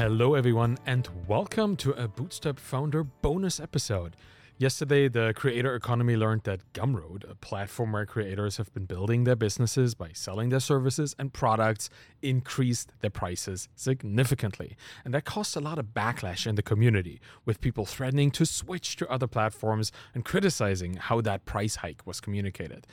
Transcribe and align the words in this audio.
Hello, 0.00 0.32
everyone, 0.32 0.78
and 0.86 1.06
welcome 1.28 1.76
to 1.76 1.90
a 1.90 2.08
Bootstrapped 2.08 2.58
Founder 2.58 3.04
bonus 3.04 3.60
episode. 3.60 4.16
Yesterday, 4.56 5.08
the 5.08 5.34
creator 5.36 5.74
economy 5.74 6.16
learned 6.16 6.44
that 6.44 6.72
Gumroad, 6.72 7.30
a 7.30 7.34
platform 7.34 7.92
where 7.92 8.06
creators 8.06 8.56
have 8.56 8.72
been 8.72 8.86
building 8.86 9.24
their 9.24 9.36
businesses 9.36 9.94
by 9.94 10.12
selling 10.14 10.48
their 10.48 10.58
services 10.58 11.14
and 11.18 11.34
products, 11.34 11.90
increased 12.22 12.92
their 13.02 13.10
prices 13.10 13.68
significantly. 13.74 14.74
And 15.04 15.12
that 15.12 15.26
caused 15.26 15.54
a 15.54 15.60
lot 15.60 15.78
of 15.78 15.88
backlash 15.88 16.46
in 16.46 16.54
the 16.54 16.62
community, 16.62 17.20
with 17.44 17.60
people 17.60 17.84
threatening 17.84 18.30
to 18.30 18.46
switch 18.46 18.96
to 18.96 19.10
other 19.10 19.26
platforms 19.26 19.92
and 20.14 20.24
criticizing 20.24 20.94
how 20.94 21.20
that 21.20 21.44
price 21.44 21.76
hike 21.76 22.06
was 22.06 22.22
communicated. 22.22 22.86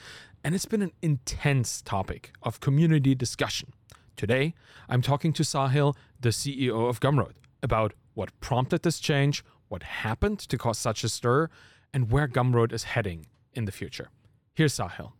And 0.43 0.53
it's 0.53 0.65
been 0.65 0.81
an 0.81 0.91
intense 1.01 1.81
topic 1.81 2.33
of 2.43 2.59
community 2.59 3.15
discussion. 3.15 3.71
Today, 4.17 4.55
I'm 4.89 5.03
talking 5.03 5.31
to 5.33 5.43
Sahil, 5.43 5.95
the 6.19 6.29
CEO 6.29 6.89
of 6.89 6.99
Gumroad, 6.99 7.33
about 7.61 7.93
what 8.15 8.37
prompted 8.39 8.81
this 8.81 8.99
change, 8.99 9.45
what 9.67 9.83
happened 9.83 10.39
to 10.39 10.57
cause 10.57 10.79
such 10.79 11.03
a 11.03 11.09
stir, 11.09 11.49
and 11.93 12.11
where 12.11 12.27
Gumroad 12.27 12.73
is 12.73 12.83
heading 12.83 13.27
in 13.53 13.65
the 13.65 13.71
future. 13.71 14.09
Here's 14.55 14.73
Sahil. 14.73 15.11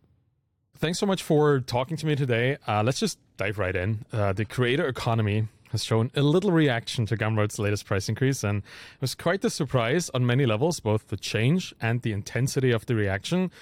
Thanks 0.76 0.98
so 0.98 1.06
much 1.06 1.22
for 1.22 1.60
talking 1.60 1.96
to 1.96 2.06
me 2.06 2.16
today. 2.16 2.56
Uh, 2.66 2.82
let's 2.82 2.98
just 2.98 3.20
dive 3.36 3.56
right 3.58 3.76
in. 3.76 4.04
Uh, 4.12 4.32
the 4.32 4.44
creator 4.44 4.88
economy 4.88 5.46
has 5.70 5.84
shown 5.84 6.10
a 6.16 6.22
little 6.22 6.50
reaction 6.50 7.06
to 7.06 7.16
Gumroad's 7.16 7.60
latest 7.60 7.86
price 7.86 8.08
increase, 8.08 8.42
and 8.42 8.64
it 8.64 9.00
was 9.00 9.14
quite 9.14 9.44
a 9.44 9.50
surprise 9.50 10.10
on 10.10 10.26
many 10.26 10.44
levels, 10.44 10.80
both 10.80 11.06
the 11.06 11.16
change 11.16 11.72
and 11.80 12.02
the 12.02 12.10
intensity 12.10 12.72
of 12.72 12.86
the 12.86 12.96
reaction. 12.96 13.52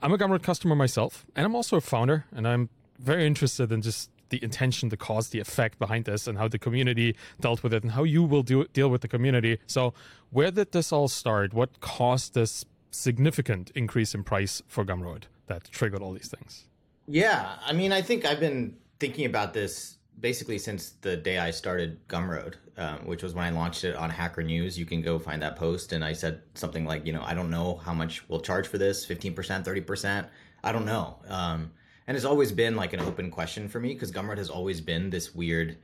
I'm 0.00 0.14
a 0.14 0.18
Gumroad 0.18 0.42
customer 0.42 0.74
myself, 0.74 1.26
and 1.36 1.44
I'm 1.44 1.54
also 1.54 1.76
a 1.76 1.82
founder, 1.82 2.24
and 2.34 2.48
I'm 2.48 2.70
very 2.98 3.26
interested 3.26 3.70
in 3.70 3.82
just 3.82 4.10
the 4.30 4.42
intention, 4.42 4.88
the 4.88 4.96
cause, 4.96 5.28
the 5.28 5.40
effect 5.40 5.78
behind 5.78 6.04
this, 6.04 6.26
and 6.26 6.38
how 6.38 6.48
the 6.48 6.58
community 6.58 7.16
dealt 7.40 7.62
with 7.62 7.72
it, 7.72 7.82
and 7.82 7.92
how 7.92 8.04
you 8.04 8.22
will 8.22 8.42
do, 8.42 8.66
deal 8.72 8.88
with 8.88 9.00
the 9.00 9.08
community. 9.08 9.58
So, 9.66 9.94
where 10.30 10.50
did 10.50 10.72
this 10.72 10.92
all 10.92 11.08
start? 11.08 11.54
What 11.54 11.80
caused 11.80 12.34
this 12.34 12.64
significant 12.90 13.70
increase 13.74 14.14
in 14.14 14.24
price 14.24 14.62
for 14.66 14.84
Gumroad 14.84 15.24
that 15.46 15.64
triggered 15.70 16.02
all 16.02 16.12
these 16.12 16.28
things? 16.28 16.64
Yeah, 17.06 17.56
I 17.64 17.72
mean, 17.72 17.92
I 17.92 18.02
think 18.02 18.24
I've 18.24 18.40
been 18.40 18.76
thinking 19.00 19.26
about 19.26 19.54
this 19.54 19.96
basically 20.20 20.58
since 20.58 20.90
the 21.00 21.16
day 21.16 21.38
I 21.38 21.50
started 21.50 22.06
Gumroad, 22.08 22.54
um, 22.76 23.06
which 23.06 23.22
was 23.22 23.34
when 23.34 23.44
I 23.44 23.50
launched 23.50 23.84
it 23.84 23.94
on 23.94 24.10
Hacker 24.10 24.42
News. 24.42 24.78
You 24.78 24.84
can 24.84 25.00
go 25.00 25.18
find 25.18 25.40
that 25.42 25.56
post, 25.56 25.92
and 25.92 26.04
I 26.04 26.12
said 26.12 26.42
something 26.54 26.84
like, 26.84 27.06
you 27.06 27.12
know, 27.12 27.22
I 27.22 27.34
don't 27.34 27.50
know 27.50 27.76
how 27.76 27.94
much 27.94 28.28
we'll 28.28 28.40
charge 28.40 28.66
for 28.66 28.78
this, 28.78 29.04
fifteen 29.04 29.34
percent, 29.34 29.64
thirty 29.64 29.80
percent. 29.80 30.26
I 30.62 30.72
don't 30.72 30.84
know. 30.86 31.18
Um, 31.28 31.70
and 32.08 32.16
it's 32.16 32.24
always 32.24 32.50
been 32.50 32.74
like 32.74 32.94
an 32.94 33.00
open 33.00 33.30
question 33.30 33.68
for 33.68 33.78
me 33.78 33.92
because 33.92 34.10
Gumroad 34.10 34.38
has 34.38 34.48
always 34.48 34.80
been 34.80 35.10
this 35.10 35.34
weird 35.34 35.76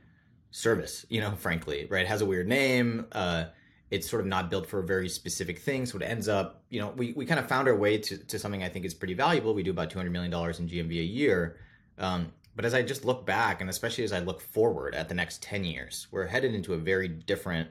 service, 0.49 1.05
you 1.07 1.21
know, 1.21 1.35
frankly, 1.35 1.85
right? 1.87 2.01
It 2.01 2.07
has 2.07 2.21
a 2.21 2.25
weird 2.25 2.47
name. 2.47 3.05
Uh, 3.11 3.45
it's 3.91 4.09
sort 4.09 4.21
of 4.21 4.25
not 4.25 4.49
built 4.49 4.65
for 4.65 4.79
a 4.79 4.83
very 4.83 5.07
specific 5.07 5.59
thing. 5.59 5.85
So 5.85 5.99
it 5.99 6.01
ends 6.01 6.27
up, 6.27 6.63
you 6.69 6.81
know, 6.81 6.89
we, 6.97 7.13
we 7.13 7.27
kind 7.27 7.39
of 7.39 7.47
found 7.47 7.67
our 7.67 7.75
way 7.75 7.99
to, 7.99 8.17
to 8.17 8.39
something 8.39 8.63
I 8.63 8.69
think 8.69 8.85
is 8.85 8.93
pretty 8.95 9.13
valuable. 9.13 9.53
We 9.53 9.61
do 9.61 9.69
about 9.69 9.91
$200 9.91 10.09
million 10.09 10.33
in 10.33 10.67
GMV 10.67 10.99
a 10.99 11.03
year. 11.03 11.57
Um, 11.99 12.31
but 12.55 12.65
as 12.65 12.73
I 12.73 12.81
just 12.81 13.05
look 13.05 13.23
back, 13.27 13.61
and 13.61 13.69
especially 13.69 14.03
as 14.03 14.11
I 14.11 14.19
look 14.19 14.41
forward 14.41 14.95
at 14.95 15.07
the 15.07 15.13
next 15.13 15.43
10 15.43 15.63
years, 15.63 16.07
we're 16.09 16.25
headed 16.25 16.55
into 16.55 16.73
a 16.73 16.77
very 16.77 17.07
different 17.07 17.69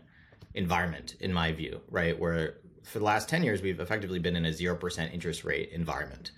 environment, 0.54 1.16
in 1.18 1.32
my 1.32 1.50
view, 1.50 1.80
right? 1.90 2.16
Where 2.16 2.58
for 2.84 3.00
the 3.00 3.04
last 3.04 3.28
10 3.28 3.42
years, 3.42 3.62
we've 3.62 3.80
effectively 3.80 4.20
been 4.20 4.36
in 4.36 4.46
a 4.46 4.50
0% 4.50 5.12
interest 5.12 5.42
rate 5.42 5.70
environment 5.72 6.30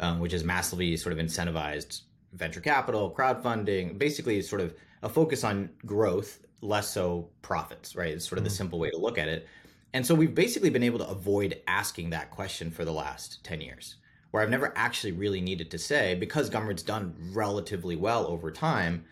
um, 0.00 0.18
which 0.18 0.32
has 0.32 0.44
massively 0.44 0.96
sort 0.96 1.12
of 1.12 1.24
incentivized 1.24 2.02
venture 2.32 2.60
capital, 2.60 3.14
crowdfunding, 3.16 3.98
basically 3.98 4.42
sort 4.42 4.60
of 4.60 4.74
a 5.02 5.08
focus 5.08 5.44
on 5.44 5.70
growth, 5.86 6.40
less 6.60 6.90
so 6.90 7.30
profits, 7.42 7.94
right? 7.94 8.12
It's 8.12 8.26
sort 8.26 8.38
of 8.38 8.44
mm-hmm. 8.44 8.50
the 8.50 8.56
simple 8.56 8.78
way 8.78 8.90
to 8.90 8.96
look 8.96 9.18
at 9.18 9.28
it. 9.28 9.46
And 9.92 10.04
so 10.04 10.14
we've 10.14 10.34
basically 10.34 10.70
been 10.70 10.82
able 10.82 10.98
to 10.98 11.08
avoid 11.08 11.60
asking 11.68 12.10
that 12.10 12.30
question 12.30 12.70
for 12.70 12.84
the 12.84 12.92
last 12.92 13.44
10 13.44 13.60
years, 13.60 13.96
where 14.32 14.42
I've 14.42 14.50
never 14.50 14.72
actually 14.76 15.12
really 15.12 15.40
needed 15.40 15.70
to 15.70 15.78
say, 15.78 16.16
because 16.16 16.50
Gumroad's 16.50 16.82
done 16.82 17.14
relatively 17.32 17.94
well 17.94 18.26
over 18.26 18.50
time, 18.50 19.04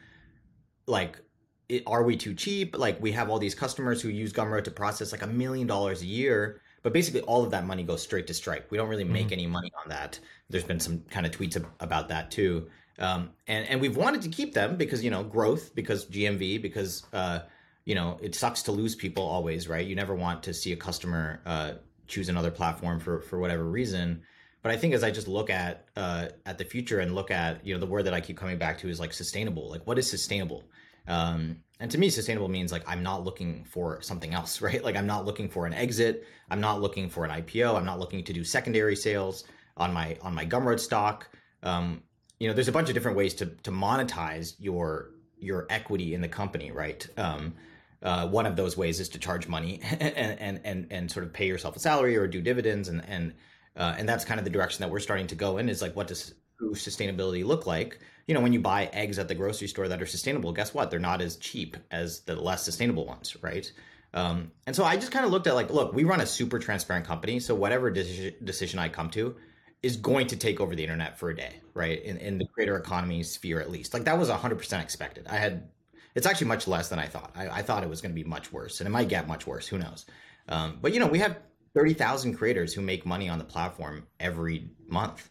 like, 0.87 1.21
it, 1.69 1.85
are 1.87 2.03
we 2.03 2.17
too 2.17 2.35
cheap? 2.35 2.77
Like, 2.77 3.01
we 3.01 3.13
have 3.13 3.31
all 3.31 3.39
these 3.39 3.55
customers 3.55 4.03
who 4.03 4.09
use 4.09 4.33
Gumroad 4.33 4.65
to 4.65 4.73
process 4.73 5.13
like 5.13 5.23
a 5.23 5.29
million 5.29 5.69
dollars 5.69 6.03
a 6.03 6.07
year 6.07 6.62
but 6.83 6.93
basically, 6.93 7.21
all 7.23 7.45
of 7.45 7.51
that 7.53 7.65
money 7.67 7.83
goes 7.83 8.03
straight 8.03 8.27
to 8.27 8.35
Stripe. 8.35 8.71
We 8.71 8.79
don't 8.79 8.89
really 8.89 9.05
make 9.05 9.27
mm-hmm. 9.27 9.33
any 9.35 9.47
money 9.47 9.73
on 9.83 9.89
that. 9.89 10.19
There's 10.51 10.65
been 10.65 10.81
some 10.81 11.01
kind 11.11 11.27
of 11.27 11.33
tweets 11.33 11.63
about 11.81 12.09
that 12.09 12.31
too. 12.31 12.69
Um, 12.99 13.31
and 13.47 13.69
and 13.69 13.81
we've 13.81 13.97
wanted 13.97 14.23
to 14.23 14.29
keep 14.29 14.55
them 14.55 14.77
because 14.77 15.03
you 15.03 15.11
know 15.11 15.23
growth, 15.23 15.75
because 15.75 16.07
GMV, 16.07 16.61
because 16.61 17.05
uh, 17.13 17.41
you 17.85 17.95
know 17.95 18.19
it 18.21 18.35
sucks 18.35 18.63
to 18.63 18.73
lose 18.73 18.95
people 18.95 19.25
always, 19.25 19.69
right? 19.69 19.87
You 19.87 19.95
never 19.95 20.15
want 20.15 20.43
to 20.45 20.55
see 20.55 20.73
a 20.73 20.77
customer 20.77 21.41
uh, 21.47 21.73
choose 22.07 22.29
another 22.29 22.51
platform 22.51 23.01
for 23.01 23.21
for 23.21 23.39
whatever 23.39 23.65
reason. 23.65 24.23
But 24.63 24.71
I 24.71 24.77
think 24.77 24.95
as 24.95 25.03
I 25.03 25.11
just 25.11 25.29
look 25.29 25.51
at 25.51 25.87
uh, 25.97 26.29
at 26.47 26.59
the 26.59 26.65
future 26.65 27.01
and 27.01 27.15
look 27.15 27.31
at 27.31 27.65
you 27.67 27.75
know 27.75 27.81
the 27.81 27.87
word 27.87 28.05
that 28.05 28.15
I 28.15 28.21
keep 28.21 28.37
coming 28.37 28.59
back 28.59 28.79
to 28.79 28.89
is 28.89 29.01
like 29.01 29.13
sustainable. 29.13 29.71
Like 29.71 29.87
what 29.87 29.99
is 29.99 30.09
sustainable? 30.11 30.65
Um, 31.09 31.59
and 31.83 31.91
to 31.91 31.99
me, 31.99 32.11
sustainable 32.11 32.49
means 32.49 32.71
like 32.71 32.85
I'm 32.87 33.03
not 33.03 33.25
looking 33.25 33.65
for 33.65 34.01
something 34.03 34.33
else, 34.33 34.61
right? 34.67 34.83
Like 34.83 34.95
I'm 34.95 35.07
not 35.07 35.27
looking 35.27 35.49
for 35.49 35.67
an 35.67 35.75
exit. 35.75 36.25
I'm 36.49 36.61
not 36.61 36.81
looking 36.81 37.11
for 37.11 37.25
an 37.25 37.31
IPO. 37.43 37.77
I'm 37.77 37.85
not 37.85 37.99
looking 37.99 38.23
to 38.23 38.33
do 38.33 38.45
secondary 38.45 38.95
sales 38.95 39.45
on 39.77 39.93
my 39.93 40.17
on 40.23 40.33
my 40.33 40.47
Gumroad 40.47 40.79
stock. 40.79 41.29
Um, 41.65 42.03
you 42.39 42.47
know, 42.47 42.55
there's 42.55 42.69
a 42.69 42.73
bunch 42.73 42.89
of 42.89 42.95
different 42.95 43.17
ways 43.17 43.35
to 43.35 43.47
to 43.47 43.73
monetize 43.73 44.55
your 44.61 45.11
your 45.39 45.67
equity 45.71 46.15
in 46.15 46.21
the 46.21 46.29
company, 46.29 46.71
right? 46.71 47.05
Um, 47.17 47.55
uh, 48.01 48.29
one 48.29 48.47
of 48.47 48.55
those 48.55 48.77
ways 48.77 49.01
is 49.01 49.09
to 49.11 49.19
charge 49.19 49.49
money 49.49 49.81
and, 50.01 50.39
and 50.39 50.61
and 50.65 50.87
and 50.91 51.11
sort 51.11 51.27
of 51.27 51.33
pay 51.33 51.49
yourself 51.49 51.75
a 51.75 51.81
salary 51.81 52.17
or 52.17 52.29
do 52.29 52.41
dividends, 52.41 52.89
and 52.89 53.05
and 53.09 53.35
uh, 53.77 53.97
and 53.99 54.09
that's 54.09 54.25
kind 54.25 54.39
of 54.39 54.45
the 54.45 54.51
direction 54.51 54.83
that 54.83 54.91
we're 54.91 55.01
starting 55.01 55.27
to 55.27 55.35
go 55.35 55.59
in. 55.59 55.69
Is 55.69 55.83
like, 55.83 55.97
what 55.97 56.07
does 56.07 56.33
true 56.63 56.75
sustainability 56.75 57.45
look 57.45 57.67
like? 57.67 57.99
You 58.27 58.35
know, 58.35 58.41
when 58.41 58.53
you 58.53 58.61
buy 58.61 58.87
eggs 58.93 59.19
at 59.19 59.29
the 59.29 59.35
grocery 59.35 59.69
store 59.69 59.89
that 59.89 60.01
are 60.01 60.07
sustainable, 60.07 60.53
guess 60.53 60.73
what? 60.73 60.91
They're 60.91 61.01
not 61.01 61.21
as 61.21 61.37
cheap 61.37 61.77
as 61.91 62.21
the 62.21 62.37
less 62.37 62.65
sustainable 62.65 63.05
ones, 63.05 63.37
right? 63.43 63.71
Um, 64.15 64.53
and 64.67 64.77
so 64.77 64.85
I 64.85 64.97
just 64.97 65.11
kind 65.11 65.25
of 65.25 65.33
looked 65.33 65.47
at 65.47 65.55
like, 65.55 65.71
look, 65.71 65.93
we 65.93 66.05
run 66.05 66.21
a 66.21 66.27
super 66.27 66.59
transparent 66.59 67.07
company, 67.07 67.41
so 67.41 67.55
whatever 67.55 67.91
decision 67.91 68.79
I 68.79 68.89
come 68.89 69.11
to 69.11 69.35
is 69.83 69.97
going 69.97 70.29
to 70.29 70.37
take 70.37 70.61
over 70.61 70.77
the 70.77 70.83
internet 70.83 71.19
for 71.19 71.31
a 71.31 71.37
day, 71.37 71.57
right? 71.75 72.03
In, 72.05 72.17
in 72.19 72.39
the 72.39 72.47
creator 72.47 72.77
economy 72.77 73.23
sphere, 73.25 73.61
at 73.61 73.71
least. 73.71 73.95
Like 73.95 74.05
that 74.05 74.19
was 74.19 74.29
100% 74.29 74.83
expected. 74.83 75.27
I 75.29 75.37
had, 75.37 75.69
it's 76.15 76.27
actually 76.27 76.47
much 76.49 76.69
less 76.69 76.89
than 76.89 77.01
I 77.01 77.07
thought. 77.07 77.33
I, 77.35 77.49
I 77.49 77.63
thought 77.63 77.83
it 77.83 77.89
was 77.89 78.01
going 78.01 78.15
to 78.15 78.23
be 78.23 78.29
much 78.29 78.53
worse, 78.53 78.81
and 78.81 78.87
it 78.87 78.91
might 78.91 79.09
get 79.09 79.27
much 79.27 79.47
worse. 79.47 79.67
Who 79.67 79.79
knows? 79.79 80.07
Um, 80.49 80.79
but 80.81 80.93
you 80.93 81.01
know, 81.01 81.09
we 81.09 81.19
have 81.19 81.39
30,000 81.75 82.35
creators 82.35 82.75
who 82.75 82.83
make 82.83 83.07
money 83.07 83.29
on 83.29 83.39
the 83.39 83.45
platform 83.45 84.07
every 84.21 84.71
month. 84.87 85.31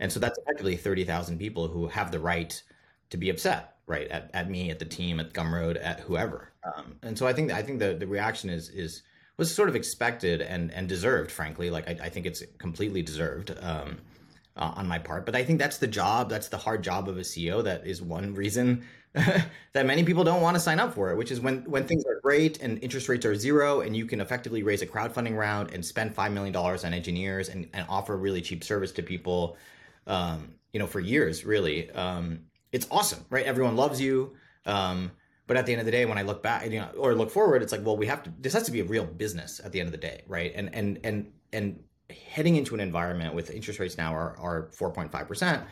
And 0.00 0.10
so 0.10 0.18
that's 0.18 0.38
effectively 0.38 0.76
30,000 0.76 1.38
people 1.38 1.68
who 1.68 1.86
have 1.86 2.10
the 2.10 2.18
right 2.18 2.60
to 3.10 3.16
be 3.16 3.30
upset, 3.30 3.76
right? 3.86 4.08
At, 4.08 4.30
at 4.32 4.50
me, 4.50 4.70
at 4.70 4.78
the 4.78 4.84
team, 4.86 5.20
at 5.20 5.32
Gumroad, 5.32 5.78
at 5.80 6.00
whoever. 6.00 6.52
Um, 6.64 6.96
and 7.02 7.16
so 7.16 7.26
I 7.26 7.32
think 7.32 7.52
I 7.52 7.62
think 7.62 7.78
the, 7.78 7.94
the 7.94 8.06
reaction 8.06 8.50
is 8.50 8.68
is 8.70 9.02
was 9.36 9.54
sort 9.54 9.68
of 9.68 9.76
expected 9.76 10.40
and 10.42 10.72
and 10.72 10.88
deserved, 10.88 11.30
frankly. 11.30 11.70
Like 11.70 11.88
I, 11.88 12.06
I 12.06 12.08
think 12.08 12.26
it's 12.26 12.42
completely 12.58 13.02
deserved 13.02 13.54
um, 13.60 13.98
uh, 14.56 14.72
on 14.76 14.86
my 14.86 14.98
part. 14.98 15.26
But 15.26 15.36
I 15.36 15.44
think 15.44 15.58
that's 15.58 15.78
the 15.78 15.86
job. 15.86 16.28
That's 16.28 16.48
the 16.48 16.58
hard 16.58 16.82
job 16.82 17.08
of 17.08 17.16
a 17.16 17.22
CEO. 17.22 17.62
That 17.64 17.86
is 17.86 18.02
one 18.02 18.34
reason 18.34 18.84
that 19.14 19.86
many 19.86 20.04
people 20.04 20.22
don't 20.22 20.42
want 20.42 20.54
to 20.54 20.60
sign 20.60 20.78
up 20.78 20.94
for 20.94 21.10
it. 21.10 21.16
Which 21.16 21.30
is 21.30 21.40
when 21.40 21.62
when 21.64 21.86
things 21.86 22.04
are 22.04 22.20
great 22.20 22.60
and 22.60 22.82
interest 22.82 23.08
rates 23.08 23.26
are 23.26 23.34
zero, 23.34 23.80
and 23.80 23.96
you 23.96 24.06
can 24.06 24.20
effectively 24.20 24.62
raise 24.62 24.82
a 24.82 24.86
crowdfunding 24.86 25.36
round 25.36 25.72
and 25.72 25.84
spend 25.84 26.14
five 26.14 26.32
million 26.32 26.52
dollars 26.52 26.84
on 26.84 26.94
engineers 26.94 27.48
and, 27.48 27.68
and 27.72 27.86
offer 27.88 28.16
really 28.16 28.42
cheap 28.42 28.62
service 28.62 28.92
to 28.92 29.02
people 29.02 29.56
um, 30.10 30.54
you 30.72 30.80
know, 30.80 30.86
for 30.86 31.00
years, 31.00 31.44
really. 31.44 31.90
Um, 31.92 32.40
it's 32.72 32.86
awesome, 32.90 33.24
right? 33.30 33.46
Everyone 33.46 33.76
loves 33.76 34.00
you. 34.00 34.34
Um, 34.66 35.12
but 35.46 35.56
at 35.56 35.66
the 35.66 35.72
end 35.72 35.80
of 35.80 35.86
the 35.86 35.92
day, 35.92 36.04
when 36.04 36.18
I 36.18 36.22
look 36.22 36.42
back, 36.42 36.64
you 36.70 36.78
know, 36.78 36.90
or 36.96 37.14
look 37.14 37.30
forward, 37.30 37.62
it's 37.62 37.72
like, 37.72 37.84
well, 37.84 37.96
we 37.96 38.06
have 38.06 38.22
to. 38.24 38.32
This 38.38 38.52
has 38.52 38.64
to 38.64 38.72
be 38.72 38.80
a 38.80 38.84
real 38.84 39.04
business 39.04 39.60
at 39.64 39.72
the 39.72 39.80
end 39.80 39.88
of 39.88 39.92
the 39.92 39.98
day, 39.98 40.22
right? 40.26 40.52
And 40.54 40.72
and 40.74 41.00
and 41.02 41.32
and 41.52 41.82
heading 42.10 42.56
into 42.56 42.74
an 42.74 42.80
environment 42.80 43.34
with 43.34 43.50
interest 43.50 43.78
rates 43.78 43.96
now 43.96 44.14
are 44.14 44.36
are 44.38 44.68
four 44.72 44.90
point 44.92 45.10
five 45.10 45.26
percent. 45.26 45.64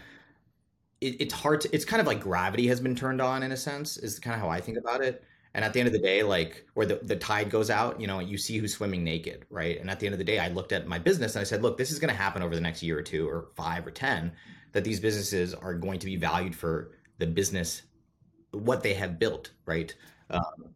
It's 1.01 1.33
hard 1.33 1.61
to. 1.61 1.73
It's 1.73 1.85
kind 1.85 2.01
of 2.01 2.09
like 2.09 2.21
gravity 2.21 2.67
has 2.67 2.81
been 2.81 2.97
turned 2.97 3.21
on 3.21 3.45
in 3.45 3.53
a 3.53 3.57
sense. 3.57 3.97
Is 3.99 4.19
kind 4.19 4.35
of 4.35 4.41
how 4.41 4.49
I 4.49 4.61
think 4.61 4.79
about 4.79 5.01
it. 5.01 5.23
And 5.55 5.65
at 5.65 5.73
the 5.73 5.81
end 5.81 5.87
of 5.87 5.93
the 5.93 5.99
day, 5.99 6.23
like 6.23 6.67
where 6.75 6.87
the, 6.87 7.01
the 7.03 7.17
tide 7.17 7.51
goes 7.51 7.71
out, 7.71 8.01
you 8.01 8.07
know, 8.07 8.21
you 8.21 8.39
see 8.39 8.59
who's 8.59 8.75
swimming 8.75 9.03
naked, 9.03 9.47
right? 9.51 9.81
And 9.81 9.91
at 9.91 9.99
the 9.99 10.07
end 10.07 10.13
of 10.13 10.19
the 10.19 10.25
day, 10.25 10.39
I 10.39 10.49
looked 10.49 10.73
at 10.73 10.87
my 10.87 10.99
business 10.99 11.35
and 11.35 11.41
I 11.41 11.45
said, 11.45 11.63
look, 11.63 11.79
this 11.79 11.91
is 11.91 11.99
going 11.99 12.11
to 12.11 12.17
happen 12.17 12.43
over 12.43 12.55
the 12.55 12.61
next 12.61 12.83
year 12.83 12.99
or 12.99 13.03
two 13.03 13.29
or 13.29 13.49
five 13.57 13.87
or 13.87 13.91
10, 13.91 14.33
that 14.73 14.85
these 14.85 15.01
businesses 15.01 15.55
are 15.55 15.75
going 15.75 15.99
to 16.01 16.07
be 16.07 16.17
valued 16.17 16.55
for 16.55 16.93
the 17.19 17.27
business, 17.27 17.83
what 18.53 18.83
they 18.83 18.95
have 18.95 19.19
built, 19.19 19.53
right? 19.67 19.95
Um, 20.31 20.75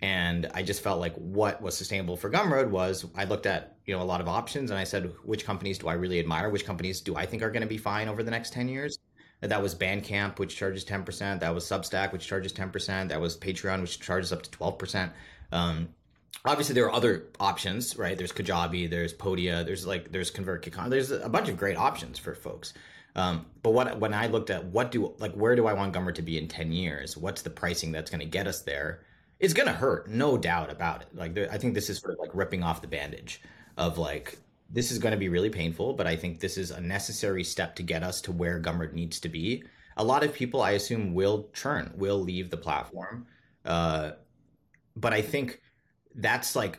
and 0.00 0.50
I 0.54 0.62
just 0.62 0.82
felt 0.82 1.00
like 1.00 1.14
what 1.14 1.62
was 1.62 1.76
sustainable 1.76 2.16
for 2.16 2.30
Gumroad 2.30 2.68
was 2.70 3.06
I 3.14 3.24
looked 3.24 3.46
at, 3.46 3.76
you 3.86 3.96
know, 3.96 4.02
a 4.02 4.04
lot 4.04 4.20
of 4.20 4.28
options 4.28 4.70
and 4.70 4.78
I 4.78 4.84
said, 4.84 5.12
which 5.24 5.44
companies 5.44 5.78
do 5.78 5.88
I 5.88 5.94
really 5.94 6.18
admire? 6.18 6.50
Which 6.50 6.66
companies 6.66 7.00
do 7.00 7.16
I 7.16 7.24
think 7.24 7.42
are 7.42 7.50
going 7.50 7.62
to 7.62 7.68
be 7.68 7.78
fine 7.78 8.08
over 8.08 8.22
the 8.22 8.30
next 8.30 8.52
10 8.52 8.68
years? 8.68 8.98
That 9.48 9.62
was 9.62 9.74
Bandcamp, 9.74 10.38
which 10.38 10.56
charges 10.56 10.84
10%. 10.84 11.40
That 11.40 11.54
was 11.54 11.64
Substack, 11.64 12.12
which 12.12 12.26
charges 12.26 12.52
10%. 12.52 13.08
That 13.08 13.20
was 13.20 13.36
Patreon, 13.36 13.80
which 13.80 14.00
charges 14.00 14.32
up 14.32 14.42
to 14.42 14.50
12%. 14.50 15.10
Um, 15.52 15.88
obviously 16.44 16.74
there 16.74 16.86
are 16.86 16.92
other 16.92 17.24
options, 17.40 17.96
right? 17.96 18.16
There's 18.16 18.32
Kajabi, 18.32 18.88
there's 18.88 19.14
Podia, 19.14 19.64
there's 19.64 19.86
like 19.86 20.12
there's 20.12 20.30
ConvertKit, 20.30 20.90
there's 20.90 21.10
a 21.10 21.28
bunch 21.28 21.48
of 21.48 21.56
great 21.56 21.76
options 21.76 22.18
for 22.18 22.34
folks. 22.34 22.74
Um, 23.16 23.46
but 23.62 23.70
what 23.70 23.98
when 24.00 24.12
I 24.12 24.26
looked 24.26 24.50
at 24.50 24.64
what 24.64 24.90
do 24.90 25.14
like 25.18 25.32
where 25.34 25.54
do 25.54 25.66
I 25.66 25.72
want 25.72 25.94
Gumroad 25.94 26.16
to 26.16 26.22
be 26.22 26.36
in 26.36 26.48
ten 26.48 26.72
years? 26.72 27.16
What's 27.16 27.42
the 27.42 27.50
pricing 27.50 27.92
that's 27.92 28.10
going 28.10 28.20
to 28.20 28.26
get 28.26 28.46
us 28.46 28.62
there? 28.62 29.00
It's 29.38 29.54
going 29.54 29.68
to 29.68 29.74
hurt, 29.74 30.08
no 30.08 30.36
doubt 30.36 30.70
about 30.70 31.02
it. 31.02 31.08
Like 31.14 31.34
there, 31.34 31.50
I 31.50 31.58
think 31.58 31.74
this 31.74 31.90
is 31.90 31.98
sort 31.98 32.14
of 32.14 32.18
like 32.18 32.34
ripping 32.34 32.62
off 32.62 32.80
the 32.82 32.88
bandage 32.88 33.40
of 33.76 33.98
like 33.98 34.38
this 34.70 34.90
is 34.90 34.98
going 34.98 35.12
to 35.12 35.18
be 35.18 35.28
really 35.28 35.50
painful, 35.50 35.92
but 35.92 36.06
I 36.06 36.16
think 36.16 36.40
this 36.40 36.56
is 36.56 36.70
a 36.70 36.80
necessary 36.80 37.44
step 37.44 37.76
to 37.76 37.82
get 37.82 38.02
us 38.02 38.20
to 38.22 38.32
where 38.32 38.60
Gumroad 38.60 38.92
needs 38.92 39.20
to 39.20 39.28
be. 39.28 39.64
A 39.96 40.04
lot 40.04 40.24
of 40.24 40.34
people, 40.34 40.62
I 40.62 40.72
assume, 40.72 41.14
will 41.14 41.50
churn, 41.52 41.92
will 41.96 42.18
leave 42.18 42.50
the 42.50 42.56
platform, 42.56 43.26
uh, 43.64 44.12
but 44.96 45.12
I 45.12 45.22
think 45.22 45.60
that's 46.14 46.56
like 46.56 46.78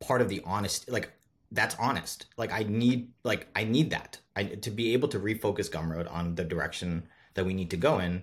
part 0.00 0.20
of 0.20 0.28
the 0.28 0.42
honest 0.44 0.90
like 0.90 1.12
that's 1.52 1.76
honest. 1.78 2.26
Like 2.36 2.52
i 2.52 2.64
need 2.64 3.10
like 3.24 3.48
i 3.54 3.64
need 3.64 3.90
that. 3.90 4.20
I, 4.34 4.44
to 4.44 4.70
be 4.70 4.92
able 4.92 5.08
to 5.08 5.18
refocus 5.18 5.70
gumroad 5.70 6.10
on 6.12 6.34
the 6.34 6.44
direction 6.44 7.08
that 7.34 7.46
we 7.46 7.54
need 7.54 7.70
to 7.70 7.76
go 7.76 7.98
in 7.98 8.22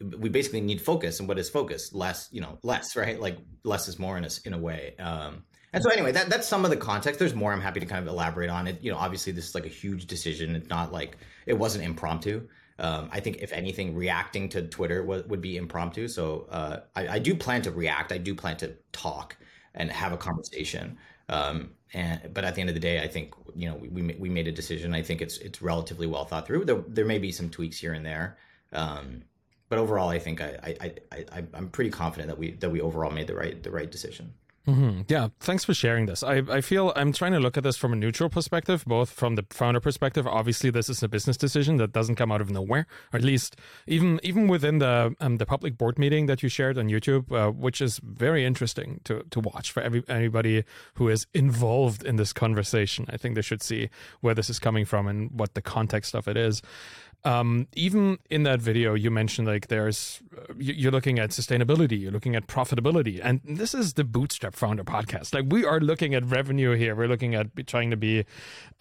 we 0.00 0.28
basically 0.28 0.60
need 0.60 0.80
focus 0.80 1.20
and 1.20 1.28
what 1.28 1.38
is 1.38 1.48
focus? 1.48 1.92
Less 1.92 2.28
you 2.32 2.40
know 2.40 2.58
less 2.62 2.96
right? 2.96 3.20
Like 3.20 3.38
less 3.62 3.88
is 3.88 3.98
more 3.98 4.16
in 4.18 4.24
a, 4.24 4.30
in 4.44 4.52
a 4.52 4.58
way. 4.58 4.94
Um 4.98 5.44
and 5.74 5.82
so 5.82 5.90
anyway 5.90 6.12
that 6.12 6.30
that's 6.30 6.48
some 6.48 6.64
of 6.64 6.70
the 6.70 6.76
context 6.76 7.18
there's 7.18 7.34
more 7.34 7.52
i'm 7.52 7.60
happy 7.60 7.80
to 7.80 7.86
kind 7.86 8.06
of 8.06 8.12
elaborate 8.12 8.48
on 8.48 8.66
it 8.66 8.82
you 8.82 8.90
know 8.90 8.98
obviously 8.98 9.32
this 9.32 9.48
is 9.48 9.54
like 9.54 9.66
a 9.66 9.68
huge 9.68 10.06
decision 10.06 10.56
it's 10.56 10.68
not 10.70 10.92
like 10.92 11.18
it 11.46 11.54
wasn't 11.54 11.84
impromptu 11.84 12.46
um, 12.78 13.08
I 13.12 13.20
think 13.20 13.36
if 13.40 13.52
anything, 13.52 13.94
reacting 13.94 14.48
to 14.50 14.62
Twitter 14.62 15.00
w- 15.02 15.24
would 15.28 15.40
be 15.40 15.56
impromptu. 15.56 16.08
So 16.08 16.46
uh, 16.50 16.80
I, 16.96 17.08
I, 17.08 17.18
do 17.20 17.34
plan 17.34 17.62
to 17.62 17.70
react. 17.70 18.10
I 18.10 18.18
do 18.18 18.34
plan 18.34 18.56
to 18.58 18.74
talk 18.92 19.36
and 19.74 19.90
have 19.90 20.12
a 20.12 20.16
conversation. 20.16 20.98
Um, 21.28 21.70
and 21.92 22.34
but 22.34 22.44
at 22.44 22.56
the 22.56 22.60
end 22.60 22.70
of 22.70 22.74
the 22.74 22.80
day, 22.80 23.00
I 23.00 23.06
think 23.06 23.32
you 23.54 23.68
know 23.68 23.76
we 23.76 24.02
we 24.18 24.28
made 24.28 24.48
a 24.48 24.52
decision. 24.52 24.92
I 24.92 25.02
think 25.02 25.22
it's 25.22 25.38
it's 25.38 25.62
relatively 25.62 26.08
well 26.08 26.24
thought 26.24 26.46
through. 26.46 26.64
There, 26.64 26.82
there 26.88 27.04
may 27.04 27.18
be 27.18 27.30
some 27.30 27.48
tweaks 27.48 27.78
here 27.78 27.92
and 27.92 28.04
there, 28.04 28.36
um, 28.72 29.22
but 29.68 29.78
overall, 29.78 30.08
I 30.08 30.18
think 30.18 30.40
I, 30.40 30.58
I 30.64 30.94
I 31.12 31.24
I 31.32 31.44
I'm 31.54 31.68
pretty 31.68 31.90
confident 31.90 32.28
that 32.28 32.38
we 32.38 32.52
that 32.54 32.70
we 32.70 32.80
overall 32.80 33.12
made 33.12 33.28
the 33.28 33.36
right 33.36 33.62
the 33.62 33.70
right 33.70 33.90
decision. 33.90 34.34
Mm-hmm. 34.66 35.02
Yeah, 35.08 35.28
thanks 35.40 35.62
for 35.62 35.74
sharing 35.74 36.06
this. 36.06 36.22
I, 36.22 36.36
I 36.48 36.62
feel 36.62 36.92
I'm 36.96 37.12
trying 37.12 37.32
to 37.32 37.38
look 37.38 37.58
at 37.58 37.64
this 37.64 37.76
from 37.76 37.92
a 37.92 37.96
neutral 37.96 38.30
perspective, 38.30 38.82
both 38.86 39.10
from 39.10 39.34
the 39.34 39.44
founder 39.50 39.78
perspective. 39.78 40.26
Obviously, 40.26 40.70
this 40.70 40.88
is 40.88 41.02
a 41.02 41.08
business 41.08 41.36
decision 41.36 41.76
that 41.76 41.92
doesn't 41.92 42.14
come 42.14 42.32
out 42.32 42.40
of 42.40 42.50
nowhere, 42.50 42.86
or 43.12 43.18
at 43.18 43.22
least 43.22 43.56
even 43.86 44.20
even 44.22 44.48
within 44.48 44.78
the 44.78 45.14
um, 45.20 45.36
the 45.36 45.44
public 45.44 45.76
board 45.76 45.98
meeting 45.98 46.26
that 46.26 46.42
you 46.42 46.48
shared 46.48 46.78
on 46.78 46.88
YouTube, 46.88 47.30
uh, 47.30 47.50
which 47.50 47.82
is 47.82 48.00
very 48.02 48.44
interesting 48.44 49.00
to 49.04 49.22
to 49.30 49.40
watch 49.40 49.70
for 49.70 49.82
every 49.82 50.02
anybody 50.08 50.64
who 50.94 51.10
is 51.10 51.26
involved 51.34 52.02
in 52.02 52.16
this 52.16 52.32
conversation. 52.32 53.04
I 53.10 53.18
think 53.18 53.34
they 53.34 53.42
should 53.42 53.62
see 53.62 53.90
where 54.22 54.34
this 54.34 54.48
is 54.48 54.58
coming 54.58 54.86
from 54.86 55.06
and 55.06 55.30
what 55.30 55.52
the 55.52 55.62
context 55.62 56.14
of 56.14 56.26
it 56.26 56.38
is 56.38 56.62
um, 57.24 57.66
even 57.74 58.18
in 58.28 58.42
that 58.42 58.60
video, 58.60 58.94
you 58.94 59.10
mentioned 59.10 59.48
like 59.48 59.68
there's 59.68 60.22
you're 60.58 60.92
looking 60.92 61.18
at 61.18 61.30
sustainability, 61.30 61.98
you're 61.98 62.12
looking 62.12 62.36
at 62.36 62.46
profitability, 62.46 63.18
and 63.22 63.40
this 63.44 63.74
is 63.74 63.94
the 63.94 64.04
Bootstrapped 64.04 64.56
Founder 64.56 64.84
podcast. 64.84 65.32
Like 65.32 65.46
we 65.48 65.64
are 65.64 65.80
looking 65.80 66.14
at 66.14 66.24
revenue 66.26 66.72
here. 66.72 66.94
We're 66.94 67.08
looking 67.08 67.34
at 67.34 67.48
trying 67.66 67.90
to 67.90 67.96
be 67.96 68.26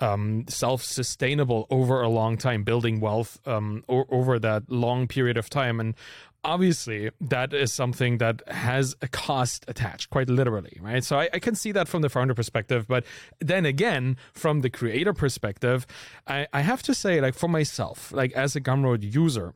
um, 0.01 0.45
self-sustainable 0.49 1.67
over 1.69 2.01
a 2.01 2.09
long 2.09 2.37
time, 2.37 2.63
building 2.63 2.99
wealth 2.99 3.39
um, 3.47 3.83
o- 3.87 4.05
over 4.09 4.39
that 4.39 4.69
long 4.69 5.07
period 5.07 5.37
of 5.37 5.49
time. 5.49 5.79
And 5.79 5.95
obviously 6.43 7.09
that 7.21 7.53
is 7.53 7.71
something 7.71 8.17
that 8.17 8.41
has 8.47 8.95
a 9.01 9.07
cost 9.07 9.65
attached 9.67 10.09
quite 10.09 10.29
literally 10.29 10.77
right? 10.81 11.03
So 11.03 11.19
I, 11.19 11.29
I, 11.33 11.39
can 11.39 11.55
see 11.55 11.71
that 11.71 11.87
from 11.87 12.01
the 12.01 12.09
founder 12.09 12.33
perspective 12.33 12.85
but 12.87 13.05
then 13.39 13.65
again 13.65 14.17
from 14.33 14.61
the 14.61 14.69
creator 14.69 15.13
perspective 15.13 15.87
I, 16.27 16.47
I 16.53 16.61
have 16.61 16.83
to 16.83 16.93
say 16.93 17.21
like 17.21 17.33
for 17.33 17.47
myself 17.47 18.11
like 18.11 18.31
as 18.33 18.55
a 18.55 18.61
gumroad 18.61 19.13
user 19.13 19.53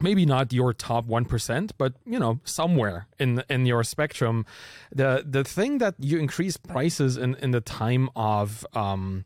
maybe 0.00 0.26
not 0.26 0.52
your 0.52 0.72
top 0.72 1.06
1% 1.06 1.70
but 1.78 1.94
you 2.04 2.18
know 2.18 2.40
somewhere 2.44 3.06
in 3.18 3.42
in 3.48 3.66
your 3.66 3.84
spectrum 3.84 4.44
the 4.90 5.24
the 5.28 5.44
thing 5.44 5.78
that 5.78 5.94
you 5.98 6.18
increase 6.18 6.56
prices 6.56 7.16
in 7.16 7.34
in 7.36 7.50
the 7.52 7.60
time 7.60 8.08
of 8.16 8.66
um 8.74 9.24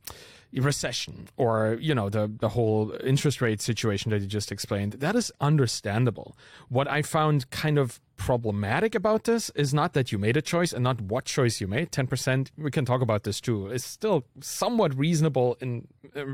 recession 0.52 1.28
or 1.36 1.76
you 1.80 1.94
know 1.94 2.08
the 2.08 2.30
the 2.40 2.50
whole 2.50 2.94
interest 3.04 3.40
rate 3.40 3.60
situation 3.60 4.10
that 4.10 4.20
you 4.20 4.26
just 4.26 4.50
explained 4.50 4.94
that 4.94 5.14
is 5.14 5.30
understandable. 5.40 6.36
What 6.68 6.88
i 6.88 7.02
found 7.02 7.50
kind 7.50 7.78
of 7.78 8.00
problematic 8.18 8.94
about 8.94 9.24
this 9.24 9.50
is 9.54 9.72
not 9.72 9.94
that 9.94 10.12
you 10.12 10.18
made 10.18 10.36
a 10.36 10.42
choice 10.42 10.72
and 10.72 10.84
not 10.84 11.00
what 11.00 11.24
choice 11.24 11.60
you 11.60 11.66
made. 11.66 11.90
10% 11.90 12.50
we 12.58 12.70
can 12.70 12.84
talk 12.84 13.00
about 13.00 13.22
this 13.22 13.40
too. 13.40 13.68
It's 13.68 13.84
still 13.84 14.24
somewhat 14.40 14.96
reasonable 14.98 15.56
in 15.60 15.88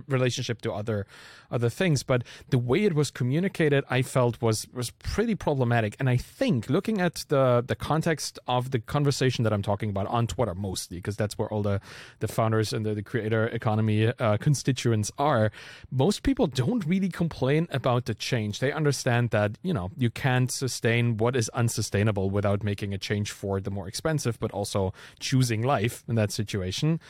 relationship 0.09 0.63
to 0.63 0.73
other 0.73 1.07
other 1.51 1.69
things 1.69 2.03
but 2.03 2.23
the 2.51 2.59
way 2.59 2.85
it 2.85 2.95
was 2.95 3.11
communicated 3.11 3.85
i 3.91 4.03
felt 4.03 4.41
was 4.41 4.67
was 4.73 4.91
pretty 4.91 5.35
problematic. 5.35 5.97
And 6.01 6.09
i 6.09 6.17
think 6.17 6.71
looking 6.71 7.01
at 7.01 7.25
the 7.29 7.63
the 7.67 7.77
context 7.77 8.39
of 8.49 8.71
the 8.71 8.79
conversation 8.79 9.45
that 9.45 9.53
i'm 9.53 9.63
talking 9.63 9.91
about 9.91 10.07
on 10.07 10.27
twitter 10.27 10.55
mostly 10.55 10.99
because 10.99 11.17
that's 11.17 11.37
where 11.39 11.49
all 11.49 11.63
the 11.63 11.81
the 12.21 12.29
founders 12.29 12.73
and 12.73 12.87
the, 12.87 12.95
the 12.95 13.03
creator 13.03 13.47
economy 13.49 14.13
uh, 14.19 14.37
constituents 14.39 15.11
are 15.19 15.51
most 15.91 16.23
people 16.23 16.47
don't 16.47 16.85
really 16.87 17.09
complain 17.09 17.69
about 17.71 18.07
the 18.07 18.15
change. 18.15 18.59
They 18.59 18.73
understand 18.73 19.31
that 19.31 19.59
you 19.63 19.75
know 19.75 19.91
you 19.97 20.11
can't 20.11 20.51
sustain 20.51 21.17
what 21.17 21.37
is 21.37 21.51
unsustainable 21.75 22.05
sustainable 22.05 22.31
without 22.31 22.63
making 22.63 22.95
a 22.95 22.99
change 22.99 23.31
for 23.31 23.61
the 23.61 23.71
more 23.71 23.89
expensive, 23.89 24.39
but 24.39 24.51
also 24.53 24.93
choosing 25.19 25.63
life 25.63 26.05
in 26.09 26.15
that 26.15 26.31
situation. 26.31 27.01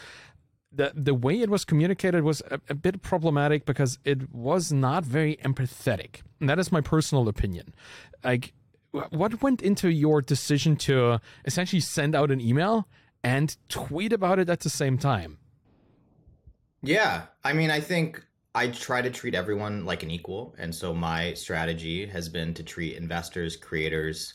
The, 0.72 0.92
the 0.94 1.14
way 1.14 1.40
it 1.40 1.50
was 1.50 1.64
communicated 1.64 2.24
was 2.24 2.42
a, 2.50 2.60
a 2.68 2.74
bit 2.74 3.00
problematic 3.02 3.64
because 3.64 3.98
it 4.04 4.32
was 4.32 4.72
not 4.72 5.04
very 5.04 5.36
empathetic. 5.44 6.22
And 6.40 6.48
that 6.48 6.58
is 6.58 6.72
my 6.72 6.80
personal 6.80 7.28
opinion. 7.28 7.74
Like, 8.24 8.52
what 9.10 9.42
went 9.42 9.62
into 9.62 9.88
your 9.88 10.22
decision 10.22 10.76
to 10.76 11.20
essentially 11.44 11.80
send 11.80 12.14
out 12.14 12.30
an 12.30 12.40
email 12.40 12.86
and 13.22 13.56
tweet 13.68 14.12
about 14.12 14.38
it 14.38 14.48
at 14.48 14.60
the 14.60 14.70
same 14.70 14.98
time? 14.98 15.38
Yeah, 16.82 17.22
I 17.42 17.52
mean, 17.52 17.70
I 17.70 17.80
think 17.80 18.22
I 18.54 18.68
try 18.68 19.02
to 19.02 19.10
treat 19.10 19.34
everyone 19.34 19.84
like 19.84 20.02
an 20.02 20.10
equal, 20.10 20.54
and 20.58 20.74
so 20.74 20.94
my 20.94 21.34
strategy 21.34 22.06
has 22.06 22.28
been 22.28 22.54
to 22.54 22.62
treat 22.62 22.96
investors, 22.96 23.56
creators, 23.56 24.34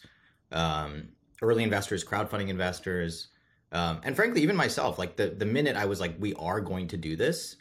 um, 0.52 1.10
early 1.42 1.64
investors, 1.64 2.04
crowdfunding 2.04 2.50
investors, 2.50 3.28
um, 3.72 4.02
and 4.04 4.16
frankly, 4.16 4.42
even 4.42 4.56
myself. 4.56 4.98
Like 4.98 5.16
the 5.16 5.28
the 5.28 5.46
minute 5.46 5.76
I 5.76 5.86
was 5.86 6.00
like, 6.00 6.16
we 6.20 6.34
are 6.36 6.62
going 6.62 6.88
to 6.90 6.98
do 6.98 7.16
this, 7.16 7.56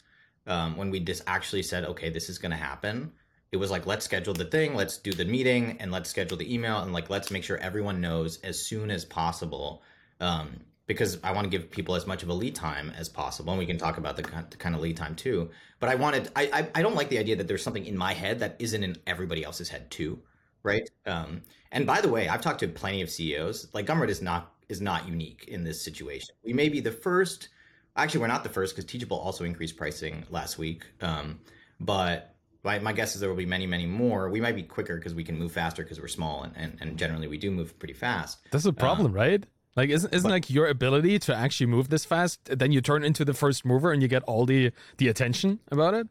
um, 0.47 0.77
when 0.77 0.89
we 0.89 0.99
just 0.99 1.23
actually 1.27 1.63
said, 1.63 1.85
okay, 1.85 2.09
this 2.09 2.29
is 2.29 2.37
going 2.37 2.51
to 2.51 2.57
happen. 2.57 3.11
It 3.51 3.57
was 3.57 3.71
like, 3.71 3.87
let's 3.87 4.05
schedule 4.05 4.33
the 4.33 4.45
thing, 4.45 4.75
let's 4.75 4.97
do 4.97 5.11
the 5.11 5.25
meeting, 5.25 5.77
and 5.79 5.91
let's 5.91 6.09
schedule 6.09 6.37
the 6.37 6.53
email, 6.53 6.79
and 6.79 6.93
like, 6.93 7.09
let's 7.09 7.31
make 7.31 7.43
sure 7.43 7.57
everyone 7.57 7.99
knows 7.99 8.39
as 8.41 8.67
soon 8.67 8.91
as 8.91 9.05
possible. 9.05 9.81
Um, 10.19 10.59
because 10.85 11.19
I 11.23 11.33
want 11.33 11.45
to 11.45 11.49
give 11.49 11.69
people 11.69 11.93
as 11.93 12.07
much 12.07 12.23
of 12.23 12.29
a 12.29 12.33
lead 12.33 12.55
time 12.55 12.91
as 12.97 13.09
possible, 13.09 13.53
and 13.53 13.59
we 13.59 13.67
can 13.67 13.77
talk 13.77 13.97
about 13.97 14.17
the, 14.17 14.23
kind 14.23 14.73
of 14.75 14.81
lead 14.81 14.97
time 14.97 15.15
too. 15.15 15.51
But 15.79 15.89
I 15.89 15.95
wanted, 15.95 16.29
I, 16.35 16.49
I, 16.51 16.79
I 16.79 16.81
don't 16.81 16.95
like 16.95 17.09
the 17.09 17.19
idea 17.19 17.35
that 17.35 17.47
there's 17.47 17.63
something 17.63 17.85
in 17.85 17.95
my 17.95 18.13
head 18.13 18.39
that 18.39 18.55
isn't 18.57 18.83
in 18.83 18.97
everybody 19.05 19.43
else's 19.43 19.69
head 19.69 19.91
too 19.91 20.19
right? 20.63 20.89
Um, 21.05 21.41
and 21.71 21.85
by 21.85 22.01
the 22.01 22.09
way, 22.09 22.27
I've 22.27 22.41
talked 22.41 22.59
to 22.61 22.67
plenty 22.67 23.01
of 23.01 23.09
CEOs. 23.09 23.69
Like 23.73 23.85
Gumroad 23.85 24.09
is 24.09 24.21
not 24.21 24.53
is 24.69 24.81
not 24.81 25.07
unique 25.07 25.45
in 25.47 25.63
this 25.63 25.81
situation. 25.81 26.35
We 26.43 26.53
may 26.53 26.69
be 26.69 26.79
the 26.79 26.91
first. 26.91 27.49
Actually, 27.95 28.21
we're 28.21 28.27
not 28.27 28.43
the 28.43 28.49
first 28.49 28.75
because 28.75 28.89
Teachable 28.89 29.17
also 29.17 29.43
increased 29.43 29.75
pricing 29.75 30.23
last 30.29 30.57
week. 30.57 30.85
Um, 31.01 31.39
but 31.79 32.35
my, 32.63 32.79
my 32.79 32.93
guess 32.93 33.15
is 33.15 33.21
there 33.21 33.29
will 33.29 33.35
be 33.35 33.45
many, 33.45 33.65
many 33.65 33.85
more. 33.85 34.29
We 34.29 34.41
might 34.41 34.55
be 34.55 34.63
quicker 34.63 34.95
because 34.95 35.13
we 35.13 35.23
can 35.23 35.37
move 35.37 35.51
faster 35.51 35.83
because 35.83 35.99
we're 35.99 36.07
small, 36.07 36.43
and, 36.43 36.53
and, 36.55 36.77
and 36.81 36.97
generally 36.97 37.27
we 37.27 37.37
do 37.37 37.51
move 37.51 37.77
pretty 37.79 37.93
fast. 37.93 38.39
That's 38.51 38.65
a 38.65 38.73
problem, 38.73 39.07
um, 39.07 39.13
right? 39.13 39.43
Like 39.75 39.89
isn't 39.89 40.13
isn't 40.13 40.27
but, 40.27 40.33
like 40.33 40.49
your 40.49 40.67
ability 40.67 41.19
to 41.19 41.35
actually 41.35 41.67
move 41.67 41.89
this 41.89 42.03
fast, 42.03 42.39
then 42.45 42.71
you 42.71 42.81
turn 42.81 43.03
into 43.03 43.23
the 43.23 43.33
first 43.33 43.65
mover 43.65 43.91
and 43.91 44.01
you 44.01 44.07
get 44.07 44.23
all 44.23 44.45
the 44.45 44.71
the 44.97 45.07
attention 45.07 45.59
about 45.71 45.93
it? 45.93 46.07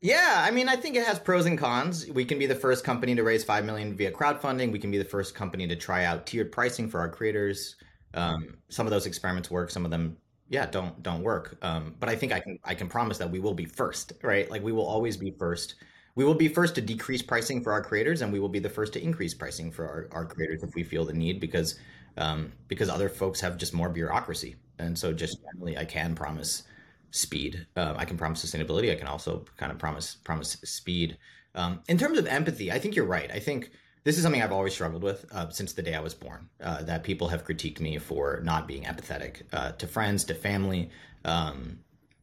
Yeah, 0.00 0.44
I 0.46 0.52
mean, 0.52 0.68
I 0.68 0.76
think 0.76 0.94
it 0.96 1.04
has 1.04 1.18
pros 1.18 1.46
and 1.46 1.58
cons. 1.58 2.06
We 2.08 2.24
can 2.24 2.38
be 2.38 2.46
the 2.46 2.54
first 2.54 2.84
company 2.84 3.16
to 3.16 3.24
raise 3.24 3.42
five 3.42 3.64
million 3.64 3.96
via 3.96 4.12
crowdfunding. 4.12 4.70
We 4.70 4.78
can 4.78 4.92
be 4.92 4.98
the 4.98 5.04
first 5.04 5.34
company 5.34 5.66
to 5.66 5.74
try 5.74 6.04
out 6.04 6.24
tiered 6.24 6.52
pricing 6.52 6.88
for 6.88 7.00
our 7.00 7.08
creators. 7.08 7.74
Um, 8.14 8.58
some 8.68 8.86
of 8.86 8.92
those 8.92 9.06
experiments 9.06 9.50
work. 9.50 9.70
Some 9.70 9.84
of 9.84 9.90
them, 9.90 10.16
yeah, 10.48 10.66
don't 10.66 11.02
don't 11.02 11.22
work. 11.22 11.58
Um, 11.62 11.96
but 11.98 12.08
I 12.08 12.14
think 12.14 12.32
I 12.32 12.38
can 12.38 12.58
I 12.64 12.74
can 12.76 12.88
promise 12.88 13.18
that 13.18 13.28
we 13.30 13.40
will 13.40 13.54
be 13.54 13.64
first, 13.64 14.12
right? 14.22 14.48
Like 14.48 14.62
we 14.62 14.70
will 14.72 14.86
always 14.86 15.16
be 15.16 15.32
first. 15.36 15.74
We 16.14 16.24
will 16.24 16.34
be 16.34 16.48
first 16.48 16.74
to 16.76 16.80
decrease 16.80 17.22
pricing 17.22 17.60
for 17.62 17.72
our 17.72 17.82
creators, 17.82 18.22
and 18.22 18.32
we 18.32 18.38
will 18.40 18.48
be 18.48 18.58
the 18.60 18.68
first 18.70 18.92
to 18.94 19.02
increase 19.02 19.34
pricing 19.34 19.70
for 19.72 19.84
our, 19.86 20.08
our 20.12 20.26
creators 20.26 20.62
if 20.62 20.74
we 20.76 20.84
feel 20.84 21.04
the 21.04 21.12
need, 21.12 21.40
because 21.40 21.78
um, 22.16 22.52
because 22.68 22.88
other 22.88 23.08
folks 23.08 23.40
have 23.40 23.56
just 23.56 23.74
more 23.74 23.88
bureaucracy. 23.88 24.56
And 24.78 24.96
so, 24.96 25.12
just 25.12 25.38
generally, 25.42 25.76
I 25.76 25.84
can 25.84 26.14
promise 26.14 26.62
speed. 27.10 27.66
Um, 27.76 27.96
I 27.96 28.04
can 28.04 28.16
promise 28.16 28.44
sustainability. 28.44 28.92
I 28.92 28.96
can 28.96 29.06
also 29.06 29.44
kind 29.56 29.72
of 29.72 29.78
promise 29.78 30.16
promise 30.24 30.52
speed. 30.64 31.18
Um, 31.54 31.80
in 31.88 31.98
terms 31.98 32.18
of 32.18 32.26
empathy, 32.26 32.70
I 32.70 32.78
think 32.78 32.94
you're 32.94 33.06
right. 33.06 33.30
I 33.32 33.38
think 33.38 33.70
this 34.04 34.16
is 34.16 34.22
something 34.22 34.42
I've 34.42 34.52
always 34.52 34.74
struggled 34.74 35.02
with 35.02 35.26
uh, 35.32 35.48
since 35.50 35.72
the 35.72 35.82
day 35.82 35.94
I 35.94 36.00
was 36.00 36.14
born. 36.14 36.48
Uh, 36.62 36.82
that 36.84 37.02
people 37.02 37.28
have 37.28 37.44
critiqued 37.44 37.80
me 37.80 37.98
for 37.98 38.40
not 38.42 38.68
being 38.68 38.84
empathetic 38.84 39.42
uh, 39.52 39.72
to 39.72 39.86
friends, 39.86 40.24
to 40.24 40.34
family, 40.34 40.90
um, 41.24 41.80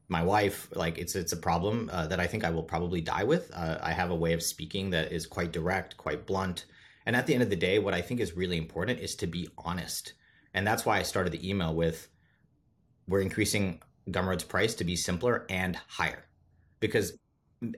my 0.08 0.24
wife. 0.24 0.70
Like 0.76 0.98
it's 0.98 1.16
it's 1.16 1.34
a 1.34 1.38
problem 1.38 1.90
uh, 1.92 2.08
that 2.08 2.20
I 2.20 2.28
think 2.28 2.44
I 2.44 2.50
will 2.50 2.64
probably 2.64 3.02
die 3.02 3.24
with. 3.24 3.52
Uh, 3.54 3.78
I 3.82 3.92
have 3.92 4.12
a 4.12 4.16
way 4.16 4.34
of 4.34 4.44
speaking 4.44 4.92
that 4.92 5.12
is 5.12 5.26
quite 5.26 5.52
direct, 5.52 5.98
quite 5.98 6.26
blunt, 6.26 6.66
and 7.06 7.16
at 7.16 7.28
the 7.28 7.34
end 7.34 7.44
of 7.44 7.50
the 7.50 7.56
day, 7.56 7.80
what 7.80 7.94
I 7.94 8.02
think 8.02 8.20
is 8.20 8.38
really 8.38 8.58
important 8.58 9.00
is 9.00 9.16
to 9.18 9.28
be 9.28 9.50
honest, 9.58 10.14
and 10.54 10.66
that's 10.66 10.86
why 10.86 11.00
I 11.00 11.04
started 11.04 11.34
the 11.34 11.48
email 11.48 11.74
with, 11.74 12.08
"We're 13.08 13.22
increasing 13.22 13.82
Gumroad's 14.10 14.44
price 14.44 14.76
to 14.76 14.84
be 14.84 14.96
simpler 14.96 15.46
and 15.50 15.76
higher," 15.88 16.26
because 16.80 17.18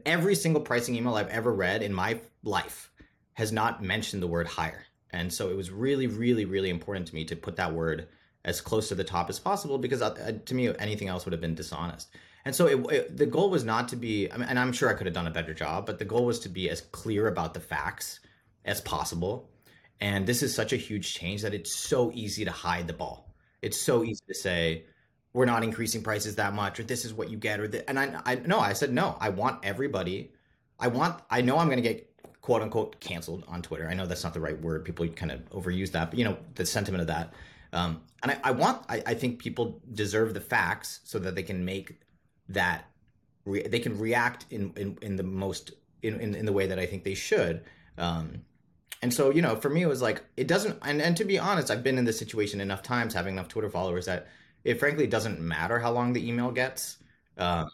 every 0.06 0.36
single 0.36 0.62
pricing 0.62 0.96
email 0.96 1.16
I've 1.16 1.30
ever 1.30 1.54
read 1.54 1.84
in 1.84 1.94
my 1.94 2.20
life 2.44 2.92
has 3.34 3.52
not 3.52 3.84
mentioned 3.84 4.22
the 4.24 4.28
word 4.28 4.48
higher. 4.48 4.86
And 5.12 5.32
so 5.32 5.50
it 5.50 5.56
was 5.56 5.72
really, 5.72 6.08
really, 6.08 6.46
really 6.46 6.70
important 6.70 7.08
to 7.08 7.16
me 7.16 7.24
to 7.26 7.36
put 7.36 7.56
that 7.56 7.74
word 7.74 8.08
as 8.44 8.62
close 8.62 8.90
to 8.90 8.96
the 8.96 9.04
top 9.04 9.30
as 9.30 9.40
possible 9.40 9.78
because 9.78 10.02
uh, 10.02 10.40
to 10.46 10.56
me, 10.56 10.74
anything 10.80 11.08
else 11.08 11.26
would 11.26 11.34
have 11.34 11.42
been 11.42 11.56
dishonest. 11.56 12.10
And 12.46 12.56
so 12.56 12.66
it, 12.66 12.92
it, 12.92 13.18
the 13.18 13.26
goal 13.26 13.50
was 13.50 13.66
not 13.66 13.90
to 13.90 13.96
be, 13.96 14.32
I 14.32 14.38
mean, 14.38 14.48
and 14.48 14.58
I'm 14.58 14.72
sure 14.72 14.90
I 14.90 14.94
could 14.94 15.06
have 15.06 15.14
done 15.14 15.28
a 15.28 15.32
better 15.32 15.54
job, 15.54 15.86
but 15.86 16.00
the 16.00 16.06
goal 16.06 16.26
was 16.26 16.40
to 16.42 16.50
be 16.50 16.70
as 16.70 16.82
clear 16.82 17.28
about 17.28 17.54
the 17.54 17.60
facts 17.60 18.22
as 18.66 18.80
possible. 18.82 19.50
And 20.00 20.26
this 20.26 20.44
is 20.44 20.56
such 20.56 20.74
a 20.74 20.78
huge 20.78 21.14
change 21.14 21.42
that 21.42 21.54
it's 21.54 21.76
so 21.76 22.12
easy 22.14 22.46
to 22.46 22.52
hide 22.52 22.88
the 22.88 22.94
ball. 22.94 23.36
It's 23.62 23.80
so 23.80 24.04
easy 24.04 24.24
to 24.28 24.34
say, 24.34 24.86
we're 25.34 25.46
not 25.46 25.64
increasing 25.64 26.02
prices 26.02 26.36
that 26.36 26.54
much, 26.54 26.80
or 26.80 26.84
this 26.84 27.06
is 27.06 27.14
what 27.14 27.30
you 27.30 27.38
get, 27.38 27.60
or 27.60 27.68
the, 27.68 27.88
and 27.90 28.00
I, 28.00 28.22
I 28.26 28.36
no, 28.36 28.60
I 28.60 28.74
said 28.74 28.92
no. 28.92 29.18
I 29.20 29.30
want 29.30 29.64
everybody. 29.64 30.32
I 30.80 30.88
want. 30.88 31.22
I 31.30 31.42
know 31.42 31.58
I'm 31.58 31.68
going 31.68 31.82
to 31.82 31.88
get 31.88 32.10
quote 32.42 32.62
unquote 32.62 33.00
canceled 33.00 33.44
on 33.48 33.62
Twitter. 33.62 33.88
I 33.90 33.94
know 33.94 34.06
that's 34.06 34.24
not 34.24 34.34
the 34.34 34.40
right 34.40 34.60
word. 34.60 34.86
People 34.86 35.08
kind 35.10 35.32
of 35.32 35.42
overuse 35.50 35.92
that, 35.92 36.12
but 36.12 36.18
you 36.20 36.26
know 36.26 36.38
the 36.56 36.66
sentiment 36.66 37.02
of 37.02 37.08
that. 37.08 37.34
Um, 37.74 38.02
and 38.24 38.32
I, 38.32 38.40
I 38.46 38.52
want. 38.52 38.84
I, 38.90 39.04
I, 39.06 39.14
think 39.14 39.40
people 39.40 39.82
deserve 39.94 40.34
the 40.34 40.42
facts 40.42 41.02
so 41.04 41.20
that 41.20 41.36
they 41.36 41.44
can 41.44 41.66
make 41.66 42.00
that. 42.50 42.86
Re- 43.46 43.68
they 43.68 43.80
can 43.80 44.00
react 44.00 44.46
in, 44.50 44.74
in, 44.76 44.98
in 45.02 45.16
the 45.18 45.24
most 45.24 45.72
in, 46.02 46.20
in, 46.20 46.36
in 46.36 46.46
the 46.46 46.54
way 46.54 46.68
that 46.68 46.80
I 46.80 46.86
think 46.86 47.04
they 47.04 47.14
should. 47.14 47.64
Um, 47.98 48.42
and 49.02 49.14
so 49.14 49.30
you 49.30 49.42
know, 49.42 49.56
for 49.56 49.70
me, 49.70 49.82
it 49.82 49.88
was 49.88 50.02
like 50.02 50.24
it 50.38 50.48
doesn't. 50.48 50.80
And 50.84 51.02
and 51.02 51.16
to 51.18 51.26
be 51.26 51.38
honest, 51.38 51.70
I've 51.70 51.84
been 51.84 51.98
in 51.98 52.06
this 52.06 52.18
situation 52.18 52.62
enough 52.62 52.82
times, 52.82 53.14
having 53.14 53.34
enough 53.34 53.50
Twitter 53.50 53.70
followers 53.70 54.06
that 54.06 54.28
it 54.68 54.78
frankly 54.78 55.08
doesn't 55.08 55.40
matter 55.40 55.80
how 55.80 55.92
long 55.92 56.12
the 56.12 56.28
email 56.28 56.52
gets. 56.52 56.98
Uh, 57.38 57.66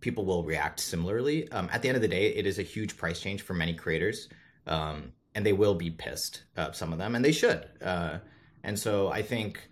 people 0.00 0.26
will 0.26 0.44
react 0.44 0.78
similarly. 0.78 1.50
Um, 1.50 1.70
at 1.72 1.80
the 1.80 1.88
end 1.88 1.96
of 1.96 2.02
the 2.02 2.08
day, 2.08 2.26
it 2.26 2.46
is 2.46 2.58
a 2.58 2.62
huge 2.62 2.98
price 2.98 3.18
change 3.18 3.40
for 3.40 3.54
many 3.54 3.72
creators, 3.72 4.28
um, 4.66 5.12
and 5.34 5.44
they 5.46 5.54
will 5.54 5.74
be 5.74 5.90
pissed. 5.90 6.42
Uh, 6.58 6.70
some 6.72 6.92
of 6.92 6.98
them, 6.98 7.14
and 7.14 7.24
they 7.24 7.32
should. 7.32 7.66
Uh, 7.82 8.18
and 8.62 8.78
so 8.78 9.08
I 9.08 9.22
think, 9.22 9.66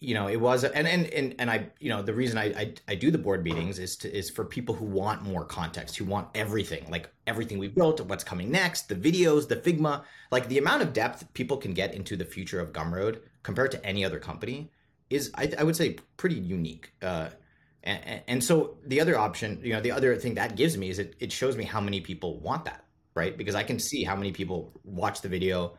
you 0.00 0.14
know, 0.14 0.26
it 0.26 0.40
was, 0.40 0.64
and 0.64 0.88
and 0.88 1.06
and, 1.06 1.36
and 1.38 1.48
I, 1.48 1.68
you 1.78 1.90
know, 1.90 2.02
the 2.02 2.12
reason 2.12 2.38
I, 2.38 2.46
I, 2.46 2.74
I 2.88 2.94
do 2.96 3.12
the 3.12 3.18
board 3.18 3.44
meetings 3.44 3.78
is 3.78 3.96
to 3.98 4.12
is 4.12 4.28
for 4.28 4.44
people 4.44 4.74
who 4.74 4.86
want 4.86 5.22
more 5.22 5.44
context, 5.44 5.96
who 5.96 6.06
want 6.06 6.26
everything, 6.34 6.90
like 6.90 7.08
everything 7.28 7.58
we 7.58 7.68
built, 7.68 8.00
what's 8.00 8.24
coming 8.24 8.50
next, 8.50 8.88
the 8.88 8.96
videos, 8.96 9.46
the 9.46 9.56
Figma, 9.56 10.02
like 10.32 10.48
the 10.48 10.58
amount 10.58 10.82
of 10.82 10.92
depth 10.92 11.32
people 11.34 11.56
can 11.56 11.72
get 11.72 11.94
into 11.94 12.16
the 12.16 12.24
future 12.24 12.58
of 12.58 12.72
Gumroad 12.72 13.20
compared 13.44 13.70
to 13.70 13.86
any 13.86 14.04
other 14.04 14.18
company 14.18 14.72
is, 15.10 15.30
I, 15.34 15.52
I 15.58 15.62
would 15.62 15.76
say, 15.76 15.98
pretty 16.16 16.36
unique. 16.36 16.92
Uh, 17.02 17.28
and, 17.82 18.22
and, 18.26 18.44
so 18.44 18.78
the 18.86 19.00
other 19.00 19.18
option, 19.18 19.60
you 19.62 19.72
know, 19.72 19.80
the 19.80 19.92
other 19.92 20.16
thing 20.16 20.34
that 20.34 20.56
gives 20.56 20.76
me 20.76 20.88
is 20.88 20.98
it, 20.98 21.14
it 21.20 21.30
shows 21.30 21.56
me 21.56 21.64
how 21.64 21.80
many 21.80 22.00
people 22.00 22.40
want 22.40 22.64
that, 22.64 22.84
right? 23.14 23.36
Because 23.36 23.54
I 23.54 23.62
can 23.62 23.78
see 23.78 24.04
how 24.04 24.16
many 24.16 24.32
people 24.32 24.72
watch 24.84 25.20
the 25.20 25.28
video. 25.28 25.76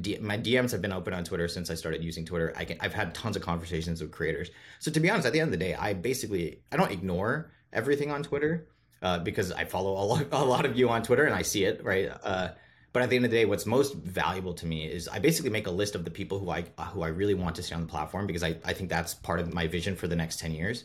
D- 0.00 0.18
my 0.20 0.38
DMs 0.38 0.70
have 0.70 0.80
been 0.80 0.92
open 0.92 1.12
on 1.12 1.24
Twitter 1.24 1.48
since 1.48 1.68
I 1.68 1.74
started 1.74 2.04
using 2.04 2.24
Twitter. 2.24 2.52
I 2.56 2.64
can, 2.64 2.78
I've 2.80 2.94
had 2.94 3.14
tons 3.14 3.36
of 3.36 3.42
conversations 3.42 4.00
with 4.00 4.12
creators. 4.12 4.50
So 4.78 4.92
to 4.92 5.00
be 5.00 5.10
honest, 5.10 5.26
at 5.26 5.32
the 5.32 5.40
end 5.40 5.48
of 5.48 5.58
the 5.58 5.64
day, 5.64 5.74
I 5.74 5.92
basically 5.92 6.60
I 6.70 6.76
don't 6.76 6.92
ignore 6.92 7.50
everything 7.72 8.12
on 8.12 8.22
Twitter 8.22 8.68
uh, 9.02 9.18
because 9.18 9.50
I 9.50 9.64
follow 9.64 9.92
a 9.92 10.04
lot, 10.04 10.26
a 10.32 10.44
lot 10.44 10.64
of 10.64 10.78
you 10.78 10.88
on 10.88 11.02
Twitter 11.02 11.24
and 11.24 11.34
I 11.34 11.42
see 11.42 11.64
it, 11.64 11.84
right? 11.84 12.10
Uh, 12.22 12.50
but 12.92 13.02
at 13.02 13.10
the 13.10 13.16
end 13.16 13.24
of 13.24 13.30
the 13.30 13.36
day, 13.36 13.44
what's 13.44 13.66
most 13.66 13.94
valuable 13.94 14.54
to 14.54 14.66
me 14.66 14.86
is 14.86 15.08
I 15.08 15.18
basically 15.18 15.50
make 15.50 15.66
a 15.66 15.70
list 15.70 15.94
of 15.94 16.04
the 16.04 16.10
people 16.10 16.38
who 16.38 16.50
I 16.50 16.64
who 16.92 17.02
I 17.02 17.08
really 17.08 17.34
want 17.34 17.56
to 17.56 17.62
see 17.62 17.74
on 17.74 17.82
the 17.82 17.86
platform 17.86 18.26
because 18.26 18.42
I, 18.42 18.56
I 18.64 18.72
think 18.72 18.90
that's 18.90 19.14
part 19.14 19.40
of 19.40 19.54
my 19.54 19.66
vision 19.66 19.94
for 19.96 20.08
the 20.08 20.16
next 20.16 20.40
ten 20.40 20.52
years 20.52 20.84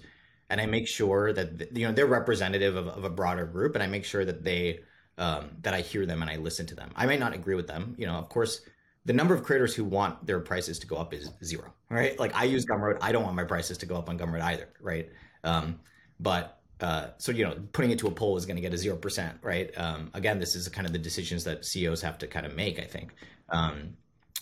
and 0.50 0.62
I 0.62 0.65
make 0.65 0.88
sure 0.88 1.33
that 1.33 1.75
you 1.75 1.88
know 1.88 1.93
they're 1.93 2.05
representative 2.05 2.75
of, 2.75 2.88
of 2.88 3.03
a 3.03 3.09
broader 3.09 3.45
group, 3.45 3.75
and 3.75 3.83
I 3.83 3.88
make 3.88 4.05
sure 4.05 4.25
that 4.25 4.43
they 4.43 4.81
um, 5.17 5.50
that 5.62 5.74
I 5.74 5.81
hear 5.81 6.05
them 6.05 6.21
and 6.21 6.29
I 6.29 6.35
listen 6.35 6.65
to 6.67 6.75
them. 6.75 6.91
I 6.95 7.05
may 7.05 7.17
not 7.17 7.33
agree 7.33 7.55
with 7.55 7.67
them, 7.67 7.95
you 7.97 8.05
know. 8.05 8.15
Of 8.15 8.29
course, 8.29 8.62
the 9.05 9.13
number 9.13 9.33
of 9.33 9.43
creators 9.43 9.74
who 9.74 9.83
want 9.83 10.25
their 10.25 10.39
prices 10.39 10.77
to 10.79 10.88
go 10.88 10.97
up 10.97 11.13
is 11.13 11.31
zero, 11.43 11.74
right? 11.89 12.19
Like 12.19 12.35
I 12.35 12.43
use 12.43 12.65
Gumroad, 12.65 12.97
I 13.01 13.12
don't 13.12 13.24
want 13.24 13.35
my 13.35 13.43
prices 13.43 13.77
to 13.79 13.85
go 13.85 13.95
up 13.95 14.09
on 14.09 14.19
Gumroad 14.19 14.41
either, 14.41 14.69
right? 14.81 15.09
Um, 15.43 15.79
but 16.19 16.59
uh, 16.82 17.08
so 17.17 17.32
you 17.32 17.44
know, 17.44 17.55
putting 17.72 17.91
it 17.91 18.00
to 18.00 18.08
a 18.08 18.12
poll 18.12 18.38
is 18.38 18.46
going 18.46 18.58
to 18.58 18.62
get 18.62 18.74
a 18.74 18.77
zero 18.77 18.98
percent, 18.98 19.38
right? 19.41 19.72
Um, 19.77 20.12
again, 20.13 20.39
this 20.39 20.55
is 20.55 20.67
kind 20.67 20.86
of 20.86 20.94
the 20.94 21.00
decisions 21.00 21.44
that 21.46 21.65
CEOs 21.65 22.01
have 22.01 22.17
to 22.20 22.27
kind 22.27 22.46
of 22.46 22.55
make, 22.55 22.79
I 22.79 22.84
think. 22.84 23.13
Um, 23.50 23.96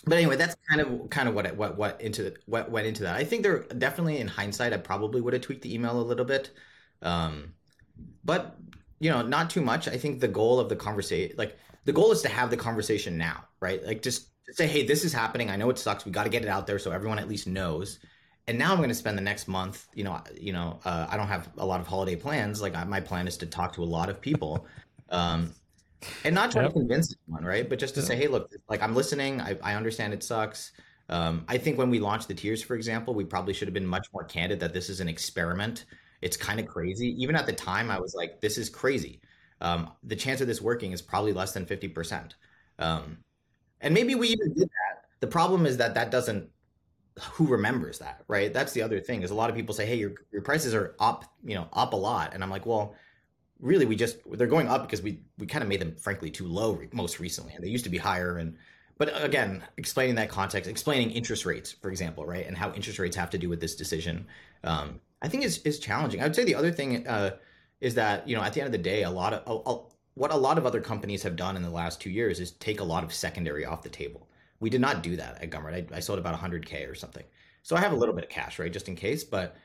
but 0.06 0.18
anyway, 0.18 0.36
that's 0.36 0.56
kind 0.70 0.82
of 0.82 1.10
kind 1.10 1.30
of 1.30 1.36
what 1.36 1.56
what 1.56 1.78
what 1.78 2.02
into 2.02 2.34
what 2.46 2.72
went 2.72 2.88
into 2.88 3.04
that. 3.04 3.16
I 3.16 3.24
think 3.24 3.44
there 3.44 3.60
definitely 3.78 4.20
in 4.20 4.28
hindsight, 4.28 4.74
I 4.74 4.78
probably 4.78 5.22
would 5.22 5.34
have 5.34 5.42
tweaked 5.42 5.62
the 5.62 5.74
email 5.74 6.00
a 6.00 6.02
little 6.02 6.26
bit, 6.26 6.52
um, 7.02 7.54
but 8.26 8.58
you 9.00 9.10
know, 9.10 9.22
not 9.22 9.50
too 9.50 9.62
much. 9.62 9.88
I 9.88 9.98
think 9.98 10.20
the 10.20 10.28
goal 10.28 10.60
of 10.60 10.70
the 10.70 10.76
conversation, 10.76 11.36
like 11.38 11.58
the 11.86 11.94
goal 11.94 12.12
is 12.12 12.22
to 12.24 12.30
have 12.30 12.50
the 12.50 12.58
conversation 12.58 13.18
now, 13.18 13.46
right? 13.60 13.86
Like 13.86 14.02
just 14.02 14.30
say, 14.52 14.68
hey, 14.68 14.86
this 14.86 15.06
is 15.06 15.14
happening. 15.14 15.50
I 15.50 15.56
know 15.56 15.70
it 15.70 15.78
sucks. 15.78 16.06
We 16.06 16.12
got 16.12 16.24
to 16.24 16.30
get 16.30 16.44
it 16.44 16.48
out 16.48 16.68
there 16.68 16.80
so 16.80 16.92
everyone 16.92 17.20
at 17.20 17.28
least 17.28 17.48
knows. 17.48 18.00
And 18.48 18.60
now 18.60 18.72
I'm 18.72 18.78
going 18.78 18.90
to 18.90 18.96
spend 18.96 19.18
the 19.18 19.22
next 19.22 19.48
month. 19.48 19.88
You 19.94 20.04
know, 20.04 20.22
you 20.40 20.54
know, 20.54 20.80
uh, 20.84 21.08
I 21.10 21.18
don't 21.18 21.28
have 21.28 21.50
a 21.58 21.66
lot 21.66 21.80
of 21.80 21.88
holiday 21.88 22.16
plans. 22.16 22.62
Like 22.62 22.74
my 22.88 23.00
plan 23.00 23.28
is 23.28 23.38
to 23.38 23.46
talk 23.46 23.74
to 23.74 23.84
a 23.84 23.86
lot 23.86 24.10
of 24.10 24.22
people. 24.22 24.66
Um, 25.10 25.54
and 26.24 26.34
not 26.34 26.52
try 26.52 26.64
yep. 26.64 26.74
to 26.74 26.80
convince 26.80 27.16
anyone, 27.28 27.46
right? 27.46 27.70
But 27.70 27.78
just 27.78 27.94
to 27.96 28.02
say, 28.02 28.16
hey, 28.16 28.28
look, 28.28 28.52
like 28.68 28.82
I'm 28.82 28.96
listening. 28.96 29.42
I, 29.42 29.58
I 29.62 29.76
understand 29.76 30.12
it 30.12 30.24
sucks. 30.24 30.72
Um, 31.10 31.46
I 31.48 31.58
think 31.58 31.78
when 31.78 31.90
we 31.90 32.00
launched 32.00 32.28
the 32.28 32.34
tiers, 32.34 32.64
for 32.64 32.76
example, 32.76 33.14
we 33.14 33.26
probably 33.26 33.54
should 33.54 33.68
have 33.68 33.74
been 33.74 33.86
much 33.86 34.08
more 34.14 34.24
candid 34.24 34.60
that 34.62 34.74
this 34.74 34.90
is 34.90 35.00
an 35.02 35.08
experiment. 35.08 35.86
It's 36.22 36.38
kind 36.38 36.60
of 36.60 36.68
crazy. 36.68 37.10
Even 37.22 37.36
at 37.36 37.46
the 37.46 37.54
time, 37.54 37.92
I 37.92 38.00
was 38.00 38.16
like, 38.16 38.42
this 38.42 38.58
is 38.58 38.70
crazy. 38.70 39.20
Um, 39.62 39.92
the 40.04 40.16
chance 40.16 40.42
of 40.42 40.48
this 40.48 40.62
working 40.62 40.92
is 40.92 41.02
probably 41.02 41.34
less 41.34 41.54
than 41.54 41.66
50%. 41.66 42.32
Um, 42.80 43.18
and 43.82 43.94
maybe 43.94 44.16
we 44.16 44.30
even 44.30 44.54
did 44.54 44.70
that. 44.70 45.06
The 45.20 45.28
problem 45.28 45.66
is 45.66 45.78
that 45.78 45.94
that 45.96 46.12
doesn't, 46.12 46.50
who 47.34 47.46
remembers 47.48 48.00
that, 48.00 48.24
right? 48.28 48.54
That's 48.54 48.74
the 48.74 48.82
other 48.82 49.00
thing 49.00 49.22
is 49.22 49.32
a 49.32 49.36
lot 49.36 49.50
of 49.50 49.56
people 49.56 49.76
say, 49.76 49.86
hey, 49.86 49.96
your, 49.96 50.14
your 50.32 50.42
prices 50.42 50.74
are 50.74 50.96
up, 51.00 51.26
you 51.44 51.56
know, 51.56 51.68
up 51.74 51.94
a 51.94 51.98
lot. 51.98 52.34
And 52.34 52.44
I'm 52.44 52.50
like, 52.50 52.66
well, 52.66 52.96
really 53.64 53.86
we 53.86 53.96
just 53.96 54.18
they're 54.34 54.46
going 54.46 54.68
up 54.68 54.84
because 54.84 55.02
we 55.02 55.22
we 55.38 55.48
kind 55.48 55.64
of 55.64 55.70
made 55.70 55.80
them 55.80 55.96
frankly 55.96 56.30
too 56.30 56.46
low 56.46 56.80
most 56.92 57.20
recently 57.20 57.54
and 57.54 57.64
they 57.64 57.70
used 57.70 57.86
to 57.86 57.90
be 57.90 57.98
higher 57.98 58.38
and 58.38 58.56
but 58.98 59.10
again 59.24 59.64
explaining 59.78 60.16
that 60.16 60.30
context 60.30 60.70
explaining 60.70 61.10
interest 61.12 61.46
rates 61.46 61.72
for 61.72 61.90
example 61.90 62.26
right 62.26 62.46
and 62.46 62.58
how 62.58 62.72
interest 62.74 63.00
rates 63.00 63.16
have 63.16 63.30
to 63.30 63.38
do 63.38 63.48
with 63.50 63.62
this 63.62 63.76
decision 63.76 64.28
um, 64.66 65.00
i 65.22 65.30
think 65.30 65.44
is 65.44 65.60
is 65.60 65.80
challenging 65.80 66.20
i 66.20 66.24
would 66.24 66.36
say 66.36 66.44
the 66.44 66.54
other 66.54 66.72
thing 66.72 67.08
uh, 67.08 67.32
is 67.80 67.96
that 67.96 68.28
you 68.28 68.36
know 68.36 68.44
at 68.44 68.54
the 68.54 68.60
end 68.60 68.68
of 68.68 68.74
the 68.74 68.78
day 68.78 69.04
a 69.04 69.10
lot 69.10 69.34
of 69.34 69.66
a, 69.66 69.70
a, 69.70 69.82
what 70.16 70.32
a 70.32 70.36
lot 70.36 70.58
of 70.58 70.66
other 70.66 70.82
companies 70.82 71.24
have 71.24 71.38
done 71.38 71.56
in 71.56 71.64
the 71.64 71.70
last 71.70 72.02
two 72.02 72.10
years 72.10 72.42
is 72.42 72.52
take 72.52 72.82
a 72.82 72.84
lot 72.84 73.04
of 73.04 73.14
secondary 73.14 73.66
off 73.66 73.82
the 73.82 73.90
table 73.90 74.28
we 74.64 74.70
did 74.70 74.82
not 74.82 75.04
do 75.04 75.18
that 75.18 75.44
at 75.44 75.50
Gumroad. 75.50 75.92
I, 75.92 75.98
I 75.98 76.00
sold 76.00 76.20
about 76.20 76.40
100k 76.40 76.90
or 76.90 76.96
something 76.96 77.26
so 77.64 77.76
i 77.76 77.80
have 77.80 77.92
a 77.92 77.96
little 77.96 78.16
bit 78.16 78.26
of 78.26 78.30
cash 78.30 78.60
right 78.60 78.72
just 78.72 78.88
in 78.88 78.96
case 78.96 79.24
but 79.24 79.56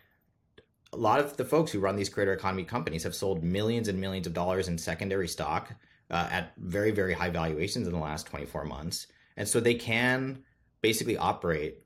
a 0.93 0.97
lot 0.97 1.21
of 1.21 1.37
the 1.37 1.45
folks 1.45 1.71
who 1.71 1.81
run 1.81 1.97
these 1.97 2.09
creator 2.09 2.33
economy 2.33 2.65
companies 2.65 3.03
have 3.05 3.15
sold 3.15 3.45
millions 3.45 3.89
and 3.89 4.01
millions 4.01 4.27
of 4.27 4.33
dollars 4.33 4.69
in 4.69 4.79
secondary 4.79 5.29
stock 5.29 5.75
uh, 6.11 6.29
at 6.31 6.53
very 6.57 6.91
very 6.91 7.13
high 7.13 7.31
valuations 7.31 7.87
in 7.87 7.93
the 7.93 7.99
last 7.99 8.27
24 8.27 8.65
months 8.65 9.07
and 9.37 9.47
so 9.47 9.61
they 9.61 9.75
can 9.75 10.43
basically 10.81 11.17
operate 11.17 11.85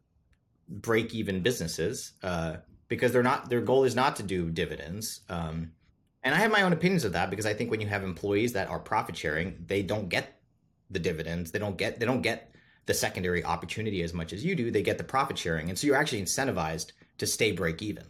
break 0.68 1.12
even 1.12 1.42
businesses 1.42 2.12
uh, 2.22 2.56
because 2.88 3.12
they're 3.12 3.22
not 3.22 3.50
their 3.50 3.60
goal 3.60 3.84
is 3.84 3.96
not 3.96 4.16
to 4.16 4.22
do 4.22 4.50
dividends 4.50 5.20
um, 5.28 5.72
and 6.22 6.34
i 6.34 6.38
have 6.38 6.52
my 6.52 6.62
own 6.62 6.72
opinions 6.72 7.04
of 7.04 7.12
that 7.12 7.30
because 7.30 7.46
i 7.46 7.52
think 7.52 7.70
when 7.70 7.80
you 7.80 7.88
have 7.88 8.04
employees 8.04 8.52
that 8.52 8.68
are 8.68 8.78
profit 8.78 9.16
sharing 9.16 9.56
they 9.66 9.82
don't 9.82 10.08
get 10.08 10.40
the 10.90 10.98
dividends 10.98 11.50
they 11.50 11.58
don't 11.58 11.76
get 11.76 11.98
they 11.98 12.06
don't 12.06 12.22
get 12.22 12.52
the 12.86 12.94
secondary 12.94 13.44
opportunity 13.44 14.02
as 14.02 14.12
much 14.12 14.32
as 14.32 14.44
you 14.44 14.54
do 14.54 14.70
they 14.70 14.82
get 14.82 14.98
the 14.98 15.04
profit 15.04 15.38
sharing 15.38 15.68
and 15.68 15.78
so 15.78 15.86
you're 15.86 15.96
actually 15.96 16.22
incentivized 16.22 16.92
to 17.18 17.26
stay 17.26 17.52
break 17.52 17.80
even 17.82 18.04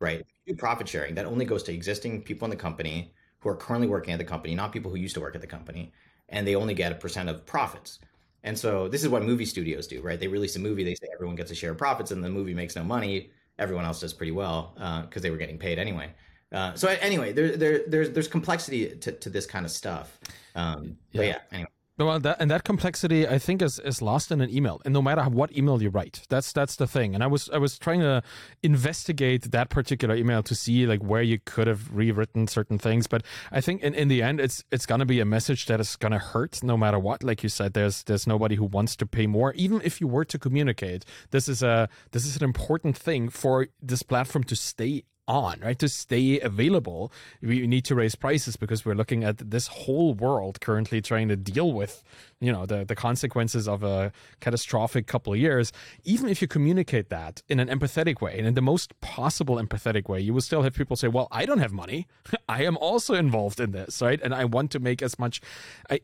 right? 0.00 0.24
do 0.46 0.54
profit 0.54 0.88
sharing, 0.88 1.14
that 1.14 1.26
only 1.26 1.44
goes 1.44 1.62
to 1.64 1.72
existing 1.72 2.22
people 2.22 2.46
in 2.46 2.50
the 2.50 2.56
company 2.56 3.12
who 3.40 3.48
are 3.48 3.56
currently 3.56 3.86
working 3.86 4.12
at 4.12 4.18
the 4.18 4.24
company, 4.24 4.54
not 4.54 4.72
people 4.72 4.90
who 4.90 4.96
used 4.96 5.14
to 5.14 5.20
work 5.20 5.34
at 5.34 5.40
the 5.40 5.46
company, 5.46 5.92
and 6.28 6.46
they 6.46 6.54
only 6.54 6.74
get 6.74 6.90
a 6.90 6.94
percent 6.94 7.28
of 7.28 7.44
profits. 7.46 7.98
And 8.44 8.58
so 8.58 8.88
this 8.88 9.02
is 9.02 9.08
what 9.08 9.22
movie 9.22 9.44
studios 9.44 9.86
do, 9.86 10.00
right? 10.00 10.18
They 10.18 10.28
release 10.28 10.56
a 10.56 10.58
movie, 10.58 10.84
they 10.84 10.94
say 10.94 11.08
everyone 11.12 11.36
gets 11.36 11.50
a 11.50 11.54
share 11.54 11.72
of 11.72 11.78
profits, 11.78 12.10
and 12.10 12.22
the 12.22 12.30
movie 12.30 12.54
makes 12.54 12.76
no 12.76 12.84
money. 12.84 13.30
Everyone 13.58 13.84
else 13.84 14.00
does 14.00 14.12
pretty 14.12 14.32
well 14.32 14.72
because 14.74 15.20
uh, 15.20 15.22
they 15.22 15.30
were 15.30 15.36
getting 15.36 15.58
paid 15.58 15.78
anyway. 15.78 16.12
Uh, 16.50 16.74
so 16.74 16.88
anyway, 16.88 17.32
there, 17.32 17.56
there, 17.56 17.82
there's 17.88 18.10
there's 18.10 18.28
complexity 18.28 18.96
to, 18.96 19.12
to 19.12 19.28
this 19.28 19.44
kind 19.44 19.66
of 19.66 19.70
stuff. 19.70 20.18
Um, 20.54 20.96
yeah. 21.12 21.20
But 21.20 21.26
yeah, 21.26 21.38
anyway. 21.52 21.70
Well, 21.98 22.20
that, 22.20 22.36
and 22.38 22.48
that 22.52 22.62
complexity, 22.62 23.26
I 23.26 23.38
think, 23.38 23.60
is, 23.60 23.80
is 23.80 24.00
lost 24.00 24.30
in 24.30 24.40
an 24.40 24.50
email. 24.50 24.80
And 24.84 24.94
no 24.94 25.02
matter 25.02 25.22
what 25.24 25.56
email 25.56 25.82
you 25.82 25.90
write, 25.90 26.22
that's 26.28 26.52
that's 26.52 26.76
the 26.76 26.86
thing. 26.86 27.14
And 27.14 27.24
I 27.24 27.26
was 27.26 27.50
I 27.52 27.58
was 27.58 27.76
trying 27.76 28.00
to 28.00 28.22
investigate 28.62 29.50
that 29.50 29.68
particular 29.68 30.14
email 30.14 30.44
to 30.44 30.54
see 30.54 30.86
like 30.86 31.02
where 31.02 31.22
you 31.22 31.40
could 31.44 31.66
have 31.66 31.92
rewritten 31.92 32.46
certain 32.46 32.78
things. 32.78 33.08
But 33.08 33.24
I 33.50 33.60
think 33.60 33.82
in, 33.82 33.94
in 33.94 34.06
the 34.06 34.22
end, 34.22 34.38
it's 34.38 34.62
it's 34.70 34.86
gonna 34.86 35.06
be 35.06 35.18
a 35.18 35.24
message 35.24 35.66
that 35.66 35.80
is 35.80 35.96
gonna 35.96 36.20
hurt 36.20 36.62
no 36.62 36.76
matter 36.76 37.00
what. 37.00 37.24
Like 37.24 37.42
you 37.42 37.48
said, 37.48 37.72
there's 37.72 38.04
there's 38.04 38.28
nobody 38.28 38.54
who 38.54 38.64
wants 38.64 38.94
to 38.96 39.06
pay 39.06 39.26
more, 39.26 39.52
even 39.54 39.80
if 39.82 40.00
you 40.00 40.06
were 40.06 40.24
to 40.26 40.38
communicate. 40.38 41.04
This 41.30 41.48
is 41.48 41.64
a 41.64 41.88
this 42.12 42.24
is 42.24 42.36
an 42.36 42.44
important 42.44 42.96
thing 42.96 43.28
for 43.28 43.66
this 43.82 44.04
platform 44.04 44.44
to 44.44 44.54
stay 44.54 45.02
on, 45.28 45.60
right? 45.60 45.78
To 45.78 45.88
stay 45.88 46.40
available, 46.40 47.12
we 47.42 47.66
need 47.66 47.84
to 47.84 47.94
raise 47.94 48.14
prices 48.14 48.56
because 48.56 48.84
we're 48.84 48.94
looking 48.94 49.22
at 49.22 49.50
this 49.50 49.68
whole 49.68 50.14
world 50.14 50.60
currently 50.60 51.00
trying 51.00 51.28
to 51.28 51.36
deal 51.36 51.72
with, 51.72 52.02
you 52.40 52.50
know, 52.50 52.66
the, 52.66 52.84
the 52.84 52.96
consequences 52.96 53.68
of 53.68 53.82
a 53.82 54.10
catastrophic 54.40 55.06
couple 55.06 55.32
of 55.32 55.38
years. 55.38 55.70
Even 56.04 56.28
if 56.28 56.42
you 56.42 56.48
communicate 56.48 57.10
that 57.10 57.42
in 57.48 57.60
an 57.60 57.68
empathetic 57.68 58.20
way 58.20 58.38
and 58.38 58.46
in 58.46 58.54
the 58.54 58.62
most 58.62 58.98
possible 59.00 59.56
empathetic 59.56 60.08
way, 60.08 60.18
you 60.18 60.32
will 60.32 60.40
still 60.40 60.62
have 60.62 60.74
people 60.74 60.96
say, 60.96 61.08
well, 61.08 61.28
I 61.30 61.46
don't 61.46 61.58
have 61.58 61.72
money. 61.72 62.06
I 62.48 62.64
am 62.64 62.76
also 62.78 63.14
involved 63.14 63.60
in 63.60 63.72
this, 63.72 64.00
right? 64.02 64.20
And 64.22 64.34
I 64.34 64.46
want 64.46 64.70
to 64.72 64.80
make 64.80 65.02
as 65.02 65.18
much. 65.18 65.40
I, 65.90 66.00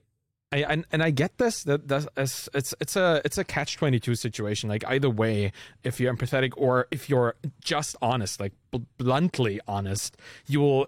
I, 0.55 0.59
and, 0.73 0.87
and 0.93 1.03
I 1.03 1.11
get 1.11 1.39
this 1.39 1.65
that 1.65 1.89
that's, 1.89 2.07
it's 2.55 2.75
it's 2.81 2.95
a 2.95 3.21
it's 3.25 3.39
a 3.39 3.45
catch 3.45 3.77
twenty 3.77 3.99
two 3.99 4.15
situation. 4.15 4.69
Like 4.69 4.85
either 4.87 5.11
way, 5.11 5.51
if 5.83 5.99
you're 5.99 6.15
empathetic 6.15 6.53
or 6.57 6.87
if 6.93 7.09
you're 7.09 7.35
just 7.61 7.97
honest, 8.01 8.39
like 8.39 8.53
bl- 8.71 8.79
bluntly 8.97 9.61
honest, 9.67 10.17
you 10.47 10.61
will 10.61 10.87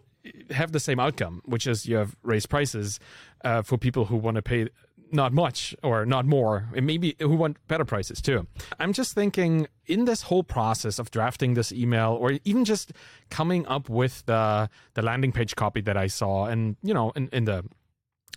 have 0.51 0.71
the 0.71 0.81
same 0.81 1.01
outcome, 1.01 1.43
which 1.45 1.67
is 1.67 1.87
you 1.87 1.97
have 1.97 2.17
raised 2.23 2.49
prices 2.49 3.01
uh, 3.45 3.63
for 3.63 3.77
people 3.77 4.05
who 4.05 4.17
want 4.17 4.37
to 4.37 4.43
pay 4.43 4.69
not 5.13 5.33
much 5.33 5.75
or 5.83 6.05
not 6.05 6.27
more, 6.27 6.69
and 6.75 6.87
maybe 6.87 7.17
who 7.21 7.37
want 7.37 7.57
better 7.69 7.85
prices 7.85 8.21
too. 8.21 8.47
I'm 8.79 8.93
just 8.93 9.15
thinking 9.15 9.67
in 9.87 10.05
this 10.05 10.23
whole 10.23 10.43
process 10.43 10.99
of 10.99 11.11
drafting 11.11 11.55
this 11.55 11.73
email 11.73 12.17
or 12.21 12.39
even 12.45 12.65
just 12.65 12.93
coming 13.31 13.67
up 13.67 13.89
with 13.89 14.25
the 14.27 14.69
the 14.95 15.03
landing 15.03 15.33
page 15.33 15.57
copy 15.57 15.81
that 15.83 15.97
I 15.97 16.07
saw, 16.07 16.47
and 16.47 16.77
you 16.83 16.95
know, 16.95 17.11
in, 17.17 17.29
in 17.33 17.45
the 17.45 17.65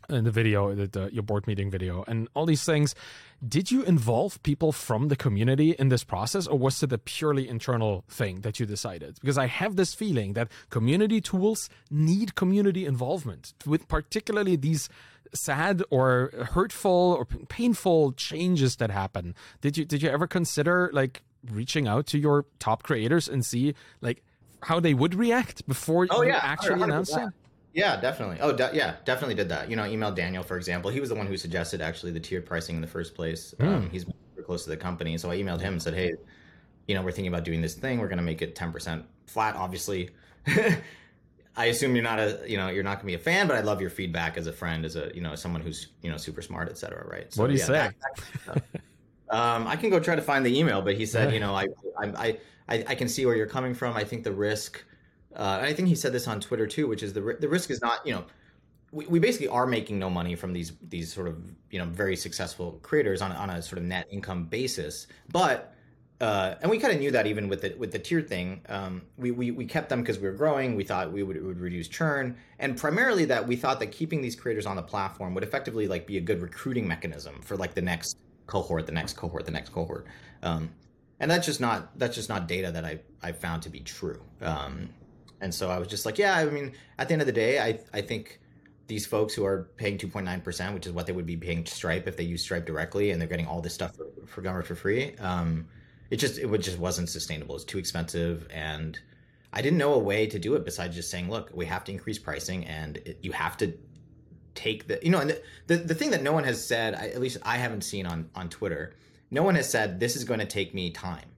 in 0.09 0.23
the 0.23 0.31
video, 0.31 0.73
the, 0.73 0.87
the, 0.87 1.13
your 1.13 1.23
board 1.23 1.47
meeting 1.47 1.69
video, 1.69 2.03
and 2.07 2.27
all 2.33 2.45
these 2.45 2.63
things. 2.63 2.95
Did 3.47 3.71
you 3.71 3.83
involve 3.83 4.41
people 4.43 4.71
from 4.71 5.07
the 5.07 5.15
community 5.15 5.71
in 5.71 5.89
this 5.89 6.03
process, 6.03 6.45
or 6.45 6.57
was 6.57 6.83
it 6.83 6.91
a 6.91 6.97
purely 6.97 7.47
internal 7.47 8.03
thing 8.09 8.41
that 8.41 8.59
you 8.59 8.65
decided? 8.65 9.17
Because 9.21 9.37
I 9.37 9.47
have 9.47 9.75
this 9.75 9.93
feeling 9.93 10.33
that 10.33 10.49
community 10.69 11.21
tools 11.21 11.69
need 11.89 12.35
community 12.35 12.85
involvement, 12.85 13.53
with 13.65 13.87
particularly 13.87 14.55
these 14.55 14.89
sad 15.33 15.83
or 15.89 16.31
hurtful 16.51 17.15
or 17.17 17.25
painful 17.25 18.13
changes 18.13 18.77
that 18.77 18.91
happen. 18.91 19.35
Did 19.61 19.77
you 19.77 19.85
did 19.85 20.01
you 20.01 20.09
ever 20.09 20.27
consider 20.27 20.89
like 20.93 21.23
reaching 21.49 21.87
out 21.87 22.07
to 22.07 22.17
your 22.17 22.45
top 22.59 22.83
creators 22.83 23.29
and 23.29 23.45
see 23.45 23.73
like 24.01 24.23
how 24.61 24.79
they 24.79 24.93
would 24.93 25.15
react 25.15 25.65
before 25.67 26.07
oh, 26.09 26.21
you 26.21 26.29
yeah, 26.29 26.39
actually 26.41 26.81
oh, 26.81 26.83
announcing? 26.83 27.31
Yeah, 27.73 27.99
definitely. 27.99 28.37
Oh, 28.41 28.51
de- 28.51 28.71
yeah, 28.73 28.95
definitely 29.05 29.35
did 29.35 29.49
that. 29.49 29.69
You 29.69 29.75
know, 29.75 29.83
emailed 29.83 30.15
Daniel, 30.15 30.43
for 30.43 30.57
example. 30.57 30.89
He 30.89 30.99
was 30.99 31.09
the 31.09 31.15
one 31.15 31.27
who 31.27 31.37
suggested 31.37 31.81
actually 31.81 32.11
the 32.11 32.19
tiered 32.19 32.45
pricing 32.45 32.75
in 32.75 32.81
the 32.81 32.87
first 32.87 33.15
place. 33.15 33.53
Mm. 33.59 33.67
Um, 33.67 33.89
he's 33.89 34.05
super 34.05 34.43
close 34.43 34.63
to 34.63 34.69
the 34.69 34.77
company. 34.77 35.17
So 35.17 35.29
I 35.29 35.37
emailed 35.37 35.61
him 35.61 35.73
and 35.73 35.81
said, 35.81 35.93
hey, 35.93 36.13
you 36.87 36.95
know, 36.95 37.03
we're 37.03 37.11
thinking 37.11 37.31
about 37.31 37.45
doing 37.45 37.61
this 37.61 37.75
thing. 37.75 37.99
We're 37.99 38.07
going 38.07 38.17
to 38.17 38.23
make 38.23 38.41
it 38.41 38.55
10% 38.55 39.03
flat, 39.27 39.55
obviously. 39.55 40.09
I 41.59 41.65
assume 41.65 41.93
you're 41.93 42.03
not 42.03 42.19
a, 42.19 42.39
you 42.47 42.55
know, 42.55 42.69
you're 42.69 42.83
not 42.83 42.99
gonna 42.99 43.07
be 43.07 43.15
a 43.15 43.19
fan, 43.19 43.45
but 43.45 43.57
I 43.57 43.59
love 43.59 43.81
your 43.81 43.89
feedback 43.89 44.37
as 44.37 44.47
a 44.47 44.53
friend, 44.53 44.85
as 44.85 44.95
a, 44.95 45.11
you 45.13 45.19
know, 45.19 45.35
someone 45.35 45.61
who's, 45.61 45.87
you 46.01 46.09
know, 46.09 46.15
super 46.15 46.41
smart, 46.41 46.69
et 46.69 46.77
cetera. 46.77 47.05
Right. 47.05 47.33
So, 47.33 47.41
what 47.41 47.47
do 47.47 47.53
you 47.53 47.59
yeah, 47.59 47.65
say? 47.65 47.91
That, 48.45 48.63
um, 49.29 49.67
I 49.67 49.75
can 49.75 49.89
go 49.89 49.99
try 49.99 50.15
to 50.15 50.21
find 50.21 50.45
the 50.45 50.57
email, 50.57 50.81
but 50.81 50.95
he 50.95 51.05
said, 51.05 51.33
you 51.33 51.41
know, 51.41 51.53
I, 51.53 51.67
I, 52.01 52.37
I, 52.69 52.83
I 52.87 52.95
can 52.95 53.09
see 53.09 53.25
where 53.25 53.35
you're 53.35 53.45
coming 53.45 53.73
from. 53.73 53.97
I 53.97 54.05
think 54.05 54.23
the 54.23 54.31
risk, 54.31 54.81
uh, 55.35 55.59
I 55.61 55.73
think 55.73 55.87
he 55.87 55.95
said 55.95 56.13
this 56.13 56.27
on 56.27 56.39
Twitter 56.39 56.67
too, 56.67 56.87
which 56.87 57.03
is 57.03 57.13
the 57.13 57.37
the 57.39 57.47
risk 57.47 57.69
is 57.69 57.81
not, 57.81 58.05
you 58.05 58.13
know, 58.13 58.25
we, 58.91 59.05
we 59.05 59.19
basically 59.19 59.47
are 59.47 59.67
making 59.67 59.99
no 59.99 60.09
money 60.09 60.35
from 60.35 60.53
these 60.53 60.73
these 60.89 61.13
sort 61.13 61.27
of 61.27 61.37
you 61.69 61.79
know 61.79 61.85
very 61.85 62.15
successful 62.15 62.79
creators 62.81 63.21
on 63.21 63.31
on 63.31 63.49
a 63.49 63.61
sort 63.61 63.77
of 63.77 63.85
net 63.85 64.07
income 64.11 64.45
basis, 64.45 65.07
but 65.31 65.73
uh, 66.21 66.55
and 66.61 66.69
we 66.69 66.77
kind 66.77 66.93
of 66.93 66.99
knew 66.99 67.11
that 67.11 67.27
even 67.27 67.47
with 67.47 67.61
the 67.61 67.73
with 67.77 67.91
the 67.91 67.99
tier 67.99 68.21
thing, 68.21 68.61
um, 68.67 69.01
we, 69.17 69.31
we 69.31 69.51
we 69.51 69.65
kept 69.65 69.87
them 69.87 70.01
because 70.01 70.19
we 70.19 70.27
were 70.27 70.33
growing. 70.33 70.75
We 70.75 70.83
thought 70.83 71.11
we 71.11 71.23
would 71.23 71.41
would 71.41 71.59
reduce 71.59 71.87
churn, 71.87 72.35
and 72.59 72.75
primarily 72.75 73.25
that 73.25 73.47
we 73.47 73.55
thought 73.55 73.79
that 73.79 73.91
keeping 73.91 74.21
these 74.21 74.35
creators 74.35 74.65
on 74.65 74.75
the 74.75 74.81
platform 74.81 75.33
would 75.33 75.43
effectively 75.43 75.87
like 75.87 76.05
be 76.05 76.17
a 76.17 76.21
good 76.21 76.41
recruiting 76.41 76.87
mechanism 76.87 77.41
for 77.41 77.55
like 77.55 77.73
the 77.73 77.81
next 77.81 78.17
cohort, 78.47 78.85
the 78.85 78.91
next 78.91 79.15
cohort, 79.15 79.45
the 79.45 79.51
next 79.51 79.69
cohort. 79.69 80.07
Um, 80.43 80.69
and 81.21 81.29
that's 81.31 81.45
just 81.45 81.61
not 81.61 81.97
that's 81.97 82.15
just 82.15 82.27
not 82.27 82.47
data 82.47 82.71
that 82.71 82.83
I 82.83 82.99
I 83.23 83.31
found 83.31 83.61
to 83.63 83.69
be 83.69 83.79
true. 83.79 84.21
Um, 84.41 84.89
and 85.41 85.53
so 85.53 85.69
I 85.69 85.79
was 85.79 85.87
just 85.87 86.05
like, 86.05 86.17
yeah, 86.17 86.35
I 86.35 86.45
mean, 86.45 86.73
at 86.97 87.07
the 87.07 87.13
end 87.13 87.21
of 87.21 87.25
the 87.25 87.33
day, 87.33 87.59
I 87.59 87.79
I 87.93 88.01
think 88.01 88.39
these 88.89 89.05
folks 89.05 89.35
who 89.35 89.45
are 89.45 89.69
paying 89.77 89.99
2.9%, 89.99 90.73
which 90.73 90.87
is 90.87 90.91
what 90.91 91.05
they 91.05 91.13
would 91.13 91.27
be 91.27 91.37
paying 91.37 91.63
to 91.63 91.71
Stripe 91.71 92.07
if 92.07 92.17
they 92.17 92.23
use 92.23 92.41
Stripe 92.41 92.65
directly, 92.65 93.11
and 93.11 93.21
they're 93.21 93.27
getting 93.27 93.45
all 93.45 93.61
this 93.61 93.73
stuff 93.73 93.95
for, 93.95 94.07
for 94.25 94.63
for 94.63 94.75
free. 94.75 95.15
Um, 95.17 95.67
it 96.09 96.17
just 96.17 96.39
it 96.39 96.57
just 96.59 96.79
wasn't 96.79 97.07
sustainable. 97.09 97.55
It's 97.55 97.63
too 97.63 97.77
expensive, 97.77 98.47
and 98.51 98.99
I 99.53 99.61
didn't 99.61 99.77
know 99.77 99.93
a 99.93 99.99
way 99.99 100.25
to 100.27 100.39
do 100.39 100.55
it 100.55 100.65
besides 100.65 100.95
just 100.95 101.11
saying, 101.11 101.29
look, 101.29 101.51
we 101.53 101.65
have 101.67 101.83
to 101.85 101.91
increase 101.91 102.17
pricing, 102.17 102.65
and 102.65 102.97
it, 102.97 103.19
you 103.21 103.31
have 103.31 103.57
to 103.57 103.77
take 104.55 104.87
the 104.87 104.99
you 105.03 105.11
know, 105.11 105.19
and 105.19 105.29
the, 105.29 105.41
the 105.67 105.77
the 105.77 105.95
thing 105.95 106.09
that 106.09 106.23
no 106.23 106.33
one 106.33 106.43
has 106.43 106.65
said, 106.65 106.95
I, 106.95 107.09
at 107.09 107.21
least 107.21 107.37
I 107.43 107.57
haven't 107.57 107.83
seen 107.83 108.07
on 108.07 108.29
on 108.33 108.49
Twitter, 108.49 108.95
no 109.29 109.43
one 109.43 109.53
has 109.53 109.69
said 109.69 109.99
this 109.99 110.15
is 110.15 110.23
going 110.23 110.39
to 110.39 110.47
take 110.47 110.73
me 110.73 110.89
time. 110.89 111.29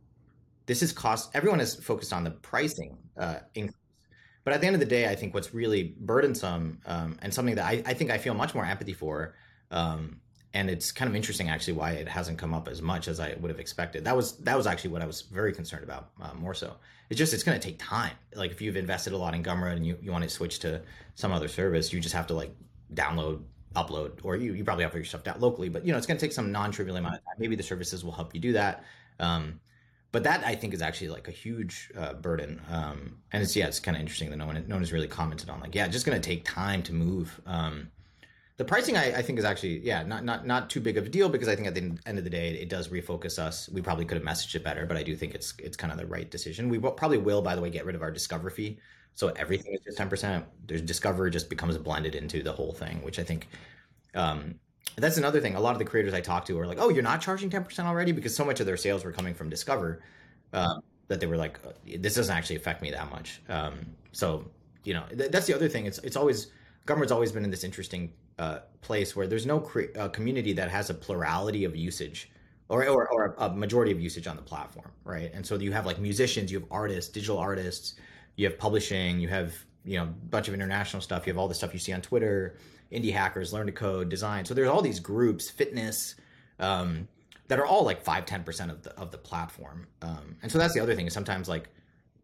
This 0.67 0.81
is 0.81 0.93
cost. 0.93 1.31
Everyone 1.33 1.59
is 1.59 1.75
focused 1.75 2.13
on 2.13 2.23
the 2.23 2.31
pricing 2.31 2.97
uh, 3.17 3.39
increase 3.55 3.75
but 4.43 4.53
at 4.53 4.61
the 4.61 4.67
end 4.67 4.75
of 4.75 4.79
the 4.79 4.85
day, 4.85 5.07
I 5.07 5.15
think 5.15 5.33
what's 5.33 5.53
really 5.53 5.95
burdensome 5.99 6.79
um, 6.85 7.17
and 7.21 7.33
something 7.33 7.55
that 7.55 7.65
I, 7.65 7.83
I, 7.85 7.93
think 7.93 8.11
I 8.11 8.17
feel 8.17 8.33
much 8.33 8.55
more 8.55 8.65
empathy 8.65 8.93
for, 8.93 9.35
um, 9.69 10.19
and 10.53 10.69
it's 10.69 10.91
kind 10.91 11.07
of 11.07 11.15
interesting 11.15 11.49
actually 11.49 11.73
why 11.73 11.91
it 11.91 12.07
hasn't 12.07 12.37
come 12.37 12.53
up 12.53 12.67
as 12.67 12.81
much 12.81 13.07
as 13.07 13.19
I 13.19 13.35
would 13.39 13.49
have 13.49 13.59
expected. 13.59 14.03
That 14.05 14.15
was 14.15 14.37
that 14.39 14.57
was 14.57 14.67
actually 14.67 14.91
what 14.91 15.01
I 15.01 15.05
was 15.05 15.21
very 15.21 15.53
concerned 15.53 15.83
about 15.83 16.09
uh, 16.21 16.33
more 16.33 16.53
so. 16.53 16.75
It's 17.09 17.17
just 17.17 17.33
it's 17.33 17.43
going 17.43 17.59
to 17.59 17.65
take 17.65 17.79
time. 17.79 18.13
Like 18.35 18.51
if 18.51 18.61
you've 18.61 18.75
invested 18.75 19.13
a 19.13 19.17
lot 19.17 19.33
in 19.33 19.43
Gumroad 19.43 19.77
and 19.77 19.85
you, 19.85 19.97
you 20.01 20.11
want 20.11 20.23
to 20.23 20.29
switch 20.29 20.59
to 20.59 20.81
some 21.15 21.31
other 21.31 21.47
service, 21.47 21.93
you 21.93 21.99
just 21.99 22.15
have 22.15 22.27
to 22.27 22.33
like 22.33 22.53
download 22.93 23.43
upload 23.75 24.19
or 24.23 24.35
you, 24.35 24.53
you 24.53 24.63
probably 24.65 24.83
have 24.83 24.93
your 24.93 25.05
stuff 25.05 25.23
down 25.23 25.39
locally 25.39 25.69
but 25.69 25.85
you 25.85 25.93
know 25.93 25.97
it's 25.97 26.05
going 26.05 26.17
to 26.17 26.25
take 26.25 26.33
some 26.33 26.51
non-trivial 26.51 26.97
amount 26.97 27.15
of 27.15 27.21
time 27.21 27.35
maybe 27.39 27.55
the 27.55 27.63
services 27.63 28.03
will 28.03 28.11
help 28.11 28.33
you 28.35 28.41
do 28.41 28.51
that 28.51 28.83
um, 29.21 29.61
but 30.11 30.23
that 30.23 30.45
I 30.45 30.55
think 30.55 30.73
is 30.73 30.81
actually 30.81 31.09
like 31.09 31.27
a 31.27 31.31
huge 31.31 31.89
uh, 31.97 32.13
burden. 32.13 32.61
Um, 32.69 33.17
and 33.31 33.41
it's 33.41 33.55
yeah, 33.55 33.67
it's 33.67 33.79
kind 33.79 33.95
of 33.95 34.01
interesting 34.01 34.29
that 34.29 34.37
no 34.37 34.45
one 34.45 34.63
no 34.67 34.75
one 34.75 34.81
has 34.81 34.91
really 34.91 35.07
commented 35.07 35.49
on 35.49 35.59
like 35.61 35.73
yeah, 35.75 35.87
just 35.87 36.05
going 36.05 36.19
to 36.19 36.25
take 36.25 36.43
time 36.43 36.83
to 36.83 36.93
move. 36.93 37.39
Um, 37.45 37.89
the 38.57 38.65
pricing 38.65 38.95
I, 38.95 39.17
I, 39.17 39.21
think 39.23 39.39
is 39.39 39.45
actually 39.45 39.79
yeah 39.79 40.03
not 40.03 40.23
not 40.23 40.45
not 40.45 40.69
too 40.69 40.81
big 40.81 40.97
of 40.97 41.05
a 41.05 41.09
deal 41.09 41.29
because 41.29 41.47
I 41.47 41.55
think 41.55 41.67
at 41.67 41.73
the 41.73 41.97
end 42.05 42.17
of 42.17 42.23
the 42.23 42.29
day 42.29 42.49
it 42.49 42.69
does 42.69 42.89
refocus 42.89 43.39
us. 43.39 43.69
We 43.69 43.81
probably 43.81 44.05
could 44.05 44.17
have 44.17 44.27
messaged 44.27 44.53
it 44.53 44.63
better, 44.63 44.85
but 44.85 44.97
I 44.97 45.03
do 45.03 45.15
think 45.15 45.33
it's 45.33 45.53
it's 45.57 45.77
kind 45.77 45.91
of 45.91 45.97
the 45.97 46.05
right 46.05 46.29
decision. 46.29 46.69
We 46.69 46.77
probably 46.77 47.17
will 47.17 47.41
by 47.41 47.55
the 47.55 47.61
way 47.61 47.69
get 47.69 47.85
rid 47.85 47.95
of 47.95 48.01
our 48.01 48.11
discover 48.11 48.49
fee, 48.49 48.79
so 49.15 49.29
everything 49.29 49.73
is 49.73 49.81
just 49.81 49.97
ten 49.97 50.09
percent. 50.09 50.45
There's 50.67 50.81
discover 50.81 51.29
just 51.29 51.49
becomes 51.49 51.77
blended 51.77 52.15
into 52.15 52.43
the 52.43 52.51
whole 52.51 52.73
thing, 52.73 53.01
which 53.01 53.17
I 53.17 53.23
think. 53.23 53.47
Um, 54.13 54.55
that's 54.97 55.17
another 55.17 55.39
thing. 55.39 55.55
A 55.55 55.59
lot 55.59 55.73
of 55.73 55.79
the 55.79 55.85
creators 55.85 56.13
I 56.13 56.21
talk 56.21 56.45
to 56.45 56.59
are 56.59 56.67
like, 56.67 56.77
"Oh, 56.79 56.89
you're 56.89 57.03
not 57.03 57.21
charging 57.21 57.49
ten 57.49 57.63
percent 57.63 57.87
already," 57.87 58.11
because 58.11 58.35
so 58.35 58.43
much 58.43 58.59
of 58.59 58.65
their 58.65 58.77
sales 58.77 59.03
were 59.03 59.11
coming 59.11 59.33
from 59.33 59.49
Discover 59.49 60.01
um, 60.53 60.81
that 61.07 61.19
they 61.19 61.27
were 61.27 61.37
like, 61.37 61.59
"This 61.85 62.15
doesn't 62.15 62.35
actually 62.35 62.57
affect 62.57 62.81
me 62.81 62.91
that 62.91 63.09
much." 63.09 63.41
Um, 63.49 63.85
so 64.11 64.45
you 64.83 64.93
know, 64.93 65.03
th- 65.15 65.31
that's 65.31 65.47
the 65.47 65.55
other 65.55 65.69
thing. 65.69 65.85
It's 65.85 65.99
it's 65.99 66.15
always 66.15 66.47
Gumroad's 66.85 67.11
always 67.11 67.31
been 67.31 67.43
in 67.43 67.51
this 67.51 67.63
interesting 67.63 68.11
uh, 68.39 68.59
place 68.81 69.15
where 69.15 69.27
there's 69.27 69.45
no 69.45 69.59
cre- 69.59 69.95
uh, 69.97 70.09
community 70.09 70.53
that 70.53 70.69
has 70.69 70.89
a 70.89 70.93
plurality 70.93 71.63
of 71.63 71.75
usage. 71.75 72.31
Or, 72.69 72.87
or, 72.87 73.09
or 73.09 73.35
a 73.39 73.49
majority 73.49 73.91
of 73.91 73.99
usage 73.99 74.27
on 74.27 74.37
the 74.37 74.41
platform, 74.41 74.93
right? 75.03 75.29
And 75.33 75.45
so 75.45 75.55
you 75.57 75.73
have 75.73 75.85
like 75.85 75.99
musicians, 75.99 76.53
you 76.53 76.61
have 76.61 76.69
artists, 76.71 77.11
digital 77.11 77.37
artists, 77.37 77.95
you 78.37 78.47
have 78.47 78.57
publishing, 78.57 79.19
you 79.19 79.27
have 79.27 79.53
you 79.83 79.97
know 79.97 80.03
a 80.03 80.05
bunch 80.29 80.47
of 80.47 80.53
international 80.53 81.01
stuff, 81.01 81.27
you 81.27 81.33
have 81.33 81.37
all 81.37 81.49
the 81.49 81.53
stuff 81.53 81.73
you 81.73 81.79
see 81.79 81.91
on 81.91 81.99
Twitter, 81.99 82.55
indie 82.91 83.13
hackers, 83.13 83.53
learn 83.53 83.67
to 83.67 83.71
code, 83.71 84.09
design. 84.09 84.45
So 84.45 84.53
there's 84.53 84.69
all 84.69 84.81
these 84.81 84.99
groups, 84.99 85.49
fitness, 85.49 86.15
um, 86.59 87.07
that 87.47 87.59
are 87.59 87.65
all 87.65 87.83
like 87.83 88.01
five, 88.01 88.25
10% 88.25 88.69
of 88.69 88.81
the, 88.83 88.97
of 88.97 89.11
the 89.11 89.17
platform. 89.17 89.87
Um, 90.01 90.37
and 90.41 90.51
so 90.51 90.57
that's 90.57 90.73
the 90.73 90.79
other 90.79 90.95
thing 90.95 91.07
is 91.07 91.13
sometimes 91.13 91.49
like 91.49 91.69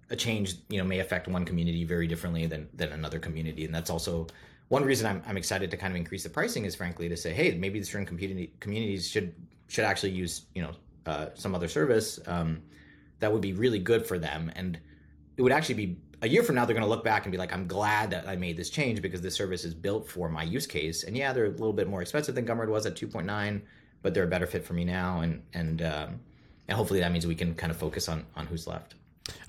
a 0.09 0.15
change, 0.15 0.55
you 0.69 0.77
know, 0.77 0.85
may 0.85 0.99
affect 0.99 1.27
one 1.27 1.43
community 1.43 1.83
very 1.83 2.07
differently 2.07 2.45
than, 2.45 2.69
than 2.73 2.93
another 2.93 3.19
community. 3.19 3.65
And 3.65 3.75
that's 3.75 3.89
also 3.89 4.27
one 4.69 4.85
reason 4.85 5.05
I'm, 5.05 5.21
I'm 5.27 5.37
excited 5.37 5.69
to 5.71 5.77
kind 5.77 5.91
of 5.91 5.97
increase 5.97 6.23
the 6.23 6.29
pricing 6.29 6.65
is 6.65 6.75
frankly 6.75 7.09
to 7.09 7.17
say, 7.17 7.33
Hey, 7.33 7.53
maybe 7.55 7.83
certain 7.83 8.05
community 8.05 8.53
communities 8.59 9.09
should, 9.09 9.33
should 9.67 9.83
actually 9.83 10.11
use, 10.11 10.43
you 10.55 10.61
know, 10.61 10.71
uh, 11.05 11.27
some 11.33 11.55
other 11.55 11.67
service, 11.67 12.19
um, 12.27 12.61
that 13.19 13.31
would 13.31 13.41
be 13.41 13.53
really 13.53 13.79
good 13.79 14.05
for 14.05 14.17
them. 14.19 14.51
And 14.55 14.79
it 15.35 15.41
would 15.41 15.51
actually 15.51 15.75
be 15.75 15.97
a 16.21 16.27
year 16.27 16.43
from 16.43 16.55
now 16.55 16.65
they're 16.65 16.73
going 16.73 16.83
to 16.83 16.89
look 16.89 17.03
back 17.03 17.25
and 17.25 17.31
be 17.31 17.37
like 17.37 17.53
i'm 17.53 17.67
glad 17.67 18.09
that 18.09 18.27
i 18.27 18.35
made 18.35 18.57
this 18.57 18.69
change 18.69 19.01
because 19.01 19.21
this 19.21 19.35
service 19.35 19.63
is 19.63 19.73
built 19.73 20.09
for 20.09 20.29
my 20.29 20.43
use 20.43 20.65
case. 20.67 21.03
And 21.03 21.15
yeah 21.15 21.33
they're 21.33 21.45
a 21.45 21.49
little 21.49 21.73
bit 21.73 21.87
more 21.87 22.01
expensive 22.01 22.35
than 22.35 22.45
gumroad 22.45 22.69
was 22.69 22.85
at 22.85 22.95
2.9 22.95 23.61
but 24.01 24.13
they're 24.13 24.23
a 24.23 24.27
better 24.27 24.47
fit 24.47 24.63
for 24.63 24.73
me 24.73 24.85
now. 24.85 25.21
And 25.21 25.43
and 25.53 25.81
um, 25.81 26.19
and 26.67 26.77
hopefully 26.77 26.99
that 26.99 27.11
means 27.11 27.25
we 27.25 27.35
can 27.35 27.53
kind 27.55 27.71
of 27.71 27.77
focus 27.77 28.07
on 28.09 28.25
on 28.35 28.47
who's 28.47 28.67
left. 28.67 28.95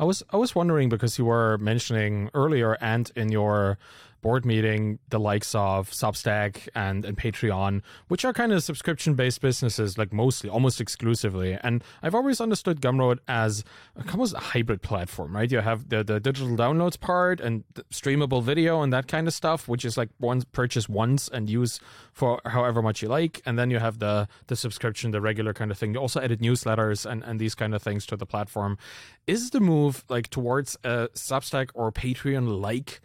I 0.00 0.04
was 0.04 0.22
i 0.31 0.37
was 0.37 0.54
wondering 0.54 0.88
because 0.88 1.18
you 1.18 1.24
were 1.24 1.59
mentioning 1.59 2.31
earlier 2.35 2.76
and 2.81 3.11
in 3.14 3.31
your 3.31 3.78
board 4.20 4.44
meeting 4.44 4.98
the 5.09 5.18
likes 5.20 5.54
of 5.54 5.90
Substack 5.90 6.68
and, 6.74 7.04
and 7.04 7.16
Patreon, 7.16 7.83
which 8.09 8.24
are 8.24 8.33
kind 8.33 8.52
of 8.52 8.62
subscription 8.62 9.14
based 9.14 9.40
businesses, 9.40 9.98
like 9.98 10.12
mostly, 10.12 10.50
almost 10.50 10.81
exclusively. 10.81 11.59
And 11.62 11.83
I've 12.02 12.14
always 12.14 12.40
understood 12.40 12.81
Gumroad 12.81 13.18
as 13.28 13.64
almost 14.12 14.35
a 14.35 14.38
hybrid 14.38 14.83
platform, 14.83 15.35
right? 15.35 15.50
You 15.50 15.61
have 15.61 15.88
the, 15.88 16.02
the 16.02 16.20
digital 16.20 16.57
downloads 16.57 16.98
part 16.98 17.40
and 17.40 17.64
streamable 17.92 18.42
video 18.42 18.83
and 18.83 18.92
that 18.92 19.09
kind 19.09 19.26
of 19.26 19.35
stuff, 19.35 19.68
which 19.68 19.85
is 19.85 19.96
like 19.96 20.11
once 20.18 20.44
purchase 20.44 20.88
once 20.88 21.28
and 21.28 21.48
use 21.48 21.81
for 22.12 22.40
however 22.46 22.83
much 22.83 23.02
you 23.02 23.09
like. 23.09 23.40
And 23.46 23.59
then 23.59 23.70
you 23.70 23.78
have 23.78 23.98
the 23.98 24.28
the 24.48 24.57
subscription, 24.57 25.11
the 25.11 25.20
regular 25.20 25.54
kind 25.54 25.70
of 25.70 25.78
thing. 25.78 25.94
You 25.94 26.00
also 26.00 26.20
edit 26.20 26.40
newsletters 26.40 27.09
and, 27.11 27.22
and 27.22 27.40
these 27.40 27.54
kind 27.54 27.74
of 27.74 27.83
things 27.83 28.07
to 28.07 28.16
the 28.16 28.26
platform. 28.26 28.78
Is 29.26 29.50
the 29.50 29.61
move 29.61 30.04
like 30.09 30.28
towards 30.31 30.76
a 30.85 31.09
Substack 31.14 31.70
or 31.74 31.92
Patreon 31.92 32.61
like 32.61 33.00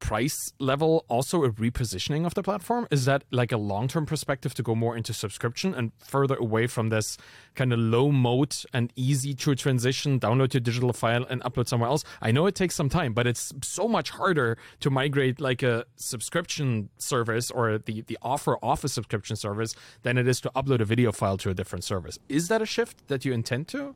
price 0.00 0.52
level 0.58 1.04
also 1.08 1.44
a 1.44 1.50
repositioning 1.50 2.24
of 2.26 2.34
the 2.34 2.42
platform? 2.42 2.86
Is 2.90 3.04
that 3.04 3.24
like 3.30 3.52
a 3.52 3.56
long 3.56 3.88
term 3.88 4.06
perspective 4.06 4.54
to 4.54 4.62
go 4.62 4.74
more 4.74 4.96
into 4.96 5.12
subscription 5.12 5.74
and 5.74 5.92
further 5.98 6.36
away 6.36 6.66
from 6.66 6.88
this 6.88 7.16
kind 7.54 7.72
of 7.72 7.78
low 7.78 8.10
mode 8.10 8.54
and 8.72 8.92
easy 8.96 9.34
to 9.34 9.54
transition, 9.54 10.20
download 10.20 10.54
your 10.54 10.60
digital 10.60 10.92
file 10.92 11.24
and 11.28 11.42
upload 11.42 11.68
somewhere 11.68 11.90
else? 11.90 12.04
I 12.22 12.30
know 12.30 12.46
it 12.46 12.54
takes 12.54 12.74
some 12.74 12.88
time, 12.88 13.12
but 13.12 13.26
it's 13.26 13.52
so 13.62 13.88
much 13.88 14.10
harder 14.10 14.58
to 14.80 14.90
migrate 14.90 15.40
like 15.40 15.62
a 15.62 15.84
subscription 15.96 16.88
service 16.98 17.50
or 17.50 17.78
the, 17.78 18.02
the 18.02 18.18
offer 18.22 18.56
of 18.62 18.84
a 18.84 18.88
subscription 18.88 19.36
service 19.36 19.74
than 20.02 20.18
it 20.18 20.26
is 20.26 20.40
to 20.42 20.50
upload 20.54 20.80
a 20.80 20.84
video 20.84 21.12
file 21.12 21.36
to 21.38 21.50
a 21.50 21.54
different 21.54 21.84
service. 21.84 22.18
Is 22.28 22.48
that 22.48 22.62
a 22.62 22.66
shift 22.66 23.08
that 23.08 23.24
you 23.24 23.32
intend 23.32 23.68
to? 23.68 23.94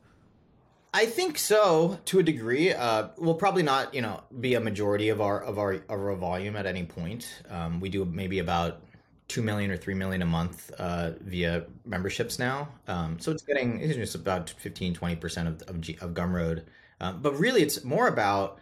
I 0.93 1.07
think 1.07 1.39
so 1.39 1.99
to 2.05 2.19
a 2.19 2.23
degree. 2.23 2.71
Uh, 2.71 3.07
we'll 3.17 3.33
probably 3.33 3.63
not, 3.63 3.95
you 3.95 4.01
know, 4.01 4.21
be 4.39 4.53
a 4.53 4.59
majority 4.59 5.09
of 5.09 5.21
our 5.21 5.41
of 5.41 5.57
our 5.57 5.73
of 5.73 5.89
our 5.89 6.15
volume 6.15 6.55
at 6.55 6.67
any 6.67 6.83
point. 6.83 7.41
Um, 7.49 7.79
we 7.79 7.89
do 7.89 8.05
maybe 8.05 8.37
about 8.37 8.81
two 9.27 9.41
million 9.41 9.71
or 9.71 9.77
three 9.77 9.95
million 9.95 10.21
a 10.21 10.25
month 10.25 10.69
uh, 10.77 11.11
via 11.21 11.65
memberships 11.83 12.37
now. 12.37 12.69
Um, 12.87 13.19
so 13.19 13.31
it's 13.31 13.41
getting 13.41 13.79
it's 13.79 13.95
just 13.95 14.13
about 14.13 14.51
15, 14.51 14.93
20 14.93 15.15
percent 15.15 15.47
of 15.47 15.61
of, 15.63 15.81
G, 15.81 15.97
of 15.99 16.11
Gumroad. 16.11 16.63
Um, 17.01 17.21
but 17.23 17.37
really, 17.39 17.63
it's 17.63 17.83
more 17.83 18.07
about, 18.07 18.59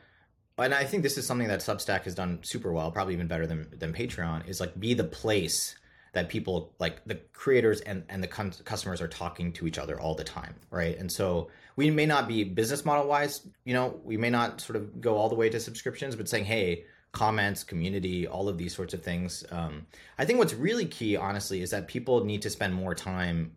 and 0.57 0.73
I 0.73 0.85
think 0.85 1.03
this 1.03 1.17
is 1.17 1.27
something 1.27 1.49
that 1.49 1.59
Substack 1.59 2.03
has 2.03 2.15
done 2.15 2.39
super 2.43 2.71
well, 2.71 2.91
probably 2.91 3.13
even 3.13 3.27
better 3.27 3.45
than 3.45 3.67
than 3.77 3.93
Patreon. 3.93 4.47
Is 4.47 4.61
like 4.61 4.79
be 4.79 4.93
the 4.93 5.03
place 5.03 5.75
that 6.13 6.27
people 6.27 6.73
like 6.79 7.03
the 7.05 7.15
creators 7.33 7.81
and 7.81 8.03
and 8.09 8.23
the 8.23 8.27
customers 8.27 9.01
are 9.01 9.07
talking 9.07 9.53
to 9.53 9.67
each 9.67 9.77
other 9.77 9.99
all 9.99 10.15
the 10.15 10.23
time, 10.23 10.55
right? 10.69 10.97
And 10.97 11.11
so 11.11 11.49
we 11.75 11.89
may 11.89 12.05
not 12.05 12.27
be 12.27 12.43
business 12.43 12.83
model 12.83 13.07
wise, 13.07 13.47
you 13.63 13.73
know, 13.73 13.99
we 14.03 14.17
may 14.17 14.29
not 14.29 14.59
sort 14.59 14.75
of 14.75 14.99
go 14.99 15.15
all 15.15 15.29
the 15.29 15.35
way 15.35 15.49
to 15.49 15.59
subscriptions, 15.59 16.15
but 16.15 16.27
saying, 16.27 16.45
hey, 16.45 16.85
comments, 17.13 17.63
community, 17.63 18.27
all 18.27 18.49
of 18.49 18.57
these 18.57 18.75
sorts 18.75 18.93
of 18.93 19.03
things. 19.03 19.45
Um, 19.51 19.85
I 20.17 20.25
think 20.25 20.39
what's 20.39 20.53
really 20.53 20.85
key, 20.85 21.15
honestly, 21.15 21.61
is 21.61 21.71
that 21.71 21.87
people 21.87 22.25
need 22.25 22.41
to 22.43 22.49
spend 22.49 22.73
more 22.73 22.93
time 22.95 23.53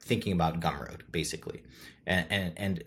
thinking 0.00 0.32
about 0.32 0.60
Gumroad, 0.60 1.00
basically, 1.10 1.62
and 2.06 2.26
and 2.30 2.52
and 2.56 2.84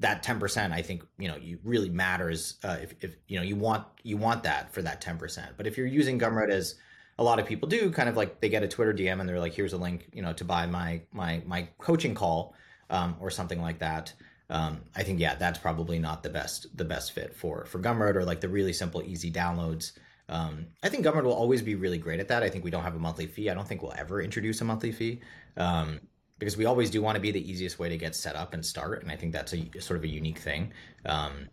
that 0.00 0.22
10% 0.22 0.70
i 0.70 0.80
think 0.80 1.04
you 1.18 1.26
know 1.26 1.36
you 1.36 1.58
really 1.64 1.90
matters 1.90 2.58
uh, 2.62 2.76
if, 2.80 2.94
if 3.00 3.16
you 3.26 3.36
know 3.36 3.42
you 3.42 3.56
want 3.56 3.84
you 4.04 4.16
want 4.16 4.44
that 4.44 4.72
for 4.72 4.80
that 4.80 5.02
10% 5.02 5.48
but 5.56 5.66
if 5.66 5.76
you're 5.76 5.88
using 5.88 6.20
gumroad 6.20 6.50
as 6.50 6.76
a 7.18 7.24
lot 7.24 7.38
of 7.38 7.46
people 7.46 7.68
do 7.68 7.90
kind 7.90 8.08
of 8.08 8.16
like 8.16 8.40
they 8.40 8.48
get 8.48 8.62
a 8.62 8.68
twitter 8.68 8.94
dm 8.94 9.20
and 9.20 9.28
they're 9.28 9.40
like 9.40 9.52
here's 9.52 9.72
a 9.72 9.76
link 9.76 10.08
you 10.12 10.22
know 10.22 10.32
to 10.32 10.44
buy 10.44 10.66
my 10.66 11.00
my 11.12 11.42
my 11.46 11.68
coaching 11.78 12.14
call 12.14 12.54
um, 12.90 13.16
or 13.20 13.30
something 13.30 13.60
like 13.60 13.78
that. 13.80 14.12
Um, 14.50 14.80
I 14.96 15.02
think 15.02 15.20
yeah, 15.20 15.34
that's 15.34 15.58
probably 15.58 15.98
not 15.98 16.22
the 16.22 16.30
best 16.30 16.76
the 16.76 16.84
best 16.84 17.12
fit 17.12 17.34
for 17.34 17.66
for 17.66 17.78
Gumroad 17.78 18.14
or 18.14 18.24
like 18.24 18.40
the 18.40 18.48
really 18.48 18.72
simple 18.72 19.02
easy 19.02 19.30
downloads. 19.30 19.92
Um, 20.30 20.66
I 20.82 20.88
think 20.88 21.04
Gumroad 21.04 21.24
will 21.24 21.32
always 21.32 21.62
be 21.62 21.74
really 21.74 21.98
great 21.98 22.20
at 22.20 22.28
that. 22.28 22.42
I 22.42 22.50
think 22.50 22.64
we 22.64 22.70
don't 22.70 22.82
have 22.82 22.94
a 22.94 22.98
monthly 22.98 23.26
fee. 23.26 23.50
I 23.50 23.54
don't 23.54 23.66
think 23.66 23.82
we'll 23.82 23.94
ever 23.96 24.22
introduce 24.22 24.60
a 24.60 24.64
monthly 24.64 24.92
fee 24.92 25.20
um, 25.56 26.00
because 26.38 26.56
we 26.56 26.66
always 26.66 26.90
do 26.90 27.00
want 27.00 27.16
to 27.16 27.20
be 27.20 27.30
the 27.30 27.50
easiest 27.50 27.78
way 27.78 27.88
to 27.88 27.96
get 27.96 28.14
set 28.14 28.36
up 28.36 28.52
and 28.52 28.64
start. 28.64 29.02
And 29.02 29.10
I 29.10 29.16
think 29.16 29.32
that's 29.32 29.54
a 29.54 29.68
sort 29.80 29.98
of 29.98 30.04
a 30.04 30.08
unique 30.08 30.38
thing. 30.38 30.72
Um, 31.06 31.48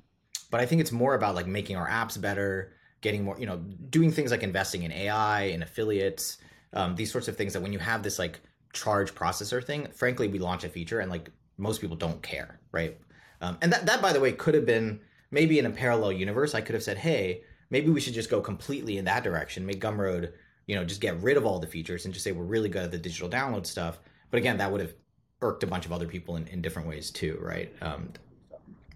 but 0.52 0.60
I 0.60 0.66
think 0.66 0.82
it's 0.82 0.92
more 0.92 1.16
about 1.16 1.36
like 1.36 1.48
making 1.48 1.78
our 1.78 1.88
apps 1.88 2.20
better, 2.20 2.74
getting 3.02 3.24
more, 3.24 3.38
you 3.40 3.46
know, 3.46 3.58
doing 3.90 4.12
things 4.12 4.32
like 4.32 4.44
investing 4.44 4.84
in 4.84 4.92
AI 4.92 5.44
and 5.44 5.64
affiliates, 5.64 6.38
um, 6.74 6.96
these 6.96 7.12
sorts 7.12 7.28
of 7.28 7.38
things 7.38 7.54
that 7.54 7.62
when 7.62 7.74
you 7.74 7.80
have 7.80 8.04
this 8.04 8.20
like 8.20 8.40
charge 8.74 9.14
processor 9.14 9.64
thing, 9.64 9.88
frankly, 9.92 10.28
we 10.28 10.40
launch 10.40 10.64
a 10.64 10.70
feature 10.70 11.00
and 11.00 11.10
like 11.10 11.32
most 11.58 11.82
people 11.82 11.96
don't 11.96 12.22
care, 12.22 12.60
right? 12.72 12.98
Um, 13.42 13.58
and 13.62 13.72
that, 13.72 13.86
that, 13.86 14.02
by 14.02 14.14
the 14.14 14.20
way, 14.20 14.32
could 14.32 14.54
have 14.54 14.66
been 14.66 15.00
maybe 15.32 15.60
in 15.60 15.66
a 15.66 15.70
parallel 15.70 16.12
universe. 16.12 16.56
I 16.56 16.62
could 16.62 16.76
have 16.76 16.84
said, 16.84 16.98
hey, 16.98 17.44
maybe 17.70 17.90
we 17.90 18.02
should 18.02 18.14
just 18.14 18.30
go 18.30 18.42
completely 18.42 18.98
in 18.98 19.06
that 19.06 19.24
direction, 19.24 19.66
make 19.66 19.82
Gumroad, 19.82 20.34
you 20.68 20.76
know, 20.76 20.84
just 20.84 21.02
get 21.02 21.20
rid 21.22 21.38
of 21.38 21.46
all 21.46 21.60
the 21.60 21.68
features 21.68 22.06
and 22.06 22.14
just 22.14 22.24
say 22.24 22.32
we're 22.32 22.44
really 22.44 22.70
good 22.70 22.84
at 22.84 22.92
the 22.92 22.98
digital 22.98 23.30
download 23.30 23.66
stuff. 23.66 24.00
But 24.32 24.38
again, 24.38 24.58
that 24.58 24.72
would 24.72 24.82
have 24.82 24.94
irked 25.42 25.64
a 25.64 25.68
bunch 25.68 25.86
of 25.86 25.92
other 25.92 26.08
people 26.08 26.38
in, 26.38 26.48
in 26.48 26.62
different 26.62 26.88
ways 26.88 27.12
too, 27.12 27.38
right? 27.42 27.72
Um, 27.82 28.10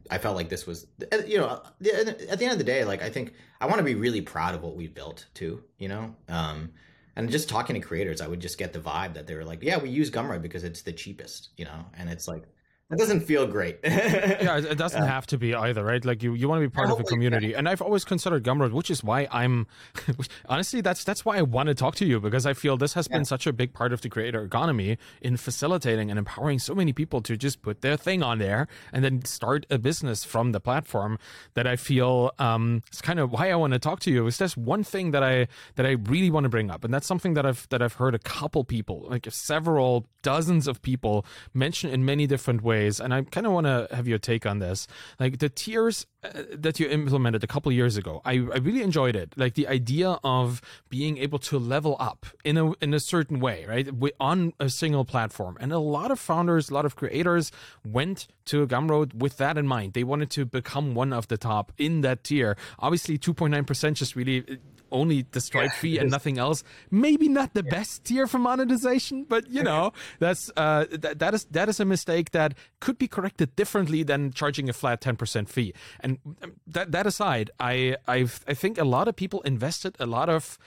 I 0.10 0.18
felt 0.18 0.36
like 0.36 0.50
this 0.50 0.66
was, 0.66 0.88
you 1.28 1.38
know, 1.38 1.62
at 1.82 2.40
the 2.40 2.46
end 2.46 2.52
of 2.52 2.58
the 2.58 2.64
day, 2.64 2.84
like 2.84 3.02
I 3.02 3.10
think 3.10 3.34
I 3.62 3.66
want 3.68 3.78
to 3.78 3.84
be 3.84 3.96
really 3.96 4.22
proud 4.22 4.56
of 4.56 4.64
what 4.64 4.76
we've 4.76 4.94
built 4.94 5.28
too, 5.34 5.64
you 5.78 5.88
know. 5.88 6.16
Um, 6.28 6.72
and 7.16 7.30
just 7.30 7.50
talking 7.50 7.74
to 7.76 7.82
creators, 7.86 8.22
I 8.22 8.28
would 8.28 8.40
just 8.40 8.58
get 8.58 8.74
the 8.74 8.80
vibe 8.80 9.14
that 9.16 9.28
they 9.28 9.36
were 9.36 9.44
like, 9.44 9.62
"Yeah, 9.62 9.78
we 9.78 9.90
use 9.90 10.10
Gumroad 10.10 10.42
because 10.42 10.64
it's 10.64 10.82
the 10.82 10.94
cheapest," 10.94 11.50
you 11.58 11.66
know, 11.66 11.86
and 11.98 12.10
it's 12.10 12.28
like 12.28 12.44
that 12.90 12.98
doesn't 12.98 13.22
feel 13.22 13.46
great. 13.46 13.78
yeah, 13.84 14.58
it 14.58 14.80
doesn't 14.80 15.04
have 15.04 15.28
to 15.28 15.38
be 15.38 15.54
either, 15.54 15.84
right? 15.84 16.04
Like 16.04 16.24
you, 16.24 16.34
you 16.34 16.50
want 16.50 16.64
to 16.64 16.68
be 16.68 16.74
part 16.74 16.90
of 16.90 17.00
a 17.00 17.04
community, 17.04 17.54
and 17.54 17.70
I've 17.70 17.84
always 17.84 18.04
considered 18.04 18.44
Gumroad, 18.44 18.72
which 18.72 18.90
is 18.90 19.04
why 19.04 19.28
I'm 19.32 19.68
honestly 20.48 20.82
that's 20.82 21.04
that's 21.04 21.24
why 21.24 21.38
I 21.38 21.44
want 21.44 21.68
to 21.68 21.76
talk 21.76 21.94
to 21.96 22.06
you 22.06 22.20
because 22.20 22.48
I 22.48 22.54
feel 22.54 22.78
this 22.78 22.94
has 22.94 23.08
yeah. 23.08 23.18
been 23.18 23.26
such 23.26 23.46
a 23.46 23.54
big 23.54 23.74
part 23.74 23.94
of 23.94 24.02
the 24.02 24.10
creator 24.10 24.44
economy 24.44 24.98
in 25.22 25.38
facilitating 25.38 26.10
and 26.10 26.18
empowering 26.18 26.58
so 26.58 26.74
many 26.74 26.92
people 26.92 27.22
to 27.22 27.38
just 27.38 27.62
put 27.62 27.82
their 27.82 27.96
thing 27.96 28.24
on 28.24 28.40
there 28.40 28.68
and 28.92 29.04
then 29.06 29.24
start 29.24 29.68
a 29.70 29.78
business 29.78 30.24
from 30.24 30.52
the 30.52 30.60
platform. 30.60 31.20
That 31.54 31.68
I 31.68 31.76
feel 31.76 32.32
um, 32.40 32.82
it's 32.88 33.04
kind 33.04 33.20
of 33.20 33.32
why 33.32 33.52
I 33.52 33.56
want 33.56 33.74
to 33.74 33.80
talk 33.80 34.00
to 34.02 34.12
you. 34.12 34.26
Is 34.26 34.38
there's 34.40 34.58
one 34.58 34.84
thing 34.84 35.12
that 35.12 35.22
I 35.22 35.48
that 35.76 35.86
I 35.86 35.92
really 35.92 36.32
want 36.32 36.46
to 36.46 36.50
bring 36.50 36.72
up, 36.72 36.84
and 36.84 36.92
that's 36.92 37.06
something 37.06 37.36
that 37.36 37.46
I've 37.46 37.70
that 37.70 37.84
I've 37.84 37.94
heard 37.94 38.16
a 38.16 38.20
couple 38.20 38.64
people, 38.64 39.06
like 39.08 39.28
several 39.30 40.08
dozens 40.24 40.68
of 40.68 40.82
people, 40.82 41.24
mention 41.54 41.92
in 41.92 42.04
many 42.04 42.26
different 42.26 42.64
ways 42.64 42.79
ways, 42.80 43.00
and 43.00 43.14
I 43.14 43.24
kind 43.24 43.46
of 43.48 43.54
want 43.54 43.68
to 43.68 43.88
have 43.96 44.08
your 44.08 44.20
take 44.20 44.46
on 44.46 44.60
this. 44.60 44.88
Like 45.20 45.40
the 45.40 45.50
tiers 45.50 46.06
uh, 46.24 46.30
that 46.66 46.80
you 46.80 46.88
implemented 46.90 47.44
a 47.44 47.48
couple 47.48 47.72
years 47.72 47.98
ago, 47.98 48.22
I, 48.26 48.34
I 48.34 48.58
really 48.68 48.82
enjoyed 48.82 49.16
it. 49.16 49.34
Like 49.36 49.54
the 49.56 49.68
idea 49.68 50.20
of 50.24 50.62
being 50.90 51.18
able 51.18 51.40
to 51.50 51.60
level 51.60 51.96
up 52.00 52.26
in 52.44 52.58
a 52.58 52.66
in 52.82 52.94
a 52.94 53.00
certain 53.00 53.40
way, 53.40 53.66
right, 53.68 53.88
on 54.20 54.54
a 54.60 54.70
single 54.70 55.06
platform. 55.06 55.58
And 55.60 55.72
a 55.72 55.80
lot 55.80 56.12
of 56.12 56.20
founders, 56.20 56.70
a 56.70 56.74
lot 56.74 56.86
of 56.86 56.96
creators 56.96 57.52
went 57.86 58.28
to 58.46 58.68
Gumroad 58.68 59.14
with 59.14 59.38
that 59.38 59.58
in 59.58 59.68
mind. 59.68 59.94
They 59.94 60.04
wanted 60.04 60.30
to 60.32 60.46
become 60.46 60.96
one 60.96 61.14
of 61.14 61.28
the 61.28 61.38
top 61.38 61.72
in 61.78 62.02
that 62.02 62.24
tier. 62.24 62.58
Obviously, 62.80 63.18
two 63.18 63.34
point 63.34 63.52
nine 63.52 63.66
percent 63.66 63.98
just 63.98 64.16
really 64.16 64.60
only 64.92 65.26
the 65.32 65.42
Stripe 65.42 65.72
yeah, 65.74 65.80
fee 65.80 65.98
and 65.98 66.10
nothing 66.10 66.38
else. 66.38 66.64
Maybe 66.92 67.28
not 67.28 67.54
the 67.54 67.64
yeah. 67.64 67.72
best 67.72 68.04
tier 68.06 68.28
for 68.28 68.40
monetization, 68.40 69.26
but 69.28 69.50
you 69.50 69.64
know 69.64 69.94
that's 70.20 70.52
uh, 70.58 70.86
that, 70.92 71.20
that 71.20 71.34
is 71.34 71.46
that 71.46 71.70
is 71.70 71.80
a 71.80 71.86
mistake 71.86 72.32
that 72.32 72.54
could 72.80 72.98
be 72.98 73.08
corrected 73.08 73.56
differently 73.56 74.04
than 74.04 74.32
charging 74.32 74.70
a 74.70 74.74
flat 74.74 75.02
ten 75.02 75.16
percent 75.16 75.50
fee. 75.50 75.74
And 76.00 76.20
um, 76.44 76.54
that 76.68 76.92
that 76.92 77.06
aside, 77.08 77.52
I 77.60 77.96
i 78.08 78.28
I 78.48 78.54
think 78.54 78.78
a 78.78 78.86
lot 78.86 79.08
of 79.08 79.16
people 79.16 79.42
invested 79.42 79.96
a 80.00 80.06
lot 80.06 80.30
of 80.30 80.58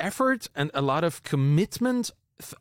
effort 0.00 0.48
and 0.54 0.70
a 0.74 0.82
lot 0.82 1.04
of 1.04 1.22
commitment 1.22 2.10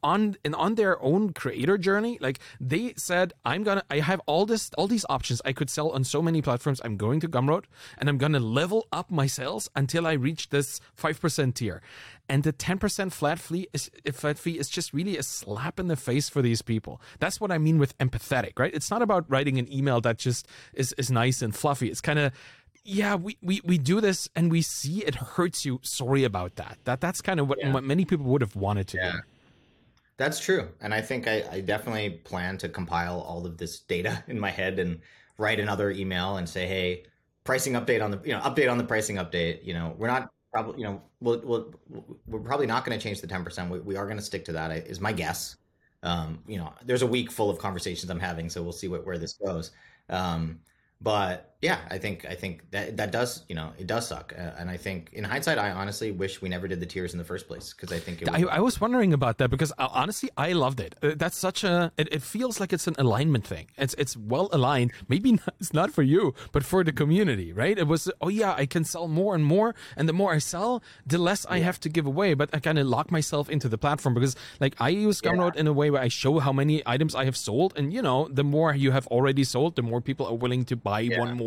on 0.01 0.35
and 0.43 0.55
on 0.55 0.75
their 0.75 1.01
own 1.01 1.33
creator 1.33 1.77
journey 1.77 2.17
like 2.19 2.39
they 2.59 2.93
said 2.97 3.33
i'm 3.45 3.63
gonna 3.63 3.83
i 3.91 3.99
have 3.99 4.19
all 4.25 4.45
this 4.45 4.71
all 4.77 4.87
these 4.87 5.05
options 5.09 5.41
i 5.45 5.53
could 5.53 5.69
sell 5.69 5.89
on 5.91 6.03
so 6.03 6.21
many 6.21 6.41
platforms 6.41 6.81
i'm 6.83 6.97
going 6.97 7.19
to 7.19 7.27
gumroad 7.27 7.65
and 7.97 8.09
i'm 8.09 8.17
gonna 8.17 8.39
level 8.39 8.87
up 8.91 9.11
my 9.11 9.27
sales 9.27 9.69
until 9.75 10.07
i 10.07 10.13
reach 10.13 10.49
this 10.49 10.79
5% 10.99 11.53
tier 11.53 11.81
and 12.29 12.43
the 12.43 12.51
10% 12.51 13.11
flat 13.13 13.39
fee 13.39 13.67
is 13.71 13.89
uh, 14.07 14.11
flat 14.11 14.37
fee 14.37 14.57
is 14.57 14.67
just 14.67 14.93
really 14.93 15.17
a 15.17 15.23
slap 15.23 15.79
in 15.79 15.87
the 15.87 15.95
face 15.95 16.27
for 16.27 16.41
these 16.41 16.61
people 16.61 16.99
that's 17.19 17.39
what 17.39 17.51
i 17.51 17.57
mean 17.57 17.77
with 17.77 17.97
empathetic 17.99 18.57
right 18.57 18.73
it's 18.73 18.89
not 18.89 19.01
about 19.01 19.25
writing 19.29 19.59
an 19.59 19.71
email 19.71 20.01
that 20.01 20.17
just 20.17 20.47
is 20.73 20.93
is 20.93 21.11
nice 21.11 21.41
and 21.41 21.55
fluffy 21.55 21.87
it's 21.89 22.01
kind 22.01 22.19
of 22.19 22.31
yeah, 22.89 23.15
we, 23.15 23.37
we, 23.41 23.59
we 23.65 23.77
do 23.77 23.99
this 23.99 24.29
and 24.33 24.49
we 24.49 24.61
see 24.61 25.03
it 25.03 25.13
hurts 25.13 25.65
you. 25.65 25.81
Sorry 25.83 26.23
about 26.23 26.55
that. 26.55 26.77
That 26.85 27.01
that's 27.01 27.21
kind 27.21 27.41
of 27.41 27.49
what, 27.49 27.59
yeah. 27.59 27.73
what 27.73 27.83
many 27.83 28.05
people 28.05 28.25
would 28.27 28.39
have 28.39 28.55
wanted 28.55 28.87
to 28.89 28.97
yeah. 28.97 29.11
do. 29.11 29.17
That's 30.17 30.39
true. 30.39 30.69
And 30.81 30.93
I 30.93 31.01
think 31.01 31.27
I, 31.27 31.43
I, 31.51 31.61
definitely 31.61 32.09
plan 32.09 32.57
to 32.59 32.69
compile 32.69 33.21
all 33.21 33.45
of 33.45 33.57
this 33.57 33.79
data 33.79 34.23
in 34.27 34.39
my 34.39 34.49
head 34.49 34.79
and 34.79 34.99
write 35.37 35.59
another 35.59 35.91
email 35.91 36.37
and 36.37 36.49
say, 36.49 36.67
hey, 36.67 37.03
pricing 37.43 37.73
update 37.73 38.03
on 38.03 38.11
the 38.11 38.19
you 38.25 38.33
know 38.33 38.41
update 38.41 38.69
on 38.69 38.77
the 38.77 38.83
pricing 38.83 39.15
update. 39.17 39.63
You 39.63 39.73
know, 39.73 39.95
we're 39.97 40.07
not 40.07 40.31
probably 40.51 40.79
you 40.79 40.85
know 40.85 41.01
we'll, 41.21 41.41
we'll 41.43 41.73
we're 42.27 42.39
probably 42.39 42.67
not 42.67 42.83
going 42.83 42.97
to 42.97 43.03
change 43.03 43.21
the 43.21 43.27
ten 43.27 43.43
percent. 43.43 43.71
We, 43.71 43.79
we 43.79 43.95
are 43.95 44.05
going 44.05 44.17
to 44.17 44.23
stick 44.23 44.45
to 44.45 44.51
that. 44.53 44.71
Is 44.71 44.99
my 44.99 45.13
guess. 45.13 45.55
Um, 46.03 46.39
you 46.47 46.57
know, 46.57 46.73
there's 46.85 47.01
a 47.01 47.07
week 47.07 47.31
full 47.31 47.49
of 47.49 47.57
conversations 47.57 48.09
I'm 48.11 48.19
having, 48.19 48.49
so 48.49 48.61
we'll 48.61 48.71
see 48.71 48.87
what 48.87 49.05
where 49.05 49.17
this 49.17 49.33
goes. 49.33 49.71
Um, 50.09 50.59
but 51.01 51.55
yeah, 51.61 51.79
I 51.89 51.97
think 51.97 52.23
I 52.29 52.35
think 52.35 52.69
that 52.69 52.97
that 52.97 53.11
does 53.11 53.43
you 53.49 53.55
know 53.55 53.71
it 53.79 53.87
does 53.87 54.07
suck, 54.07 54.31
uh, 54.37 54.51
and 54.59 54.69
I 54.69 54.77
think 54.77 55.09
in 55.13 55.23
hindsight, 55.23 55.57
I 55.57 55.71
honestly 55.71 56.11
wish 56.11 56.39
we 56.39 56.49
never 56.49 56.67
did 56.67 56.79
the 56.79 56.85
tiers 56.85 57.13
in 57.13 57.17
the 57.17 57.23
first 57.23 57.47
place 57.47 57.73
because 57.73 57.91
I 57.91 57.97
think 57.97 58.21
it 58.21 58.29
I, 58.29 58.43
I, 58.43 58.59
was 58.59 58.79
wondering 58.79 59.11
about 59.11 59.39
that 59.39 59.49
because 59.49 59.71
uh, 59.79 59.87
honestly, 59.91 60.29
I 60.37 60.51
loved 60.51 60.79
it. 60.79 60.93
Uh, 61.01 61.13
that's 61.15 61.35
such 61.35 61.63
a 61.63 61.91
it, 61.97 62.09
it, 62.11 62.21
feels 62.21 62.59
like 62.59 62.73
it's 62.73 62.85
an 62.85 62.93
alignment 62.99 63.47
thing. 63.47 63.69
It's 63.75 63.95
it's 63.97 64.15
well 64.15 64.49
aligned. 64.51 64.91
Maybe 65.07 65.31
not, 65.41 65.55
it's 65.59 65.73
not 65.73 65.91
for 65.91 66.03
you, 66.03 66.35
but 66.51 66.63
for 66.63 66.83
the 66.83 66.91
community, 66.91 67.51
right? 67.53 67.75
It 67.75 67.87
was 67.87 68.07
oh 68.21 68.29
yeah, 68.29 68.53
I 68.53 68.67
can 68.67 68.83
sell 68.83 69.07
more 69.07 69.33
and 69.33 69.43
more, 69.43 69.73
and 69.95 70.07
the 70.07 70.13
more 70.13 70.33
I 70.33 70.37
sell, 70.37 70.83
the 71.07 71.17
less 71.17 71.43
I 71.47 71.59
have 71.59 71.79
to 71.79 71.89
give 71.89 72.05
away. 72.05 72.35
But 72.35 72.51
I 72.53 72.59
kind 72.59 72.77
of 72.77 72.85
lock 72.85 73.09
myself 73.11 73.49
into 73.49 73.67
the 73.67 73.79
platform 73.79 74.13
because 74.13 74.35
like 74.59 74.75
I 74.79 74.89
use 74.89 75.21
Gumroad 75.21 75.55
yeah. 75.55 75.61
in 75.61 75.67
a 75.67 75.73
way 75.73 75.89
where 75.89 76.03
I 76.03 76.07
show 76.07 76.37
how 76.37 76.53
many 76.53 76.83
items 76.85 77.15
I 77.15 77.25
have 77.25 77.35
sold, 77.35 77.73
and 77.75 77.91
you 77.91 78.03
know, 78.03 78.27
the 78.27 78.43
more 78.43 78.75
you 78.75 78.91
have 78.91 79.07
already 79.07 79.43
sold, 79.43 79.75
the 79.75 79.81
more 79.81 80.01
people 80.01 80.27
are 80.27 80.35
willing 80.35 80.63
to 80.65 80.75
buy 80.75 80.99
yeah. 80.99 81.17
one 81.17 81.35
more. 81.35 81.46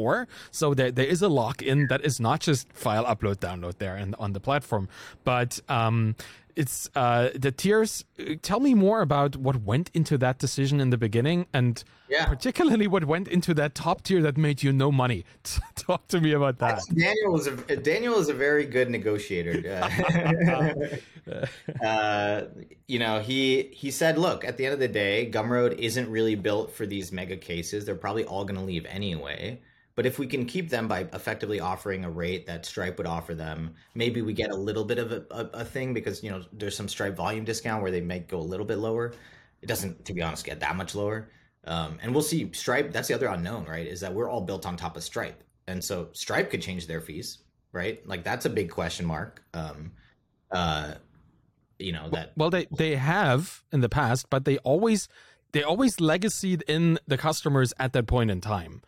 So 0.51 0.75
there, 0.75 0.91
there 0.91 1.07
is 1.07 1.23
a 1.23 1.29
lock 1.29 1.63
in 1.63 1.87
that 1.89 2.05
is 2.05 2.21
not 2.21 2.41
just 2.41 2.73
file 2.73 3.05
upload 3.05 3.37
download 3.37 3.79
there 3.79 3.97
and 3.97 4.15
on 4.19 4.33
the 4.33 4.41
platform, 4.41 4.89
but 5.25 5.61
um, 5.69 6.15
it's 6.57 6.91
uh, 6.95 7.31
the 7.35 7.53
tiers. 7.53 8.05
Tell 8.43 8.61
me 8.61 8.75
more 8.75 9.01
about 9.01 9.37
what 9.37 9.63
went 9.63 9.91
into 9.95 10.19
that 10.19 10.39
decision 10.39 10.81
in 10.81 10.91
the 10.91 10.99
beginning, 10.99 11.47
and 11.53 11.83
yeah. 12.09 12.27
particularly 12.27 12.87
what 12.87 13.05
went 13.05 13.29
into 13.29 13.55
that 13.55 13.75
top 13.75 14.03
tier 14.03 14.21
that 14.23 14.37
made 14.37 14.63
you 14.63 14.73
no 14.73 14.93
money. 14.93 15.25
Talk 15.75 16.07
to 16.09 16.21
me 16.21 16.33
about 16.33 16.59
that. 16.59 16.83
Daniel 16.95 17.33
was 17.33 17.47
a 17.47 17.77
Daniel 17.77 18.19
is 18.19 18.29
a 18.29 18.35
very 18.35 18.67
good 18.67 18.91
negotiator. 18.91 19.81
uh, 21.85 22.43
you 22.87 22.99
know, 22.99 23.21
he 23.21 23.71
he 23.73 23.91
said, 23.91 24.19
"Look, 24.19 24.45
at 24.45 24.57
the 24.57 24.67
end 24.67 24.75
of 24.75 24.81
the 24.81 24.89
day, 24.89 25.31
Gumroad 25.33 25.79
isn't 25.79 26.11
really 26.11 26.35
built 26.35 26.75
for 26.75 26.87
these 26.87 27.13
mega 27.13 27.37
cases. 27.37 27.85
They're 27.85 27.95
probably 27.95 28.25
all 28.25 28.45
going 28.45 28.59
to 28.59 28.65
leave 28.65 28.87
anyway." 28.87 29.61
But 29.97 30.07
if 30.07 30.19
we 30.19 30.27
can 30.27 30.47
keep 30.47 30.71
them 30.71 30.89
by 30.89 31.01
effectively 31.13 31.61
offering 31.61 32.05
a 32.05 32.11
rate 32.11 32.47
that 32.47 32.65
Stripe 32.65 32.97
would 32.99 33.07
offer 33.07 33.35
them, 33.35 33.75
maybe 33.95 34.23
we 34.23 34.33
get 34.33 34.51
a 34.51 34.57
little 34.57 34.85
bit 34.85 34.99
of 34.99 35.13
a, 35.13 35.25
a, 35.31 35.51
a 35.61 35.65
thing 35.65 35.93
because 35.93 36.23
you 36.23 36.31
know 36.31 36.43
there's 36.53 36.77
some 36.77 36.89
Stripe 36.89 37.17
volume 37.17 37.45
discount 37.45 37.83
where 37.83 37.91
they 37.91 38.01
might 38.01 38.29
go 38.29 38.39
a 38.39 38.43
little 38.43 38.67
bit 38.67 38.79
lower. 38.79 39.13
It 39.63 39.67
doesn't, 39.67 40.05
to 40.07 40.15
be 40.15 40.23
honest, 40.23 40.47
get 40.47 40.61
that 40.61 40.77
much 40.77 40.95
lower. 40.95 41.29
Um, 41.65 41.99
and 42.03 42.13
we'll 42.13 42.23
see. 42.23 42.51
Stripe. 42.53 42.93
That's 42.93 43.09
the 43.09 43.15
other 43.15 43.27
unknown, 43.27 43.67
right? 43.67 43.87
Is 43.87 44.01
that 44.01 44.15
we're 44.15 44.31
all 44.31 44.41
built 44.41 44.65
on 44.65 44.77
top 44.77 44.97
of 44.97 45.03
Stripe, 45.03 45.43
and 45.67 45.83
so 45.85 46.09
Stripe 46.13 46.51
could 46.51 46.63
change 46.63 46.87
their 46.87 47.01
fees, 47.01 47.39
right? 47.73 48.07
Like 48.07 48.25
that's 48.25 48.47
a 48.47 48.51
big 48.51 48.71
question 48.71 49.05
mark. 49.05 49.43
Um, 49.53 49.93
uh, 50.51 50.95
you 51.79 51.93
know 51.93 52.09
that. 52.11 52.33
Well, 52.37 52.51
they 52.51 52.67
they 52.71 52.97
have 52.97 53.63
in 53.73 53.81
the 53.81 53.89
past, 53.89 54.31
but 54.31 54.45
they 54.45 54.57
always 54.59 55.09
they 55.53 55.63
always 55.63 56.01
legacied 56.01 56.63
in 56.63 56.99
the 57.07 57.19
customers 57.19 57.75
at 57.79 57.93
that 57.93 58.07
point 58.07 58.31
in 58.31 58.41
time. 58.41 58.83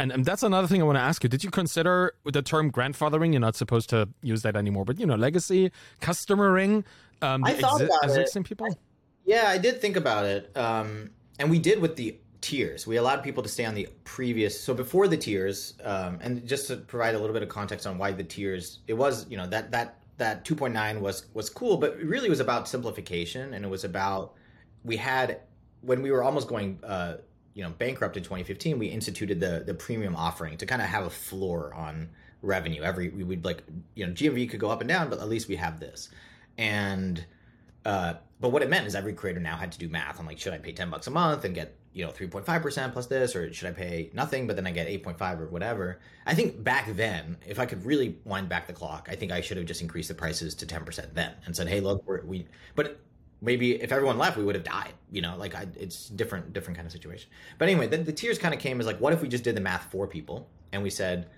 And, 0.00 0.10
and 0.12 0.24
that's 0.24 0.42
another 0.42 0.66
thing 0.66 0.80
I 0.80 0.84
want 0.84 0.96
to 0.96 1.02
ask 1.02 1.22
you. 1.22 1.28
Did 1.28 1.44
you 1.44 1.50
consider 1.50 2.14
the 2.24 2.40
term 2.40 2.72
grandfathering? 2.72 3.32
You're 3.32 3.40
not 3.40 3.54
supposed 3.54 3.90
to 3.90 4.08
use 4.22 4.40
that 4.42 4.56
anymore, 4.56 4.86
but 4.86 4.98
you 4.98 5.04
know, 5.04 5.14
legacy, 5.14 5.70
customering, 6.00 6.84
um, 7.22 7.44
I 7.44 7.52
thought 7.52 7.80
exi- 7.80 7.84
about 7.84 8.04
existing 8.04 8.42
it. 8.42 8.48
people. 8.48 8.66
I, 8.66 8.74
yeah, 9.26 9.44
I 9.48 9.58
did 9.58 9.80
think 9.80 9.96
about 9.96 10.24
it, 10.24 10.56
um, 10.56 11.10
and 11.38 11.50
we 11.50 11.58
did 11.58 11.80
with 11.80 11.96
the 11.96 12.16
tiers. 12.40 12.86
We 12.86 12.96
allowed 12.96 13.22
people 13.22 13.42
to 13.42 13.48
stay 13.48 13.66
on 13.66 13.74
the 13.74 13.88
previous. 14.04 14.58
So 14.58 14.72
before 14.72 15.06
the 15.06 15.18
tiers, 15.18 15.74
um, 15.84 16.18
and 16.22 16.46
just 16.46 16.68
to 16.68 16.76
provide 16.76 17.14
a 17.14 17.18
little 17.18 17.34
bit 17.34 17.42
of 17.42 17.50
context 17.50 17.86
on 17.86 17.98
why 17.98 18.12
the 18.12 18.24
tiers, 18.24 18.78
it 18.86 18.94
was 18.94 19.28
you 19.28 19.36
know 19.36 19.46
that 19.48 19.70
that 19.70 19.98
that 20.16 20.44
2.9 20.46 21.00
was 21.00 21.26
was 21.34 21.50
cool, 21.50 21.76
but 21.76 21.92
it 21.92 22.06
really 22.06 22.30
was 22.30 22.40
about 22.40 22.68
simplification, 22.68 23.52
and 23.52 23.64
it 23.64 23.68
was 23.68 23.84
about 23.84 24.34
we 24.82 24.96
had 24.96 25.40
when 25.82 26.00
we 26.00 26.10
were 26.10 26.22
almost 26.22 26.48
going. 26.48 26.78
Uh, 26.82 27.16
you 27.54 27.62
know 27.62 27.70
bankrupt 27.70 28.16
in 28.16 28.22
2015 28.22 28.78
we 28.78 28.86
instituted 28.86 29.40
the 29.40 29.64
the 29.66 29.74
premium 29.74 30.14
offering 30.14 30.56
to 30.56 30.66
kind 30.66 30.80
of 30.80 30.88
have 30.88 31.04
a 31.04 31.10
floor 31.10 31.74
on 31.74 32.08
revenue. 32.42 32.82
Every 32.82 33.08
we 33.08 33.24
would 33.24 33.44
like 33.44 33.62
you 33.94 34.06
know 34.06 34.12
gmv 34.12 34.50
could 34.50 34.60
go 34.60 34.70
up 34.70 34.80
and 34.80 34.88
down 34.88 35.10
but 35.10 35.18
at 35.18 35.28
least 35.28 35.48
we 35.48 35.56
have 35.56 35.80
this. 35.80 36.08
And 36.58 37.24
uh 37.84 38.14
but 38.40 38.50
what 38.50 38.62
it 38.62 38.70
meant 38.70 38.86
is 38.86 38.94
every 38.94 39.12
creator 39.12 39.40
now 39.40 39.56
had 39.56 39.72
to 39.72 39.78
do 39.78 39.88
math 39.88 40.20
on 40.20 40.26
like 40.26 40.38
should 40.38 40.52
i 40.52 40.58
pay 40.58 40.72
10 40.72 40.90
bucks 40.90 41.06
a 41.06 41.10
month 41.10 41.44
and 41.44 41.54
get 41.54 41.76
you 41.92 42.04
know 42.04 42.12
3.5% 42.12 42.92
plus 42.92 43.06
this 43.06 43.34
or 43.34 43.52
should 43.52 43.68
i 43.68 43.72
pay 43.72 44.10
nothing 44.12 44.46
but 44.46 44.56
then 44.56 44.66
i 44.66 44.70
get 44.70 44.86
8.5 44.86 45.40
or 45.40 45.46
whatever? 45.46 45.98
I 46.26 46.34
think 46.34 46.62
back 46.62 46.94
then 46.94 47.38
if 47.46 47.58
i 47.58 47.66
could 47.66 47.84
really 47.84 48.18
wind 48.24 48.48
back 48.48 48.66
the 48.66 48.72
clock 48.72 49.08
i 49.10 49.16
think 49.16 49.32
i 49.32 49.40
should 49.40 49.56
have 49.56 49.66
just 49.66 49.80
increased 49.80 50.08
the 50.08 50.14
prices 50.14 50.54
to 50.56 50.66
10% 50.66 51.14
then 51.14 51.32
and 51.46 51.56
said 51.56 51.68
hey 51.68 51.80
look 51.80 52.04
we 52.24 52.46
but 52.74 53.00
maybe 53.40 53.80
if 53.80 53.92
everyone 53.92 54.18
left, 54.18 54.36
we 54.36 54.44
would 54.44 54.54
have 54.54 54.64
died. 54.64 54.92
You 55.10 55.22
know, 55.22 55.36
like 55.36 55.54
I, 55.54 55.66
it's 55.78 56.08
different, 56.08 56.52
different 56.52 56.76
kind 56.76 56.86
of 56.86 56.92
situation. 56.92 57.30
But 57.58 57.68
anyway, 57.68 57.86
the, 57.86 57.98
the 57.98 58.12
tiers 58.12 58.38
kind 58.38 58.54
of 58.54 58.60
came 58.60 58.80
as 58.80 58.86
like, 58.86 59.00
what 59.00 59.12
if 59.12 59.22
we 59.22 59.28
just 59.28 59.44
did 59.44 59.56
the 59.56 59.60
math 59.60 59.90
for 59.90 60.06
people 60.06 60.48
and 60.72 60.82
we 60.82 60.90
said, 60.90 61.28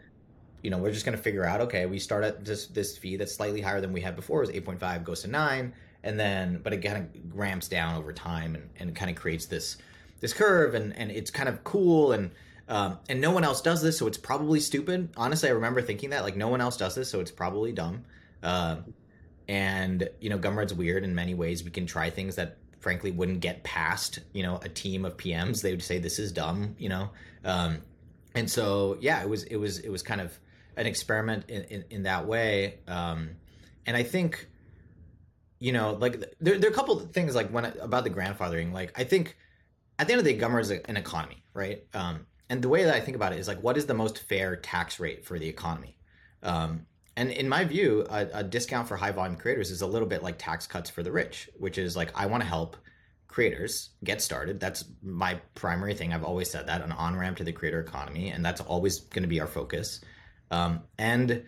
you 0.62 0.70
know, 0.70 0.78
we're 0.78 0.92
just 0.92 1.04
going 1.04 1.16
to 1.16 1.22
figure 1.22 1.44
out, 1.44 1.60
okay, 1.60 1.86
we 1.86 1.98
start 1.98 2.22
at 2.22 2.44
this 2.44 2.66
this 2.68 2.96
fee 2.96 3.16
that's 3.16 3.34
slightly 3.34 3.60
higher 3.60 3.80
than 3.80 3.92
we 3.92 4.00
had 4.00 4.14
before, 4.14 4.40
was 4.40 4.50
eight 4.50 4.64
point 4.64 4.78
five, 4.78 5.02
goes 5.04 5.22
to 5.22 5.28
nine, 5.28 5.72
and 6.04 6.20
then, 6.20 6.60
but 6.62 6.72
it 6.72 6.78
kind 6.78 6.98
of 6.98 7.36
ramps 7.36 7.68
down 7.68 7.96
over 7.96 8.12
time 8.12 8.54
and 8.54 8.70
and 8.78 8.94
kind 8.94 9.10
of 9.10 9.16
creates 9.16 9.46
this 9.46 9.78
this 10.20 10.32
curve, 10.32 10.74
and 10.74 10.96
and 10.96 11.10
it's 11.10 11.30
kind 11.30 11.48
of 11.48 11.64
cool 11.64 12.12
and. 12.12 12.30
Um, 12.68 13.00
and 13.08 13.20
no 13.20 13.32
one 13.32 13.44
else 13.44 13.60
does 13.60 13.82
this, 13.82 13.98
so 13.98 14.06
it's 14.06 14.16
probably 14.16 14.60
stupid. 14.60 15.10
Honestly, 15.16 15.48
I 15.48 15.52
remember 15.52 15.82
thinking 15.82 16.10
that 16.10 16.22
like 16.22 16.36
no 16.36 16.48
one 16.48 16.60
else 16.60 16.76
does 16.76 16.94
this, 16.94 17.10
so 17.10 17.18
it's 17.20 17.32
probably 17.32 17.72
dumb. 17.72 18.04
Uh, 18.42 18.76
and 19.52 20.08
you 20.18 20.30
know 20.30 20.38
gumroad's 20.38 20.72
weird 20.72 21.04
in 21.04 21.14
many 21.14 21.34
ways. 21.34 21.62
We 21.62 21.70
can 21.70 21.84
try 21.84 22.08
things 22.08 22.36
that 22.36 22.56
frankly 22.80 23.10
wouldn't 23.10 23.40
get 23.40 23.62
past 23.62 24.18
you 24.32 24.42
know 24.42 24.58
a 24.64 24.68
team 24.68 25.04
of 25.04 25.16
pms 25.16 25.62
they 25.62 25.70
would 25.70 25.82
say 25.82 25.98
this 25.98 26.18
is 26.18 26.32
dumb 26.32 26.74
you 26.78 26.88
know? 26.88 27.10
Um, 27.44 27.82
and 28.34 28.50
so 28.50 28.96
yeah 29.00 29.22
it 29.22 29.28
was 29.28 29.44
it 29.44 29.56
was 29.56 29.78
it 29.80 29.90
was 29.90 30.02
kind 30.02 30.22
of 30.22 30.32
an 30.78 30.86
experiment 30.86 31.50
in, 31.50 31.64
in, 31.64 31.84
in 31.90 32.02
that 32.04 32.26
way. 32.26 32.78
Um, 32.88 33.32
and 33.84 33.94
i 33.94 34.02
think 34.02 34.48
you 35.58 35.72
know 35.72 35.92
like 36.00 36.14
there, 36.40 36.58
there 36.58 36.70
are 36.70 36.72
a 36.72 36.76
couple 36.76 36.98
things 37.00 37.34
like 37.34 37.50
when 37.50 37.66
about 37.66 38.04
the 38.04 38.10
grandfathering 38.10 38.72
like 38.72 38.98
i 38.98 39.04
think 39.04 39.36
at 39.98 40.06
the 40.06 40.14
end 40.14 40.20
of 40.20 40.24
the 40.24 40.32
day 40.32 40.40
gumroad 40.40 40.62
is 40.62 40.70
an 40.70 40.96
economy 40.96 41.44
right? 41.52 41.84
Um, 41.92 42.26
and 42.48 42.62
the 42.62 42.70
way 42.70 42.84
that 42.84 42.94
i 42.94 43.00
think 43.00 43.16
about 43.16 43.34
it 43.34 43.38
is 43.38 43.48
like 43.48 43.62
what 43.62 43.76
is 43.76 43.84
the 43.84 43.94
most 43.94 44.18
fair 44.18 44.56
tax 44.56 44.98
rate 44.98 45.26
for 45.26 45.38
the 45.38 45.48
economy? 45.48 45.98
Um, 46.42 46.86
and 47.16 47.30
in 47.30 47.48
my 47.48 47.64
view, 47.64 48.06
a, 48.08 48.26
a, 48.32 48.44
discount 48.44 48.88
for 48.88 48.96
high 48.96 49.10
volume 49.10 49.36
creators 49.36 49.70
is 49.70 49.82
a 49.82 49.86
little 49.86 50.08
bit 50.08 50.22
like 50.22 50.38
tax 50.38 50.66
cuts 50.66 50.88
for 50.88 51.02
the 51.02 51.12
rich, 51.12 51.50
which 51.58 51.76
is 51.76 51.96
like 51.96 52.10
I 52.14 52.26
want 52.26 52.42
to 52.42 52.48
help 52.48 52.76
creators 53.28 53.90
get 54.02 54.22
started. 54.22 54.60
That's 54.60 54.84
my 55.02 55.40
primary 55.54 55.94
thing. 55.94 56.12
I've 56.12 56.24
always 56.24 56.50
said 56.50 56.66
that 56.68 56.82
an 56.82 56.92
on 56.92 57.16
ramp 57.16 57.36
to 57.38 57.44
the 57.44 57.52
creator 57.52 57.80
economy, 57.80 58.30
and 58.30 58.44
that's 58.44 58.60
always 58.60 59.00
going 59.00 59.22
to 59.22 59.28
be 59.28 59.40
our 59.40 59.46
focus. 59.46 60.00
Um, 60.50 60.82
and 60.98 61.44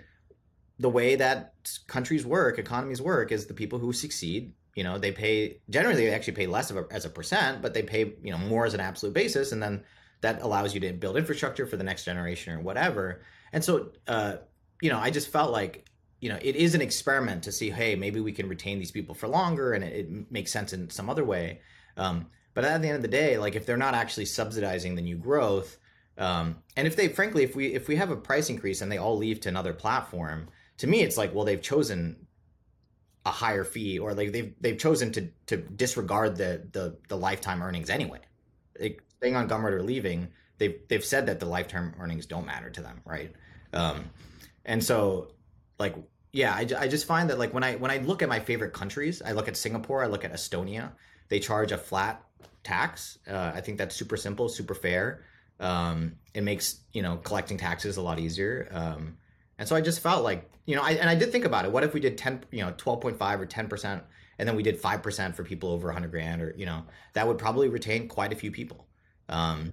the 0.79 0.91
way 0.91 1.17
that 1.17 1.55
countries 1.87 2.27
work, 2.27 2.59
economies 2.59 3.01
work, 3.01 3.33
is 3.33 3.47
the 3.47 3.55
people 3.55 3.79
who 3.79 3.93
succeed. 3.93 4.53
You 4.75 4.85
know, 4.85 4.99
they 4.99 5.13
pay 5.13 5.61
generally 5.71 5.97
they 5.97 6.13
actually 6.13 6.35
pay 6.35 6.47
less 6.47 6.71
of 6.71 6.77
a, 6.77 6.87
as 6.91 7.07
a 7.07 7.11
percent, 7.11 7.63
but 7.63 7.73
they 7.73 7.83
pay 7.83 8.15
you 8.23 8.33
know 8.33 8.39
more 8.39 8.67
as 8.67 8.75
an 8.75 8.81
absolute 8.81 9.15
basis, 9.15 9.53
and 9.53 9.63
then 9.63 9.83
that 10.21 10.43
allows 10.43 10.75
you 10.75 10.81
to 10.81 10.93
build 10.93 11.17
infrastructure 11.17 11.67
for 11.67 11.77
the 11.77 11.85
next 11.85 12.05
generation 12.05 12.53
or 12.53 12.61
whatever. 12.61 13.23
And 13.51 13.65
so. 13.65 13.93
Uh, 14.07 14.37
you 14.81 14.91
know, 14.91 14.99
I 14.99 15.11
just 15.11 15.29
felt 15.29 15.53
like, 15.53 15.89
you 16.21 16.29
know, 16.29 16.39
it 16.41 16.57
is 16.57 16.75
an 16.75 16.81
experiment 16.81 17.43
to 17.45 17.53
see, 17.53 17.71
hey, 17.71 17.95
maybe 17.95 18.21
we 18.21 18.33
can 18.33 18.49
retain 18.49 18.79
these 18.79 18.91
people 18.91 19.15
for 19.15 19.29
longer 19.29 19.73
and 19.73 19.85
it, 19.85 20.07
it 20.07 20.31
makes 20.31 20.51
sense 20.51 20.73
in 20.73 20.91
some 20.91 21.11
other 21.11 21.25
way. 21.25 21.61
Um, 21.97 22.27
but 22.55 22.65
at 22.65 22.81
the 22.83 22.89
end 22.89 22.97
of 22.97 23.03
the 23.03 23.09
day, 23.09 23.37
like 23.37 23.57
if 23.57 23.67
they're 23.67 23.77
not 23.77 23.95
actually 23.95 24.27
subsidizing 24.27 24.95
the 24.95 25.03
new 25.03 25.17
growth, 25.17 25.77
um, 26.17 26.63
and 26.77 26.87
if 26.87 26.97
they, 26.97 27.09
frankly, 27.09 27.43
if 27.43 27.57
we 27.57 27.75
if 27.75 27.89
we 27.89 27.97
have 27.97 28.11
a 28.11 28.17
price 28.17 28.49
increase 28.49 28.81
and 28.81 28.91
they 28.91 28.99
all 28.99 29.17
leave 29.17 29.41
to 29.41 29.49
another 29.49 29.73
platform, 29.73 30.49
to 30.79 30.87
me, 30.87 31.03
it's 31.03 31.17
like, 31.17 31.35
well, 31.35 31.45
they've 31.45 31.61
chosen 31.61 32.27
a 33.27 33.31
higher 33.31 33.65
fee, 33.65 33.99
or 33.99 34.15
like 34.15 34.33
they've 34.33 34.55
they've 34.61 34.79
chosen 34.79 35.11
to 35.13 35.29
to 35.47 35.57
disregard 35.57 36.37
the 36.37 36.67
the 36.73 36.97
the 37.09 37.17
lifetime 37.17 37.63
earnings 37.63 37.91
anyway. 37.91 38.21
Like 38.79 39.03
staying 39.17 39.35
on 39.35 39.49
Gumroad 39.49 39.73
or 39.73 39.83
leaving, 39.83 40.29
they've 40.59 40.79
they've 40.89 41.05
said 41.05 41.27
that 41.27 41.41
the 41.41 41.47
lifetime 41.47 41.95
earnings 41.99 42.27
don't 42.27 42.47
matter 42.47 42.71
to 42.71 42.81
them, 42.81 43.01
right? 43.05 43.33
Um, 43.73 44.05
and 44.65 44.83
so 44.83 45.33
like 45.79 45.95
yeah 46.33 46.53
I, 46.55 46.67
I 46.79 46.89
just 46.89 47.07
find 47.07 47.31
that 47.31 47.39
like 47.39 47.53
when 47.55 47.65
i 47.65 47.77
when 47.77 47.91
i 47.91 47.99
look 47.99 48.23
at 48.23 48.29
my 48.29 48.41
favorite 48.41 48.73
countries 48.73 49.23
i 49.23 49.33
look 49.33 49.49
at 49.49 49.57
singapore 49.57 50.03
i 50.03 50.07
look 50.07 50.25
at 50.25 50.33
estonia 50.33 50.93
they 51.29 51.41
charge 51.41 51.73
a 51.73 51.79
flat 51.79 52.23
tax. 52.65 53.19
Uh, 53.31 53.53
i 53.55 53.61
think 53.61 53.79
that's 53.79 53.95
super 53.95 54.17
simple 54.17 54.49
super 54.49 54.75
fair. 54.75 55.25
Um, 55.61 56.17
it 56.35 56.43
makes 56.43 56.81
you 56.93 57.03
know 57.03 57.17
collecting 57.19 57.59
taxes 57.59 57.97
a 57.97 58.03
lot 58.03 58.19
easier. 58.19 58.69
Um, 58.73 59.19
and 59.59 59.69
so 59.69 59.77
i 59.77 59.81
just 59.81 60.01
felt 60.01 60.25
like 60.25 60.51
you 60.67 60.75
know 60.75 60.83
I, 60.83 60.93
and 60.93 61.09
i 61.09 61.15
did 61.15 61.31
think 61.31 61.45
about 61.45 61.65
it. 61.65 61.73
What 61.73 61.85
if 61.85 61.95
we 61.95 62.01
did 62.01 62.19
10 62.19 62.45
you 62.51 62.63
know 62.63 62.73
12.5 62.73 63.39
or 63.39 63.47
10 63.47 63.69
percent 63.69 64.03
and 64.39 64.49
then 64.49 64.57
we 64.57 64.65
did 64.65 64.83
5% 64.83 65.35
for 65.37 65.45
people 65.45 65.71
over 65.71 65.87
100 65.87 66.11
grand 66.11 66.43
or 66.43 66.55
you 66.57 66.67
know 66.67 66.83
that 67.13 67.29
would 67.29 67.39
probably 67.39 67.69
retain 67.69 68.09
quite 68.09 68.33
a 68.33 68.37
few 68.37 68.51
people. 68.51 68.89
Um, 69.29 69.73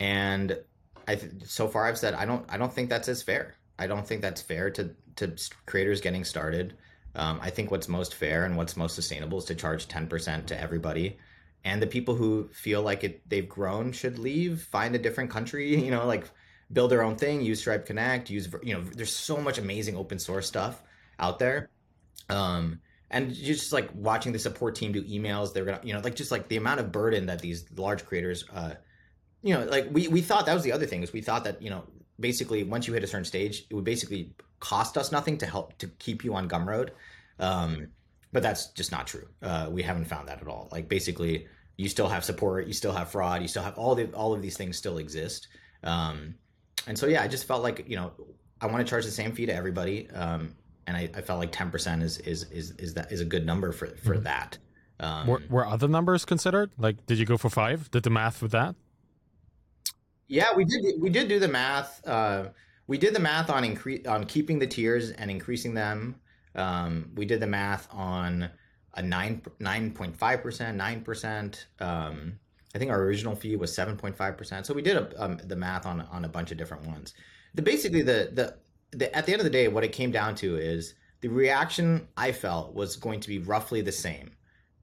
and 0.00 0.58
I 1.06 1.16
th- 1.16 1.44
so 1.44 1.68
far 1.68 1.86
I've 1.86 1.98
said 1.98 2.14
I 2.14 2.24
don't 2.24 2.46
I 2.48 2.56
don't 2.56 2.72
think 2.72 2.88
that's 2.88 3.08
as 3.08 3.22
fair. 3.22 3.56
I 3.82 3.86
don't 3.86 4.06
think 4.06 4.22
that's 4.22 4.40
fair 4.40 4.70
to 4.70 4.94
to 5.16 5.36
creators 5.66 6.00
getting 6.00 6.24
started. 6.24 6.74
Um, 7.14 7.40
I 7.42 7.50
think 7.50 7.70
what's 7.70 7.88
most 7.88 8.14
fair 8.14 8.44
and 8.44 8.56
what's 8.56 8.76
most 8.76 8.94
sustainable 8.94 9.38
is 9.38 9.44
to 9.46 9.54
charge 9.54 9.88
ten 9.88 10.06
percent 10.06 10.46
to 10.48 10.60
everybody, 10.60 11.18
and 11.64 11.82
the 11.82 11.86
people 11.86 12.14
who 12.14 12.48
feel 12.52 12.82
like 12.82 13.02
it 13.04 13.28
they've 13.28 13.48
grown 13.48 13.92
should 13.92 14.18
leave, 14.18 14.62
find 14.62 14.94
a 14.94 14.98
different 14.98 15.30
country. 15.30 15.76
You 15.84 15.90
know, 15.90 16.06
like 16.06 16.30
build 16.72 16.90
their 16.90 17.02
own 17.02 17.16
thing, 17.16 17.42
use 17.42 17.60
Stripe 17.60 17.86
Connect, 17.86 18.30
use 18.30 18.48
you 18.62 18.74
know. 18.74 18.82
There's 18.82 19.14
so 19.14 19.36
much 19.38 19.58
amazing 19.58 19.96
open 19.96 20.18
source 20.18 20.46
stuff 20.46 20.80
out 21.18 21.38
there. 21.38 21.68
Um, 22.28 22.80
and 23.10 23.34
just 23.34 23.72
like 23.72 23.90
watching 23.94 24.32
the 24.32 24.38
support 24.38 24.76
team 24.76 24.92
do 24.92 25.02
emails, 25.02 25.52
they're 25.52 25.64
gonna 25.64 25.80
you 25.82 25.92
know 25.92 26.00
like 26.00 26.14
just 26.14 26.30
like 26.30 26.48
the 26.48 26.56
amount 26.56 26.80
of 26.80 26.92
burden 26.92 27.26
that 27.26 27.40
these 27.40 27.64
large 27.76 28.06
creators. 28.06 28.44
Uh, 28.48 28.74
you 29.42 29.54
know, 29.54 29.64
like 29.64 29.88
we, 29.90 30.08
we 30.08 30.20
thought 30.20 30.46
that 30.46 30.54
was 30.54 30.62
the 30.62 30.72
other 30.72 30.86
thing 30.86 31.02
is 31.02 31.12
we 31.12 31.20
thought 31.20 31.44
that, 31.44 31.60
you 31.60 31.68
know, 31.68 31.82
basically 32.20 32.62
once 32.64 32.86
you 32.86 32.94
hit 32.94 33.04
a 33.04 33.06
certain 33.06 33.24
stage, 33.24 33.64
it 33.68 33.74
would 33.74 33.84
basically 33.84 34.32
cost 34.60 34.96
us 34.96 35.12
nothing 35.12 35.38
to 35.38 35.46
help 35.46 35.76
to 35.78 35.88
keep 35.98 36.24
you 36.24 36.34
on 36.34 36.48
Gumroad. 36.48 36.90
Um, 37.38 37.88
but 38.32 38.42
that's 38.42 38.68
just 38.68 38.92
not 38.92 39.06
true. 39.06 39.28
Uh, 39.42 39.68
we 39.70 39.82
haven't 39.82 40.06
found 40.06 40.28
that 40.28 40.40
at 40.40 40.48
all. 40.48 40.68
Like 40.72 40.88
basically, 40.88 41.46
you 41.76 41.88
still 41.88 42.08
have 42.08 42.24
support, 42.24 42.66
you 42.66 42.72
still 42.72 42.92
have 42.92 43.10
fraud, 43.10 43.42
you 43.42 43.48
still 43.48 43.62
have 43.62 43.76
all 43.76 43.94
the 43.94 44.06
all 44.12 44.32
of 44.32 44.40
these 44.42 44.56
things 44.56 44.76
still 44.76 44.98
exist. 44.98 45.48
Um, 45.82 46.34
and 46.86 46.98
so 46.98 47.06
yeah, 47.06 47.22
I 47.22 47.28
just 47.28 47.44
felt 47.44 47.62
like 47.62 47.84
you 47.88 47.96
know 47.96 48.12
I 48.60 48.66
want 48.66 48.86
to 48.86 48.88
charge 48.88 49.04
the 49.04 49.10
same 49.10 49.32
fee 49.32 49.46
to 49.46 49.54
everybody, 49.54 50.08
um, 50.10 50.54
and 50.86 50.96
I, 50.96 51.10
I, 51.14 51.20
felt 51.20 51.38
like 51.38 51.52
ten 51.52 51.70
percent 51.70 52.02
is 52.02 52.18
is 52.18 52.44
is 52.50 52.70
is 52.72 52.94
that 52.94 53.12
is 53.12 53.20
a 53.20 53.24
good 53.24 53.44
number 53.44 53.72
for 53.72 53.88
for 53.88 54.14
mm-hmm. 54.14 54.24
that. 54.24 54.58
Um, 55.00 55.26
were, 55.26 55.42
were 55.50 55.66
other 55.66 55.88
numbers 55.88 56.24
considered? 56.24 56.70
Like, 56.78 57.04
did 57.06 57.18
you 57.18 57.26
go 57.26 57.36
for 57.36 57.50
five? 57.50 57.90
Did 57.90 58.04
the 58.04 58.10
math 58.10 58.40
with 58.40 58.52
that? 58.52 58.76
Yeah, 60.32 60.54
we 60.56 60.64
did. 60.64 60.98
We 60.98 61.10
did 61.10 61.28
do 61.28 61.38
the 61.38 61.46
math. 61.46 62.00
Uh, 62.06 62.48
we 62.86 62.96
did 62.96 63.14
the 63.14 63.20
math 63.20 63.50
on 63.50 63.64
increase 63.64 64.06
on 64.06 64.24
keeping 64.24 64.58
the 64.58 64.66
tiers 64.66 65.10
and 65.10 65.30
increasing 65.30 65.74
them. 65.74 66.16
Um, 66.54 67.10
we 67.14 67.26
did 67.26 67.38
the 67.38 67.46
math 67.46 67.86
on 67.92 68.48
a 68.94 69.02
nine 69.02 69.42
nine 69.60 69.90
point 69.90 70.16
five 70.16 70.42
percent, 70.42 70.78
nine 70.78 71.02
percent. 71.02 71.66
Um, 71.80 72.38
I 72.74 72.78
think 72.78 72.90
our 72.90 73.02
original 73.02 73.36
fee 73.36 73.56
was 73.56 73.74
seven 73.74 73.94
point 73.98 74.16
five 74.16 74.38
percent. 74.38 74.64
So 74.64 74.72
we 74.72 74.80
did 74.80 74.96
a, 74.96 75.22
um, 75.22 75.36
the 75.44 75.54
math 75.54 75.84
on 75.84 76.00
on 76.00 76.24
a 76.24 76.28
bunch 76.28 76.50
of 76.50 76.56
different 76.56 76.86
ones. 76.86 77.12
The 77.52 77.60
basically 77.60 78.00
the, 78.00 78.30
the 78.32 78.56
the 78.96 79.14
at 79.14 79.26
the 79.26 79.32
end 79.32 79.40
of 79.42 79.44
the 79.44 79.50
day, 79.50 79.68
what 79.68 79.84
it 79.84 79.92
came 79.92 80.10
down 80.10 80.34
to 80.36 80.56
is 80.56 80.94
the 81.20 81.28
reaction 81.28 82.08
I 82.16 82.32
felt 82.32 82.72
was 82.72 82.96
going 82.96 83.20
to 83.20 83.28
be 83.28 83.38
roughly 83.38 83.82
the 83.82 83.92
same, 83.92 84.30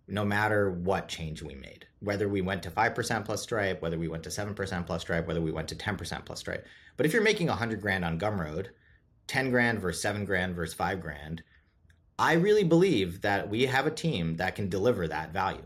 no 0.10 0.26
matter 0.26 0.72
what 0.72 1.08
change 1.08 1.42
we 1.42 1.56
made 1.56 1.86
whether 2.02 2.30
we 2.30 2.42
went 2.42 2.64
to 2.64 2.72
5% 2.72 3.26
plus 3.26 3.42
Stripe, 3.42 3.82
whether 3.82 3.98
we 3.98 4.08
went 4.08 4.24
to 4.24 4.30
7% 4.30 4.86
plus 4.86 5.02
Stripe, 5.02 5.28
whether 5.28 5.42
we 5.42 5.52
went 5.52 5.68
to 5.70 5.76
10% 5.76 6.26
plus 6.26 6.40
Stripe. 6.40 6.66
But 6.98 7.06
if 7.06 7.14
you're 7.14 7.22
making 7.22 7.48
100 7.48 7.82
grand 7.82 8.06
on 8.06 8.20
Gumroad, 8.20 8.68
10 9.28 9.52
grand 9.52 9.80
versus 9.80 10.02
7 10.02 10.26
grand 10.26 10.56
versus 10.56 10.74
5 10.74 11.02
grand, 11.02 11.44
I 12.18 12.34
really 12.34 12.64
believe 12.64 13.22
that 13.22 13.50
we 13.50 13.66
have 13.66 13.86
a 13.86 13.92
team 13.92 14.38
that 14.38 14.56
can 14.56 14.70
deliver 14.70 15.08
that 15.08 15.34
value. 15.34 15.64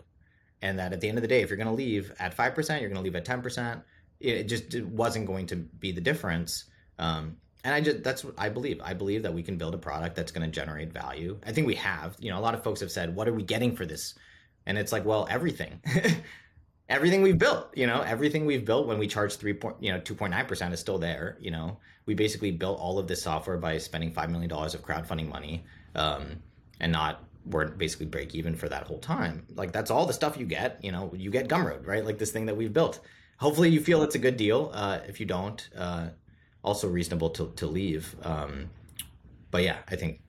And 0.61 0.79
that 0.79 0.93
at 0.93 1.01
the 1.01 1.09
end 1.09 1.17
of 1.17 1.21
the 1.21 1.27
day, 1.27 1.41
if 1.41 1.49
you're 1.49 1.57
going 1.57 1.67
to 1.67 1.73
leave 1.73 2.13
at 2.19 2.35
5%, 2.35 2.79
you're 2.79 2.89
going 2.89 2.95
to 2.95 3.01
leave 3.01 3.15
at 3.15 3.25
10%. 3.25 3.83
It 4.19 4.43
just 4.45 4.73
it 4.73 4.87
wasn't 4.87 5.25
going 5.25 5.47
to 5.47 5.57
be 5.57 5.91
the 5.91 5.99
difference. 5.99 6.65
Um, 6.97 7.37
and 7.65 7.73
I 7.73 7.81
just 7.81 8.03
that's 8.03 8.23
what 8.23 8.35
I 8.37 8.47
believe. 8.47 8.79
I 8.81 8.93
believe 8.93 9.23
that 9.23 9.33
we 9.33 9.43
can 9.43 9.57
build 9.57 9.73
a 9.73 9.77
product 9.77 10.15
that's 10.15 10.31
going 10.31 10.49
to 10.49 10.51
generate 10.53 10.93
value. 10.93 11.37
I 11.45 11.51
think 11.51 11.67
we 11.67 11.75
have. 11.75 12.15
You 12.19 12.31
know, 12.31 12.39
a 12.39 12.41
lot 12.41 12.53
of 12.53 12.63
folks 12.63 12.79
have 12.79 12.91
said, 12.91 13.13
"What 13.13 13.27
are 13.27 13.33
we 13.33 13.43
getting 13.43 13.75
for 13.75 13.85
this 13.85 14.15
and 14.65 14.77
it's 14.77 14.91
like, 14.91 15.05
well, 15.05 15.27
everything. 15.29 15.81
everything 16.89 17.21
we've 17.21 17.37
built, 17.37 17.75
you 17.75 17.87
know, 17.87 18.01
everything 18.01 18.45
we've 18.45 18.65
built 18.65 18.87
when 18.87 18.99
we 18.99 19.07
charge 19.07 19.35
three 19.35 19.53
point, 19.53 19.75
you 19.79 19.91
know, 19.91 19.99
two 19.99 20.15
point 20.15 20.31
nine 20.31 20.45
percent 20.45 20.73
is 20.73 20.79
still 20.79 20.97
there. 20.97 21.37
You 21.39 21.51
know, 21.51 21.77
we 22.05 22.13
basically 22.13 22.51
built 22.51 22.79
all 22.79 22.99
of 22.99 23.07
this 23.07 23.21
software 23.21 23.57
by 23.57 23.77
spending 23.77 24.11
five 24.11 24.29
million 24.29 24.49
dollars 24.49 24.73
of 24.73 24.83
crowdfunding 24.83 25.29
money, 25.29 25.63
um, 25.95 26.41
and 26.79 26.91
not 26.91 27.23
we're 27.45 27.67
basically 27.67 28.05
break 28.05 28.35
even 28.35 28.55
for 28.55 28.69
that 28.69 28.87
whole 28.87 28.99
time. 28.99 29.45
Like 29.55 29.71
that's 29.71 29.91
all 29.91 30.05
the 30.05 30.13
stuff 30.13 30.37
you 30.37 30.45
get. 30.45 30.79
You 30.83 30.91
know, 30.91 31.11
you 31.15 31.29
get 31.29 31.47
Gumroad, 31.47 31.85
right? 31.85 32.05
Like 32.05 32.17
this 32.17 32.31
thing 32.31 32.45
that 32.45 32.55
we've 32.55 32.73
built. 32.73 32.99
Hopefully, 33.37 33.69
you 33.69 33.81
feel 33.81 34.03
it's 34.03 34.15
a 34.15 34.19
good 34.19 34.37
deal. 34.37 34.71
Uh, 34.73 34.99
if 35.07 35.19
you 35.19 35.25
don't, 35.25 35.67
uh, 35.77 36.07
also 36.63 36.87
reasonable 36.87 37.29
to 37.31 37.51
to 37.55 37.67
leave. 37.67 38.15
Um, 38.23 38.69
but 39.51 39.63
yeah, 39.63 39.77
I 39.89 39.95
think 39.95 40.21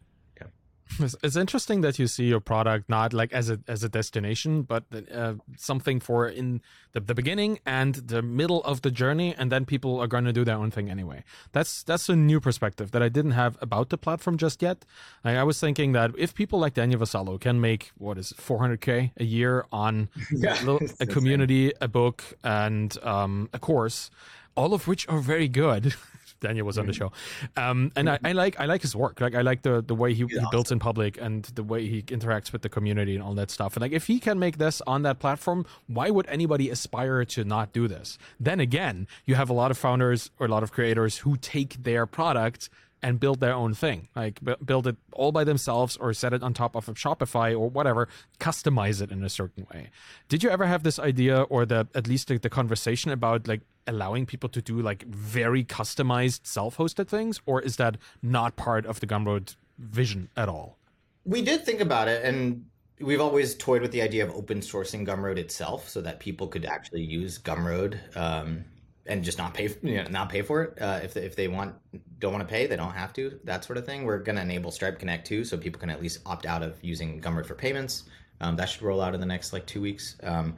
it's, 1.01 1.37
interesting 1.37 1.81
that 1.81 1.99
you 1.99 2.07
see 2.07 2.25
your 2.25 2.41
product 2.41 2.89
not 2.89 3.13
like 3.13 3.33
as 3.33 3.51
a 3.51 3.59
as 3.67 3.83
a 3.83 3.89
destination, 3.89 4.63
but 4.63 4.85
uh, 5.13 5.35
something 5.57 6.01
for 6.01 6.29
in 6.29 6.61
the, 6.93 7.01
the 7.01 7.15
beginning 7.15 7.59
and 7.67 7.95
the 7.95 8.23
middle 8.23 8.63
of 8.65 8.83
the 8.83 8.91
journey, 8.91 9.35
and 9.37 9.51
then 9.51 9.65
people 9.65 9.99
are 10.01 10.07
going 10.07 10.25
to 10.25 10.33
do 10.33 10.45
their 10.45 10.57
own 10.57 10.71
thing 10.71 10.91
anyway. 10.91 11.25
That's 11.53 11.83
that's 11.83 12.09
a 12.09 12.17
new 12.17 12.41
perspective 12.41 12.91
that 12.93 13.03
I 13.03 13.09
didn't 13.09 13.33
have 13.33 13.59
about 13.61 13.91
the 13.91 13.99
platform 13.99 14.37
just 14.37 14.63
yet. 14.63 14.85
Like, 15.25 15.37
I 15.37 15.43
was 15.43 15.59
thinking 15.59 15.93
that 15.93 16.13
if 16.17 16.35
people 16.35 16.59
like 16.59 16.75
Daniel 16.75 17.01
Vassallo 17.01 17.41
can 17.41 17.61
make 17.61 17.93
what 17.99 18.19
is 18.19 18.33
400k 18.33 19.13
a 19.17 19.25
year 19.25 19.67
on 19.73 20.09
yeah, 20.31 20.63
a, 20.63 20.65
little, 20.65 20.89
a 21.01 21.07
community, 21.07 21.73
a 21.81 21.89
book, 21.89 22.23
and 22.45 22.97
um, 23.03 23.49
a 23.53 23.59
course, 23.59 24.11
all 24.57 24.75
of 24.75 24.87
which 24.87 25.09
are 25.09 25.21
very 25.21 25.49
good. 25.49 25.95
Daniel 26.45 26.67
was 26.67 26.79
on 26.79 26.87
the 26.87 26.93
mm-hmm. 26.93 27.09
show, 27.57 27.63
um, 27.63 27.91
and 27.97 28.09
I, 28.09 28.19
I, 28.25 28.33
like 28.33 28.61
I 28.61 28.67
like 28.67 28.83
his 28.83 28.95
work. 28.95 29.21
Like 29.21 29.35
I 29.35 29.43
like 29.43 29.63
the 29.63 29.83
the 29.83 29.95
way 29.95 30.15
he, 30.15 30.25
he 30.29 30.37
awesome. 30.37 30.49
builds 30.51 30.71
in 30.73 30.79
public 30.79 31.19
and 31.21 31.45
the 31.59 31.65
way 31.65 31.87
he 31.87 32.03
interacts 32.03 32.53
with 32.53 32.63
the 32.63 32.69
community 32.69 33.15
and 33.15 33.23
all 33.25 33.35
that 33.35 33.51
stuff. 33.51 33.75
And 33.75 33.83
like 33.83 33.93
if 33.93 34.07
he 34.07 34.21
can 34.21 34.39
make 34.39 34.59
this 34.59 34.81
on 34.87 35.03
that 35.03 35.19
platform, 35.19 35.67
why 35.87 36.11
would 36.11 36.27
anybody 36.29 36.71
aspire 36.71 37.25
to 37.25 37.45
not 37.45 37.73
do 37.73 37.89
this? 37.89 38.19
Then 38.39 38.61
again, 38.61 39.07
you 39.25 39.35
have 39.35 39.51
a 39.51 39.53
lot 39.53 39.71
of 39.71 39.79
founders 39.79 40.31
or 40.39 40.47
a 40.47 40.51
lot 40.51 40.63
of 40.63 40.73
creators 40.73 41.19
who 41.19 41.37
take 41.37 41.83
their 41.83 42.07
product 42.07 42.69
and 43.05 43.21
build 43.21 43.41
their 43.41 43.53
own 43.53 43.75
thing. 43.75 44.09
Like 44.17 44.43
b- 44.43 44.57
build 44.65 44.87
it 44.87 44.97
all 45.13 45.31
by 45.31 45.45
themselves 45.45 45.97
or 45.99 46.15
set 46.15 46.33
it 46.33 46.43
on 46.43 46.55
top 46.55 46.75
of 46.75 46.89
a 46.89 46.95
Shopify 46.95 47.53
or 47.53 47.69
whatever, 47.69 48.09
customize 48.41 49.03
it 49.03 49.13
in 49.13 49.23
a 49.23 49.29
certain 49.29 49.67
way. 49.73 49.91
Did 50.31 50.43
you 50.43 50.49
ever 50.49 50.65
have 50.65 50.83
this 50.85 50.99
idea 50.99 51.43
or 51.43 51.67
the 51.67 51.87
at 51.95 52.09
least 52.09 52.29
the, 52.29 52.39
the 52.39 52.49
conversation 52.49 53.11
about 53.11 53.47
like 53.47 53.61
allowing 53.87 54.27
people 54.27 54.49
to 54.49 54.63
do 54.63 54.81
like 54.81 55.03
very 55.05 55.65
customized 55.65 56.41
self-hosted 56.45 57.09
things 57.09 57.41
or 57.47 57.61
is 57.61 57.77
that 57.77 57.97
not 58.23 58.57
part 58.57 58.87
of 58.87 59.01
the 59.01 59.07
Gumroad 59.07 59.57
vision 59.79 60.29
at 60.37 60.49
all? 60.49 60.79
We 61.25 61.43
did 61.43 61.65
think 61.65 61.81
about 61.81 62.09
it 62.09 62.25
and 62.25 62.67
we've 63.01 63.21
always 63.21 63.55
toyed 63.55 63.83
with 63.83 63.93
the 63.93 64.03
idea 64.03 64.25
of 64.25 64.35
open 64.35 64.61
sourcing 64.61 65.07
Gumroad 65.07 65.37
itself 65.37 65.89
so 65.89 66.01
that 66.01 66.21
people 66.21 66.47
could 66.47 66.65
actually 66.65 67.03
use 67.03 67.39
Gumroad 67.39 67.99
um, 68.17 68.65
and 69.07 69.23
just 69.23 69.39
not 69.39 69.53
pay 69.53 69.69
you 69.83 69.97
know, 69.97 70.09
not 70.09 70.29
pay 70.31 70.43
for 70.43 70.63
it. 70.63 70.81
Uh, 70.81 71.01
if 71.03 71.15
they, 71.15 71.23
if 71.23 71.37
they 71.37 71.49
want 71.49 71.75
don't 72.19 72.33
want 72.33 72.47
to 72.47 72.51
pay 72.51 72.67
they 72.67 72.77
don't 72.77 72.93
have 72.93 73.13
to 73.15 73.39
that 73.45 73.65
sort 73.65 73.77
of 73.77 73.85
thing. 73.85 74.05
We're 74.05 74.19
going 74.19 74.37
to 74.37 74.43
enable 74.43 74.71
stripe 74.71 74.99
connect 74.99 75.27
too 75.27 75.45
so 75.45 75.57
people 75.57 75.81
can 75.81 75.91
at 75.91 76.01
least 76.01 76.21
opt 76.25 76.47
out 76.47 76.63
of 76.63 76.83
using 76.83 77.21
gumroad 77.21 77.47
for 77.47 77.55
payments. 77.55 78.05
Um, 78.41 78.57
that 78.57 78.69
should 78.69 78.83
roll 78.83 79.01
out 79.01 79.15
in 79.15 79.21
the 79.21 79.27
next 79.27 79.53
like 79.53 79.67
two 79.67 79.81
weeks. 79.81 80.17
Um, 80.23 80.57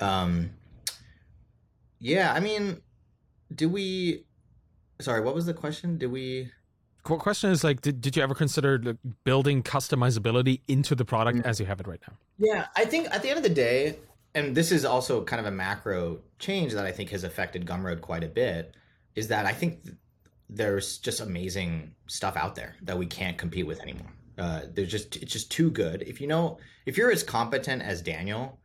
um, 0.00 0.50
yeah 1.98 2.32
i 2.32 2.40
mean 2.40 2.80
do 3.54 3.68
we 3.68 4.24
sorry 5.00 5.20
what 5.20 5.34
was 5.34 5.46
the 5.46 5.54
question 5.54 5.98
Do 5.98 6.08
we 6.08 6.50
What 7.06 7.20
question 7.20 7.50
is 7.50 7.62
like 7.62 7.80
did, 7.80 8.00
did 8.00 8.16
you 8.16 8.22
ever 8.22 8.34
consider 8.34 8.78
like, 8.78 8.96
building 9.24 9.62
customizability 9.62 10.60
into 10.68 10.94
the 10.94 11.04
product 11.04 11.38
mm-hmm. 11.38 11.48
as 11.48 11.60
you 11.60 11.66
have 11.66 11.80
it 11.80 11.86
right 11.86 12.00
now 12.08 12.14
yeah 12.38 12.66
i 12.76 12.84
think 12.84 13.08
at 13.10 13.22
the 13.22 13.28
end 13.28 13.38
of 13.38 13.42
the 13.42 13.48
day 13.48 13.96
and 14.34 14.54
this 14.54 14.72
is 14.72 14.84
also 14.84 15.22
kind 15.22 15.40
of 15.40 15.46
a 15.46 15.50
macro 15.50 16.18
change 16.38 16.72
that 16.72 16.84
I 16.84 16.92
think 16.92 17.10
has 17.10 17.24
affected 17.24 17.66
Gumroad 17.66 18.00
quite 18.00 18.24
a 18.24 18.28
bit, 18.28 18.74
is 19.14 19.28
that 19.28 19.46
I 19.46 19.52
think 19.52 19.86
there's 20.50 20.98
just 20.98 21.20
amazing 21.20 21.94
stuff 22.08 22.36
out 22.36 22.54
there 22.54 22.74
that 22.82 22.98
we 22.98 23.06
can't 23.06 23.38
compete 23.38 23.66
with 23.66 23.80
anymore. 23.80 24.12
Uh, 24.36 24.62
there's 24.72 24.90
just 24.90 25.16
it's 25.16 25.32
just 25.32 25.52
too 25.52 25.70
good. 25.70 26.02
If 26.02 26.20
you 26.20 26.26
know, 26.26 26.58
if 26.84 26.96
you're 26.96 27.12
as 27.12 27.22
competent 27.22 27.82
as 27.82 28.02
Daniel, 28.02 28.58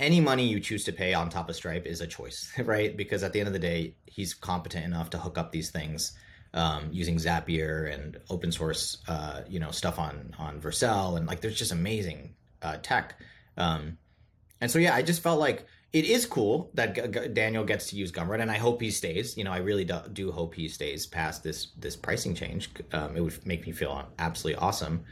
any 0.00 0.20
money 0.20 0.46
you 0.46 0.60
choose 0.60 0.84
to 0.84 0.92
pay 0.92 1.14
on 1.14 1.28
top 1.28 1.48
of 1.48 1.56
Stripe 1.56 1.86
is 1.86 2.00
a 2.00 2.06
choice, 2.06 2.52
right? 2.58 2.96
Because 2.96 3.22
at 3.22 3.32
the 3.32 3.40
end 3.40 3.46
of 3.46 3.52
the 3.52 3.58
day, 3.58 3.94
he's 4.06 4.34
competent 4.34 4.84
enough 4.84 5.10
to 5.10 5.18
hook 5.18 5.38
up 5.38 5.52
these 5.52 5.70
things 5.70 6.16
um, 6.54 6.88
using 6.92 7.16
Zapier 7.16 7.92
and 7.92 8.18
open 8.30 8.52
source, 8.52 8.98
uh, 9.08 9.42
you 9.48 9.58
know, 9.60 9.70
stuff 9.70 9.98
on 9.98 10.34
on 10.38 10.60
Vercel, 10.60 11.16
and 11.16 11.26
like 11.26 11.40
there's 11.40 11.58
just 11.58 11.72
amazing 11.72 12.34
uh, 12.62 12.78
tech. 12.82 13.20
Um, 13.56 13.98
and 14.60 14.70
so 14.70 14.78
yeah, 14.78 14.94
I 14.94 15.02
just 15.02 15.22
felt 15.22 15.40
like 15.40 15.66
it 15.92 16.04
is 16.04 16.26
cool 16.26 16.70
that 16.74 16.94
G- 16.94 17.08
G- 17.08 17.28
Daniel 17.28 17.64
gets 17.64 17.90
to 17.90 17.96
use 17.96 18.10
Gumroad, 18.10 18.40
and 18.40 18.50
I 18.50 18.56
hope 18.56 18.80
he 18.80 18.90
stays. 18.90 19.36
You 19.36 19.44
know, 19.44 19.52
I 19.52 19.58
really 19.58 19.84
do, 19.84 20.00
do 20.12 20.32
hope 20.32 20.54
he 20.54 20.68
stays 20.68 21.06
past 21.06 21.42
this 21.42 21.68
this 21.76 21.96
pricing 21.96 22.34
change. 22.34 22.70
Um, 22.92 23.16
it 23.16 23.20
would 23.20 23.46
make 23.46 23.66
me 23.66 23.72
feel 23.72 24.08
absolutely 24.18 24.60
awesome. 24.60 25.04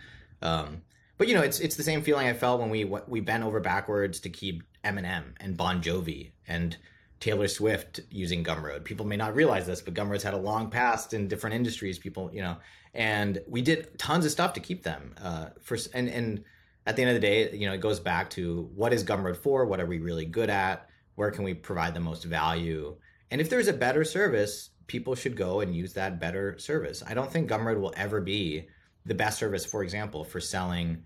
Um, 0.43 0.83
but 1.19 1.29
you 1.29 1.35
know, 1.35 1.43
it's 1.43 1.61
it's 1.61 1.77
the 1.77 1.83
same 1.83 2.03
feeling 2.03 2.29
I 2.29 2.35
felt 2.35 2.61
when 2.61 2.71
we 2.71 2.85
we 2.85 3.21
bent 3.21 3.43
over 3.43 3.61
backwards 3.61 4.21
to 4.21 4.31
keep 4.31 4.63
Eminem 4.85 5.35
and 5.41 5.57
Bon 5.57 5.83
Jovi 5.83 6.31
and 6.47 6.77
Taylor 7.21 7.47
Swift 7.47 8.01
using 8.11 8.43
Gumroad. 8.43 8.85
People 8.85 9.07
may 9.07 9.17
not 9.17 9.37
realize 9.37 9.67
this, 9.67 9.81
but 9.81 9.95
Gumroad's 9.95 10.25
had 10.25 10.35
a 10.35 10.39
long 10.39 10.71
past 10.71 11.15
in 11.15 11.29
different 11.29 11.55
industries. 11.55 11.99
People, 11.99 12.31
you 12.33 12.43
know, 12.43 12.57
and 12.95 13.41
we 13.47 13.63
did 13.63 13.97
tons 13.99 14.25
of 14.25 14.33
stuff 14.33 14.53
to 14.55 14.61
keep 14.61 14.83
them. 14.83 15.15
Uh, 15.23 15.47
for 15.63 15.79
and 15.95 16.09
and 16.09 16.45
at 16.87 16.97
the 16.97 17.03
end 17.03 17.11
of 17.11 17.15
the 17.15 17.27
day, 17.27 17.57
you 17.57 17.69
know, 17.69 17.75
it 17.75 17.81
goes 17.81 18.01
back 18.01 18.29
to 18.31 18.69
what 18.75 18.93
is 18.93 19.05
Gumroad 19.05 19.37
for? 19.37 19.67
What 19.67 19.81
are 19.81 19.87
we 19.87 20.01
really 20.01 20.25
good 20.25 20.51
at? 20.51 20.89
Where 21.15 21.31
can 21.31 21.45
we 21.45 21.55
provide 21.55 21.95
the 21.95 22.01
most 22.01 22.25
value? 22.25 22.97
And 23.31 23.41
if 23.41 23.49
there's 23.49 23.69
a 23.69 23.73
better 23.73 24.05
service, 24.05 24.71
people 24.89 25.15
should 25.15 25.37
go 25.37 25.61
and 25.61 25.75
use 25.75 25.93
that 25.93 26.19
better 26.19 26.59
service. 26.59 27.03
I 27.07 27.15
don't 27.15 27.31
think 27.31 27.49
Gumroad 27.49 27.81
will 27.81 27.95
ever 27.97 28.21
be 28.21 28.67
the 29.07 29.15
best 29.15 29.39
service, 29.39 29.65
for 29.65 29.83
example, 29.83 30.25
for 30.25 30.41
selling 30.41 31.05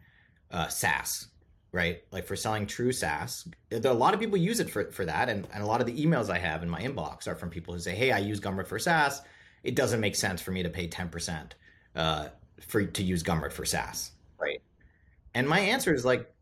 uh, 0.51 0.69
SaaS, 0.69 1.29
right? 1.77 2.03
Like 2.11 2.27
for 2.27 2.37
selling 2.37 2.67
true 2.67 2.91
SaaS. 2.91 3.47
There 3.69 3.93
a 3.93 3.95
lot 3.95 4.15
of 4.15 4.21
people 4.21 4.39
use 4.39 4.61
it 4.61 4.71
for, 4.71 4.91
for 4.91 5.05
that. 5.05 5.29
And, 5.29 5.47
and 5.53 5.63
a 5.63 5.67
lot 5.67 5.83
of 5.83 5.87
the 5.87 6.05
emails 6.05 6.31
I 6.31 6.39
have 6.39 6.63
in 6.63 6.71
my 6.71 6.81
inbox 6.81 7.29
are 7.29 7.35
from 7.35 7.51
people 7.51 7.75
who 7.75 7.81
say, 7.81 7.95
hey, 7.95 8.13
I 8.13 8.19
use 8.19 8.41
Gumroad 8.41 8.67
for 8.67 8.79
SaaS. 8.79 9.21
It 9.63 9.77
doesn't 9.77 10.01
make 10.01 10.17
sense 10.17 10.41
for 10.41 10.53
me 10.53 10.63
to 10.63 10.71
pay 10.71 10.89
10% 10.89 11.53
uh, 11.95 12.29
for 12.67 12.85
to 12.85 13.03
use 13.03 13.23
Gumroad 13.23 13.53
for 13.53 13.67
SaaS, 13.67 14.13
right? 14.41 14.63
And 15.35 15.47
my 15.47 15.61
answer 15.61 15.95
is 15.95 16.05
like, 16.05 16.33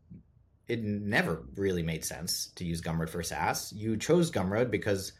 it 0.67 0.81
never 0.81 1.43
really 1.55 1.83
made 1.83 2.05
sense 2.05 2.47
to 2.55 2.63
use 2.63 2.81
Gumroad 2.81 3.09
for 3.09 3.21
SaaS. 3.21 3.73
You 3.73 3.97
chose 3.97 4.31
Gumroad 4.31 4.71
because 4.71 5.11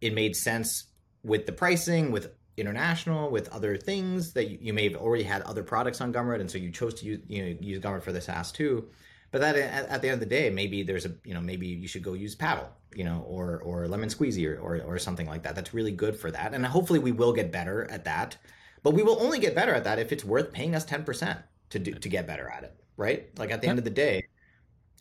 it 0.00 0.14
made 0.14 0.36
sense 0.36 0.84
with 1.24 1.46
the 1.46 1.52
pricing, 1.52 2.12
with 2.12 2.30
international, 2.56 3.30
with 3.30 3.48
other 3.48 3.76
things 3.76 4.32
that 4.34 4.48
you, 4.50 4.58
you 4.60 4.72
may 4.72 4.84
have 4.84 4.96
already 4.96 5.24
had 5.24 5.42
other 5.42 5.62
products 5.62 6.00
on 6.00 6.12
Gumroad, 6.12 6.40
and 6.40 6.50
so 6.50 6.58
you 6.58 6.70
chose 6.70 6.94
to 6.94 7.06
use 7.06 7.20
you 7.28 7.42
know 7.42 7.56
use 7.60 7.80
Gumroad 7.80 8.02
for 8.02 8.12
the 8.12 8.20
SaaS 8.20 8.52
too. 8.52 8.88
But 9.30 9.40
that 9.42 9.56
at, 9.56 9.88
at, 9.88 10.02
the 10.02 10.08
end 10.08 10.14
of 10.14 10.20
the 10.20 10.26
day, 10.26 10.48
maybe 10.48 10.82
there's 10.82 11.04
a 11.04 11.12
you 11.24 11.34
know 11.34 11.40
maybe 11.40 11.66
you 11.66 11.86
should 11.86 12.02
go 12.02 12.14
use 12.14 12.34
Paddle, 12.34 12.70
you 12.94 13.04
know, 13.04 13.24
or 13.26 13.60
or 13.62 13.86
Lemon 13.86 14.08
Squeezy 14.08 14.48
or, 14.48 14.58
or 14.58 14.80
or 14.82 14.98
something 14.98 15.26
like 15.26 15.42
that. 15.42 15.54
That's 15.54 15.74
really 15.74 15.92
good 15.92 16.16
for 16.16 16.30
that, 16.30 16.54
and 16.54 16.64
hopefully 16.64 16.98
we 16.98 17.12
will 17.12 17.32
get 17.32 17.52
better 17.52 17.90
at 17.90 18.04
that. 18.04 18.36
But 18.82 18.94
we 18.94 19.02
will 19.02 19.20
only 19.20 19.38
get 19.38 19.54
better 19.54 19.74
at 19.74 19.84
that 19.84 19.98
if 19.98 20.12
it's 20.12 20.24
worth 20.24 20.52
paying 20.52 20.74
us 20.74 20.84
ten 20.84 21.04
percent 21.04 21.40
to 21.70 21.78
do 21.78 21.92
to 21.92 22.08
get 22.08 22.26
better 22.26 22.48
at 22.48 22.64
it, 22.64 22.74
right? 22.96 23.28
Like 23.38 23.50
at 23.50 23.60
the 23.60 23.68
end 23.68 23.78
of 23.78 23.84
the 23.84 23.90
day, 23.90 24.24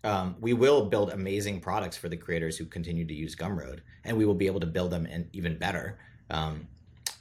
um, 0.04 0.36
we 0.42 0.54
will 0.54 0.86
build 0.86 1.12
amazing 1.12 1.62
products 1.62 1.96
for 1.96 2.10
the 2.10 2.18
creators 2.18 2.58
who 2.58 2.66
continue 2.66 3.06
to 3.06 3.14
use 3.14 3.36
Gumroad, 3.36 3.80
and 4.04 4.18
we 4.18 4.26
will 4.26 4.36
be 4.36 4.48
able 4.48 4.60
to 4.60 4.68
build 4.68 4.92
them 4.92 5.06
in, 5.06 5.30
even 5.34 5.58
better. 5.58 6.00
Um, 6.30 6.68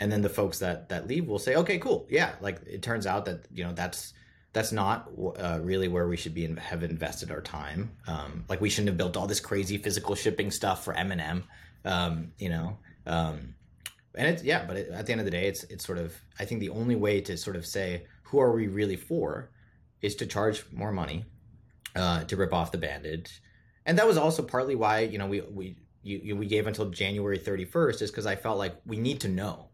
and 0.01 0.11
then 0.11 0.23
the 0.23 0.29
folks 0.29 0.59
that 0.59 0.89
that 0.89 1.07
leave 1.07 1.27
will 1.27 1.39
say, 1.39 1.55
okay, 1.57 1.79
cool, 1.79 2.07
yeah. 2.11 2.35
Like 2.41 2.61
it 2.67 2.83
turns 2.83 3.07
out 3.07 3.25
that 3.27 3.47
you 3.53 3.65
know 3.65 3.73
that's 3.73 4.13
that's 4.57 4.73
not 4.73 5.11
uh, 5.39 5.59
really 5.61 5.87
where 5.87 6.09
we 6.09 6.17
should 6.17 6.33
be 6.33 6.47
in, 6.47 6.57
have 6.57 6.83
invested 6.83 7.31
our 7.31 7.43
time. 7.43 7.91
Um, 8.07 8.47
like 8.49 8.59
we 8.59 8.71
shouldn't 8.71 8.89
have 8.89 8.97
built 8.97 9.15
all 9.15 9.27
this 9.27 9.39
crazy 9.39 9.77
physical 9.77 10.15
shipping 10.15 10.51
stuff 10.51 10.83
for 10.83 10.97
um, 11.85 12.33
you 12.39 12.49
know. 12.49 12.79
Um, 13.07 13.55
and 14.15 14.27
it's 14.29 14.43
yeah, 14.43 14.65
but 14.65 14.79
it, 14.79 14.89
at 14.89 15.05
the 15.05 15.13
end 15.13 15.21
of 15.21 15.27
the 15.27 15.31
day, 15.31 15.47
it's 15.47 15.65
it's 15.65 15.85
sort 15.85 15.99
of 15.99 16.15
I 16.39 16.47
think 16.47 16.61
the 16.61 16.71
only 16.71 16.97
way 16.97 17.21
to 17.21 17.37
sort 17.37 17.55
of 17.55 17.67
say 17.67 18.07
who 18.23 18.41
are 18.41 18.51
we 18.53 18.67
really 18.67 18.97
for 18.97 19.51
is 20.01 20.15
to 20.17 20.27
charge 20.27 20.65
more 20.73 20.91
money 20.91 21.27
uh, 21.95 22.25
to 22.25 22.35
rip 22.35 22.55
off 22.55 22.73
the 22.73 22.79
bandage, 22.79 23.43
and 23.85 23.99
that 23.99 24.07
was 24.07 24.17
also 24.17 24.43
partly 24.43 24.75
why 24.75 25.01
you 25.01 25.19
know 25.19 25.27
we 25.27 25.43
we 25.43 25.77
you, 26.03 26.19
you, 26.25 26.35
we 26.35 26.47
gave 26.47 26.67
until 26.67 26.89
January 26.89 27.39
31st 27.39 28.01
is 28.01 28.11
because 28.11 28.25
I 28.25 28.37
felt 28.37 28.57
like 28.57 28.75
we 28.87 28.97
need 28.97 29.21
to 29.21 29.29
know 29.29 29.69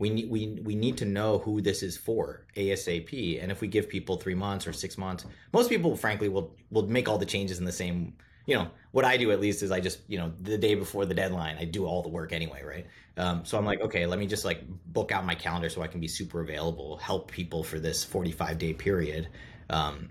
we 0.00 0.08
need 0.08 0.30
we 0.30 0.58
we 0.64 0.74
need 0.74 0.96
to 0.96 1.04
know 1.04 1.38
who 1.38 1.60
this 1.60 1.82
is 1.82 1.96
for 1.96 2.46
ASAP. 2.56 3.40
And 3.40 3.52
if 3.52 3.60
we 3.60 3.68
give 3.68 3.88
people 3.88 4.16
three 4.16 4.34
months 4.34 4.66
or 4.66 4.72
six 4.72 4.96
months, 4.96 5.26
most 5.52 5.68
people, 5.68 5.94
frankly, 5.94 6.28
will 6.28 6.56
will 6.70 6.88
make 6.88 7.08
all 7.08 7.18
the 7.18 7.26
changes 7.26 7.58
in 7.58 7.66
the 7.66 7.72
same. 7.72 8.14
You 8.46 8.56
know 8.56 8.70
what 8.92 9.04
I 9.04 9.18
do 9.18 9.30
at 9.30 9.40
least 9.40 9.62
is 9.62 9.70
I 9.70 9.78
just 9.78 10.00
you 10.08 10.16
know 10.18 10.32
the 10.40 10.56
day 10.56 10.74
before 10.74 11.04
the 11.04 11.14
deadline 11.14 11.56
I 11.58 11.66
do 11.66 11.84
all 11.84 12.02
the 12.02 12.08
work 12.08 12.32
anyway, 12.32 12.62
right? 12.64 12.86
Um, 13.18 13.44
so 13.44 13.58
I'm 13.58 13.66
like, 13.66 13.82
okay, 13.82 14.06
let 14.06 14.18
me 14.18 14.26
just 14.26 14.46
like 14.46 14.62
book 14.86 15.12
out 15.12 15.26
my 15.26 15.34
calendar 15.34 15.68
so 15.68 15.82
I 15.82 15.86
can 15.86 16.00
be 16.00 16.08
super 16.08 16.40
available, 16.40 16.96
help 16.96 17.30
people 17.30 17.62
for 17.62 17.78
this 17.78 18.02
45 18.02 18.56
day 18.56 18.72
period, 18.72 19.28
um, 19.68 20.08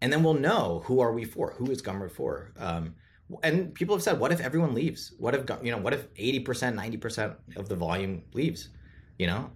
and 0.00 0.12
then 0.12 0.22
we'll 0.22 0.34
know 0.34 0.82
who 0.84 1.00
are 1.00 1.12
we 1.12 1.24
for, 1.24 1.54
who 1.58 1.70
is 1.72 1.82
Gumroad 1.82 2.12
for. 2.12 2.52
Um, 2.56 2.94
and 3.42 3.74
people 3.74 3.96
have 3.96 4.02
said, 4.02 4.20
what 4.20 4.30
if 4.30 4.40
everyone 4.40 4.74
leaves? 4.74 5.12
What 5.18 5.34
if 5.34 5.50
you 5.62 5.72
know? 5.72 5.78
What 5.78 5.92
if 5.92 6.12
80%, 6.14 6.44
90% 6.44 7.36
of 7.56 7.68
the 7.68 7.74
volume 7.74 8.22
leaves? 8.32 8.68
You 9.18 9.26
know? 9.26 9.50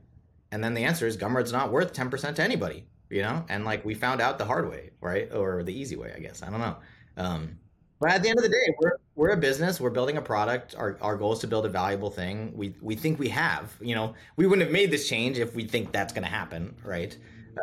And 0.51 0.63
then 0.63 0.75
the 0.75 0.85
answer 0.85 1.07
is 1.07 1.17
Gumroad's 1.17 1.53
not 1.53 1.71
worth 1.71 1.93
10% 1.93 2.35
to 2.37 2.43
anybody, 2.43 2.87
you 3.11 3.23
know? 3.23 3.45
And 3.49 3.65
like 3.65 3.85
we 3.85 3.95
found 3.95 4.21
out 4.21 4.39
the 4.39 4.45
hard 4.45 4.71
way, 4.71 4.91
right? 5.01 5.33
Or 5.33 5.63
the 5.63 5.79
easy 5.79 5.97
way, 5.97 6.13
I 6.15 6.21
guess. 6.21 6.43
I 6.43 6.51
don't 6.51 6.61
know. 6.61 6.77
Um, 7.17 7.59
but 8.01 8.11
at 8.11 8.23
the 8.23 8.29
end 8.29 8.39
of 8.39 8.45
the 8.45 8.51
day, 8.51 8.75
we're, 8.81 8.99
we're 9.17 9.31
a 9.31 9.37
business. 9.37 9.81
We're 9.81 9.91
building 9.91 10.17
a 10.17 10.23
product. 10.23 10.75
Our, 10.77 10.97
our 11.01 11.17
goal 11.17 11.33
is 11.33 11.41
to 11.41 11.47
build 11.49 11.67
a 11.67 11.69
valuable 11.69 12.11
thing. 12.11 12.53
We, 12.55 12.75
we 12.81 12.95
think 12.95 13.19
we 13.19 13.29
have, 13.31 13.77
you 13.81 13.95
know, 13.95 14.15
we 14.37 14.47
wouldn't 14.47 14.67
have 14.67 14.73
made 14.73 14.91
this 14.91 15.09
change 15.09 15.39
if 15.39 15.55
we 15.55 15.65
think 15.65 15.93
that's 15.93 16.13
going 16.13 16.23
to 16.23 16.31
happen, 16.31 16.77
right? 16.85 17.17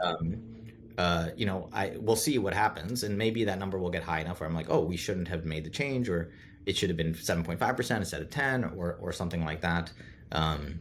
Um, 0.03 0.55
uh, 0.97 1.29
you 1.35 1.45
know, 1.45 1.69
I 1.73 1.97
we'll 1.99 2.15
see 2.15 2.37
what 2.37 2.53
happens, 2.53 3.03
and 3.03 3.17
maybe 3.17 3.43
that 3.45 3.59
number 3.59 3.77
will 3.77 3.89
get 3.89 4.03
high 4.03 4.21
enough 4.21 4.39
where 4.39 4.47
I'm 4.47 4.55
like, 4.55 4.67
oh, 4.69 4.81
we 4.81 4.95
shouldn't 4.95 5.27
have 5.27 5.45
made 5.45 5.65
the 5.65 5.69
change, 5.69 6.09
or 6.09 6.31
it 6.65 6.77
should 6.77 6.89
have 6.89 6.97
been 6.97 7.13
7.5 7.13 7.75
percent 7.75 7.99
instead 7.99 8.21
of 8.21 8.29
10, 8.29 8.63
or 8.77 8.97
or 9.01 9.11
something 9.11 9.43
like 9.43 9.61
that. 9.61 9.91
Um, 10.31 10.79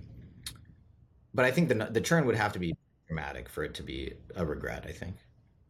but 1.34 1.44
I 1.44 1.50
think 1.50 1.68
the 1.68 1.74
the 1.90 2.00
churn 2.00 2.26
would 2.26 2.36
have 2.36 2.52
to 2.52 2.58
be 2.58 2.76
dramatic 3.06 3.48
for 3.48 3.64
it 3.64 3.74
to 3.74 3.82
be 3.82 4.14
a 4.36 4.46
regret. 4.46 4.84
I 4.88 4.92
think. 4.92 5.16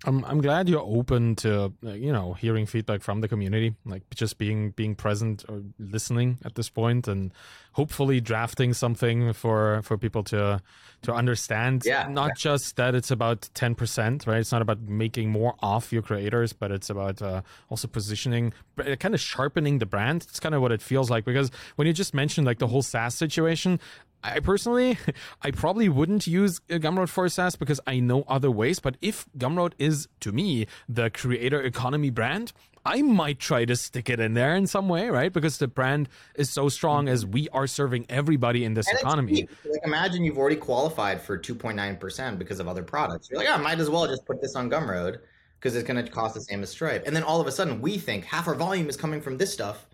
I'm 0.06 0.24
I'm 0.24 0.40
glad 0.40 0.68
you're 0.68 0.80
open 0.80 1.34
to 1.36 1.72
uh, 1.84 1.92
you 1.92 2.12
know 2.12 2.34
hearing 2.34 2.66
feedback 2.66 3.02
from 3.02 3.20
the 3.20 3.28
community, 3.28 3.74
like 3.86 4.02
just 4.14 4.38
being 4.38 4.70
being 4.70 4.94
present 4.94 5.44
or 5.48 5.62
listening 5.78 6.38
at 6.44 6.54
this 6.54 6.68
point, 6.68 7.08
and 7.08 7.32
hopefully 7.72 8.20
drafting 8.20 8.74
something 8.74 9.32
for 9.32 9.80
for 9.82 9.96
people 9.96 10.22
to 10.24 10.60
to 11.02 11.12
understand. 11.12 11.84
Yeah, 11.84 12.06
not 12.08 12.36
just 12.36 12.76
that 12.76 12.94
it's 12.94 13.10
about 13.10 13.48
ten 13.54 13.74
percent, 13.74 14.26
right? 14.26 14.38
It's 14.38 14.52
not 14.52 14.62
about 14.62 14.80
making 14.82 15.30
more 15.30 15.54
off 15.60 15.92
your 15.92 16.02
creators, 16.02 16.52
but 16.52 16.70
it's 16.70 16.90
about 16.90 17.22
uh, 17.22 17.42
also 17.70 17.88
positioning, 17.88 18.52
uh, 18.78 18.96
kind 18.96 19.14
of 19.14 19.20
sharpening 19.20 19.78
the 19.78 19.86
brand. 19.86 20.26
It's 20.28 20.40
kind 20.40 20.54
of 20.54 20.60
what 20.60 20.72
it 20.72 20.82
feels 20.82 21.08
like 21.08 21.24
because 21.24 21.50
when 21.76 21.86
you 21.86 21.92
just 21.92 22.12
mentioned 22.12 22.46
like 22.46 22.58
the 22.58 22.68
whole 22.68 22.82
SaaS 22.82 23.14
situation, 23.14 23.80
I 24.24 24.40
personally, 24.40 24.98
I 25.42 25.50
probably 25.50 25.88
wouldn't 25.88 26.26
use 26.26 26.60
uh, 26.70 26.74
Gumroad 26.74 27.10
for 27.10 27.28
SaaS 27.28 27.56
because 27.56 27.80
I 27.86 28.00
know 28.00 28.24
other 28.26 28.50
ways. 28.50 28.80
But 28.80 28.96
if 29.02 29.26
Gumroad 29.36 29.74
is, 29.78 30.08
to 30.20 30.32
me, 30.32 30.66
the 30.88 31.10
creator 31.10 31.60
economy 31.60 32.10
brand, 32.10 32.52
I 32.86 33.02
might 33.02 33.38
try 33.38 33.64
to 33.64 33.76
stick 33.76 34.10
it 34.10 34.20
in 34.20 34.34
there 34.34 34.54
in 34.56 34.66
some 34.66 34.88
way, 34.88 35.08
right? 35.08 35.32
Because 35.32 35.58
the 35.58 35.68
brand 35.68 36.08
is 36.34 36.50
so 36.50 36.68
strong 36.68 37.08
as 37.08 37.24
we 37.24 37.48
are 37.50 37.66
serving 37.66 38.06
everybody 38.08 38.64
in 38.64 38.74
this 38.74 38.88
and 38.88 38.98
economy. 38.98 39.48
Like 39.64 39.80
imagine 39.84 40.24
you've 40.24 40.38
already 40.38 40.56
qualified 40.56 41.20
for 41.20 41.38
2.9% 41.38 42.38
because 42.38 42.60
of 42.60 42.68
other 42.68 42.82
products. 42.82 43.30
You're 43.30 43.38
like, 43.38 43.48
yeah, 43.48 43.54
I 43.54 43.58
might 43.58 43.78
as 43.78 43.88
well 43.88 44.06
just 44.06 44.26
put 44.26 44.40
this 44.40 44.54
on 44.54 44.70
Gumroad 44.70 45.18
because 45.58 45.76
it's 45.76 45.86
going 45.86 46.02
to 46.04 46.10
cost 46.10 46.34
the 46.34 46.42
same 46.42 46.62
as 46.62 46.70
Stripe. 46.70 47.04
And 47.06 47.16
then 47.16 47.22
all 47.22 47.40
of 47.40 47.46
a 47.46 47.52
sudden 47.52 47.80
we 47.80 47.96
think 47.96 48.24
half 48.24 48.48
our 48.48 48.54
volume 48.54 48.88
is 48.88 48.96
coming 48.96 49.20
from 49.20 49.38
this 49.38 49.52
stuff 49.52 49.86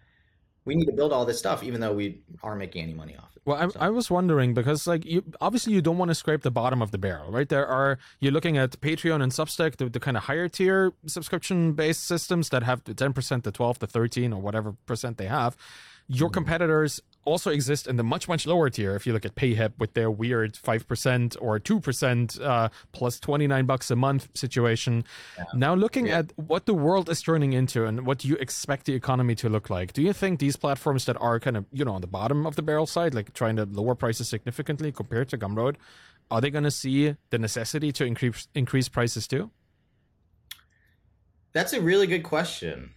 we 0.71 0.77
need 0.77 0.87
to 0.87 0.93
build 0.93 1.13
all 1.13 1.25
this 1.25 1.37
stuff 1.37 1.65
even 1.65 1.81
though 1.81 1.93
we 1.93 2.21
aren't 2.45 2.61
making 2.61 2.81
any 2.81 2.95
money 2.95 3.17
off 3.17 3.35
it 3.35 3.43
well 3.45 3.57
I, 3.57 3.69
so. 3.69 3.81
I 3.81 3.89
was 3.91 4.09
wondering 4.09 4.55
because 4.55 4.87
like 4.87 5.05
you 5.05 5.25
obviously 5.41 5.73
you 5.73 5.83
don't 5.83 5.99
want 5.99 6.11
to 6.11 6.15
scrape 6.15 6.43
the 6.43 6.51
bottom 6.53 6.81
of 6.81 6.93
the 6.93 6.99
barrel 6.99 7.33
right 7.33 7.49
there 7.49 7.67
are 7.67 7.99
you're 8.21 8.31
looking 8.31 8.57
at 8.57 8.81
patreon 8.81 9.21
and 9.21 9.33
substack 9.33 9.77
the, 9.79 9.89
the 9.89 9.99
kind 9.99 10.17
of 10.17 10.23
higher 10.25 10.49
tier 10.49 10.93
subscription 11.07 11.73
based 11.73 12.07
systems 12.07 12.51
that 12.51 12.63
have 12.63 12.85
the 12.85 12.95
10% 12.95 13.43
the 13.43 13.51
12 13.51 13.81
the 13.81 13.89
13 13.89 14.33
or 14.33 14.41
whatever 14.41 14.77
percent 14.87 15.17
they 15.19 15.27
have 15.27 15.57
your 16.07 16.29
mm-hmm. 16.29 16.35
competitors 16.35 17.01
also 17.25 17.51
exist 17.51 17.87
in 17.87 17.97
the 17.97 18.03
much 18.03 18.29
much 18.29 18.47
lower 18.47 18.71
tier. 18.71 18.95
If 18.97 19.07
you 19.07 19.13
look 19.13 19.25
at 19.25 19.35
payhip 19.35 19.73
with 19.79 19.95
their 19.95 20.11
weird 20.11 20.55
5% 20.55 21.37
or 21.41 21.61
2% 21.61 22.41
uh, 22.41 22.69
plus 22.93 23.21
29 23.21 23.67
bucks 23.67 23.91
a 23.91 23.97
month 23.97 24.29
situation. 24.35 25.05
Yeah. 25.37 25.45
now 25.55 25.75
looking 25.75 26.07
yeah. 26.07 26.21
at 26.21 26.33
what 26.37 26.67
the 26.67 26.75
world 26.75 27.09
is 27.09 27.23
turning 27.23 27.53
into 27.53 27.85
and 27.85 28.07
what 28.07 28.25
you 28.25 28.37
expect 28.37 28.87
the 28.87 28.95
economy 28.95 29.35
to 29.37 29.49
look 29.49 29.71
like 29.71 29.93
do 29.93 30.03
you 30.03 30.13
think 30.13 30.39
these 30.39 30.57
platforms 30.57 31.05
that 31.05 31.17
are 31.21 31.39
kind 31.41 31.57
of 31.57 31.65
you 31.73 31.85
know 31.85 31.93
on 31.93 32.01
the 32.01 32.07
bottom 32.07 32.47
of 32.47 32.57
the 32.57 32.63
barrel 32.63 32.87
side 32.87 33.15
like 33.15 33.33
trying 33.35 33.57
to 33.57 33.65
lower 33.65 33.95
prices 33.95 34.29
significantly 34.29 34.93
compared 34.93 35.29
to 35.29 35.39
gumroad 35.39 35.77
are 36.31 36.41
they 36.41 36.51
going 36.51 36.65
to 36.65 36.71
see 36.71 37.17
the 37.31 37.39
necessity 37.39 37.93
to 37.93 38.05
increase 38.05 38.47
increase 38.55 38.89
prices 38.89 39.27
too? 39.27 39.51
That's 41.53 41.73
a 41.73 41.81
really 41.81 42.07
good 42.07 42.23
question. 42.23 42.93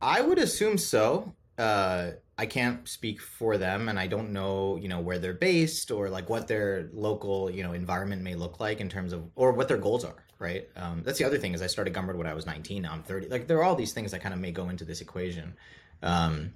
I 0.00 0.20
would 0.20 0.38
assume 0.38 0.76
so. 0.76 1.34
Uh 1.56 2.10
I 2.38 2.46
can't 2.46 2.86
speak 2.86 3.20
for 3.20 3.56
them 3.56 3.88
and 3.88 3.98
I 3.98 4.06
don't 4.06 4.32
know, 4.32 4.76
you 4.76 4.88
know, 4.88 5.00
where 5.00 5.18
they're 5.18 5.32
based 5.32 5.90
or 5.90 6.10
like 6.10 6.28
what 6.28 6.48
their 6.48 6.90
local, 6.92 7.50
you 7.50 7.62
know, 7.62 7.72
environment 7.72 8.22
may 8.22 8.34
look 8.34 8.60
like 8.60 8.80
in 8.80 8.90
terms 8.90 9.12
of 9.14 9.30
or 9.36 9.52
what 9.52 9.68
their 9.68 9.78
goals 9.78 10.04
are, 10.04 10.22
right? 10.38 10.68
Um, 10.76 11.02
that's 11.02 11.18
the 11.18 11.24
other 11.24 11.38
thing 11.38 11.54
is 11.54 11.62
I 11.62 11.66
started 11.66 11.94
Gumroad 11.94 12.16
when 12.16 12.26
I 12.26 12.34
was 12.34 12.44
19, 12.44 12.82
now 12.82 12.92
I'm 12.92 13.02
30. 13.02 13.28
Like 13.28 13.46
there 13.46 13.56
are 13.58 13.64
all 13.64 13.74
these 13.74 13.94
things 13.94 14.10
that 14.10 14.20
kind 14.20 14.34
of 14.34 14.40
may 14.40 14.52
go 14.52 14.68
into 14.68 14.84
this 14.84 15.00
equation. 15.00 15.54
Um, 16.02 16.52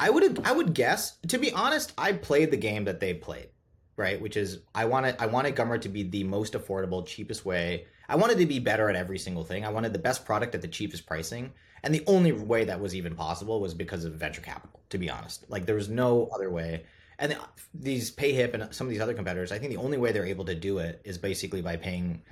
I 0.00 0.10
would 0.10 0.44
I 0.44 0.52
would 0.52 0.74
guess, 0.74 1.18
to 1.28 1.38
be 1.38 1.52
honest, 1.52 1.92
I 1.98 2.12
played 2.12 2.50
the 2.50 2.56
game 2.56 2.84
that 2.84 2.98
they 2.98 3.14
played, 3.14 3.50
right? 3.96 4.20
Which 4.20 4.36
is 4.36 4.60
I 4.74 4.86
wanted 4.86 5.16
I 5.18 5.26
wanted 5.26 5.54
Gumroad 5.54 5.82
to 5.82 5.90
be 5.90 6.02
the 6.02 6.24
most 6.24 6.54
affordable, 6.54 7.06
cheapest 7.06 7.44
way. 7.44 7.86
I 8.08 8.16
wanted 8.16 8.38
to 8.38 8.46
be 8.46 8.58
better 8.58 8.88
at 8.88 8.96
every 8.96 9.18
single 9.18 9.44
thing. 9.44 9.64
I 9.64 9.68
wanted 9.68 9.92
the 9.92 9.98
best 9.98 10.24
product 10.24 10.54
at 10.54 10.62
the 10.62 10.68
cheapest 10.68 11.06
pricing. 11.06 11.52
And 11.84 11.94
the 11.94 12.04
only 12.06 12.32
way 12.32 12.64
that 12.64 12.80
was 12.80 12.94
even 12.94 13.14
possible 13.14 13.60
was 13.60 13.74
because 13.74 14.04
of 14.04 14.12
venture 14.12 14.40
capital, 14.40 14.80
to 14.90 14.98
be 14.98 15.10
honest. 15.10 15.44
Like 15.48 15.66
there 15.66 15.74
was 15.74 15.88
no 15.88 16.28
other 16.34 16.50
way. 16.50 16.84
And 17.18 17.36
these 17.74 18.10
PayHip 18.10 18.54
and 18.54 18.74
some 18.74 18.86
of 18.86 18.90
these 18.92 19.00
other 19.00 19.14
competitors, 19.14 19.52
I 19.52 19.58
think 19.58 19.70
the 19.70 19.78
only 19.78 19.98
way 19.98 20.12
they're 20.12 20.26
able 20.26 20.44
to 20.46 20.54
do 20.54 20.78
it 20.78 21.00
is 21.04 21.18
basically 21.18 21.60
by 21.62 21.76
paying, 21.76 22.22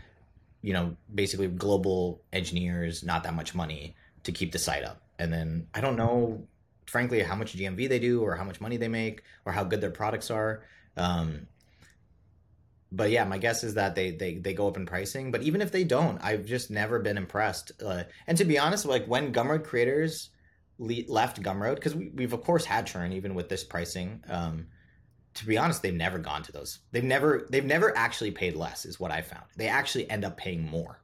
you 0.63 0.73
know, 0.73 0.97
basically 1.15 1.49
global 1.49 2.23
engineers 2.33 3.03
not 3.03 3.25
that 3.25 3.35
much 3.35 3.55
money 3.55 3.97
to 4.25 4.33
keep 4.33 4.53
the 4.53 4.59
site 4.59 4.85
up. 4.85 5.03
And 5.19 5.33
then 5.33 5.67
I 5.75 5.81
don't 5.81 5.97
know 5.97 6.47
frankly 6.87 7.23
how 7.23 7.37
much 7.37 7.57
GMV 7.57 7.89
they 7.89 8.01
do 8.01 8.23
or 8.23 8.35
how 8.35 8.45
much 8.45 8.61
money 8.61 8.77
they 8.77 8.89
make 8.89 9.23
or 9.45 9.53
how 9.53 9.63
good 9.63 9.81
their 9.81 9.91
products 9.91 10.31
are. 10.31 10.65
Um, 10.97 11.47
but 12.93 13.11
yeah, 13.11 13.25
my 13.25 13.39
guess 13.39 13.63
is 13.63 13.75
that 13.75 13.95
they 13.95 14.11
they 14.11 14.39
they 14.39 14.55
go 14.55 14.69
up 14.69 14.77
in 14.77 14.87
pricing. 14.87 15.31
But 15.31 15.43
even 15.43 15.63
if 15.63 15.71
they 15.71 15.85
don't, 15.85 16.19
I've 16.23 16.45
just 16.45 16.71
never 16.71 16.99
been 16.99 17.17
impressed. 17.17 17.73
Uh, 17.85 18.05
and 18.27 18.37
to 18.39 18.45
be 18.45 18.59
honest, 18.59 18.85
like 18.85 19.07
when 19.07 19.33
Gumroad 19.33 19.65
creators 19.65 20.31
le- 20.79 21.07
left 21.09 21.43
Gumroad, 21.43 21.77
because 21.77 21.95
we, 21.95 22.11
we've 22.15 22.33
of 22.33 22.43
course 22.43 22.65
had 22.65 22.87
churn 22.87 23.13
even 23.13 23.35
with 23.35 23.49
this 23.49 23.65
pricing. 23.65 24.23
Um, 24.29 24.67
to 25.35 25.47
be 25.47 25.57
honest, 25.57 25.83
they've 25.83 25.95
never 25.95 26.19
gone 26.19 26.43
to 26.43 26.53
those. 26.53 26.81
They've 26.91 27.05
never 27.05 27.47
they've 27.51 27.65
never 27.65 27.97
actually 27.97 28.33
paid 28.33 28.57
less, 28.57 28.85
is 28.85 28.99
what 28.99 29.13
I 29.13 29.23
found. 29.23 29.45
They 29.57 29.69
actually 29.69 30.11
end 30.11 30.25
up 30.25 30.37
paying 30.37 30.69
more. 30.69 31.01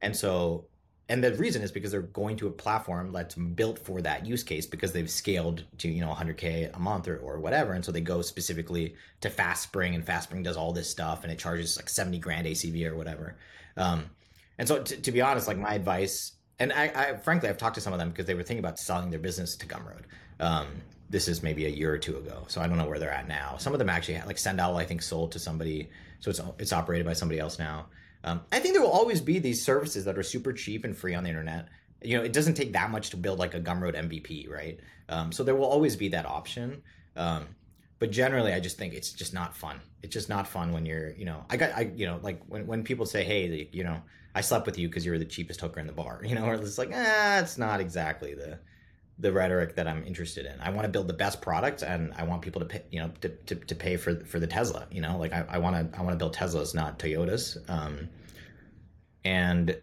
And 0.00 0.16
so 0.16 0.68
and 1.10 1.24
the 1.24 1.34
reason 1.34 1.62
is 1.62 1.72
because 1.72 1.90
they're 1.90 2.02
going 2.02 2.36
to 2.36 2.48
a 2.48 2.50
platform 2.50 3.12
that's 3.12 3.34
built 3.34 3.78
for 3.78 4.02
that 4.02 4.26
use 4.26 4.42
case 4.42 4.66
because 4.66 4.92
they've 4.92 5.10
scaled 5.10 5.64
to 5.78 5.88
you 5.88 6.02
know 6.02 6.12
100k 6.12 6.74
a 6.74 6.78
month 6.78 7.08
or, 7.08 7.16
or 7.18 7.40
whatever. 7.40 7.72
And 7.72 7.84
so 7.84 7.90
they 7.92 8.02
go 8.02 8.20
specifically 8.20 8.94
to 9.22 9.30
fastspring 9.30 9.94
and 9.94 10.04
fastspring 10.04 10.44
does 10.44 10.56
all 10.56 10.72
this 10.72 10.90
stuff 10.90 11.24
and 11.24 11.32
it 11.32 11.38
charges 11.38 11.76
like 11.76 11.88
70 11.88 12.18
grand 12.18 12.46
acv 12.46 12.86
or 12.86 12.94
whatever. 12.94 13.36
Um, 13.76 14.10
and 14.58 14.68
so 14.68 14.82
to, 14.82 15.00
to, 15.00 15.12
be 15.12 15.22
honest 15.22 15.48
like 15.48 15.56
my 15.56 15.74
advice 15.74 16.32
and 16.58 16.72
I, 16.72 16.90
I, 16.94 17.16
frankly 17.16 17.48
i've 17.48 17.58
talked 17.58 17.76
to 17.76 17.80
some 17.80 17.92
of 17.92 18.00
them 18.00 18.10
because 18.10 18.26
they 18.26 18.34
were 18.34 18.42
thinking 18.42 18.58
about 18.58 18.78
selling 18.78 19.08
their 19.10 19.20
business 19.20 19.56
to 19.56 19.66
gumroad. 19.66 20.02
Um, 20.40 20.66
this 21.08 21.26
is 21.26 21.42
maybe 21.42 21.64
a 21.64 21.70
year 21.70 21.92
or 21.92 21.98
two 21.98 22.18
ago 22.18 22.44
so 22.48 22.60
i 22.60 22.66
don't 22.66 22.76
know 22.76 22.86
where 22.86 22.98
they're 22.98 23.10
at 23.10 23.28
now. 23.28 23.56
Some 23.56 23.72
of 23.72 23.78
them 23.78 23.88
actually 23.88 24.14
have, 24.14 24.26
like 24.26 24.36
sendowl 24.36 24.76
i 24.76 24.84
think 24.84 25.00
sold 25.00 25.32
to 25.32 25.38
somebody 25.38 25.88
so 26.20 26.30
it's 26.30 26.40
it's 26.58 26.72
operated 26.72 27.06
by 27.06 27.14
somebody 27.14 27.40
else 27.40 27.58
now 27.58 27.86
um, 28.24 28.40
I 28.52 28.58
think 28.58 28.74
there 28.74 28.82
will 28.82 28.90
always 28.90 29.20
be 29.20 29.38
these 29.38 29.64
services 29.64 30.04
that 30.04 30.18
are 30.18 30.22
super 30.22 30.52
cheap 30.52 30.84
and 30.84 30.96
free 30.96 31.14
on 31.14 31.24
the 31.24 31.30
internet. 31.30 31.68
You 32.02 32.18
know, 32.18 32.24
it 32.24 32.32
doesn't 32.32 32.54
take 32.54 32.72
that 32.72 32.90
much 32.90 33.10
to 33.10 33.16
build 33.16 33.38
like 33.38 33.54
a 33.54 33.60
Gumroad 33.60 33.94
MVP, 33.94 34.50
right? 34.50 34.78
Um, 35.08 35.32
so 35.32 35.42
there 35.42 35.54
will 35.54 35.66
always 35.66 35.96
be 35.96 36.08
that 36.08 36.26
option. 36.26 36.82
Um, 37.16 37.46
but 37.98 38.10
generally, 38.10 38.52
I 38.52 38.60
just 38.60 38.78
think 38.78 38.94
it's 38.94 39.12
just 39.12 39.34
not 39.34 39.56
fun. 39.56 39.80
It's 40.02 40.12
just 40.12 40.28
not 40.28 40.46
fun 40.46 40.72
when 40.72 40.86
you're, 40.86 41.10
you 41.12 41.24
know, 41.24 41.44
I 41.50 41.56
got, 41.56 41.72
I, 41.72 41.90
you 41.94 42.06
know, 42.06 42.20
like 42.22 42.40
when, 42.46 42.66
when 42.66 42.84
people 42.84 43.06
say, 43.06 43.24
hey, 43.24 43.68
you 43.72 43.82
know, 43.82 44.00
I 44.34 44.40
slept 44.40 44.66
with 44.66 44.78
you 44.78 44.88
because 44.88 45.04
you 45.04 45.10
were 45.10 45.18
the 45.18 45.24
cheapest 45.24 45.60
hooker 45.60 45.80
in 45.80 45.86
the 45.86 45.92
bar, 45.92 46.20
you 46.24 46.34
know, 46.34 46.44
or 46.44 46.54
it's 46.54 46.78
like, 46.78 46.90
ah, 46.94 47.38
it's 47.38 47.58
not 47.58 47.80
exactly 47.80 48.34
the, 48.34 48.58
the 49.20 49.32
rhetoric 49.32 49.74
that 49.74 49.88
I'm 49.88 50.06
interested 50.06 50.46
in. 50.46 50.60
I 50.60 50.70
want 50.70 50.84
to 50.84 50.88
build 50.88 51.08
the 51.08 51.12
best 51.12 51.42
product 51.42 51.82
and 51.82 52.12
I 52.16 52.22
want 52.22 52.42
people 52.42 52.60
to 52.60 52.66
pay, 52.66 52.84
you 52.90 53.00
know, 53.00 53.10
to, 53.20 53.28
to, 53.28 53.54
to 53.56 53.74
pay 53.74 53.96
for, 53.96 54.14
for 54.24 54.38
the 54.38 54.46
Tesla, 54.46 54.86
you 54.90 55.00
know, 55.00 55.18
like 55.18 55.32
I 55.32 55.44
I 55.48 55.58
want 55.58 55.74
to, 55.92 55.98
I 55.98 56.02
want 56.02 56.12
to 56.12 56.18
build 56.18 56.36
Teslas, 56.36 56.74
not 56.74 56.98
Toyotas. 56.98 57.58
Um, 57.68 58.08
and 59.24 59.76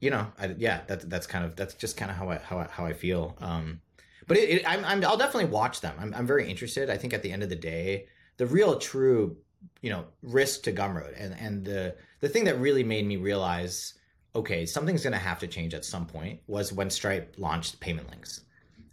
you 0.00 0.10
know, 0.10 0.26
I, 0.36 0.54
yeah, 0.58 0.80
that's, 0.88 1.04
that's 1.04 1.28
kind 1.28 1.44
of, 1.44 1.54
that's 1.54 1.74
just 1.74 1.96
kind 1.96 2.10
of 2.10 2.16
how 2.16 2.28
I, 2.28 2.38
how 2.38 2.58
I, 2.58 2.66
how 2.68 2.84
I 2.84 2.92
feel. 2.92 3.36
Um, 3.40 3.80
but 4.26 4.36
it, 4.36 4.50
it, 4.50 4.62
I'm, 4.68 4.84
I'm, 4.84 5.04
I'll 5.04 5.16
definitely 5.16 5.50
watch 5.50 5.80
them. 5.80 5.94
I'm, 6.00 6.12
I'm 6.14 6.26
very 6.26 6.50
interested. 6.50 6.90
I 6.90 6.96
think 6.96 7.14
at 7.14 7.22
the 7.22 7.30
end 7.30 7.44
of 7.44 7.48
the 7.48 7.56
day, 7.56 8.08
the 8.36 8.46
real 8.46 8.80
true, 8.80 9.36
you 9.80 9.90
know, 9.90 10.06
risk 10.22 10.64
to 10.64 10.72
Gumroad 10.72 11.14
and, 11.16 11.36
and 11.38 11.64
the, 11.64 11.94
the 12.18 12.28
thing 12.28 12.42
that 12.44 12.58
really 12.58 12.82
made 12.82 13.06
me 13.06 13.16
realize, 13.16 13.94
okay, 14.34 14.66
something's 14.66 15.04
going 15.04 15.12
to 15.12 15.20
have 15.20 15.38
to 15.38 15.46
change 15.46 15.72
at 15.72 15.84
some 15.84 16.04
point 16.04 16.40
was 16.48 16.72
when 16.72 16.90
Stripe 16.90 17.36
launched 17.38 17.78
payment 17.78 18.10
links 18.10 18.40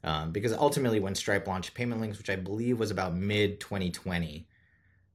um, 0.03 0.31
because 0.31 0.53
ultimately, 0.53 0.99
when 0.99 1.15
Stripe 1.15 1.47
launched 1.47 1.73
payment 1.73 1.99
links, 1.99 2.17
which 2.17 2.29
I 2.29 2.35
believe 2.35 2.79
was 2.79 2.91
about 2.91 3.15
mid 3.15 3.59
2020, 3.59 4.47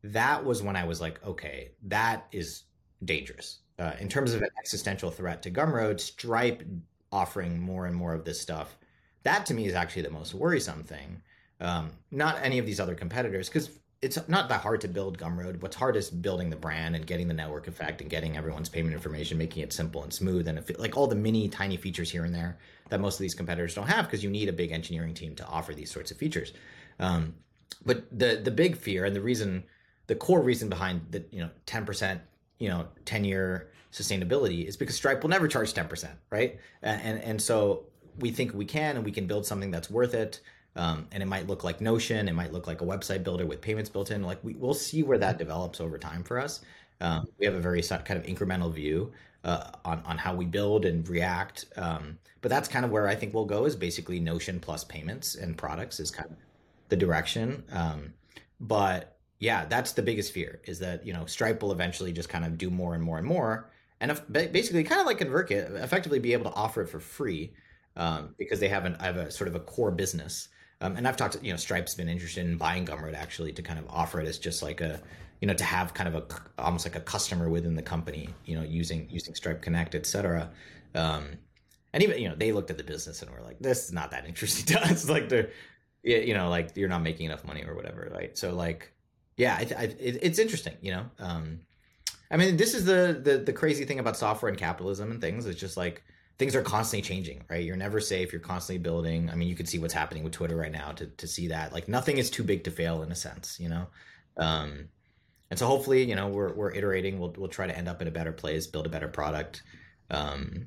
that 0.04 0.44
was 0.44 0.62
when 0.62 0.76
I 0.76 0.84
was 0.84 1.00
like, 1.00 1.24
okay, 1.26 1.70
that 1.84 2.26
is 2.32 2.64
dangerous. 3.04 3.60
Uh, 3.78 3.92
in 3.98 4.08
terms 4.08 4.34
of 4.34 4.42
an 4.42 4.50
existential 4.58 5.10
threat 5.10 5.42
to 5.42 5.50
Gumroad, 5.50 6.00
Stripe 6.00 6.62
offering 7.10 7.58
more 7.58 7.86
and 7.86 7.96
more 7.96 8.12
of 8.12 8.24
this 8.24 8.40
stuff, 8.40 8.76
that 9.22 9.46
to 9.46 9.54
me 9.54 9.66
is 9.66 9.74
actually 9.74 10.02
the 10.02 10.10
most 10.10 10.34
worrisome 10.34 10.84
thing. 10.84 11.22
Um, 11.60 11.92
not 12.10 12.38
any 12.42 12.58
of 12.58 12.66
these 12.66 12.80
other 12.80 12.94
competitors, 12.94 13.48
because 13.48 13.70
it's 14.02 14.18
not 14.28 14.48
that 14.50 14.60
hard 14.60 14.80
to 14.82 14.88
build 14.88 15.18
Gumroad. 15.18 15.62
What's 15.62 15.76
hard 15.76 15.96
is 15.96 16.10
building 16.10 16.50
the 16.50 16.56
brand 16.56 16.94
and 16.94 17.06
getting 17.06 17.26
the 17.26 17.34
network 17.34 17.68
effect 17.68 18.00
and 18.00 18.10
getting 18.10 18.36
everyone's 18.36 18.68
payment 18.68 18.94
information, 18.94 19.38
making 19.38 19.62
it 19.62 19.72
simple 19.72 20.02
and 20.02 20.12
smooth, 20.12 20.46
and 20.46 20.62
like 20.78 20.96
all 20.96 21.06
the 21.06 21.16
mini 21.16 21.48
tiny 21.48 21.76
features 21.76 22.10
here 22.10 22.24
and 22.24 22.34
there 22.34 22.58
that 22.90 23.00
most 23.00 23.14
of 23.14 23.20
these 23.20 23.34
competitors 23.34 23.74
don't 23.74 23.86
have 23.86 24.04
because 24.04 24.22
you 24.22 24.30
need 24.30 24.48
a 24.48 24.52
big 24.52 24.72
engineering 24.72 25.14
team 25.14 25.34
to 25.36 25.46
offer 25.46 25.72
these 25.72 25.90
sorts 25.90 26.10
of 26.10 26.18
features. 26.18 26.52
Um, 26.98 27.34
but 27.84 28.06
the 28.16 28.40
the 28.42 28.50
big 28.50 28.76
fear 28.76 29.04
and 29.04 29.16
the 29.16 29.20
reason, 29.20 29.64
the 30.06 30.14
core 30.14 30.42
reason 30.42 30.68
behind 30.68 31.06
the 31.10 31.24
you 31.30 31.40
know 31.40 31.50
ten 31.66 31.86
percent 31.86 32.20
you 32.58 32.68
know 32.68 32.86
ten 33.04 33.24
year 33.24 33.70
sustainability 33.92 34.66
is 34.66 34.76
because 34.76 34.96
Stripe 34.96 35.22
will 35.22 35.30
never 35.30 35.48
charge 35.48 35.72
ten 35.72 35.88
percent, 35.88 36.18
right? 36.30 36.58
And, 36.82 37.00
and 37.02 37.22
and 37.22 37.42
so 37.42 37.86
we 38.18 38.30
think 38.30 38.54
we 38.54 38.64
can 38.64 38.96
and 38.96 39.04
we 39.04 39.12
can 39.12 39.26
build 39.26 39.46
something 39.46 39.70
that's 39.70 39.90
worth 39.90 40.14
it 40.14 40.40
um, 40.76 41.06
and 41.12 41.22
it 41.22 41.26
might 41.26 41.46
look 41.46 41.64
like 41.64 41.80
Notion, 41.80 42.28
it 42.28 42.34
might 42.34 42.52
look 42.52 42.66
like 42.66 42.80
a 42.80 42.84
website 42.84 43.22
builder 43.22 43.46
with 43.46 43.60
payments 43.60 43.88
built 43.88 44.10
in. 44.10 44.22
Like 44.22 44.42
we, 44.42 44.54
we'll 44.54 44.74
see 44.74 45.02
where 45.02 45.18
that 45.18 45.38
develops 45.38 45.80
over 45.80 45.98
time 45.98 46.24
for 46.24 46.38
us. 46.38 46.60
Um, 47.00 47.26
we 47.38 47.46
have 47.46 47.54
a 47.54 47.60
very 47.60 47.82
kind 47.82 48.18
of 48.18 48.24
incremental 48.24 48.72
view 48.72 49.12
uh, 49.44 49.70
on 49.84 50.02
on 50.04 50.18
how 50.18 50.34
we 50.34 50.46
build 50.46 50.84
and 50.84 51.08
react. 51.08 51.66
Um, 51.76 52.18
but 52.40 52.50
that's 52.50 52.68
kind 52.68 52.84
of 52.84 52.90
where 52.90 53.08
I 53.08 53.14
think 53.14 53.34
we'll 53.34 53.44
go 53.44 53.64
is 53.66 53.76
basically 53.76 54.20
Notion 54.20 54.60
plus 54.60 54.84
payments 54.84 55.34
and 55.34 55.56
products 55.56 56.00
is 56.00 56.10
kind 56.10 56.30
of 56.30 56.36
the 56.88 56.96
direction. 56.96 57.62
Um, 57.72 58.12
but 58.60 59.16
yeah, 59.38 59.64
that's 59.66 59.92
the 59.92 60.02
biggest 60.02 60.32
fear 60.32 60.60
is 60.64 60.78
that 60.80 61.06
you 61.06 61.12
know 61.12 61.26
Stripe 61.26 61.62
will 61.62 61.72
eventually 61.72 62.12
just 62.12 62.28
kind 62.28 62.44
of 62.44 62.58
do 62.58 62.70
more 62.70 62.94
and 62.94 63.02
more 63.02 63.18
and 63.18 63.26
more, 63.26 63.70
and 64.00 64.10
if, 64.10 64.22
basically 64.30 64.82
kind 64.84 65.00
of 65.00 65.06
like 65.06 65.18
ConvertKit, 65.18 65.82
effectively 65.82 66.18
be 66.18 66.32
able 66.32 66.50
to 66.50 66.56
offer 66.56 66.82
it 66.82 66.88
for 66.88 67.00
free 67.00 67.52
um, 67.96 68.34
because 68.38 68.60
they 68.60 68.68
have, 68.68 68.84
an, 68.84 68.94
have 69.00 69.16
a 69.16 69.30
sort 69.30 69.48
of 69.48 69.54
a 69.54 69.60
core 69.60 69.90
business 69.90 70.48
um, 70.84 70.96
and 70.96 71.08
I've 71.08 71.16
talked, 71.16 71.32
to, 71.32 71.44
you 71.44 71.50
know, 71.50 71.56
Stripe's 71.56 71.94
been 71.94 72.10
interested 72.10 72.44
in 72.44 72.58
buying 72.58 72.84
Gumroad 72.84 73.14
actually 73.14 73.52
to 73.52 73.62
kind 73.62 73.78
of 73.78 73.86
offer 73.88 74.20
it 74.20 74.28
as 74.28 74.38
just 74.38 74.62
like 74.62 74.82
a, 74.82 75.00
you 75.40 75.48
know, 75.48 75.54
to 75.54 75.64
have 75.64 75.94
kind 75.94 76.14
of 76.14 76.14
a 76.14 76.62
almost 76.62 76.84
like 76.84 76.94
a 76.94 77.00
customer 77.00 77.48
within 77.48 77.74
the 77.74 77.82
company, 77.82 78.28
you 78.44 78.54
know, 78.54 78.62
using 78.62 79.08
using 79.10 79.34
Stripe 79.34 79.62
Connect, 79.62 79.94
et 79.94 80.04
cetera. 80.04 80.50
Um, 80.94 81.38
and 81.94 82.02
even 82.02 82.20
you 82.20 82.28
know 82.28 82.34
they 82.34 82.52
looked 82.52 82.70
at 82.70 82.76
the 82.76 82.84
business 82.84 83.22
and 83.22 83.30
were 83.30 83.40
like, 83.40 83.58
this 83.60 83.86
is 83.86 83.92
not 83.92 84.10
that 84.10 84.26
interesting 84.26 84.66
to 84.66 84.82
us. 84.84 85.08
like 85.08 85.30
they're, 85.30 85.48
you 86.02 86.34
know, 86.34 86.50
like 86.50 86.76
you're 86.76 86.90
not 86.90 87.02
making 87.02 87.26
enough 87.26 87.46
money 87.46 87.64
or 87.64 87.74
whatever, 87.74 88.10
right? 88.14 88.36
So 88.36 88.54
like, 88.54 88.92
yeah, 89.38 89.54
I, 89.54 89.60
I, 89.60 89.84
it, 89.84 90.18
it's 90.20 90.38
interesting, 90.38 90.74
you 90.82 90.92
know. 90.92 91.06
Um, 91.18 91.60
I 92.30 92.36
mean, 92.36 92.58
this 92.58 92.74
is 92.74 92.84
the, 92.84 93.18
the 93.22 93.38
the 93.38 93.54
crazy 93.54 93.86
thing 93.86 94.00
about 94.00 94.18
software 94.18 94.50
and 94.50 94.58
capitalism 94.58 95.10
and 95.10 95.20
things. 95.20 95.46
It's 95.46 95.58
just 95.58 95.78
like 95.78 96.04
things 96.44 96.54
are 96.54 96.60
constantly 96.60 97.00
changing, 97.00 97.42
right? 97.48 97.64
You're 97.64 97.74
never 97.74 98.00
safe. 98.00 98.30
You're 98.30 98.38
constantly 98.38 98.82
building. 98.82 99.30
I 99.30 99.34
mean, 99.34 99.48
you 99.48 99.54
can 99.54 99.64
see 99.64 99.78
what's 99.78 99.94
happening 99.94 100.22
with 100.22 100.34
Twitter 100.34 100.58
right 100.58 100.70
now 100.70 100.92
to, 100.92 101.06
to 101.06 101.26
see 101.26 101.48
that 101.48 101.72
like 101.72 101.88
nothing 101.88 102.18
is 102.18 102.28
too 102.28 102.44
big 102.44 102.64
to 102.64 102.70
fail 102.70 103.02
in 103.02 103.10
a 103.10 103.14
sense, 103.14 103.58
you 103.58 103.70
know? 103.70 103.86
Um, 104.36 104.90
and 105.48 105.58
so 105.58 105.66
hopefully, 105.66 106.04
you 106.04 106.14
know, 106.14 106.28
we're, 106.28 106.52
we're 106.52 106.70
iterating, 106.74 107.18
we'll, 107.18 107.34
we'll 107.38 107.48
try 107.48 107.66
to 107.66 107.74
end 107.74 107.88
up 107.88 108.02
in 108.02 108.08
a 108.08 108.10
better 108.10 108.30
place, 108.30 108.66
build 108.66 108.84
a 108.84 108.90
better 108.90 109.08
product. 109.08 109.62
Um, 110.10 110.66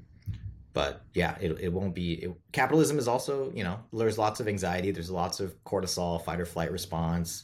but 0.73 1.03
yeah, 1.13 1.37
it, 1.39 1.51
it 1.59 1.71
won't 1.71 1.93
be, 1.93 2.13
it, 2.23 2.31
capitalism 2.53 2.97
is 2.97 3.07
also, 3.07 3.51
you 3.53 3.63
know, 3.63 3.79
there's 3.93 4.17
lots 4.17 4.39
of 4.39 4.47
anxiety. 4.47 4.89
There's 4.89 5.11
lots 5.11 5.39
of 5.39 5.63
cortisol, 5.63 6.25
fight 6.25 6.39
or 6.39 6.47
flight 6.47 6.71
response. 6.71 7.43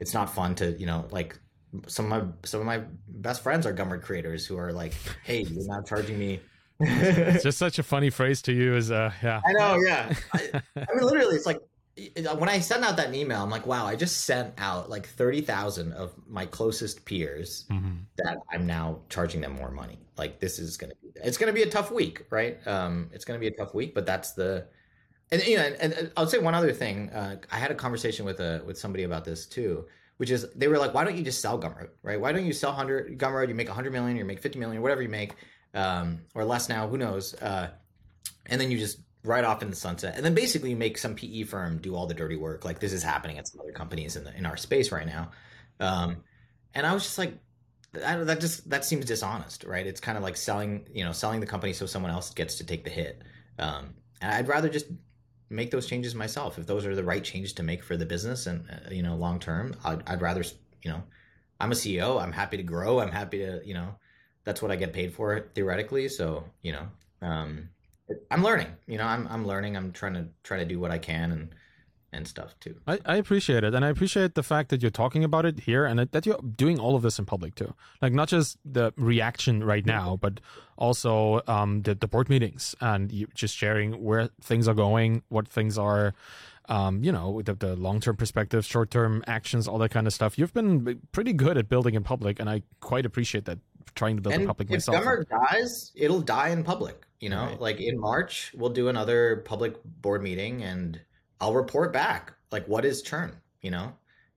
It's 0.00 0.12
not 0.12 0.34
fun 0.34 0.56
to, 0.56 0.72
you 0.72 0.86
know, 0.86 1.06
like 1.12 1.38
some 1.86 2.10
of 2.10 2.26
my, 2.26 2.32
some 2.42 2.58
of 2.58 2.66
my 2.66 2.82
best 3.06 3.44
friends 3.44 3.64
are 3.64 3.72
Gumroad 3.72 4.02
creators 4.02 4.44
who 4.44 4.58
are 4.58 4.72
like, 4.72 4.92
Hey, 5.22 5.42
you're 5.42 5.68
not 5.68 5.86
charging 5.86 6.18
me 6.18 6.40
it's 6.80 7.42
just 7.44 7.58
such 7.58 7.78
a 7.78 7.82
funny 7.82 8.10
phrase 8.10 8.42
to 8.42 8.52
use. 8.52 8.90
Uh, 8.90 9.12
yeah. 9.22 9.40
I 9.46 9.52
know. 9.52 9.76
Yeah. 9.76 10.14
I, 10.32 10.62
I 10.76 10.94
mean, 10.94 11.04
literally, 11.04 11.36
it's 11.36 11.46
like 11.46 11.60
when 12.38 12.48
I 12.48 12.60
sent 12.60 12.84
out 12.84 12.96
that 12.96 13.14
email, 13.14 13.42
I'm 13.42 13.50
like, 13.50 13.66
wow, 13.66 13.86
I 13.86 13.96
just 13.96 14.24
sent 14.24 14.54
out 14.58 14.88
like 14.88 15.06
30,000 15.06 15.92
of 15.92 16.12
my 16.28 16.46
closest 16.46 17.04
peers 17.04 17.66
mm-hmm. 17.70 17.96
that 18.18 18.38
I'm 18.50 18.66
now 18.66 19.00
charging 19.08 19.40
them 19.40 19.54
more 19.54 19.70
money. 19.70 19.98
Like 20.16 20.40
this 20.40 20.58
is 20.58 20.76
going 20.76 20.90
to 20.90 20.96
be, 21.02 21.08
it's 21.22 21.36
going 21.36 21.48
to 21.48 21.52
be 21.52 21.62
a 21.62 21.70
tough 21.70 21.90
week, 21.90 22.24
right? 22.30 22.58
Um, 22.66 23.10
it's 23.12 23.24
going 23.24 23.38
to 23.38 23.40
be 23.40 23.52
a 23.52 23.56
tough 23.56 23.74
week, 23.74 23.94
but 23.94 24.06
that's 24.06 24.32
the, 24.32 24.66
and 25.32 25.44
you 25.46 25.56
know, 25.56 25.64
and, 25.64 25.92
and 25.92 26.12
I'll 26.16 26.26
say 26.26 26.38
one 26.38 26.54
other 26.54 26.72
thing. 26.72 27.10
Uh, 27.10 27.36
I 27.50 27.58
had 27.58 27.70
a 27.70 27.74
conversation 27.74 28.24
with 28.24 28.40
a, 28.40 28.62
with 28.64 28.78
somebody 28.78 29.04
about 29.04 29.24
this 29.24 29.46
too, 29.46 29.86
which 30.16 30.30
is 30.30 30.46
they 30.54 30.68
were 30.68 30.78
like, 30.78 30.94
why 30.94 31.04
don't 31.04 31.16
you 31.16 31.24
just 31.24 31.40
sell 31.40 31.58
Gumroad, 31.58 31.90
right? 32.02 32.20
Why 32.20 32.32
don't 32.32 32.46
you 32.46 32.52
sell 32.52 32.70
100 32.70 33.18
Gumroad? 33.18 33.48
You 33.48 33.54
make 33.54 33.68
100 33.68 33.92
million, 33.92 34.16
you 34.16 34.24
make 34.24 34.40
50 34.40 34.58
million, 34.58 34.82
whatever 34.82 35.02
you 35.02 35.08
make 35.08 35.34
um, 35.74 36.20
or 36.34 36.44
less 36.44 36.68
now, 36.68 36.88
who 36.88 36.98
knows? 36.98 37.34
Uh, 37.34 37.70
and 38.46 38.60
then 38.60 38.70
you 38.70 38.78
just 38.78 38.98
ride 39.24 39.44
off 39.44 39.62
in 39.62 39.70
the 39.70 39.76
sunset, 39.76 40.14
and 40.16 40.24
then 40.24 40.34
basically 40.34 40.70
you 40.70 40.76
make 40.76 40.96
some 40.98 41.14
PE 41.14 41.44
firm 41.44 41.78
do 41.78 41.94
all 41.94 42.06
the 42.06 42.14
dirty 42.14 42.36
work. 42.36 42.64
Like 42.64 42.80
this 42.80 42.92
is 42.92 43.02
happening 43.02 43.38
at 43.38 43.48
some 43.48 43.60
other 43.60 43.72
companies 43.72 44.16
in 44.16 44.24
the, 44.24 44.36
in 44.36 44.46
our 44.46 44.56
space 44.56 44.90
right 44.92 45.06
now. 45.06 45.30
Um, 45.78 46.18
and 46.74 46.86
I 46.86 46.94
was 46.94 47.02
just 47.02 47.18
like, 47.18 47.34
that, 47.92 48.26
that 48.26 48.40
just 48.40 48.68
that 48.70 48.84
seems 48.84 49.04
dishonest, 49.04 49.64
right? 49.64 49.86
It's 49.86 50.00
kind 50.00 50.16
of 50.16 50.22
like 50.22 50.36
selling, 50.36 50.86
you 50.92 51.04
know, 51.04 51.12
selling 51.12 51.40
the 51.40 51.46
company 51.46 51.72
so 51.72 51.86
someone 51.86 52.12
else 52.12 52.32
gets 52.32 52.56
to 52.58 52.64
take 52.64 52.84
the 52.84 52.90
hit. 52.90 53.22
Um, 53.58 53.94
and 54.20 54.32
I'd 54.32 54.48
rather 54.48 54.68
just 54.68 54.86
make 55.48 55.72
those 55.72 55.86
changes 55.86 56.14
myself 56.14 56.58
if 56.58 56.66
those 56.66 56.86
are 56.86 56.94
the 56.94 57.02
right 57.02 57.24
changes 57.24 57.52
to 57.54 57.64
make 57.64 57.82
for 57.82 57.96
the 57.96 58.06
business 58.06 58.46
and 58.46 58.70
uh, 58.70 58.90
you 58.90 59.02
know 59.02 59.16
long 59.16 59.40
term. 59.40 59.74
I'd, 59.84 60.08
I'd 60.08 60.22
rather 60.22 60.44
you 60.82 60.90
know, 60.90 61.02
I'm 61.58 61.72
a 61.72 61.74
CEO. 61.74 62.22
I'm 62.22 62.32
happy 62.32 62.56
to 62.56 62.62
grow. 62.62 63.00
I'm 63.00 63.10
happy 63.10 63.38
to 63.38 63.60
you 63.64 63.74
know 63.74 63.94
that's 64.44 64.62
what 64.62 64.70
I 64.70 64.76
get 64.76 64.92
paid 64.92 65.14
for 65.14 65.48
theoretically. 65.54 66.08
So 66.08 66.44
you 66.62 66.72
know, 66.72 66.86
um, 67.22 67.68
I'm 68.30 68.42
learning. 68.42 68.68
You 68.86 68.98
know, 68.98 69.04
I'm 69.04 69.26
I'm 69.28 69.46
learning. 69.46 69.76
I'm 69.76 69.92
trying 69.92 70.14
to 70.14 70.26
try 70.42 70.58
to 70.58 70.64
do 70.64 70.78
what 70.78 70.90
I 70.90 70.98
can, 70.98 71.32
and 71.32 71.54
and 72.12 72.26
stuff 72.26 72.58
too. 72.60 72.74
I, 72.86 72.98
I 73.06 73.16
appreciate 73.16 73.62
it, 73.62 73.74
and 73.74 73.84
I 73.84 73.88
appreciate 73.88 74.34
the 74.34 74.42
fact 74.42 74.70
that 74.70 74.82
you're 74.82 74.90
talking 74.90 75.22
about 75.22 75.46
it 75.46 75.60
here, 75.60 75.84
and 75.84 76.00
that 76.00 76.26
you're 76.26 76.40
doing 76.56 76.78
all 76.78 76.96
of 76.96 77.02
this 77.02 77.18
in 77.18 77.24
public 77.24 77.54
too. 77.54 77.74
Like 78.02 78.12
not 78.12 78.28
just 78.28 78.58
the 78.64 78.92
reaction 78.96 79.62
right 79.62 79.86
now, 79.86 80.18
but 80.20 80.40
also 80.76 81.42
um, 81.46 81.82
the 81.82 81.94
the 81.94 82.08
board 82.08 82.28
meetings 82.28 82.74
and 82.80 83.12
you 83.12 83.28
just 83.34 83.56
sharing 83.56 84.02
where 84.02 84.30
things 84.40 84.66
are 84.66 84.74
going, 84.74 85.22
what 85.28 85.46
things 85.48 85.78
are, 85.78 86.14
um, 86.70 87.02
you 87.02 87.10
know, 87.10 87.42
the, 87.42 87.54
the 87.54 87.76
long 87.76 88.00
term 88.00 88.16
perspective, 88.16 88.64
short 88.64 88.90
term 88.90 89.22
actions, 89.26 89.66
all 89.68 89.78
that 89.78 89.90
kind 89.90 90.06
of 90.06 90.14
stuff. 90.14 90.38
You've 90.38 90.54
been 90.54 91.00
pretty 91.12 91.32
good 91.32 91.58
at 91.58 91.68
building 91.68 91.94
in 91.94 92.04
public, 92.04 92.38
and 92.38 92.48
I 92.48 92.62
quite 92.80 93.04
appreciate 93.04 93.44
that. 93.46 93.58
Trying 93.96 94.14
to 94.16 94.22
build 94.22 94.34
and 94.34 94.42
in 94.42 94.48
public 94.48 94.68
if 94.68 94.74
myself. 94.74 95.04
Gumroad 95.04 95.28
dies, 95.28 95.90
it'll 95.96 96.20
die 96.20 96.50
in 96.50 96.62
public. 96.62 97.06
You 97.18 97.28
know, 97.28 97.46
Right. 97.46 97.60
like 97.60 97.80
in 97.80 97.98
March, 97.98 98.52
we'll 98.56 98.70
do 98.70 98.88
another 98.88 99.42
public 99.44 99.74
board 99.84 100.22
meeting, 100.22 100.62
and 100.62 101.00
I'll 101.40 101.54
report 101.54 101.92
back 101.92 102.32
like 102.52 102.66
what 102.66 102.84
is 102.84 103.02
churn. 103.02 103.32
You 103.62 103.72
know, 103.72 103.92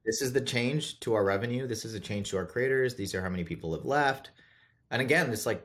this 0.06 0.24
is 0.24 0.34
the 0.34 0.42
change 0.42 1.00
to 1.02 1.14
our 1.14 1.24
revenue. 1.24 1.68
This 1.68 1.86
is 1.86 1.94
a 1.94 2.00
change 2.00 2.32
to 2.32 2.38
our 2.38 2.48
creators. 2.48 2.96
These 2.96 3.14
are 3.14 3.22
how 3.22 3.30
many 3.30 3.44
people 3.44 3.74
have 3.76 3.86
left. 3.86 4.32
And 4.90 5.04
again, 5.04 5.32
it's 5.32 5.46
like 5.46 5.64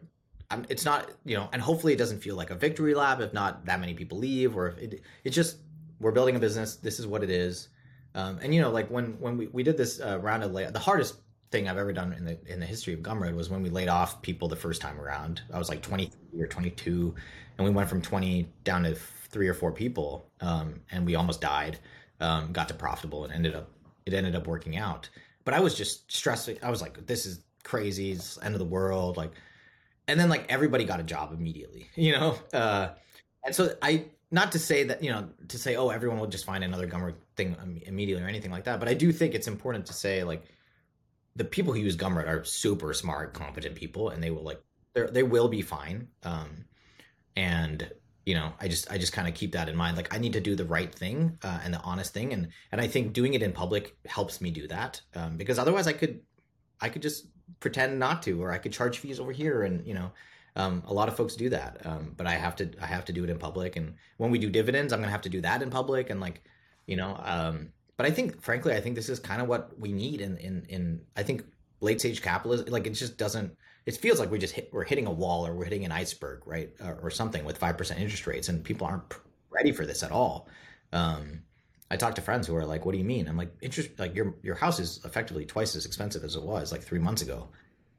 I'm, 0.51 0.67
it's 0.69 0.85
not 0.85 1.11
you 1.25 1.37
know, 1.37 1.49
and 1.55 1.63
hopefully 1.63 1.95
it 1.95 1.99
doesn't 1.99 2.21
feel 2.21 2.37
like 2.37 2.51
a 2.51 2.55
victory 2.57 2.95
lap 2.95 3.21
if 3.21 3.33
not 3.33 3.65
that 3.65 3.81
many 3.81 3.95
people 3.95 4.19
leave, 4.19 4.55
or 4.55 4.69
if 4.69 4.79
it, 4.79 5.01
it's 5.25 5.35
just 5.35 5.57
we're 6.01 6.13
building 6.13 6.37
a 6.37 6.39
business. 6.39 6.77
This 6.77 6.99
is 6.99 7.07
what 7.07 7.23
it 7.23 7.31
is. 7.31 7.69
Um, 8.15 8.39
and 8.43 8.55
you 8.55 8.61
know, 8.61 8.71
like 8.71 8.91
when 8.91 9.19
when 9.21 9.37
we, 9.37 9.47
we 9.49 9.63
did 9.63 9.77
this 9.77 10.01
uh, 10.01 10.19
round 10.21 10.43
of 10.43 10.53
lay, 10.53 10.67
the 10.71 10.79
hardest 10.79 11.21
thing 11.51 11.69
I've 11.69 11.79
ever 11.79 11.93
done 11.93 12.13
in 12.13 12.25
the 12.25 12.39
in 12.47 12.61
the 12.61 12.67
history 12.67 12.95
of 12.95 13.01
Gumroad 13.01 13.35
was 13.35 13.51
when 13.51 13.63
we 13.63 13.71
laid 13.71 13.89
off 13.89 14.21
people 14.23 14.49
the 14.49 14.57
first 14.57 14.81
time 14.81 15.01
around. 15.01 15.43
I 15.53 15.59
was 15.59 15.69
like 15.69 15.83
23 15.83 16.41
or 16.41 16.47
22, 16.47 17.15
and 17.57 17.67
we 17.67 17.73
went 17.73 17.89
from 17.89 18.03
20 18.03 18.49
down 18.65 18.85
to 18.85 18.95
three 18.95 19.49
or 19.49 19.55
four 19.55 19.73
people, 19.73 20.31
um, 20.41 20.81
and 20.91 21.05
we 21.05 21.15
almost 21.15 21.41
died. 21.41 21.79
Um, 22.21 22.53
got 22.53 22.67
to 22.69 22.75
profitable 22.75 23.25
and 23.25 23.33
ended 23.33 23.55
up 23.55 23.71
it 24.05 24.15
ended 24.15 24.35
up 24.35 24.47
working 24.47 24.77
out. 24.77 25.09
But 25.45 25.55
I 25.55 25.61
was 25.61 25.75
just 25.75 26.11
stressed. 26.11 26.51
I 26.63 26.71
was 26.71 26.83
like, 26.83 27.07
this 27.07 27.27
is 27.27 27.45
crazy. 27.63 28.13
It's 28.13 28.39
end 28.43 28.55
of 28.55 28.59
the 28.59 28.65
world. 28.65 29.17
Like, 29.17 29.33
and 30.09 30.19
then 30.19 30.29
like 30.29 30.51
everybody 30.51 30.85
got 30.85 30.99
a 30.99 31.05
job 31.05 31.33
immediately, 31.33 31.89
you 31.95 32.13
know. 32.13 32.37
Uh, 32.53 32.89
and 33.45 33.55
so 33.55 33.75
I 33.83 34.07
not 34.31 34.53
to 34.53 34.59
say 34.59 34.85
that 34.85 35.03
you 35.03 35.11
know 35.11 35.29
to 35.49 35.59
say 35.59 35.77
oh 35.77 35.89
everyone 35.89 36.19
will 36.19 36.27
just 36.27 36.45
find 36.45 36.63
another 36.63 36.87
Gumroad 36.87 37.15
thing 37.37 37.57
immediately 37.87 38.25
or 38.25 38.29
anything 38.29 38.51
like 38.51 38.65
that, 38.65 38.79
but 38.79 38.89
I 38.89 38.95
do 38.95 39.13
think 39.13 39.35
it's 39.35 39.49
important 39.49 39.87
to 39.87 39.93
say 39.93 40.25
like 40.25 40.45
the 41.37 41.45
people 41.45 41.73
who 41.73 41.81
use 41.81 41.97
Gumroad 41.97 42.27
are 42.27 42.45
super 42.45 42.93
smart, 42.93 43.33
competent 43.33 43.75
people, 43.77 44.11
and 44.11 44.23
they 44.23 44.31
will 44.31 44.43
like 44.43 44.61
they 44.95 45.07
they 45.07 45.23
will 45.23 45.49
be 45.49 45.63
fine. 45.63 46.09
Um, 46.25 46.65
and 47.37 47.91
you 48.27 48.35
know, 48.35 48.53
I 48.61 48.69
just 48.69 48.91
I 48.91 48.99
just 48.99 49.13
kind 49.13 49.29
of 49.29 49.35
keep 49.35 49.53
that 49.53 49.69
in 49.69 49.77
mind. 49.77 49.97
Like 49.97 50.15
I 50.15 50.19
need 50.19 50.35
to 50.35 50.41
do 50.41 50.55
the 50.55 50.65
right 50.65 50.93
thing 50.93 51.39
uh, 51.43 51.61
and 51.65 51.73
the 51.73 51.81
honest 51.81 52.13
thing, 52.13 52.33
and 52.33 52.49
and 52.73 52.81
I 52.81 52.89
think 52.89 53.13
doing 53.13 53.35
it 53.35 53.43
in 53.43 53.53
public 53.53 53.97
helps 54.05 54.41
me 54.41 54.51
do 54.51 54.69
that 54.69 55.01
um, 55.15 55.37
because 55.37 55.59
otherwise 55.59 55.87
I 55.87 55.93
could 55.93 56.21
I 56.81 56.89
could 56.89 57.03
just 57.03 57.27
pretend 57.61 57.99
not 57.99 58.23
to, 58.25 58.43
or 58.43 58.53
I 58.53 58.59
could 58.59 58.73
charge 58.73 58.99
fees 58.99 59.21
over 59.21 59.33
here, 59.33 59.63
and 59.63 59.87
you 59.87 59.95
know. 59.95 60.11
Um, 60.57 60.83
a 60.87 60.93
lot 60.93 61.09
of 61.09 61.17
folks 61.17 61.37
do 61.37 61.51
that, 61.51 61.87
um, 61.87 62.15
but 62.17 62.27
I 62.27 62.35
have 62.35 62.57
to 62.57 62.71
I 62.81 62.87
have 62.87 63.05
to 63.07 63.13
do 63.13 63.25
it 63.25 63.31
in 63.31 63.39
public. 63.39 63.77
And 63.77 63.95
when 64.17 64.31
we 64.31 64.39
do 64.39 64.51
dividends, 64.51 64.93
I'm 64.93 65.01
gonna 65.01 65.13
have 65.13 65.23
to 65.23 65.29
do 65.29 65.41
that 65.43 65.63
in 65.63 65.71
public. 65.71 66.11
And 66.11 66.21
like, 66.21 66.43
you 66.87 66.97
know, 66.97 67.21
um, 67.25 67.69
but 67.97 68.07
I 68.07 68.11
think, 68.11 68.41
frankly, 68.41 68.75
I 68.75 68.81
think 68.81 68.97
this 68.97 69.09
is 69.09 69.19
kind 69.19 69.43
of 69.43 69.49
what 69.49 69.79
we 69.79 69.93
need 69.93 70.21
in 70.21 70.37
in 70.39 70.65
in. 70.69 71.01
I 71.17 71.23
think 71.23 71.45
late 71.81 72.01
stage 72.01 72.23
capitalism, 72.23 72.67
like 72.69 72.87
it 72.87 72.91
just 72.91 73.19
doesn't. 73.19 73.57
It 73.87 73.97
feels 73.97 74.21
like 74.21 74.31
we 74.31 74.39
just 74.39 74.55
hit, 74.55 74.69
we're 74.73 74.85
hitting 74.85 75.07
a 75.07 75.11
wall 75.11 75.47
or 75.47 75.55
we're 75.55 75.65
hitting 75.65 75.85
an 75.85 75.93
iceberg, 75.93 76.43
right, 76.47 76.71
or, 76.81 77.11
something 77.11 77.45
with 77.45 77.57
five 77.57 77.79
percent 77.79 78.01
interest 78.01 78.27
rates, 78.27 78.49
and 78.49 78.63
people 78.63 78.87
aren't 78.87 79.15
ready 79.51 79.73
for 79.73 79.87
this 79.87 80.03
at 80.03 80.13
all. 80.13 80.49
Um, 80.93 81.43
I 81.91 81.97
talk 81.97 82.15
to 82.17 82.21
friends 82.21 82.47
who 82.47 82.55
are 82.55 82.67
like, 82.67 82.85
"What 82.85 82.93
do 82.93 82.99
you 82.99 83.05
mean?" 83.05 83.29
I'm 83.29 83.37
like, 83.37 83.53
"Interest 83.63 83.91
like 83.99 84.15
your 84.15 84.35
your 84.43 84.55
house 84.55 84.79
is 84.79 85.01
effectively 85.05 85.45
twice 85.45 85.75
as 85.75 85.87
expensive 85.87 86.23
as 86.23 86.37
it 86.37 86.43
was 86.43 86.71
like 86.71 86.83
three 86.83 86.99
months 86.99 87.23
ago. 87.23 87.49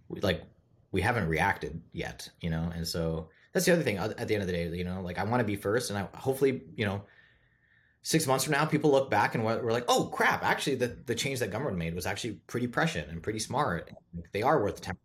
Like 0.09 0.43
we 0.91 1.01
haven't 1.01 1.27
reacted 1.27 1.81
yet, 1.91 2.29
you 2.41 2.49
know." 2.49 2.71
And 2.75 2.87
so 2.87 3.29
that's 3.53 3.65
the 3.65 3.73
other 3.73 3.83
thing. 3.83 3.97
At 3.97 4.27
the 4.27 4.33
end 4.33 4.41
of 4.41 4.47
the 4.47 4.53
day, 4.53 4.67
you 4.69 4.83
know, 4.83 5.01
like 5.01 5.17
I 5.17 5.23
want 5.23 5.41
to 5.41 5.45
be 5.45 5.55
first, 5.55 5.89
and 5.89 5.99
I 5.99 6.07
hopefully, 6.17 6.63
you 6.75 6.85
know, 6.85 7.03
six 8.01 8.27
months 8.27 8.43
from 8.45 8.53
now, 8.53 8.65
people 8.65 8.91
look 8.91 9.09
back 9.09 9.35
and 9.35 9.43
we're 9.43 9.71
like, 9.71 9.85
"Oh 9.87 10.09
crap! 10.13 10.43
Actually, 10.43 10.75
the 10.75 10.97
the 11.05 11.15
change 11.15 11.39
that 11.39 11.51
Gumroad 11.51 11.75
made 11.75 11.95
was 11.95 12.05
actually 12.05 12.33
pretty 12.47 12.67
prescient 12.67 13.09
and 13.09 13.21
pretty 13.23 13.39
smart. 13.39 13.91
They 14.31 14.41
are 14.41 14.61
worth 14.61 14.81
ten 14.81 14.97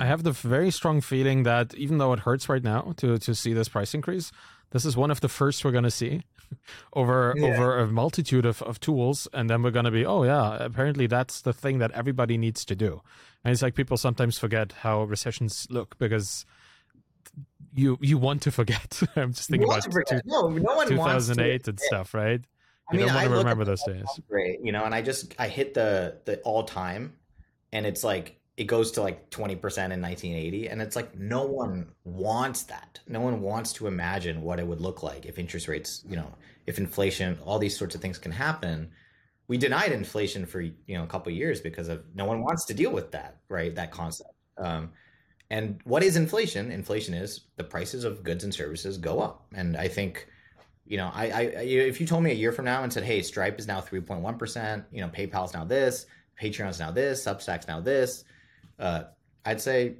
I 0.00 0.06
have 0.06 0.22
the 0.22 0.32
very 0.32 0.70
strong 0.70 1.02
feeling 1.02 1.42
that 1.42 1.74
even 1.74 1.98
though 1.98 2.14
it 2.14 2.20
hurts 2.20 2.48
right 2.48 2.62
now 2.62 2.94
to 2.96 3.18
to 3.18 3.34
see 3.34 3.52
this 3.52 3.68
price 3.68 3.92
increase, 3.92 4.32
this 4.70 4.84
is 4.84 4.96
one 4.96 5.10
of 5.10 5.20
the 5.20 5.28
first 5.28 5.64
we're 5.64 5.72
going 5.72 5.84
to 5.84 5.90
see 5.90 6.22
over 6.92 7.34
Yeah. 7.36 7.48
over 7.52 7.78
a 7.78 7.86
multitude 7.86 8.46
of, 8.46 8.62
of 8.62 8.80
tools, 8.80 9.28
and 9.32 9.48
then 9.50 9.62
we're 9.62 9.70
going 9.70 9.84
to 9.84 9.90
be, 9.90 10.04
oh 10.06 10.24
yeah, 10.24 10.56
apparently 10.62 11.06
that's 11.06 11.42
the 11.42 11.52
thing 11.52 11.78
that 11.78 11.90
everybody 11.92 12.36
needs 12.38 12.64
to 12.66 12.74
do. 12.76 13.00
And 13.44 13.52
it's 13.52 13.62
like 13.62 13.74
people 13.74 13.96
sometimes 13.96 14.38
forget 14.38 14.72
how 14.72 15.04
recessions 15.04 15.66
look 15.70 15.98
because 15.98 16.44
you 17.74 17.98
you 18.00 18.18
want 18.18 18.42
to 18.42 18.50
forget. 18.50 19.00
I'm 19.16 19.32
just 19.32 19.48
thinking 19.48 19.68
about 19.68 19.92
forget. 19.92 20.22
no, 20.26 20.48
no 20.48 20.74
one 20.74 20.88
two 20.88 20.96
wants 20.96 21.26
to. 21.66 21.70
and 21.70 21.80
stuff, 21.80 22.14
right? 22.14 22.40
I 22.90 22.94
You 22.94 22.98
mean, 22.98 23.06
don't 23.06 23.14
want 23.14 23.26
I 23.26 23.28
to 23.28 23.34
remember 23.38 23.64
those 23.64 23.82
days. 23.84 24.04
Great, 24.28 24.58
you 24.62 24.72
know, 24.72 24.84
and 24.84 24.94
I 24.94 25.02
just 25.02 25.34
I 25.38 25.48
hit 25.48 25.74
the 25.74 26.18
the 26.24 26.40
all 26.40 26.64
time, 26.64 27.14
and 27.72 27.86
it's 27.86 28.02
like 28.02 28.39
it 28.60 28.66
goes 28.66 28.90
to 28.90 29.00
like 29.00 29.30
twenty 29.30 29.56
percent 29.56 29.90
in 29.90 30.02
nineteen 30.02 30.36
eighty, 30.36 30.68
and 30.68 30.82
it's 30.82 30.94
like 30.94 31.18
no 31.18 31.44
one 31.44 31.86
wants 32.04 32.64
that. 32.64 33.00
No 33.08 33.18
one 33.22 33.40
wants 33.40 33.72
to 33.72 33.86
imagine 33.86 34.42
what 34.42 34.60
it 34.60 34.66
would 34.66 34.82
look 34.82 35.02
like 35.02 35.24
if 35.24 35.38
interest 35.38 35.66
rates, 35.66 36.04
you 36.06 36.14
know, 36.14 36.30
if 36.66 36.76
inflation, 36.76 37.38
all 37.42 37.58
these 37.58 37.74
sorts 37.74 37.94
of 37.94 38.02
things 38.02 38.18
can 38.18 38.32
happen. 38.32 38.90
We 39.48 39.56
denied 39.56 39.92
inflation 39.92 40.44
for 40.44 40.60
you 40.60 40.74
know 40.88 41.04
a 41.04 41.06
couple 41.06 41.32
years 41.32 41.62
because 41.62 41.88
of 41.88 42.04
no 42.14 42.26
one 42.26 42.42
wants 42.42 42.66
to 42.66 42.74
deal 42.74 42.92
with 42.92 43.12
that, 43.12 43.38
right? 43.48 43.74
That 43.74 43.92
concept. 43.92 44.34
Um, 44.58 44.90
and 45.48 45.80
what 45.84 46.02
is 46.02 46.16
inflation? 46.16 46.70
Inflation 46.70 47.14
is 47.14 47.46
the 47.56 47.64
prices 47.64 48.04
of 48.04 48.22
goods 48.22 48.44
and 48.44 48.52
services 48.52 48.98
go 48.98 49.20
up, 49.20 49.46
and 49.54 49.74
I 49.74 49.88
think 49.88 50.26
you 50.84 50.98
know, 50.98 51.10
I, 51.14 51.30
I, 51.30 51.40
if 51.62 51.98
you 51.98 52.06
told 52.06 52.24
me 52.24 52.32
a 52.32 52.34
year 52.34 52.52
from 52.52 52.66
now 52.66 52.82
and 52.82 52.92
said, 52.92 53.04
"Hey, 53.04 53.22
Stripe 53.22 53.58
is 53.58 53.66
now 53.66 53.80
three 53.80 54.02
point 54.02 54.20
one 54.20 54.36
percent," 54.36 54.84
you 54.92 55.00
know, 55.00 55.08
PayPal's 55.08 55.54
now 55.54 55.64
this, 55.64 56.04
Patreon's 56.38 56.78
now 56.78 56.90
this, 56.90 57.24
Substack's 57.24 57.66
now 57.66 57.80
this, 57.80 58.24
uh, 58.80 59.04
I'd 59.44 59.60
say, 59.60 59.94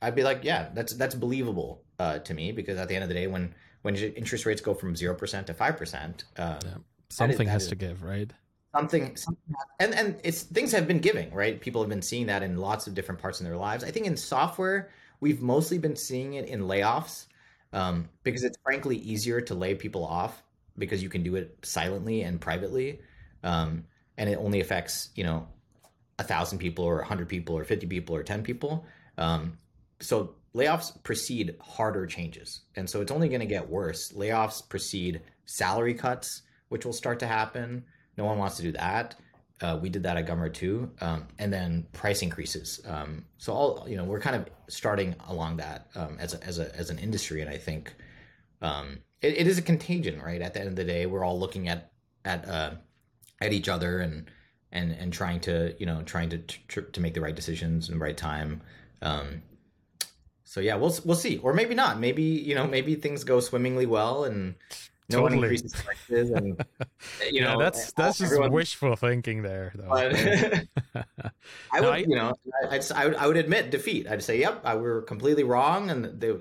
I'd 0.00 0.14
be 0.14 0.22
like, 0.22 0.44
yeah, 0.44 0.68
that's 0.74 0.92
that's 0.94 1.14
believable 1.14 1.82
uh, 1.98 2.20
to 2.20 2.34
me 2.34 2.52
because 2.52 2.78
at 2.78 2.88
the 2.88 2.94
end 2.94 3.02
of 3.02 3.08
the 3.08 3.14
day, 3.14 3.26
when 3.26 3.54
when 3.82 3.96
interest 3.96 4.46
rates 4.46 4.60
go 4.60 4.74
from 4.74 4.94
zero 4.94 5.14
percent 5.14 5.48
to 5.48 5.54
five 5.54 5.76
percent, 5.76 6.24
uh, 6.36 6.60
Yeah. 6.64 6.70
Something 7.08 7.46
that 7.46 7.52
has 7.52 7.62
is- 7.64 7.68
to 7.70 7.74
give, 7.74 8.02
right? 8.02 8.32
something, 8.74 9.16
something 9.16 9.54
and 9.80 9.94
and 9.94 10.20
it's 10.22 10.42
things 10.42 10.70
have 10.70 10.86
been 10.86 10.98
giving 10.98 11.32
right 11.32 11.62
people 11.62 11.80
have 11.80 11.88
been 11.88 12.02
seeing 12.02 12.26
that 12.26 12.42
in 12.42 12.58
lots 12.58 12.86
of 12.86 12.94
different 12.94 13.18
parts 13.18 13.40
in 13.40 13.46
their 13.46 13.56
lives 13.56 13.82
i 13.82 13.90
think 13.90 14.04
in 14.04 14.14
software 14.18 14.90
we've 15.20 15.40
mostly 15.40 15.78
been 15.78 15.96
seeing 15.96 16.34
it 16.34 16.44
in 16.46 16.60
layoffs 16.60 17.26
um, 17.72 18.06
because 18.22 18.44
it's 18.44 18.58
frankly 18.62 18.96
easier 18.98 19.40
to 19.40 19.54
lay 19.54 19.74
people 19.74 20.04
off 20.04 20.42
because 20.76 21.02
you 21.02 21.08
can 21.08 21.22
do 21.22 21.36
it 21.36 21.56
silently 21.62 22.20
and 22.22 22.38
privately 22.38 23.00
um, 23.44 23.84
and 24.18 24.28
it 24.28 24.36
only 24.36 24.60
affects 24.60 25.08
you 25.14 25.24
know 25.24 25.48
a 26.18 26.24
thousand 26.24 26.58
people 26.58 26.84
or 26.84 27.00
a 27.00 27.06
hundred 27.06 27.28
people 27.28 27.56
or 27.56 27.64
50 27.64 27.86
people 27.86 28.16
or 28.16 28.22
10 28.22 28.42
people 28.42 28.84
um, 29.18 29.58
so 30.00 30.34
layoffs 30.54 30.92
precede 31.02 31.56
harder 31.60 32.06
changes 32.06 32.62
and 32.76 32.88
so 32.88 33.00
it's 33.00 33.12
only 33.12 33.28
going 33.28 33.40
to 33.40 33.46
get 33.46 33.68
worse 33.68 34.12
layoffs 34.12 34.66
precede 34.68 35.20
salary 35.44 35.94
cuts 35.94 36.42
which 36.68 36.84
will 36.84 36.92
start 36.92 37.18
to 37.20 37.26
happen 37.26 37.84
no 38.16 38.24
one 38.24 38.38
wants 38.38 38.56
to 38.56 38.62
do 38.62 38.72
that. 38.72 39.14
Uh, 39.60 39.78
we 39.80 39.88
did 39.88 40.02
that 40.02 40.16
at 40.16 40.26
Gumroad 40.26 40.52
too, 40.52 40.90
um, 41.00 41.26
and 41.38 41.50
then 41.52 41.86
price 41.92 42.20
increases. 42.20 42.80
Um, 42.86 43.24
so 43.38 43.52
all 43.52 43.86
you 43.88 43.96
know, 43.96 44.04
we're 44.04 44.20
kind 44.20 44.36
of 44.36 44.46
starting 44.68 45.14
along 45.28 45.56
that 45.58 45.86
um, 45.94 46.16
as 46.18 46.34
a, 46.34 46.44
as 46.44 46.58
a 46.58 46.74
as 46.76 46.90
an 46.90 46.98
industry, 46.98 47.40
and 47.40 47.48
I 47.48 47.56
think 47.56 47.94
um, 48.60 48.98
it, 49.22 49.38
it 49.38 49.46
is 49.46 49.56
a 49.56 49.62
contagion, 49.62 50.20
right? 50.20 50.42
At 50.42 50.52
the 50.52 50.60
end 50.60 50.68
of 50.68 50.76
the 50.76 50.84
day, 50.84 51.06
we're 51.06 51.24
all 51.24 51.38
looking 51.38 51.68
at 51.68 51.90
at 52.24 52.46
uh, 52.46 52.72
at 53.40 53.54
each 53.54 53.68
other 53.68 54.00
and 54.00 54.30
and 54.76 54.92
and 54.92 55.12
trying 55.12 55.40
to 55.40 55.74
you 55.78 55.86
know 55.86 56.02
trying 56.04 56.28
to 56.30 56.38
to, 56.72 56.82
to 56.82 57.00
make 57.00 57.14
the 57.14 57.20
right 57.20 57.34
decisions 57.34 57.88
in 57.88 57.94
the 57.98 58.04
right 58.04 58.16
time. 58.16 58.60
Um, 59.02 59.42
so 60.44 60.60
yeah, 60.60 60.76
we'll 60.76 60.96
we'll 61.04 61.16
see, 61.16 61.38
or 61.38 61.52
maybe 61.52 61.74
not. 61.74 61.98
Maybe 61.98 62.22
you 62.22 62.54
know, 62.54 62.66
maybe 62.66 62.94
things 62.94 63.24
go 63.24 63.40
swimmingly 63.40 63.86
well 63.86 64.24
and. 64.24 64.54
No 65.08 65.22
one 65.22 65.30
Totally. 65.30 65.54
increases 65.54 65.72
prices, 65.84 66.30
and 66.30 66.46
you 67.30 67.40
yeah, 67.40 67.44
know 67.54 67.60
that's 67.60 67.92
that's 67.92 68.18
just 68.18 68.32
everyone- 68.32 68.50
wishful 68.50 68.96
thinking 68.96 69.40
there, 69.42 69.70
though. 69.76 69.86
but 69.88 70.14
I 71.72 71.78
No, 71.80 71.82
would, 71.82 71.94
I- 71.94 71.96
you 71.98 72.16
know, 72.16 72.34
I, 72.68 72.74
I'd, 72.74 72.90
I 72.92 73.06
would, 73.06 73.14
I 73.14 73.26
would 73.28 73.36
admit 73.36 73.70
defeat. 73.70 74.08
I'd 74.10 74.24
say, 74.24 74.40
yep, 74.40 74.62
I, 74.64 74.74
we 74.74 74.82
were 74.82 75.02
completely 75.02 75.44
wrong, 75.44 75.90
and 75.90 76.06
they, 76.20 76.32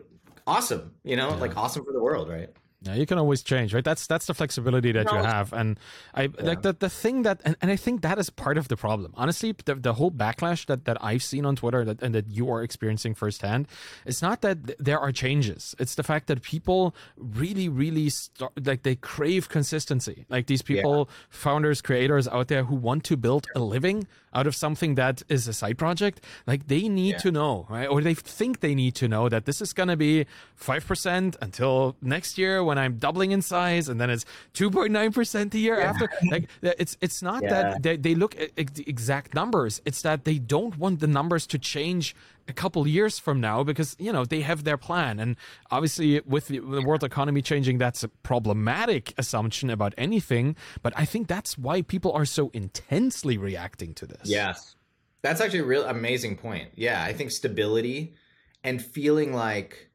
awesome, 0.48 0.96
you 1.04 1.16
know, 1.16 1.30
Yeah. 1.30 1.36
like 1.36 1.56
awesome 1.56 1.86
for 1.86 1.92
the 1.94 2.02
world, 2.02 2.28
right? 2.28 2.50
Yeah, 2.86 2.94
you 2.94 3.08
can 3.08 3.18
always 3.18 3.42
change, 3.42 3.74
right? 3.74 3.84
That's 3.84 4.06
that's 4.06 4.28
the 4.28 4.36
flexibility 4.36 4.92
that 4.92 5.12
you 5.12 5.18
have, 5.18 5.54
and 5.54 5.80
I 6.14 6.24
yeah. 6.24 6.30
like 6.44 6.62
the 6.62 6.74
the 6.74 6.90
thing 6.90 7.24
that, 7.24 7.42
and, 7.44 7.56
and 7.60 7.72
I 7.72 7.76
think 7.76 8.02
that 8.02 8.20
is 8.20 8.30
part 8.30 8.60
of 8.60 8.68
the 8.68 8.78
problem. 8.78 9.12
Honestly, 9.16 9.56
the, 9.66 9.74
the 9.74 9.94
whole 9.94 10.12
backlash 10.12 10.68
that 10.68 10.86
that 10.86 11.04
I've 11.04 11.24
seen 11.24 11.46
on 11.46 11.56
Twitter 11.56 11.84
that, 11.84 12.04
and 12.04 12.14
that 12.14 12.28
you 12.28 12.48
are 12.52 12.62
experiencing 12.62 13.16
firsthand, 13.16 13.68
it's 14.06 14.22
not 14.22 14.42
that 14.42 14.68
th- 14.68 14.78
there 14.78 15.00
are 15.00 15.12
changes. 15.12 15.74
It's 15.80 15.96
the 15.96 16.04
fact 16.04 16.28
that 16.28 16.44
people 16.44 16.96
really, 17.18 17.68
really 17.70 18.10
start, 18.10 18.52
like 18.64 18.84
they 18.84 18.96
crave 18.96 19.50
consistency. 19.50 20.26
Like 20.30 20.46
these 20.46 20.62
people, 20.62 21.10
yeah. 21.10 21.16
founders, 21.30 21.82
creators 21.82 22.28
out 22.28 22.50
there 22.50 22.66
who 22.66 22.76
want 22.76 23.04
to 23.06 23.18
build 23.18 23.48
a 23.56 23.60
living 23.60 24.06
out 24.36 24.46
of 24.46 24.56
something 24.56 24.96
that 24.96 25.24
is 25.30 25.48
a 25.48 25.54
side 25.54 25.78
project, 25.78 26.22
like 26.46 26.68
they 26.68 26.88
need 26.90 27.14
yeah. 27.14 27.18
to 27.20 27.32
know, 27.32 27.66
right? 27.70 27.88
Or 27.88 28.02
they 28.02 28.14
think 28.14 28.60
they 28.60 28.76
need 28.76 28.94
to 28.96 29.08
know 29.08 29.30
that 29.30 29.46
this 29.46 29.62
is 29.62 29.74
going 29.74 29.90
to 29.90 29.98
be 29.98 30.26
five 30.56 30.86
percent 30.86 31.36
until 31.42 31.96
next 32.02 32.38
year 32.38 32.64
when 32.64 32.78
I'm 32.78 32.98
doubling 32.98 33.32
in 33.32 33.42
size, 33.42 33.90
and 33.90 34.00
then 34.00 34.10
it's 34.10 34.26
2.9% 34.54 35.52
the 35.52 35.60
year 35.60 35.80
yeah. 35.80 35.90
after. 35.90 36.10
Like 36.32 36.50
it's 36.62 36.98
it's 37.02 37.22
not 37.22 37.44
yeah. 37.44 37.50
that 37.50 37.84
they, 37.84 37.98
they 37.98 38.16
look 38.16 38.36
at 38.40 38.74
the 38.74 38.84
exact 38.88 39.34
numbers. 39.36 39.82
It's 39.86 40.02
that 40.02 40.26
they 40.26 40.40
don't 40.40 40.78
want 40.78 41.00
the 41.00 41.08
numbers 41.08 41.46
to 41.48 41.60
change 41.60 42.16
a 42.48 42.54
couple 42.54 42.88
years 42.88 43.18
from 43.20 43.42
now 43.42 43.64
because 43.64 43.96
you 44.00 44.12
know 44.12 44.26
they 44.26 44.42
have 44.42 44.64
their 44.64 44.78
plan. 44.78 45.20
And 45.20 45.36
obviously 45.72 46.22
with 46.26 46.48
the, 46.48 46.60
the, 46.60 46.82
world 46.82 47.04
economy 47.04 47.42
changing 47.42 47.78
that's 47.78 48.04
a 48.04 48.08
problematic 48.08 49.14
assumption 49.18 49.70
about 49.70 49.94
anything. 49.98 50.56
But 50.82 50.94
i 50.96 51.06
think 51.06 51.28
that's 51.28 51.58
why 51.58 51.82
people 51.82 52.12
are 52.12 52.26
so 52.26 52.50
intensely 52.54 53.38
reacting 53.38 53.94
to 53.96 54.06
this. 54.06 54.22
Yes. 54.26 54.76
That's 55.22 55.42
actually 55.42 55.60
a 55.60 55.66
real 55.66 55.86
amazing 55.86 56.38
point. 56.38 56.70
Yeah 56.76 57.04
i 57.04 57.14
think 57.14 57.32
stability 57.32 58.16
and 58.64 58.82
feeling 58.82 59.34
like 59.34 59.90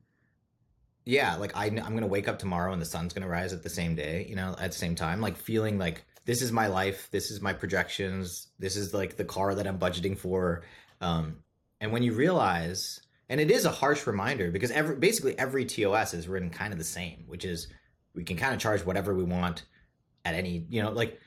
yeah, 1.05 1.37
like 1.37 1.57
I, 1.57 1.67
I'm 1.67 1.95
gonna 1.95 2.07
wake 2.07 2.29
up 2.29 2.39
tomorrow 2.39 2.73
and 2.73 2.81
the 2.81 2.87
sun's 2.87 3.13
gonna 3.13 3.29
rise 3.29 3.53
at 3.53 3.63
the 3.63 3.69
same 3.69 3.95
day, 3.95 4.27
you 4.29 4.37
know, 4.37 4.55
at 4.59 4.73
the 4.73 4.79
same 4.79 4.95
time, 4.95 5.21
like 5.21 5.37
feeling 5.37 5.79
like 5.79 6.05
this 6.25 6.43
is 6.43 6.53
my 6.53 6.67
life, 6.67 7.09
this 7.11 7.31
is 7.31 7.41
my 7.41 7.53
projections, 7.53 8.49
this 8.59 8.77
is 8.77 8.95
like 8.95 9.17
the 9.17 9.25
car 9.25 9.55
that 9.55 9.67
I'm 9.67 9.79
budgeting 9.79 10.17
for, 10.17 10.63
um, 11.01 11.39
and 11.81 11.93
when 11.93 12.03
you 12.03 12.13
realize, 12.13 13.01
and 13.29 13.41
it 13.41 13.51
is 13.51 13.65
a 13.65 13.71
harsh 13.71 14.07
reminder 14.07 14.51
because 14.51 14.71
every 14.71 14.97
basically 14.97 15.39
every 15.39 15.65
TOS 15.65 16.15
is 16.15 16.29
written 16.29 16.51
kind 16.51 16.73
of 16.73 16.79
the 16.79 16.85
same, 16.85 17.25
which 17.27 17.45
is 17.45 17.69
we 18.15 18.25
can 18.25 18.37
kind 18.37 18.55
of 18.55 18.61
charge 18.61 18.85
whatever 18.85 19.15
we 19.15 19.25
want 19.25 19.65
at 20.25 20.35
any, 20.35 20.67
you 20.69 20.83
know, 20.83 20.91
like. 20.91 21.19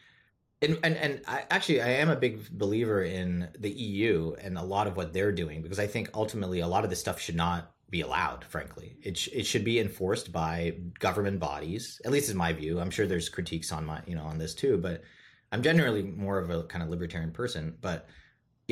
And, 0.61 0.79
and 0.81 0.95
and 0.95 1.21
I 1.27 1.43
actually 1.51 1.81
I 1.81 1.89
am 1.89 2.09
a 2.09 2.15
big 2.15 2.49
believer 2.57 3.03
in 3.03 3.49
the 3.59 3.69
EU 3.69 4.33
and 4.41 4.57
a 4.57 4.63
lot 4.63 4.87
of 4.87 4.95
what 4.95 5.11
they're 5.11 5.33
doing 5.33 5.61
because 5.61 5.77
I 5.77 5.87
think 5.87 6.09
ultimately 6.13 6.61
a 6.61 6.67
lot 6.67 6.85
of 6.85 6.89
this 6.89 7.01
stuff 7.01 7.19
should 7.19 7.35
not 7.35 7.73
be 7.93 8.01
allowed 8.01 8.43
frankly 8.45 8.97
it, 9.03 9.15
sh- 9.15 9.29
it 9.31 9.45
should 9.45 9.63
be 9.63 9.79
enforced 9.79 10.31
by 10.31 10.75
government 10.97 11.39
bodies 11.39 12.01
at 12.03 12.11
least 12.11 12.27
is 12.27 12.33
my 12.33 12.51
view 12.51 12.79
i'm 12.79 12.89
sure 12.89 13.05
there's 13.05 13.29
critiques 13.29 13.71
on 13.71 13.85
my 13.85 14.01
you 14.07 14.15
know 14.15 14.23
on 14.23 14.39
this 14.39 14.55
too 14.55 14.79
but 14.79 15.03
i'm 15.51 15.61
generally 15.61 16.01
more 16.01 16.39
of 16.39 16.49
a 16.49 16.63
kind 16.63 16.83
of 16.83 16.89
libertarian 16.89 17.29
person 17.29 17.77
but 17.81 18.07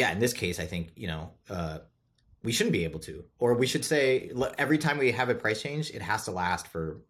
yeah 0.01 0.11
in 0.11 0.19
this 0.19 0.33
case 0.33 0.59
i 0.59 0.65
think 0.65 0.91
you 0.95 1.07
know 1.07 1.29
uh, 1.49 1.77
we 2.43 2.51
shouldn't 2.51 2.73
be 2.73 2.83
able 2.83 2.99
to 2.99 3.23
or 3.39 3.53
we 3.53 3.67
should 3.67 3.85
say 3.85 4.31
every 4.57 4.77
time 4.77 4.97
we 4.97 5.11
have 5.11 5.29
a 5.29 5.35
price 5.35 5.61
change 5.61 5.91
it 5.91 6.01
has 6.01 6.25
to 6.25 6.31
last 6.31 6.67
for 6.67 7.01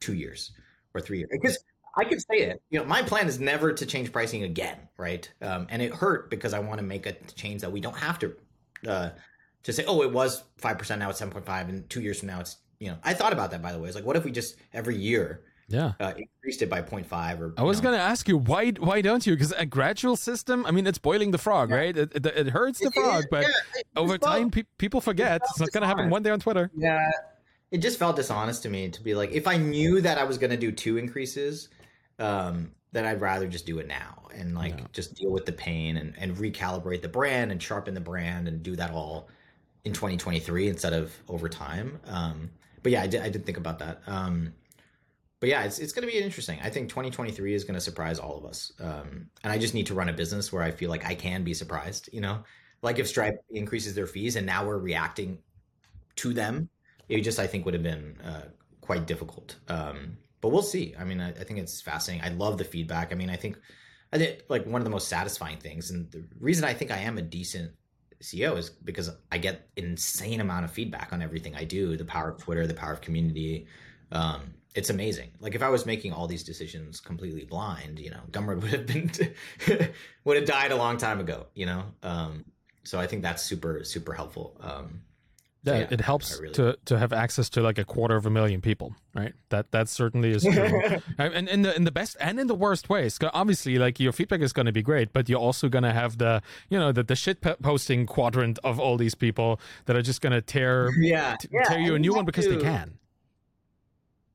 two 0.00 0.14
years 0.14 0.52
or 0.94 1.00
three 1.00 1.18
years 1.18 1.30
because 1.30 1.58
I 1.96 2.04
could 2.04 2.20
say 2.20 2.38
it. 2.42 2.62
You 2.70 2.78
know, 2.78 2.84
my 2.84 3.02
plan 3.02 3.26
is 3.26 3.40
never 3.40 3.72
to 3.72 3.84
change 3.84 4.12
pricing 4.12 4.44
again, 4.44 4.78
right? 4.96 5.28
Um, 5.42 5.66
and 5.70 5.82
it 5.82 5.92
hurt 5.92 6.30
because 6.30 6.54
I 6.54 6.60
want 6.60 6.78
to 6.78 6.86
make 6.86 7.04
a 7.06 7.12
change 7.34 7.62
that 7.62 7.72
we 7.72 7.80
don't 7.80 7.96
have 7.96 8.16
to 8.20 8.36
uh, 8.86 9.10
to 9.64 9.72
say, 9.72 9.84
oh, 9.86 10.02
it 10.02 10.12
was 10.12 10.44
five 10.58 10.78
percent, 10.78 11.00
now 11.00 11.10
it's 11.10 11.18
seven 11.18 11.32
point 11.32 11.46
five, 11.46 11.68
and 11.68 11.88
two 11.90 12.00
years 12.00 12.20
from 12.20 12.28
now 12.28 12.40
it's 12.40 12.58
you 12.78 12.88
know. 12.90 12.96
I 13.02 13.14
thought 13.14 13.32
about 13.32 13.50
that 13.50 13.60
by 13.60 13.72
the 13.72 13.78
way. 13.78 13.88
It's 13.88 13.96
like, 13.96 14.06
what 14.06 14.16
if 14.16 14.24
we 14.24 14.30
just 14.30 14.56
every 14.72 14.96
year 14.96 15.42
yeah 15.70 15.92
uh, 16.00 16.12
increased 16.16 16.62
it 16.62 16.68
by 16.68 16.82
0.5 16.82 17.40
or 17.40 17.54
i 17.56 17.62
was 17.62 17.80
going 17.80 17.94
to 17.94 18.00
ask 18.00 18.28
you 18.28 18.36
why 18.36 18.70
why 18.72 19.00
don't 19.00 19.26
you 19.26 19.34
because 19.34 19.52
a 19.52 19.64
gradual 19.64 20.16
system 20.16 20.66
i 20.66 20.70
mean 20.70 20.86
it's 20.86 20.98
boiling 20.98 21.30
the 21.30 21.38
frog 21.38 21.70
yeah. 21.70 21.76
right 21.76 21.96
it, 21.96 22.14
it, 22.14 22.26
it, 22.26 22.48
hurts 22.48 22.80
the 22.80 22.90
frog 22.90 23.24
but 23.30 23.42
yeah, 23.42 23.82
over 23.96 24.18
time 24.18 24.50
pe- 24.50 24.64
people 24.78 25.00
forget 25.00 25.40
it's 25.42 25.60
not 25.60 25.70
going 25.72 25.82
to 25.82 25.86
happen 25.86 26.10
one 26.10 26.22
day 26.22 26.30
on 26.30 26.40
twitter 26.40 26.70
yeah 26.76 27.10
it 27.70 27.78
just 27.78 27.98
felt 27.98 28.16
dishonest 28.16 28.62
to 28.62 28.68
me 28.68 28.88
to 28.88 29.02
be 29.02 29.14
like 29.14 29.32
if 29.32 29.46
i 29.46 29.56
knew 29.56 30.00
that 30.00 30.18
i 30.18 30.24
was 30.24 30.36
going 30.38 30.50
to 30.50 30.56
do 30.56 30.70
two 30.70 30.96
increases 30.98 31.68
um 32.18 32.70
then 32.92 33.04
i'd 33.06 33.20
rather 33.20 33.46
just 33.46 33.64
do 33.64 33.78
it 33.78 33.86
now 33.86 34.20
and 34.34 34.54
like 34.54 34.78
yeah. 34.78 34.84
just 34.92 35.14
deal 35.14 35.30
with 35.30 35.46
the 35.46 35.52
pain 35.52 35.96
and, 35.96 36.14
and 36.18 36.36
recalibrate 36.36 37.02
the 37.02 37.08
brand 37.08 37.50
and 37.50 37.62
sharpen 37.62 37.94
the 37.94 38.00
brand 38.00 38.48
and 38.48 38.62
do 38.62 38.76
that 38.76 38.90
all 38.90 39.28
in 39.84 39.92
2023 39.92 40.68
instead 40.68 40.92
of 40.92 41.12
over 41.28 41.48
time. 41.48 41.98
Um, 42.06 42.50
but 42.82 42.92
yeah, 42.92 43.02
I 43.02 43.06
did, 43.06 43.22
I 43.22 43.28
did 43.28 43.44
think 43.44 43.58
about 43.58 43.78
that. 43.78 44.02
Um, 44.06 44.52
but 45.40 45.48
yeah, 45.48 45.64
it's, 45.64 45.78
it's 45.78 45.92
going 45.92 46.06
to 46.06 46.12
be 46.12 46.18
interesting. 46.18 46.58
I 46.62 46.68
think 46.68 46.90
2023 46.90 47.54
is 47.54 47.64
going 47.64 47.74
to 47.74 47.80
surprise 47.80 48.18
all 48.18 48.36
of 48.36 48.44
us. 48.44 48.72
Um, 48.78 49.30
and 49.42 49.52
I 49.52 49.58
just 49.58 49.72
need 49.72 49.86
to 49.86 49.94
run 49.94 50.10
a 50.10 50.12
business 50.12 50.52
where 50.52 50.62
I 50.62 50.70
feel 50.70 50.90
like 50.90 51.06
I 51.06 51.14
can 51.14 51.44
be 51.44 51.54
surprised, 51.54 52.10
you 52.12 52.20
know, 52.20 52.44
like 52.82 52.98
if 52.98 53.08
Stripe 53.08 53.42
increases 53.50 53.94
their 53.94 54.06
fees 54.06 54.36
and 54.36 54.44
now 54.44 54.66
we're 54.66 54.78
reacting 54.78 55.38
to 56.16 56.34
them, 56.34 56.68
it 57.08 57.22
just, 57.22 57.38
I 57.38 57.46
think 57.46 57.64
would 57.64 57.74
have 57.74 57.82
been 57.82 58.18
uh, 58.22 58.44
quite 58.82 59.06
difficult. 59.06 59.56
Um, 59.68 60.18
but 60.42 60.50
we'll 60.50 60.62
see. 60.62 60.94
I 60.98 61.04
mean, 61.04 61.20
I, 61.20 61.30
I 61.30 61.44
think 61.44 61.58
it's 61.58 61.80
fascinating. 61.80 62.24
I 62.24 62.34
love 62.34 62.58
the 62.58 62.64
feedback. 62.64 63.10
I 63.10 63.14
mean, 63.14 63.30
I 63.30 63.36
think, 63.36 63.58
I 64.12 64.18
think 64.18 64.42
like 64.50 64.66
one 64.66 64.80
of 64.80 64.84
the 64.84 64.90
most 64.90 65.08
satisfying 65.08 65.58
things 65.58 65.90
and 65.90 66.10
the 66.10 66.22
reason 66.38 66.64
I 66.64 66.74
think 66.74 66.90
I 66.90 66.98
am 66.98 67.16
a 67.16 67.22
decent 67.22 67.72
CEO 68.22 68.58
is 68.58 68.68
because 68.68 69.10
I 69.32 69.38
get 69.38 69.68
insane 69.76 70.42
amount 70.42 70.66
of 70.66 70.70
feedback 70.70 71.14
on 71.14 71.22
everything 71.22 71.54
I 71.54 71.64
do. 71.64 71.96
The 71.96 72.04
power 72.04 72.30
of 72.30 72.38
Twitter, 72.38 72.66
the 72.66 72.74
power 72.74 72.92
of 72.92 73.00
community. 73.00 73.66
Um, 74.12 74.54
it's 74.74 74.90
amazing. 74.90 75.30
Like 75.40 75.54
if 75.54 75.62
I 75.62 75.68
was 75.68 75.86
making 75.86 76.12
all 76.12 76.26
these 76.26 76.44
decisions 76.44 77.00
completely 77.00 77.44
blind, 77.44 77.98
you 77.98 78.10
know, 78.10 78.20
Gumroad 78.30 78.60
would 78.62 78.72
have 78.72 78.86
been 78.86 79.10
would 80.24 80.36
have 80.36 80.46
died 80.46 80.72
a 80.72 80.76
long 80.76 80.96
time 80.96 81.20
ago. 81.20 81.46
You 81.54 81.66
know, 81.66 81.84
um, 82.02 82.44
so 82.84 82.98
I 82.98 83.06
think 83.06 83.22
that's 83.22 83.42
super 83.42 83.84
super 83.84 84.12
helpful. 84.12 84.56
Um, 84.60 85.02
yeah, 85.62 85.80
yeah, 85.80 85.86
it 85.90 86.00
helps 86.00 86.40
really 86.40 86.54
to 86.54 86.78
to 86.86 86.98
have 86.98 87.12
access 87.12 87.50
to 87.50 87.60
like 87.60 87.76
a 87.76 87.84
quarter 87.84 88.16
of 88.16 88.24
a 88.24 88.30
million 88.30 88.62
people, 88.62 88.94
right? 89.14 89.34
That 89.50 89.72
that 89.72 89.90
certainly 89.90 90.30
is 90.30 90.42
true. 90.42 91.00
and 91.18 91.48
in 91.50 91.62
the 91.62 91.76
in 91.76 91.84
the 91.84 91.90
best 91.90 92.16
and 92.18 92.40
in 92.40 92.46
the 92.46 92.54
worst 92.54 92.88
ways. 92.88 93.18
Obviously, 93.34 93.76
like 93.76 94.00
your 94.00 94.12
feedback 94.12 94.40
is 94.40 94.54
going 94.54 94.66
to 94.66 94.72
be 94.72 94.80
great, 94.80 95.12
but 95.12 95.28
you're 95.28 95.40
also 95.40 95.68
going 95.68 95.84
to 95.84 95.92
have 95.92 96.16
the 96.16 96.40
you 96.70 96.78
know 96.78 96.92
the 96.92 97.02
the 97.02 97.16
shit 97.16 97.42
posting 97.42 98.06
quadrant 98.06 98.58
of 98.64 98.80
all 98.80 98.96
these 98.96 99.14
people 99.14 99.60
that 99.84 99.96
are 99.96 100.02
just 100.02 100.22
going 100.22 100.32
to 100.32 100.40
tear 100.40 100.90
yeah, 100.98 101.36
t- 101.38 101.48
yeah 101.52 101.64
tear 101.64 101.78
you 101.78 101.94
a 101.94 101.98
new 101.98 102.14
one 102.14 102.24
because 102.24 102.46
to, 102.46 102.56
they 102.56 102.62
can. 102.62 102.94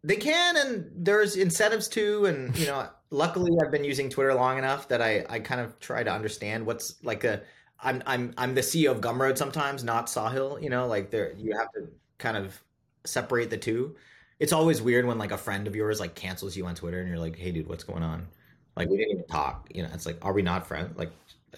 They 0.05 0.17
can, 0.17 0.57
and 0.57 0.91
there's 0.95 1.35
incentives 1.35 1.87
too, 1.87 2.25
and 2.25 2.57
you 2.57 2.67
know. 2.67 2.87
luckily, 3.15 3.51
I've 3.61 3.71
been 3.71 3.83
using 3.83 4.09
Twitter 4.09 4.33
long 4.33 4.57
enough 4.57 4.87
that 4.89 5.01
I, 5.01 5.25
I 5.29 5.39
kind 5.39 5.61
of 5.61 5.79
try 5.79 6.03
to 6.03 6.11
understand 6.11 6.65
what's 6.65 6.95
like 7.03 7.23
a 7.23 7.41
I'm 7.79 8.03
I'm 8.05 8.33
I'm 8.37 8.55
the 8.55 8.61
CEO 8.61 8.91
of 8.91 9.01
Gumroad 9.01 9.37
sometimes, 9.37 9.83
not 9.83 10.07
Sahil. 10.07 10.61
You 10.61 10.69
know, 10.69 10.87
like 10.87 11.11
there 11.11 11.33
you 11.33 11.55
have 11.57 11.71
to 11.73 11.87
kind 12.17 12.37
of 12.37 12.59
separate 13.05 13.49
the 13.49 13.57
two. 13.57 13.95
It's 14.39 14.53
always 14.53 14.81
weird 14.81 15.05
when 15.05 15.17
like 15.17 15.31
a 15.31 15.37
friend 15.37 15.67
of 15.67 15.75
yours 15.75 15.99
like 15.99 16.15
cancels 16.15 16.57
you 16.57 16.65
on 16.65 16.75
Twitter 16.75 16.99
and 16.99 17.07
you're 17.07 17.19
like, 17.19 17.37
hey 17.37 17.51
dude, 17.51 17.67
what's 17.67 17.83
going 17.83 18.03
on? 18.03 18.27
Like 18.75 18.89
we 18.89 18.97
didn't 18.97 19.11
even 19.13 19.27
talk. 19.27 19.69
You 19.73 19.83
know, 19.83 19.89
it's 19.93 20.05
like, 20.05 20.17
are 20.23 20.33
we 20.33 20.41
not 20.41 20.67
friends? 20.67 20.97
Like 20.97 21.11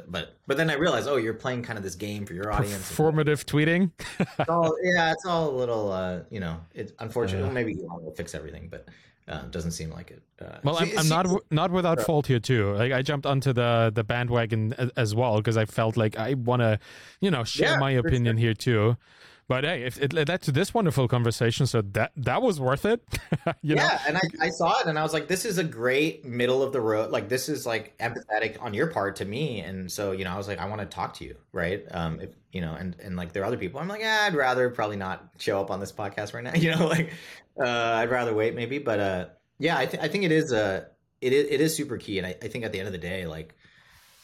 but 0.08 0.36
but 0.48 0.58
then 0.58 0.70
I 0.70 0.74
realized, 0.74 1.08
oh, 1.08 1.18
you're 1.18 1.34
playing 1.34 1.64
kind 1.64 1.78
of 1.78 1.84
this 1.84 1.96
game 1.96 2.26
for 2.26 2.34
your 2.34 2.52
audience. 2.52 2.92
Formative 2.92 3.46
tweeting. 3.46 3.92
it's 4.20 4.50
all, 4.50 4.76
yeah, 4.84 5.12
it's 5.12 5.26
all 5.26 5.50
a 5.50 5.56
little, 5.56 5.92
uh, 5.92 6.20
you 6.30 6.40
know, 6.40 6.60
it's 6.74 6.94
unfortunate. 7.00 7.48
Uh, 7.48 7.52
maybe 7.52 7.74
Elon 7.74 8.04
will 8.04 8.14
fix 8.16 8.36
everything, 8.36 8.68
but 8.70 8.88
uh, 9.28 9.42
doesn't 9.52 9.72
seem 9.72 9.92
like 9.92 10.12
it. 10.12 10.22
Uh, 10.42 10.58
well, 10.64 10.78
I'm, 10.78 10.98
I'm 10.98 11.10
not 11.10 11.28
not 11.52 11.72
without 11.72 12.02
fault 12.02 12.28
here 12.28 12.40
too. 12.40 12.74
Like 12.74 12.92
I 12.92 13.02
jumped 13.02 13.26
onto 13.26 13.54
the 13.54 13.92
the 13.94 14.04
bandwagon 14.04 14.74
as 14.96 15.14
well 15.14 15.38
because 15.38 15.58
I 15.58 15.66
felt 15.66 15.98
like 15.98 16.18
I 16.18 16.36
want 16.36 16.62
to, 16.62 16.80
you 17.20 17.32
know, 17.32 17.44
share 17.44 17.72
yeah, 17.72 17.80
my 17.80 17.92
opinion 17.92 18.38
sure. 18.38 18.42
here 18.42 18.54
too. 18.54 18.98
But 19.48 19.64
hey, 19.64 19.84
if 19.84 19.98
it 20.02 20.12
led 20.12 20.28
to 20.42 20.52
this 20.52 20.74
wonderful 20.74 21.08
conversation, 21.08 21.68
so 21.68 21.82
that 21.82 22.12
that 22.18 22.42
was 22.42 22.60
worth 22.60 22.84
it. 22.84 23.02
yeah, 23.62 23.76
know? 23.76 23.90
and 24.08 24.18
I, 24.18 24.48
I 24.48 24.50
saw 24.50 24.80
it 24.82 24.88
and 24.88 25.00
I 25.00 25.04
was 25.04 25.14
like, 25.14 25.30
this 25.30 25.46
is 25.46 25.58
a 25.58 25.64
great 25.64 26.26
middle 26.26 26.62
of 26.62 26.74
the 26.74 26.82
road. 26.82 27.12
Like 27.12 27.30
this 27.30 27.48
is 27.48 27.66
like 27.66 27.98
empathetic 27.98 28.62
on 28.62 28.74
your 28.74 28.88
part 28.88 29.16
to 29.18 29.26
me, 29.26 29.62
and 29.62 29.90
so 29.90 30.12
you 30.12 30.26
know, 30.26 30.32
I 30.32 30.38
was 30.38 30.50
like, 30.50 30.60
I 30.60 30.66
want 30.66 30.82
to 30.82 30.88
talk 30.88 31.14
to 31.16 31.24
you, 31.24 31.38
right? 31.54 31.86
Um, 31.92 32.20
if 32.20 32.32
you 32.52 32.60
know, 32.60 32.74
and 32.74 32.98
and 33.02 33.16
like 33.16 33.32
there 33.32 33.44
are 33.44 33.46
other 33.46 33.58
people, 33.58 33.80
I'm 33.80 33.88
like, 33.88 34.02
yeah, 34.02 34.26
I'd 34.28 34.36
rather 34.36 34.70
probably 34.70 34.98
not 34.98 35.30
show 35.40 35.62
up 35.62 35.72
on 35.72 35.80
this 35.80 35.94
podcast 35.94 36.34
right 36.34 36.44
now. 36.44 36.54
You 36.68 36.76
know, 36.76 36.88
like 36.88 37.14
uh, 37.58 37.66
I'd 37.66 38.10
rather 38.10 38.34
wait 38.34 38.54
maybe, 38.54 38.80
but 38.80 39.00
uh, 39.00 39.26
yeah, 39.60 39.78
I 39.78 39.86
think 39.86 40.04
I 40.04 40.10
think 40.10 40.26
it 40.26 40.34
is 40.34 40.52
uh, 40.52 40.86
it 41.22 41.32
is 41.32 41.48
it 41.50 41.62
is 41.62 41.74
super 41.74 41.96
key, 41.96 42.18
and 42.18 42.28
I, 42.28 42.36
I 42.42 42.50
think 42.50 42.66
at 42.66 42.74
the 42.74 42.80
end 42.80 42.88
of 42.88 42.92
the 42.92 43.00
day, 43.00 43.26
like 43.26 43.56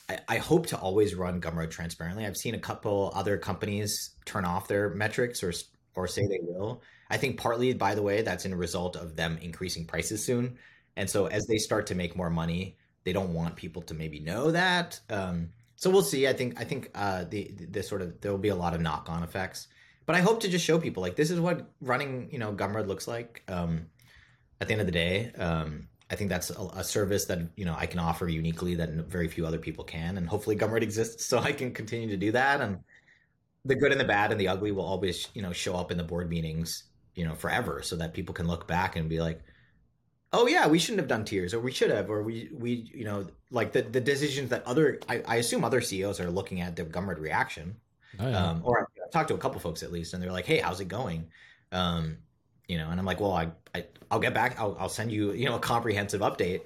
I, 0.09 0.19
I 0.27 0.37
hope 0.37 0.67
to 0.67 0.77
always 0.77 1.15
run 1.15 1.41
Gumroad 1.41 1.71
transparently. 1.71 2.25
I've 2.25 2.37
seen 2.37 2.55
a 2.55 2.59
couple 2.59 3.11
other 3.15 3.37
companies 3.37 4.11
turn 4.25 4.45
off 4.45 4.67
their 4.67 4.89
metrics 4.89 5.43
or 5.43 5.53
or 5.95 6.07
say 6.07 6.21
they 6.27 6.39
will. 6.41 6.81
I 7.09 7.17
think 7.17 7.37
partly, 7.37 7.73
by 7.73 7.93
the 7.93 8.01
way, 8.01 8.23
that's 8.23 8.45
in 8.45 8.53
a 8.53 8.57
result 8.57 8.95
of 8.95 9.15
them 9.15 9.37
increasing 9.41 9.85
prices 9.85 10.25
soon. 10.25 10.57
And 10.95 11.07
so 11.09 11.27
as 11.27 11.45
they 11.45 11.57
start 11.57 11.85
to 11.87 11.95
make 11.95 12.15
more 12.15 12.31
money, 12.31 12.77
they 13.03 13.13
don't 13.13 13.33
want 13.33 13.55
people 13.55 13.81
to 13.83 13.93
maybe 13.93 14.19
know 14.19 14.51
that. 14.51 14.99
Um, 15.09 15.49
so 15.75 15.89
we'll 15.89 16.01
see. 16.01 16.27
I 16.27 16.33
think 16.33 16.59
I 16.59 16.63
think 16.63 16.89
uh, 16.95 17.25
the 17.25 17.51
the 17.69 17.83
sort 17.83 18.01
of 18.01 18.19
there 18.21 18.31
will 18.31 18.39
be 18.39 18.49
a 18.49 18.55
lot 18.55 18.73
of 18.73 18.81
knock 18.81 19.09
on 19.09 19.23
effects. 19.23 19.67
But 20.05 20.15
I 20.15 20.19
hope 20.19 20.41
to 20.41 20.49
just 20.49 20.65
show 20.65 20.79
people 20.79 21.01
like 21.01 21.15
this 21.15 21.31
is 21.31 21.39
what 21.39 21.69
running 21.81 22.29
you 22.31 22.39
know 22.39 22.53
Gumroad 22.53 22.87
looks 22.87 23.07
like. 23.07 23.43
Um, 23.47 23.87
at 24.61 24.67
the 24.67 24.73
end 24.73 24.81
of 24.81 24.87
the 24.87 24.93
day, 24.93 25.31
um, 25.37 25.89
I 26.13 26.15
think 26.15 26.29
that's 26.29 26.51
a, 26.51 26.61
a, 26.75 26.83
service 26.83 27.25
that 27.25 27.39
you 27.55 27.65
know 27.65 27.75
I 27.75 27.87
can 27.87 27.99
offer 27.99 28.27
uniquely 28.27 28.75
that 28.75 28.91
very 28.91 29.27
few 29.27 29.47
other 29.47 29.57
people 29.57 29.83
can, 29.83 30.17
and 30.17 30.29
hopefully 30.29 30.55
Gumroad 30.55 30.83
exists 30.83 31.25
so 31.29 31.39
I 31.39 31.51
can 31.51 31.73
continue 31.73 32.07
to 32.09 32.17
do 32.17 32.31
that. 32.33 32.61
And 32.61 32.79
the 33.65 33.73
good 33.73 33.91
and 33.91 33.99
the 33.99 34.05
bad 34.05 34.31
and 34.31 34.39
the 34.39 34.47
ugly 34.47 34.71
will 34.71 34.85
always 34.85 35.27
you 35.33 35.41
know 35.41 35.51
show 35.51 35.75
up 35.75 35.91
in 35.91 35.97
the 35.97 36.03
board 36.03 36.29
meetings 36.29 36.83
you 37.15 37.25
know 37.25 37.33
forever, 37.33 37.81
so 37.81 37.95
that 37.95 38.13
people 38.13 38.35
can 38.35 38.47
look 38.47 38.67
back 38.67 38.95
and 38.95 39.09
be 39.09 39.21
like, 39.21 39.41
oh 40.33 40.45
yeah, 40.45 40.67
we 40.67 40.77
shouldn't 40.77 40.99
have 40.99 41.09
done 41.09 41.25
tiers, 41.25 41.51
or 41.51 41.59
we 41.59 41.71
should 41.71 41.89
have, 41.89 42.11
or 42.11 42.21
we 42.21 42.49
we 42.53 42.91
you 42.93 43.05
know 43.05 43.25
like 43.49 43.71
the 43.71 43.81
the 43.81 44.01
decisions 44.01 44.51
that 44.51 44.63
other 44.67 44.99
I, 45.09 45.23
I 45.27 45.35
assume 45.37 45.63
other 45.63 45.81
CEOs 45.81 46.19
are 46.19 46.29
looking 46.29 46.61
at 46.61 46.75
the 46.75 46.85
Gumroad 46.85 47.19
reaction, 47.19 47.75
oh, 48.19 48.29
yeah. 48.29 48.49
um, 48.49 48.61
or 48.63 48.87
I've 49.03 49.11
talked 49.11 49.29
to 49.29 49.33
a 49.33 49.39
couple 49.39 49.59
folks 49.59 49.81
at 49.81 49.91
least, 49.91 50.13
and 50.13 50.21
they're 50.21 50.31
like, 50.31 50.45
hey, 50.45 50.59
how's 50.59 50.79
it 50.79 50.89
going? 50.89 51.29
Um, 51.71 52.19
you 52.67 52.77
know, 52.77 52.89
and 52.89 52.99
I'm 52.99 53.05
like, 53.05 53.19
well, 53.19 53.33
I, 53.33 53.51
I 53.75 53.85
I'll 54.09 54.19
get 54.19 54.33
back. 54.33 54.59
I'll, 54.59 54.75
I'll 54.79 54.89
send 54.89 55.11
you, 55.11 55.31
you 55.33 55.45
know, 55.45 55.55
a 55.55 55.59
comprehensive 55.59 56.21
update. 56.21 56.61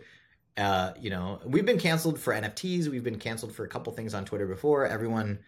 Uh, 0.58 0.93
you 1.00 1.10
know, 1.10 1.39
we've 1.45 1.66
been 1.66 1.80
canceled 1.80 2.20
for 2.20 2.34
NFTs. 2.34 2.88
We've 2.88 3.04
been 3.04 3.20
canceled 3.20 3.54
for 3.54 3.64
a 3.64 3.68
couple 3.68 3.93
things 3.93 4.14
on 4.14 4.26
Twitter 4.26 4.48
before. 4.48 4.88
Everyone 4.88 5.39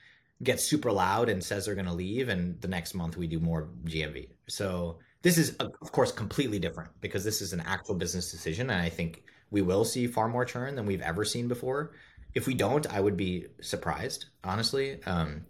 gets 0.43 0.63
super 0.63 0.91
loud 0.91 1.29
and 1.29 1.43
says 1.43 1.65
they're 1.65 1.75
going 1.75 1.87
to 1.87 1.93
leave, 1.93 2.29
and 2.29 2.59
the 2.61 2.67
next 2.67 2.93
month 2.93 3.17
we 3.17 3.27
do 3.27 3.39
more 3.39 3.69
GMV. 3.85 4.29
So 4.47 4.99
this 5.21 5.37
is, 5.37 5.55
of 5.57 5.91
course, 5.91 6.11
completely 6.11 6.59
different 6.59 6.91
because 7.01 7.23
this 7.23 7.41
is 7.41 7.53
an 7.53 7.61
actual 7.61 7.95
business 7.95 8.31
decision, 8.31 8.69
and 8.69 8.81
I 8.81 8.89
think 8.89 9.23
we 9.51 9.61
will 9.61 9.83
see 9.83 10.07
far 10.07 10.29
more 10.29 10.45
churn 10.45 10.75
than 10.75 10.85
we've 10.85 11.01
ever 11.01 11.25
seen 11.25 11.47
before. 11.47 11.91
If 12.35 12.45
we 12.45 12.53
don't, 12.53 12.85
I 12.93 13.01
would 13.01 13.17
be 13.17 13.47
surprised, 13.61 14.25
honestly. 14.43 15.03
Um, 15.05 15.45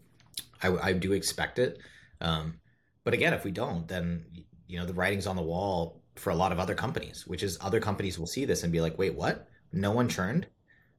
I, 0.64 0.70
I 0.78 0.94
do 0.94 1.12
expect 1.12 1.60
it. 1.60 1.80
Um, 2.22 2.60
but 3.04 3.14
again, 3.14 3.34
if 3.34 3.44
we 3.44 3.52
don't, 3.52 3.88
then 3.88 4.26
you 4.70 4.80
know 4.80 4.86
the 4.86 4.94
writing's 4.94 5.28
on 5.28 5.36
the 5.36 5.42
wall 5.42 6.02
for 6.16 6.30
a 6.30 6.36
lot 6.36 6.52
of 6.52 6.60
other 6.60 6.76
companies, 6.76 7.26
which 7.26 7.44
is 7.44 7.58
other 7.60 7.80
companies 7.80 8.20
will 8.20 8.28
see 8.28 8.46
this 8.46 8.64
and 8.64 8.72
be 8.72 8.80
like, 8.82 8.98
wait, 8.98 9.16
what? 9.16 9.50
No 9.74 9.92
one 9.92 10.08
churned. 10.08 10.48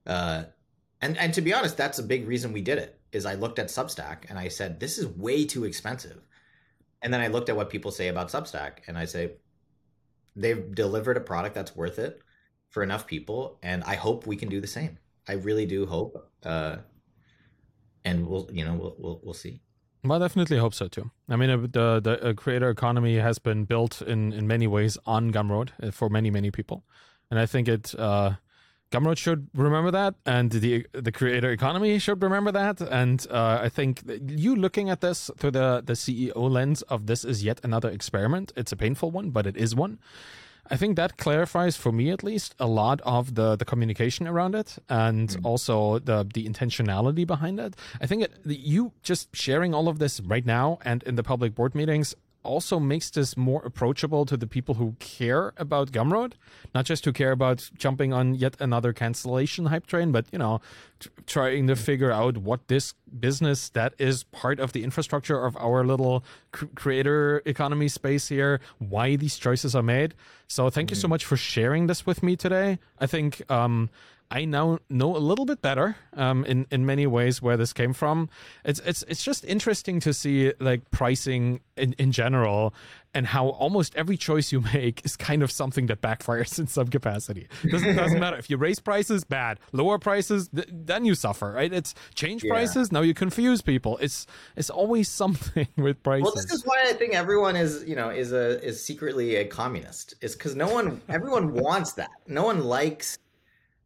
Uh, 0.06 0.44
and 1.00 1.16
and 1.16 1.32
to 1.34 1.40
be 1.40 1.54
honest, 1.54 1.76
that's 1.76 1.98
a 1.98 2.02
big 2.02 2.26
reason 2.26 2.52
we 2.52 2.60
did 2.60 2.78
it. 2.78 2.98
Is 3.12 3.24
I 3.24 3.34
looked 3.34 3.58
at 3.58 3.68
Substack 3.68 4.28
and 4.28 4.38
I 4.38 4.48
said 4.48 4.80
this 4.80 4.98
is 4.98 5.06
way 5.06 5.44
too 5.44 5.64
expensive, 5.64 6.20
and 7.00 7.14
then 7.14 7.20
I 7.20 7.28
looked 7.28 7.48
at 7.48 7.56
what 7.56 7.70
people 7.70 7.92
say 7.92 8.08
about 8.08 8.28
Substack 8.28 8.88
and 8.88 8.98
I 8.98 9.04
say 9.04 9.32
they've 10.34 10.74
delivered 10.74 11.16
a 11.16 11.20
product 11.20 11.54
that's 11.54 11.74
worth 11.74 11.98
it 11.98 12.20
for 12.70 12.82
enough 12.82 13.06
people, 13.06 13.58
and 13.62 13.84
I 13.84 13.94
hope 13.94 14.26
we 14.26 14.36
can 14.36 14.48
do 14.48 14.60
the 14.60 14.66
same. 14.66 14.98
I 15.28 15.34
really 15.34 15.66
do 15.66 15.86
hope, 15.86 16.28
uh, 16.44 16.76
and 18.04 18.26
we'll 18.26 18.50
you 18.52 18.64
know 18.64 18.74
we'll 18.74 18.96
we'll, 18.98 19.20
we'll 19.22 19.34
see. 19.34 19.60
Well, 20.02 20.22
I 20.22 20.24
definitely 20.24 20.56
hope 20.56 20.74
so 20.74 20.88
too. 20.88 21.10
I 21.28 21.36
mean, 21.36 21.50
uh, 21.50 21.56
the 21.58 22.00
the 22.00 22.28
uh, 22.28 22.32
creator 22.32 22.70
economy 22.70 23.16
has 23.16 23.38
been 23.38 23.64
built 23.64 24.00
in 24.02 24.32
in 24.32 24.46
many 24.46 24.66
ways 24.66 24.96
on 25.04 25.30
Gumroad 25.30 25.70
uh, 25.82 25.90
for 25.90 26.08
many 26.08 26.30
many 26.30 26.50
people, 26.50 26.84
and 27.30 27.38
I 27.38 27.46
think 27.46 27.68
it 27.68 27.94
uh, 27.98 28.36
Gumroad 28.90 29.18
should 29.18 29.48
remember 29.54 29.90
that, 29.90 30.14
and 30.24 30.50
the 30.50 30.86
the 30.92 31.12
creator 31.12 31.50
economy 31.50 31.98
should 31.98 32.22
remember 32.22 32.50
that. 32.52 32.80
And 32.80 33.26
I 33.30 33.68
think 33.68 34.02
you 34.26 34.56
looking 34.56 34.88
at 34.88 35.00
this 35.00 35.30
through 35.36 35.52
the 35.52 35.82
the 35.84 35.94
CEO 35.94 36.50
lens 36.50 36.82
of 36.82 37.06
this 37.06 37.24
is 37.24 37.44
yet 37.44 37.60
another 37.62 37.90
experiment. 37.90 38.52
It's 38.56 38.72
a 38.72 38.76
painful 38.76 39.10
one, 39.10 39.30
but 39.30 39.46
it 39.46 39.56
is 39.56 39.74
one. 39.74 39.98
I 40.70 40.76
think 40.76 40.96
that 40.96 41.16
clarifies 41.16 41.76
for 41.76 41.90
me 41.90 42.10
at 42.10 42.22
least 42.22 42.54
a 42.60 42.66
lot 42.66 43.00
of 43.02 43.34
the 43.34 43.56
the 43.56 43.64
communication 43.64 44.28
around 44.28 44.54
it 44.54 44.78
and 44.88 45.28
mm. 45.28 45.44
also 45.44 45.98
the 45.98 46.26
the 46.32 46.48
intentionality 46.48 47.26
behind 47.26 47.58
it. 47.58 47.74
I 48.00 48.06
think 48.06 48.22
it, 48.22 48.32
you 48.44 48.92
just 49.02 49.34
sharing 49.34 49.74
all 49.74 49.88
of 49.88 49.98
this 49.98 50.20
right 50.20 50.46
now 50.46 50.78
and 50.84 51.02
in 51.02 51.16
the 51.16 51.22
public 51.22 51.54
board 51.54 51.74
meetings 51.74 52.14
also 52.42 52.80
makes 52.80 53.10
this 53.10 53.36
more 53.36 53.62
approachable 53.64 54.24
to 54.26 54.36
the 54.36 54.46
people 54.46 54.76
who 54.76 54.96
care 54.98 55.52
about 55.56 55.92
Gumroad, 55.92 56.32
not 56.74 56.84
just 56.84 57.04
who 57.04 57.12
care 57.12 57.32
about 57.32 57.70
jumping 57.76 58.12
on 58.12 58.34
yet 58.34 58.56
another 58.60 58.92
cancellation 58.92 59.66
hype 59.66 59.86
train, 59.86 60.12
but 60.12 60.26
you 60.32 60.38
know, 60.38 60.60
t- 60.98 61.10
trying 61.26 61.66
to 61.66 61.76
figure 61.76 62.10
out 62.10 62.38
what 62.38 62.68
this 62.68 62.94
business 63.18 63.68
that 63.70 63.94
is 63.98 64.24
part 64.24 64.60
of 64.60 64.72
the 64.72 64.84
infrastructure 64.84 65.44
of 65.44 65.56
our 65.56 65.84
little 65.84 66.24
c- 66.54 66.66
creator 66.74 67.42
economy 67.44 67.88
space 67.88 68.28
here, 68.28 68.60
why 68.78 69.16
these 69.16 69.36
choices 69.36 69.74
are 69.74 69.82
made. 69.82 70.14
So 70.46 70.70
thank 70.70 70.88
mm-hmm. 70.88 70.94
you 70.94 71.00
so 71.00 71.06
mm. 71.06 71.10
much 71.10 71.24
for 71.24 71.36
sharing 71.36 71.86
this 71.86 72.06
with 72.06 72.22
me 72.22 72.36
today. 72.36 72.78
I 72.98 73.06
think 73.06 73.42
um, 73.50 73.90
I 74.30 74.44
now 74.44 74.78
know 74.88 75.16
a 75.16 75.18
little 75.18 75.44
bit 75.44 75.60
better 75.60 75.96
um, 76.14 76.44
in 76.44 76.66
in 76.70 76.86
many 76.86 77.06
ways 77.06 77.42
where 77.42 77.56
this 77.56 77.72
came 77.72 77.92
from. 77.92 78.28
It's 78.64 78.78
it's 78.80 79.02
it's 79.08 79.24
just 79.24 79.44
interesting 79.44 79.98
to 80.00 80.14
see 80.14 80.52
like 80.60 80.90
pricing 80.92 81.60
in 81.76 81.94
in 81.94 82.12
general 82.12 82.72
and 83.12 83.26
how 83.26 83.48
almost 83.48 83.96
every 83.96 84.16
choice 84.16 84.52
you 84.52 84.60
make 84.72 85.04
is 85.04 85.16
kind 85.16 85.42
of 85.42 85.50
something 85.50 85.86
that 85.86 86.00
backfires 86.00 86.58
in 86.60 86.68
some 86.68 86.86
capacity. 86.86 87.48
Doesn't 87.68 87.96
doesn't 87.96 88.20
matter 88.20 88.36
if 88.36 88.48
you 88.48 88.56
raise 88.56 88.78
prices, 88.78 89.24
bad. 89.24 89.58
Lower 89.72 89.98
prices, 89.98 90.48
th- 90.48 90.68
then 90.70 91.04
you 91.04 91.16
suffer. 91.16 91.50
Right? 91.50 91.72
It's 91.72 91.94
change 92.14 92.44
yeah. 92.44 92.52
prices. 92.52 92.92
Now 92.92 93.00
you 93.00 93.14
confuse 93.14 93.62
people. 93.62 93.98
It's 93.98 94.28
it's 94.54 94.70
always 94.70 95.08
something 95.22 95.66
with 95.76 96.00
prices. 96.04 96.22
Well, 96.22 96.34
this 96.34 96.52
is 96.52 96.64
why 96.64 96.84
I 96.86 96.92
think 96.92 97.14
everyone 97.14 97.56
is 97.56 97.84
you 97.84 97.96
know 97.96 98.10
is 98.10 98.30
a 98.32 98.62
is 98.64 98.84
secretly 98.84 99.36
a 99.36 99.44
communist. 99.44 100.14
Is 100.20 100.36
because 100.36 100.54
no 100.54 100.72
one 100.72 101.00
everyone 101.08 101.52
wants 101.52 101.94
that. 101.94 102.10
No 102.28 102.44
one 102.44 102.60
likes 102.60 103.18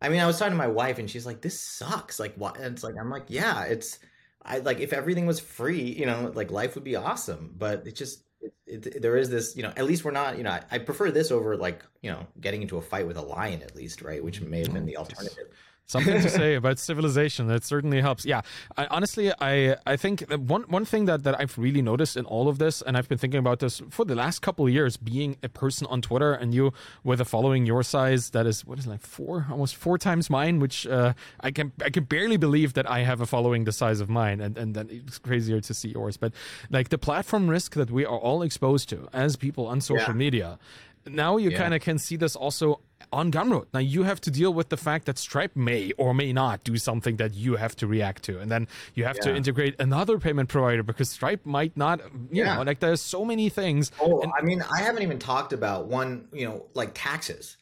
I 0.05 0.11
mean, 0.11 0.21
I 0.21 0.27
was 0.27 0.39
talking 0.39 0.53
to 0.53 0.59
my 0.59 0.67
wife, 0.67 0.99
and 0.99 1.09
she's 1.09 1.25
like, 1.25 1.41
"This 1.41 1.59
sucks." 1.59 2.21
Like, 2.21 2.35
what? 2.35 2.57
And 2.57 2.75
it's 2.75 2.85
like, 2.85 2.95
I'm 3.01 3.11
like, 3.11 3.25
yeah, 3.29 3.65
it's. 3.65 3.99
I 4.43 4.59
like 4.59 4.81
if 4.81 4.93
everything 4.93 5.25
was 5.25 5.41
free, 5.41 5.81
you 5.81 6.05
know, 6.05 6.31
like 6.35 6.51
life 6.51 6.75
would 6.75 6.85
be 6.85 6.97
awesome. 6.97 7.55
But 7.57 7.87
it 7.87 7.95
just 7.95 8.25
it, 8.67 8.87
it, 8.87 9.03
there 9.03 9.17
is 9.17 9.31
this, 9.31 9.57
you 9.57 9.63
know, 9.63 9.73
at 9.77 9.87
least 9.87 10.05
we're 10.05 10.11
not, 10.11 10.37
you 10.37 10.45
know, 10.45 10.51
I, 10.51 10.63
I, 10.71 10.79
prefer 10.79 11.11
this 11.11 11.31
over 11.31 11.57
like, 11.57 11.83
you 12.03 12.11
know, 12.11 12.27
getting 12.41 12.61
into 12.61 12.77
a 12.77 12.83
fight 12.83 13.07
with 13.07 13.17
a 13.17 13.23
lion 13.23 13.63
at 13.63 13.75
least, 13.75 14.03
right? 14.03 14.23
Which 14.23 14.43
may 14.43 14.59
have 14.59 14.73
been 14.75 14.83
mm, 14.83 14.89
the 14.89 14.99
alternative 14.99 15.49
something 15.87 16.21
to 16.21 16.29
say 16.29 16.55
about 16.61 16.79
civilization. 16.79 17.47
That 17.47 17.65
certainly 17.65 18.01
helps. 18.01 18.25
Yeah, 18.25 18.43
I, 18.77 18.87
honestly, 18.87 19.33
I 19.41 19.77
I 19.87 19.97
think 19.97 20.23
one 20.33 20.63
one 20.63 20.85
thing 20.85 21.05
that 21.07 21.25
that 21.25 21.39
I've 21.41 21.57
really 21.59 21.83
noticed 21.83 22.17
in 22.17 22.25
all 22.25 22.49
of 22.49 22.59
this, 22.59 22.83
and 22.83 22.97
I've 22.97 23.09
been 23.09 23.19
thinking 23.19 23.39
about 23.39 23.61
this 23.61 23.83
for 23.91 24.05
the 24.05 24.15
last 24.15 24.41
couple 24.41 24.67
of 24.67 24.73
years, 24.73 24.97
being 24.97 25.37
a 25.43 25.49
person 25.49 25.87
on 25.89 26.01
Twitter, 26.03 26.33
and 26.33 26.55
you 26.55 26.73
with 27.03 27.21
a 27.21 27.25
following 27.25 27.67
your 27.67 27.83
size 27.83 28.31
that 28.31 28.47
is 28.47 28.65
what 28.65 28.79
is 28.79 28.87
it, 28.87 28.91
like 28.91 29.03
four, 29.03 29.47
almost 29.51 29.77
four 29.77 29.99
times 29.99 30.31
mine, 30.31 30.59
which 30.59 30.87
uh, 30.87 31.15
I 31.41 31.51
can 31.51 31.73
I 31.83 31.91
can 31.91 32.05
barely 32.05 32.37
believe 32.37 32.75
that 32.75 32.91
I 32.91 33.01
have 33.01 33.21
a 33.21 33.27
following 33.27 33.65
the 33.65 33.73
size 33.73 34.01
of 34.01 34.09
mine, 34.09 34.41
and 34.41 34.57
and 34.57 34.75
then 34.75 34.89
it's 34.91 35.19
crazier 35.19 35.61
to 35.61 35.75
see 35.75 35.89
yours. 35.89 36.17
But 36.17 36.33
like 36.71 36.89
the 36.89 36.99
platform 36.99 37.49
risk 37.49 37.75
that 37.75 37.91
we 37.91 38.05
are 38.05 38.19
all 38.19 38.43
exposed 38.43 38.89
to 38.91 39.09
as 39.13 39.37
people 39.37 39.67
on 39.67 39.81
social 39.81 40.15
yeah. 40.15 40.25
media 40.25 40.59
now 41.07 41.37
you 41.37 41.51
yeah. 41.51 41.59
kind 41.59 41.75
of 41.75 41.81
can 41.81 41.99
see 41.99 42.17
this 42.17 42.37
also 42.37 42.81
on 43.15 43.31
Gumroad. 43.31 43.67
Now 43.73 43.81
you 43.81 44.03
have 44.03 44.21
to 44.23 44.31
deal 44.31 44.53
with 44.53 44.69
the 44.69 44.77
fact 44.77 45.07
that 45.07 45.19
Stripe 45.19 45.55
may 45.55 45.93
or 45.93 46.13
may 46.13 46.33
not 46.33 46.65
do 46.65 46.77
something 46.77 47.17
that 47.17 47.35
you 47.35 47.57
have 47.57 47.77
to 47.77 47.87
react 47.87 48.25
to, 48.25 48.41
and 48.41 48.51
then 48.51 48.69
you 48.95 49.05
have 49.05 49.17
yeah. 49.17 49.31
to 49.31 49.37
integrate 49.37 49.77
another 49.81 50.19
payment 50.19 50.49
provider 50.49 50.83
because 50.83 51.09
Stripe 51.09 51.47
might 51.47 51.77
not. 51.77 52.01
You 52.31 52.45
yeah. 52.45 52.57
know, 52.57 52.63
like 52.63 52.81
there's 52.81 53.01
so 53.01 53.25
many 53.25 53.49
things. 53.49 53.93
Oh, 54.01 54.21
and- 54.21 54.33
I 54.39 54.43
mean, 54.43 54.63
I 54.63 54.83
haven't 54.83 55.03
even 55.03 55.19
talked 55.19 55.53
about 55.53 55.87
one. 55.87 56.29
You 56.33 56.47
know, 56.47 56.67
like 56.75 56.91
taxes. 56.95 57.57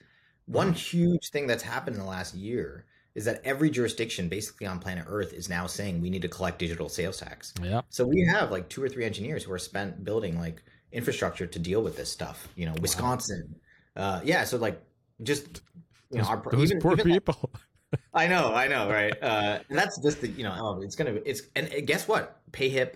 One 0.46 0.68
mm-hmm. 0.68 0.76
huge 0.76 1.30
thing 1.30 1.46
that's 1.46 1.62
happened 1.62 1.96
in 1.96 2.02
the 2.02 2.08
last 2.08 2.34
year 2.34 2.84
is 3.14 3.26
that 3.26 3.42
every 3.44 3.70
jurisdiction 3.70 4.28
basically 4.28 4.66
on 4.66 4.78
planet 4.78 5.04
Earth 5.06 5.32
is 5.32 5.48
now 5.48 5.66
saying 5.66 6.00
we 6.00 6.10
need 6.10 6.22
to 6.22 6.28
collect 6.28 6.58
digital 6.58 6.88
sales 6.88 7.18
tax. 7.18 7.52
Yeah. 7.62 7.82
So 7.90 8.06
we 8.06 8.26
have 8.26 8.50
like 8.50 8.68
two 8.68 8.82
or 8.82 8.88
three 8.88 9.04
engineers 9.04 9.44
who 9.44 9.52
are 9.52 9.58
spent 9.58 10.02
building 10.02 10.38
like 10.38 10.62
infrastructure 10.92 11.46
to 11.46 11.58
deal 11.58 11.82
with 11.82 11.96
this 11.96 12.10
stuff. 12.10 12.48
You 12.56 12.66
know, 12.66 12.74
Wisconsin. 12.80 13.54
Wow. 13.96 14.02
Uh, 14.02 14.20
yeah. 14.24 14.44
So 14.44 14.56
like 14.56 14.82
just 15.22 15.62
you 16.10 16.18
know, 16.18 16.24
our, 16.24 16.42
those 16.50 16.70
even, 16.70 16.80
poor 16.80 16.92
even 16.92 17.06
people. 17.06 17.50
That, 17.90 18.00
I 18.14 18.26
know, 18.26 18.54
I 18.54 18.68
know, 18.68 18.88
right? 18.88 19.14
Uh, 19.22 19.58
and 19.68 19.78
that's 19.78 20.00
just 20.02 20.20
the 20.20 20.28
you 20.28 20.44
know, 20.44 20.54
oh, 20.58 20.82
it's 20.82 20.96
gonna 20.96 21.18
it's 21.24 21.42
and 21.56 21.70
guess 21.86 22.08
what? 22.08 22.40
PayHip. 22.52 22.94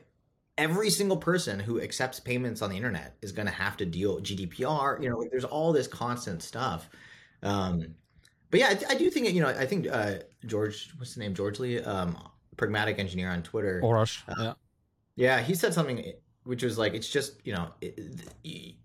Every 0.59 0.89
single 0.89 1.19
person 1.19 1.61
who 1.61 1.83
accepts 1.83 2.19
payments 2.19 2.63
on 2.63 2.71
the 2.71 2.77
internet 2.77 3.17
is 3.21 3.31
going 3.31 3.45
to 3.45 3.53
have 3.53 3.77
to 3.77 3.85
deal 3.85 4.21
GDPR. 4.21 5.03
You 5.03 5.11
know, 5.11 5.19
like 5.19 5.31
there's 5.31 5.45
all 5.45 5.71
this 5.71 5.87
constant 5.87 6.43
stuff. 6.43 6.89
Um, 7.43 7.95
but 8.51 8.61
yeah, 8.61 8.69
I, 8.69 8.93
I, 8.93 8.95
do 8.95 9.11
think 9.11 9.31
you 9.35 9.43
know. 9.43 9.49
I 9.49 9.67
think 9.67 9.87
uh, 9.87 10.15
George, 10.47 10.93
what's 10.97 11.15
the 11.15 11.21
name? 11.21 11.35
Gergely, 11.35 11.87
um, 11.87 12.17
pragmatic 12.57 12.99
engineer 12.99 13.29
on 13.29 13.43
Twitter. 13.43 13.83
Orosz, 13.85 14.23
uh, 14.29 14.35
yeah, 14.43 14.53
yeah. 15.17 15.41
He 15.43 15.55
said 15.55 15.75
something 15.75 16.15
which 16.47 16.63
was 16.63 16.79
like 16.79 16.95
it's 16.95 17.09
just 17.09 17.35
you 17.45 17.53
know 17.53 17.69
it, 17.81 18.25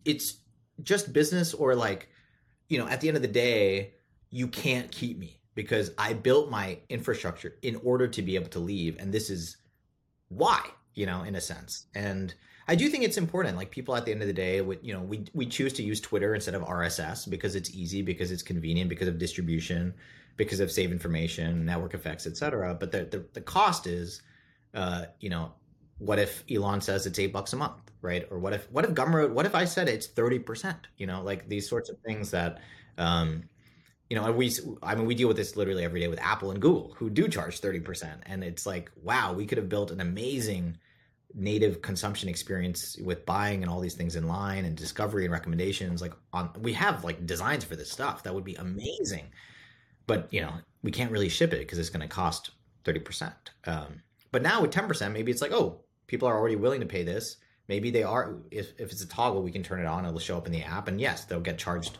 it's 0.04 0.40
just 0.82 1.14
business 1.14 1.54
or 1.54 1.76
like 1.76 2.10
you 2.72 2.78
know 2.78 2.88
at 2.88 3.02
the 3.02 3.08
end 3.08 3.18
of 3.18 3.22
the 3.22 3.28
day 3.28 3.94
you 4.30 4.48
can't 4.48 4.90
keep 4.92 5.20
me 5.20 5.42
because 5.56 5.92
I 5.98 6.14
built 6.14 6.50
my 6.50 6.78
infrastructure 6.88 7.56
in 7.62 7.76
order 7.84 8.08
to 8.08 8.22
be 8.22 8.36
able 8.36 8.50
to 8.52 8.60
leave. 8.60 8.96
And 8.98 9.14
this 9.14 9.30
is 9.30 9.58
why 10.30 10.62
you 10.96 11.06
know 11.06 11.24
in 11.24 11.36
a 11.36 11.42
sense. 11.42 11.88
And 11.94 12.34
I 12.68 12.76
do 12.76 12.88
think 12.88 13.04
it's 13.04 13.18
important. 13.18 13.58
Like 13.58 13.72
people 13.72 13.96
at 13.96 14.06
the 14.06 14.12
end 14.14 14.22
of 14.22 14.28
the 14.28 14.34
day 14.34 14.62
with 14.62 14.80
you 14.84 14.94
know 14.94 15.02
we 15.02 15.26
we 15.34 15.46
choose 15.46 15.74
to 15.74 15.84
use 15.84 16.00
Twitter 16.00 16.34
instead 16.34 16.56
of 16.56 16.62
RSS 16.64 17.30
because 17.30 17.56
it's 17.56 17.72
easy 17.72 18.02
because 18.02 18.32
it's 18.32 18.44
convenient 18.44 18.90
because 18.90 19.10
of 19.10 19.20
distribution 19.20 19.94
because 20.38 20.62
of 20.62 20.72
save 20.72 20.94
information 20.94 21.66
network 21.66 21.94
effects 21.94 22.26
etc 22.26 22.74
but 22.74 22.90
the, 22.92 23.04
the 23.04 23.26
the 23.34 23.42
cost 23.42 23.86
is 23.86 24.22
uh 24.74 25.04
you 25.20 25.30
know 25.30 25.52
what 26.02 26.18
if 26.18 26.44
Elon 26.52 26.82
says 26.82 27.06
it's 27.06 27.20
eight 27.20 27.32
bucks 27.32 27.54
a 27.54 27.58
month, 27.58 27.92
right? 28.02 28.28
Or 28.32 28.40
what 28.40 28.54
if 28.54 28.70
what 28.72 28.86
if 28.86 28.92
Gumroad? 28.92 29.32
What 29.32 29.46
if 29.46 29.54
I 29.54 29.66
said 29.66 29.88
it's 29.88 30.08
thirty 30.08 30.40
percent? 30.40 30.88
You 30.98 31.06
know, 31.06 31.22
like 31.22 31.48
these 31.48 31.70
sorts 31.70 31.90
of 31.90 31.98
things 32.00 32.32
that, 32.32 32.60
um, 32.98 33.44
you 34.10 34.16
know, 34.16 34.32
we 34.32 34.52
I 34.82 34.96
mean 34.96 35.06
we 35.06 35.14
deal 35.14 35.28
with 35.28 35.38
this 35.38 35.56
literally 35.56 35.84
every 35.84 36.00
day 36.00 36.08
with 36.08 36.20
Apple 36.20 36.50
and 36.50 36.60
Google, 36.60 36.96
who 36.98 37.12
do 37.12 37.28
charge 37.28 37.60
thirty 37.60 37.80
percent, 37.80 38.24
and 38.26 38.44
it's 38.44 38.66
like 38.66 38.92
wow, 39.04 39.32
we 39.34 39.46
could 39.46 39.60
have 39.60 39.70
built 39.70 39.92
an 39.92 40.02
amazing 40.02 40.78
native 41.36 41.82
consumption 41.82 42.28
experience 42.28 42.98
with 43.04 43.26
buying 43.26 43.62
and 43.62 43.72
all 43.72 43.80
these 43.80 43.94
things 43.94 44.16
in 44.16 44.28
line 44.28 44.66
and 44.66 44.76
discovery 44.76 45.24
and 45.24 45.32
recommendations 45.32 46.02
like 46.02 46.14
on 46.34 46.50
we 46.60 46.74
have 46.74 47.06
like 47.06 47.26
designs 47.26 47.64
for 47.64 47.78
this 47.78 47.90
stuff 47.90 48.22
that 48.24 48.36
would 48.36 48.44
be 48.44 48.56
amazing 48.56 49.24
but 50.08 50.28
you 50.34 50.42
know 50.42 50.52
we 50.84 50.92
can't 50.92 51.10
really 51.10 51.30
ship 51.30 51.54
it 51.54 51.60
because 51.60 51.80
it's 51.80 51.90
going 51.90 52.02
to 52.02 52.08
cost 52.08 52.52
30% 52.84 53.32
um, 53.66 54.02
but 54.34 54.42
now 54.42 54.62
with 54.62 54.72
10% 54.72 55.14
maybe 55.14 55.32
it's 55.32 55.42
like 55.42 55.54
oh 55.54 55.80
people 56.12 56.28
are 56.28 56.38
already 56.38 56.58
willing 56.58 56.82
to 56.82 56.86
pay 56.86 57.04
this. 57.04 57.38
Maybe 57.70 57.90
they 57.90 58.04
are. 58.04 58.36
If, 58.52 58.74
if 58.78 58.92
it's 58.92 59.02
a 59.02 59.08
toggle, 59.08 59.42
we 59.42 59.52
can 59.52 59.64
turn 59.64 59.80
it 59.80 59.86
on. 59.86 60.06
It'll 60.06 60.20
show 60.20 60.38
up 60.38 60.46
in 60.46 60.52
the 60.52 60.62
app, 60.62 60.90
and 60.90 61.00
yes, 61.00 61.24
they'll 61.24 61.40
get 61.40 61.58
charged 61.58 61.98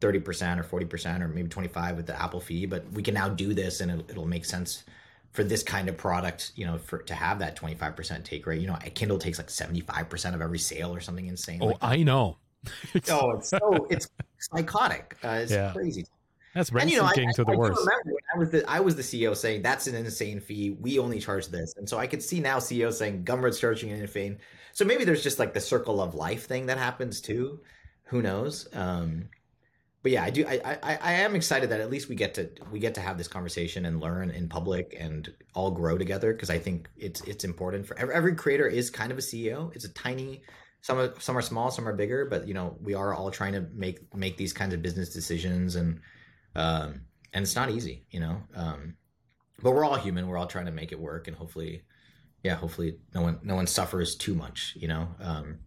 thirty 0.00 0.18
percent 0.18 0.58
or 0.58 0.62
forty 0.62 0.86
percent 0.86 1.22
or 1.22 1.28
maybe 1.28 1.48
twenty 1.48 1.68
five 1.68 1.96
with 1.96 2.06
the 2.06 2.20
Apple 2.20 2.40
fee. 2.40 2.64
But 2.64 2.90
we 2.92 3.02
can 3.02 3.12
now 3.12 3.28
do 3.28 3.52
this, 3.52 3.82
and 3.82 3.90
it'll, 3.90 4.10
it'll 4.10 4.26
make 4.26 4.46
sense 4.46 4.84
for 5.32 5.44
this 5.44 5.62
kind 5.62 5.90
of 5.90 5.98
product. 5.98 6.52
You 6.56 6.64
know, 6.64 6.78
for 6.78 6.98
to 7.02 7.14
have 7.14 7.40
that 7.40 7.56
twenty 7.56 7.74
five 7.74 7.94
percent 7.94 8.24
take 8.24 8.46
rate. 8.46 8.62
You 8.62 8.68
know, 8.68 8.78
Kindle 8.94 9.18
takes 9.18 9.36
like 9.36 9.50
seventy 9.50 9.80
five 9.80 10.08
percent 10.08 10.34
of 10.34 10.40
every 10.40 10.58
sale 10.58 10.94
or 10.94 11.00
something 11.00 11.26
insane. 11.26 11.58
Oh, 11.60 11.66
like 11.66 11.76
I 11.82 12.02
know. 12.02 12.38
oh, 13.10 13.32
it's 13.32 13.50
so 13.50 13.86
it's 13.90 14.08
psychotic. 14.38 15.18
Uh, 15.22 15.40
it's 15.42 15.52
yeah. 15.52 15.72
crazy. 15.74 16.06
That's 16.54 16.70
and, 16.70 16.90
you 16.90 16.98
know, 16.98 17.06
I, 17.06 17.14
to 17.14 17.44
the 17.44 17.52
I, 17.52 17.56
worst. 17.56 17.88
I 18.34 18.38
was 18.38 18.50
the 18.50 18.70
I 18.70 18.80
was 18.80 18.96
the 18.96 19.02
CEO 19.02 19.34
saying 19.34 19.62
that's 19.62 19.86
an 19.86 19.94
insane 19.94 20.38
fee. 20.38 20.76
We 20.78 20.98
only 20.98 21.18
charge 21.18 21.48
this, 21.48 21.74
and 21.78 21.88
so 21.88 21.98
I 21.98 22.06
could 22.06 22.22
see 22.22 22.40
now 22.40 22.58
CEO 22.58 22.92
saying 22.92 23.24
Gumroad's 23.24 23.58
charging 23.58 23.90
an 23.90 24.00
insane. 24.00 24.38
So 24.74 24.84
maybe 24.84 25.04
there's 25.04 25.22
just 25.22 25.38
like 25.38 25.54
the 25.54 25.60
circle 25.60 26.00
of 26.02 26.14
life 26.14 26.46
thing 26.46 26.66
that 26.66 26.76
happens 26.76 27.22
too. 27.22 27.60
Who 28.04 28.20
knows? 28.20 28.68
Um, 28.74 29.30
but 30.02 30.12
yeah, 30.12 30.24
I 30.24 30.30
do. 30.30 30.44
I, 30.46 30.78
I 30.82 30.98
I 31.00 31.12
am 31.12 31.34
excited 31.36 31.70
that 31.70 31.80
at 31.80 31.90
least 31.90 32.10
we 32.10 32.16
get 32.16 32.34
to 32.34 32.50
we 32.70 32.80
get 32.80 32.94
to 32.96 33.00
have 33.00 33.16
this 33.16 33.28
conversation 33.28 33.86
and 33.86 34.00
learn 34.00 34.30
in 34.30 34.48
public 34.48 34.94
and 34.98 35.32
all 35.54 35.70
grow 35.70 35.96
together 35.96 36.34
because 36.34 36.50
I 36.50 36.58
think 36.58 36.90
it's 36.98 37.22
it's 37.22 37.44
important 37.44 37.86
for 37.86 37.98
every, 37.98 38.14
every 38.14 38.34
creator 38.34 38.66
is 38.66 38.90
kind 38.90 39.10
of 39.10 39.16
a 39.16 39.22
CEO. 39.22 39.74
It's 39.74 39.86
a 39.86 39.92
tiny 39.94 40.42
some 40.82 40.98
are 40.98 41.14
some 41.18 41.38
are 41.38 41.42
small, 41.42 41.70
some 41.70 41.88
are 41.88 41.94
bigger, 41.94 42.26
but 42.26 42.46
you 42.46 42.52
know 42.52 42.76
we 42.82 42.92
are 42.92 43.14
all 43.14 43.30
trying 43.30 43.54
to 43.54 43.64
make 43.72 44.14
make 44.14 44.36
these 44.36 44.52
kinds 44.52 44.74
of 44.74 44.82
business 44.82 45.10
decisions 45.14 45.76
and 45.76 46.00
um, 46.54 47.02
and 47.32 47.42
it's 47.42 47.56
not 47.56 47.70
easy, 47.70 48.04
you 48.10 48.20
know. 48.20 48.42
Um, 48.54 48.96
but 49.62 49.72
we're 49.72 49.84
all 49.84 49.96
human. 49.96 50.26
We're 50.26 50.38
all 50.38 50.46
trying 50.46 50.66
to 50.66 50.72
make 50.72 50.92
it 50.92 51.00
work, 51.00 51.28
and 51.28 51.36
hopefully, 51.36 51.82
yeah, 52.42 52.54
hopefully 52.54 52.98
no 53.14 53.22
one 53.22 53.40
no 53.42 53.54
one 53.54 53.66
suffers 53.66 54.16
too 54.16 54.34
much, 54.34 54.74
you 54.76 54.88
know. 54.88 55.08
Um, 55.20 55.58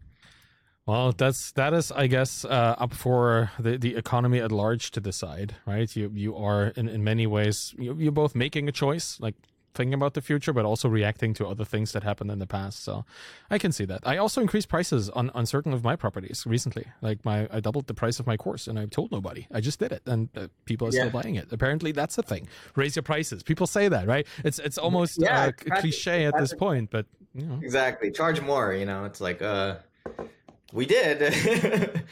well, 0.86 1.14
that's 1.14 1.52
that 1.54 1.74
is, 1.74 1.92
I 1.92 2.08
guess, 2.08 2.46
uh, 2.46 2.76
up 2.78 2.94
for 2.94 3.52
the, 3.58 3.78
the 3.78 3.96
economy 3.96 4.40
at 4.40 4.52
large 4.52 4.92
to 4.92 5.02
decide, 5.02 5.56
right? 5.66 5.94
You 5.96 6.12
you 6.14 6.36
are 6.36 6.68
in, 6.68 6.88
in 6.88 7.04
many 7.04 7.26
ways 7.26 7.74
you, 7.78 7.96
you're 7.98 8.12
both 8.12 8.36
making 8.36 8.70
a 8.70 8.72
choice, 8.72 9.20
like 9.20 9.36
thinking 9.76 9.94
about 9.94 10.14
the 10.14 10.22
future, 10.22 10.54
but 10.54 10.66
also 10.66 10.90
reacting 10.90 11.34
to 11.36 11.48
other 11.48 11.66
things 11.66 11.92
that 11.92 12.04
happened 12.04 12.32
in 12.32 12.40
the 12.40 12.48
past. 12.48 12.84
So 12.84 13.06
I 13.50 13.58
can 13.58 13.72
see 13.72 13.86
that. 13.86 14.02
I 14.04 14.18
also 14.18 14.42
increased 14.42 14.70
prices 14.70 15.10
on, 15.10 15.30
on 15.32 15.46
certain 15.46 15.74
of 15.74 15.84
my 15.84 15.96
properties 15.96 16.46
recently. 16.48 16.86
Like 17.02 17.24
my, 17.26 17.48
I 17.52 17.60
doubled 17.60 17.88
the 17.88 17.94
price 17.94 18.20
of 18.20 18.28
my 18.28 18.38
course 18.38 18.68
and 18.68 18.80
I 18.80 18.86
told 18.86 19.12
nobody. 19.12 19.48
I 19.52 19.62
just 19.62 19.80
did 19.80 19.92
it 19.92 20.02
and 20.06 20.30
uh, 20.36 20.48
people 20.66 20.88
are 20.88 20.92
yeah. 20.92 21.08
still 21.08 21.22
buying 21.22 21.36
it. 21.36 21.52
Apparently 21.52 21.92
that's 21.92 22.18
a 22.18 22.24
thing. 22.24 22.48
Raise 22.76 22.96
your 22.96 23.04
prices. 23.04 23.44
People 23.44 23.68
say 23.68 23.88
that, 23.90 24.08
right? 24.08 24.26
It's, 24.44 24.60
it's 24.60 24.78
almost 24.78 25.22
yeah, 25.22 25.46
uh, 25.48 25.78
cliche 25.80 26.26
at 26.26 26.38
this 26.38 26.54
point, 26.54 26.90
but 26.90 27.06
you 27.34 27.46
know. 27.46 27.60
Exactly. 27.62 28.12
Charge 28.12 28.42
more, 28.42 28.74
you 28.74 28.86
know, 28.86 29.06
it's 29.06 29.22
like, 29.22 29.42
uh, 29.42 29.76
we 30.74 30.86
did. 30.86 31.22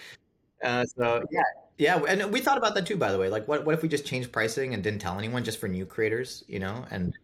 uh, 0.64 0.86
so 0.86 1.24
yeah, 1.32 1.44
yeah, 1.78 1.98
and 2.08 2.32
we 2.32 2.40
thought 2.40 2.58
about 2.58 2.76
that 2.76 2.86
too. 2.86 2.98
By 2.98 3.12
the 3.12 3.18
way, 3.18 3.30
like, 3.30 3.48
what 3.48 3.66
what 3.66 3.74
if 3.74 3.82
we 3.82 3.90
just 3.90 4.06
changed 4.06 4.32
pricing 4.32 4.74
and 4.74 4.84
didn't 4.84 5.00
tell 5.00 5.18
anyone, 5.18 5.44
just 5.44 5.60
for 5.60 5.68
new 5.68 5.86
creators, 5.86 6.44
you 6.48 6.60
know? 6.60 6.86
And 6.92 7.18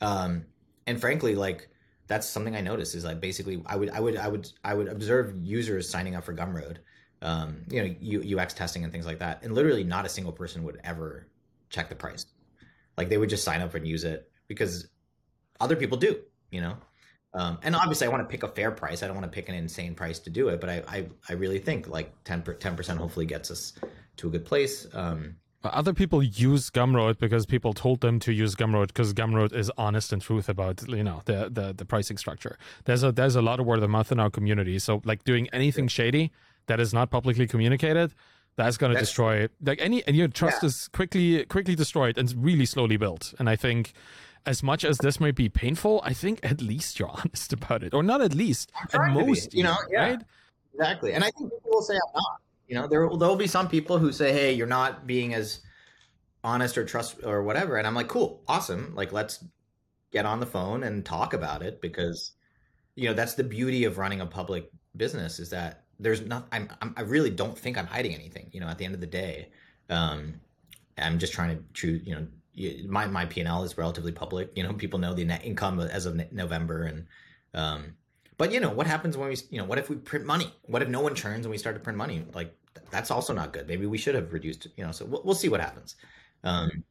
um, 0.00 0.46
and 0.86 1.00
frankly, 1.00 1.34
like 1.34 1.68
that's 2.06 2.28
something 2.28 2.56
I 2.56 2.60
noticed 2.60 2.94
is 2.94 3.04
like 3.04 3.20
basically 3.20 3.62
I 3.66 3.76
would 3.76 3.90
I 3.90 4.00
would 4.00 4.16
I 4.16 4.28
would 4.28 4.48
I 4.64 4.74
would 4.74 4.88
observe 4.88 5.34
users 5.40 5.88
signing 5.88 6.16
up 6.16 6.24
for 6.24 6.34
Gumroad, 6.34 6.78
um, 7.22 7.62
you 7.68 7.96
know, 8.02 8.42
UX 8.42 8.54
testing 8.54 8.82
and 8.84 8.92
things 8.92 9.06
like 9.06 9.20
that, 9.20 9.42
and 9.42 9.54
literally 9.54 9.84
not 9.84 10.06
a 10.06 10.08
single 10.08 10.32
person 10.32 10.64
would 10.64 10.80
ever 10.82 11.28
check 11.68 11.88
the 11.88 11.94
price. 11.94 12.26
Like 12.96 13.08
they 13.08 13.18
would 13.18 13.30
just 13.30 13.44
sign 13.44 13.60
up 13.60 13.74
and 13.74 13.86
use 13.86 14.04
it 14.04 14.30
because 14.48 14.88
other 15.60 15.76
people 15.76 15.98
do, 15.98 16.20
you 16.50 16.60
know. 16.60 16.76
Um, 17.32 17.58
and 17.62 17.76
obviously, 17.76 18.08
I 18.08 18.10
want 18.10 18.28
to 18.28 18.28
pick 18.28 18.42
a 18.42 18.48
fair 18.48 18.72
price. 18.72 19.04
I 19.04 19.06
don't 19.06 19.14
want 19.16 19.30
to 19.30 19.34
pick 19.34 19.48
an 19.48 19.54
insane 19.54 19.94
price 19.94 20.18
to 20.20 20.30
do 20.30 20.48
it, 20.48 20.60
but 20.60 20.68
I 20.68 20.82
I, 20.88 21.06
I 21.28 21.32
really 21.34 21.60
think 21.60 21.86
like 21.86 22.12
10 22.24 22.42
percent 22.42 22.98
hopefully 22.98 23.26
gets 23.26 23.50
us 23.50 23.74
to 24.16 24.26
a 24.26 24.30
good 24.30 24.44
place. 24.44 24.86
Um, 24.92 25.36
other 25.62 25.92
people 25.92 26.22
use 26.22 26.70
Gumroad 26.70 27.18
because 27.18 27.44
people 27.44 27.74
told 27.74 28.00
them 28.00 28.18
to 28.20 28.32
use 28.32 28.54
Gumroad 28.54 28.88
because 28.88 29.12
Gumroad 29.12 29.52
is 29.52 29.70
honest 29.76 30.12
and 30.12 30.22
truth 30.22 30.48
about 30.48 30.88
you 30.88 31.04
know 31.04 31.20
the, 31.26 31.50
the 31.50 31.74
the 31.76 31.84
pricing 31.84 32.16
structure. 32.16 32.56
There's 32.84 33.02
a 33.02 33.12
there's 33.12 33.36
a 33.36 33.42
lot 33.42 33.60
of 33.60 33.66
word 33.66 33.82
of 33.82 33.90
mouth 33.90 34.10
in 34.10 34.18
our 34.18 34.30
community. 34.30 34.78
So 34.78 35.02
like 35.04 35.24
doing 35.24 35.48
anything 35.52 35.88
shady 35.88 36.32
that 36.66 36.80
is 36.80 36.94
not 36.94 37.10
publicly 37.10 37.46
communicated, 37.46 38.14
that's 38.56 38.76
going 38.76 38.92
to 38.94 38.98
destroy 38.98 39.48
like 39.62 39.80
any 39.80 40.02
and 40.06 40.16
your 40.16 40.28
trust 40.28 40.62
yeah. 40.62 40.68
is 40.68 40.88
quickly 40.88 41.44
quickly 41.44 41.74
destroyed 41.74 42.16
and 42.16 42.32
really 42.36 42.66
slowly 42.66 42.96
built. 42.96 43.34
And 43.38 43.48
I 43.48 43.56
think 43.56 43.92
as 44.46 44.62
much 44.62 44.84
as 44.84 44.98
this 44.98 45.20
might 45.20 45.34
be 45.34 45.48
painful, 45.48 46.00
I 46.04 46.14
think 46.14 46.40
at 46.42 46.62
least 46.62 46.98
you're 46.98 47.10
honest 47.14 47.52
about 47.52 47.82
it, 47.82 47.92
or 47.92 48.02
not 48.02 48.20
at 48.20 48.34
least, 48.34 48.72
at 48.94 49.10
most, 49.10 49.52
you 49.52 49.62
know, 49.64 49.76
yeah, 49.90 50.00
right? 50.00 50.20
Exactly. 50.72 51.12
And 51.12 51.22
I 51.24 51.30
think 51.30 51.52
people 51.52 51.70
will 51.70 51.82
say 51.82 51.94
I'm 51.94 52.12
not. 52.14 52.40
You 52.70 52.76
know, 52.76 52.88
there 52.88 53.08
there'll 53.18 53.36
be 53.36 53.48
some 53.48 53.68
people 53.68 53.98
who 53.98 54.12
say, 54.12 54.32
"Hey, 54.32 54.54
you're 54.54 54.66
not 54.68 55.06
being 55.06 55.34
as 55.34 55.60
honest 56.44 56.78
or 56.78 56.84
trust 56.84 57.16
or 57.24 57.42
whatever," 57.42 57.76
and 57.78 57.86
I'm 57.86 57.94
like, 57.96 58.08
"Cool, 58.08 58.42
awesome. 58.48 58.94
Like, 58.96 59.12
let's 59.12 59.44
get 60.12 60.26
on 60.26 60.40
the 60.40 60.46
phone 60.46 60.84
and 60.84 61.04
talk 61.06 61.34
about 61.34 61.62
it 61.62 61.80
because, 61.82 62.32
you 62.96 63.08
know, 63.08 63.14
that's 63.14 63.34
the 63.34 63.44
beauty 63.44 63.84
of 63.84 63.98
running 63.98 64.20
a 64.22 64.26
public 64.26 64.70
business 64.96 65.40
is 65.40 65.50
that 65.50 65.84
there's 66.00 66.22
not. 66.22 66.48
I'm, 66.52 66.70
I'm 66.82 66.94
I 66.96 67.02
really 67.02 67.30
don't 67.30 67.58
think 67.58 67.78
I'm 67.78 67.86
hiding 67.86 68.14
anything. 68.14 68.50
You 68.52 68.60
know, 68.60 68.68
at 68.68 68.78
the 68.78 68.86
end 68.86 68.94
of 68.94 69.00
the 69.02 69.08
day, 69.08 69.50
um, 69.90 70.40
I'm 70.98 71.18
just 71.18 71.32
trying 71.32 71.56
to 71.56 71.64
choose. 71.74 72.06
You 72.06 72.16
know, 72.16 72.26
my 72.86 73.06
my 73.06 73.26
P 73.26 73.40
and 73.40 73.48
L 73.48 73.62
is 73.64 73.78
relatively 73.78 74.12
public. 74.12 74.52
You 74.56 74.62
know, 74.62 74.72
people 74.74 74.98
know 74.98 75.14
the 75.14 75.24
net 75.24 75.44
income 75.44 75.80
as 75.80 76.06
of 76.06 76.20
November 76.32 76.84
and. 76.84 77.06
Um, 77.54 77.96
but 78.38 78.52
you 78.52 78.60
know 78.60 78.70
what 78.70 78.86
happens 78.86 79.18
when 79.18 79.28
we, 79.28 79.36
you 79.50 79.58
know, 79.58 79.64
what 79.66 79.78
if 79.78 79.90
we 79.90 79.96
print 79.96 80.24
money? 80.24 80.50
What 80.62 80.80
if 80.82 80.88
no 80.88 81.00
one 81.02 81.14
churns 81.14 81.44
and 81.44 81.50
we 81.50 81.58
start 81.58 81.76
to 81.76 81.80
print 81.80 81.98
money? 81.98 82.24
Like 82.32 82.54
that's 82.90 83.10
also 83.10 83.32
not 83.32 83.52
good. 83.52 83.66
Maybe 83.68 83.86
we 83.86 83.98
should 83.98 84.14
have 84.14 84.32
reduced, 84.32 84.66
you 84.76 84.84
know, 84.84 84.92
so 84.92 85.04
we'll, 85.04 85.22
we'll 85.24 85.34
see 85.34 85.48
what 85.48 85.60
happens. 85.60 85.96
Um, 86.44 86.84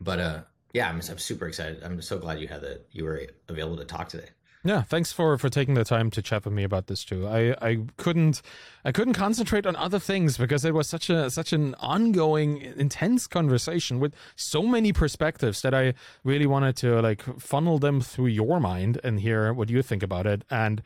but, 0.00 0.18
uh, 0.18 0.40
yeah, 0.72 0.88
I'm, 0.88 0.96
I'm 0.96 1.18
super 1.18 1.46
excited. 1.46 1.82
I'm 1.82 2.00
so 2.00 2.18
glad 2.18 2.40
you 2.40 2.48
had 2.48 2.62
that 2.62 2.86
you 2.92 3.04
were 3.04 3.22
available 3.48 3.76
to 3.76 3.84
talk 3.84 4.08
today. 4.08 4.28
Yeah, 4.64 4.82
thanks 4.82 5.10
for 5.10 5.36
for 5.38 5.48
taking 5.48 5.74
the 5.74 5.84
time 5.84 6.08
to 6.12 6.22
chat 6.22 6.44
with 6.44 6.54
me 6.54 6.62
about 6.62 6.86
this 6.86 7.04
too. 7.04 7.26
I 7.26 7.56
I 7.60 7.78
couldn't 7.96 8.42
I 8.84 8.92
couldn't 8.92 9.14
concentrate 9.14 9.66
on 9.66 9.74
other 9.74 9.98
things 9.98 10.38
because 10.38 10.64
it 10.64 10.72
was 10.72 10.88
such 10.88 11.10
a 11.10 11.30
such 11.30 11.52
an 11.52 11.74
ongoing 11.80 12.60
intense 12.76 13.26
conversation 13.26 13.98
with 13.98 14.14
so 14.36 14.62
many 14.62 14.92
perspectives 14.92 15.62
that 15.62 15.74
I 15.74 15.94
really 16.22 16.46
wanted 16.46 16.76
to 16.76 17.02
like 17.02 17.22
funnel 17.40 17.80
them 17.80 18.00
through 18.00 18.28
your 18.28 18.60
mind 18.60 19.00
and 19.02 19.18
hear 19.18 19.52
what 19.52 19.68
you 19.68 19.82
think 19.82 20.02
about 20.04 20.28
it 20.28 20.44
and 20.48 20.80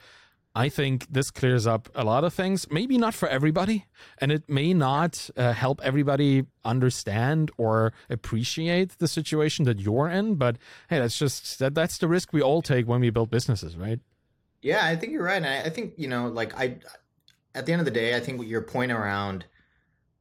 I 0.57 0.71
think 0.71 1.07
this 1.13 1.31
clears 1.31 1.67
up 1.67 1.91
a 1.95 2.03
lot 2.03 2.25
of 2.25 2.33
things. 2.33 2.67
Maybe 2.71 2.97
not 2.97 3.13
for 3.13 3.29
everybody, 3.29 3.85
and 4.17 4.33
it 4.33 4.49
may 4.49 4.73
not 4.73 5.29
uh, 5.37 5.53
help 5.53 5.83
everybody 5.85 6.47
understand 6.65 7.51
or 7.59 7.93
appreciate 8.09 8.97
the 8.97 9.07
situation 9.07 9.67
that 9.67 9.81
you're 9.81 10.09
in. 10.09 10.37
But 10.37 10.57
hey, 10.89 10.99
that's 10.99 11.19
just 11.19 11.59
that 11.59 11.75
that's 11.75 11.99
the 11.99 12.09
risk 12.09 12.33
we 12.33 12.41
all 12.41 12.63
take 12.63 12.89
when 12.89 13.03
we 13.03 13.11
build 13.11 13.31
businesses, 13.31 13.77
right? 13.77 14.01
Yeah, 14.63 14.87
I 14.87 14.97
think 14.97 15.13
you're 15.13 15.25
right. 15.25 15.37
And 15.37 15.47
I, 15.47 15.65
I 15.65 15.69
think 15.69 15.93
you 15.99 16.09
know, 16.09 16.29
like 16.29 16.59
I, 16.59 16.79
at 17.55 17.67
the 17.67 17.73
end 17.73 17.83
of 17.83 17.85
the 17.85 17.91
day, 17.91 18.17
I 18.17 18.21
think 18.21 18.43
your 18.47 18.63
point 18.63 18.93
around, 18.93 19.45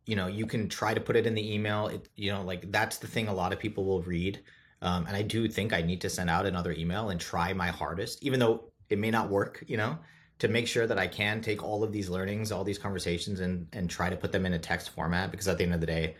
you 0.05 0.17
know, 0.17 0.27
you 0.27 0.45
can 0.45 0.67
try 0.67 0.93
to 0.93 0.99
put 0.99 1.15
it 1.15 1.25
in 1.25 1.33
the 1.33 1.53
email. 1.53 1.87
It, 1.87 2.09
you 2.17 2.33
know, 2.33 2.41
like 2.41 2.73
that's 2.73 2.97
the 2.97 3.07
thing 3.07 3.29
a 3.29 3.33
lot 3.33 3.53
of 3.53 3.59
people 3.59 3.85
will 3.85 4.01
read. 4.01 4.41
Um, 4.81 5.07
and 5.07 5.15
I 5.15 5.21
do 5.21 5.47
think 5.47 5.71
I 5.71 5.81
need 5.81 6.01
to 6.01 6.09
send 6.09 6.29
out 6.29 6.45
another 6.45 6.73
email 6.73 7.09
and 7.09 7.21
try 7.21 7.53
my 7.53 7.67
hardest, 7.67 8.21
even 8.21 8.41
though 8.41 8.65
it 8.89 8.99
may 8.99 9.11
not 9.11 9.29
work. 9.29 9.63
You 9.65 9.77
know 9.77 9.97
to 10.39 10.47
make 10.47 10.67
sure 10.67 10.85
that 10.85 10.99
I 10.99 11.07
can 11.07 11.41
take 11.41 11.63
all 11.63 11.83
of 11.83 11.91
these 11.91 12.09
learnings, 12.09 12.51
all 12.51 12.63
these 12.63 12.77
conversations, 12.77 13.39
and 13.39 13.67
and 13.73 13.89
try 13.89 14.09
to 14.09 14.15
put 14.15 14.31
them 14.31 14.45
in 14.45 14.53
a 14.53 14.59
text 14.59 14.89
format. 14.89 15.31
Because 15.31 15.47
at 15.47 15.57
the 15.57 15.63
end 15.63 15.73
of 15.73 15.79
the 15.79 15.87
day, 15.87 16.15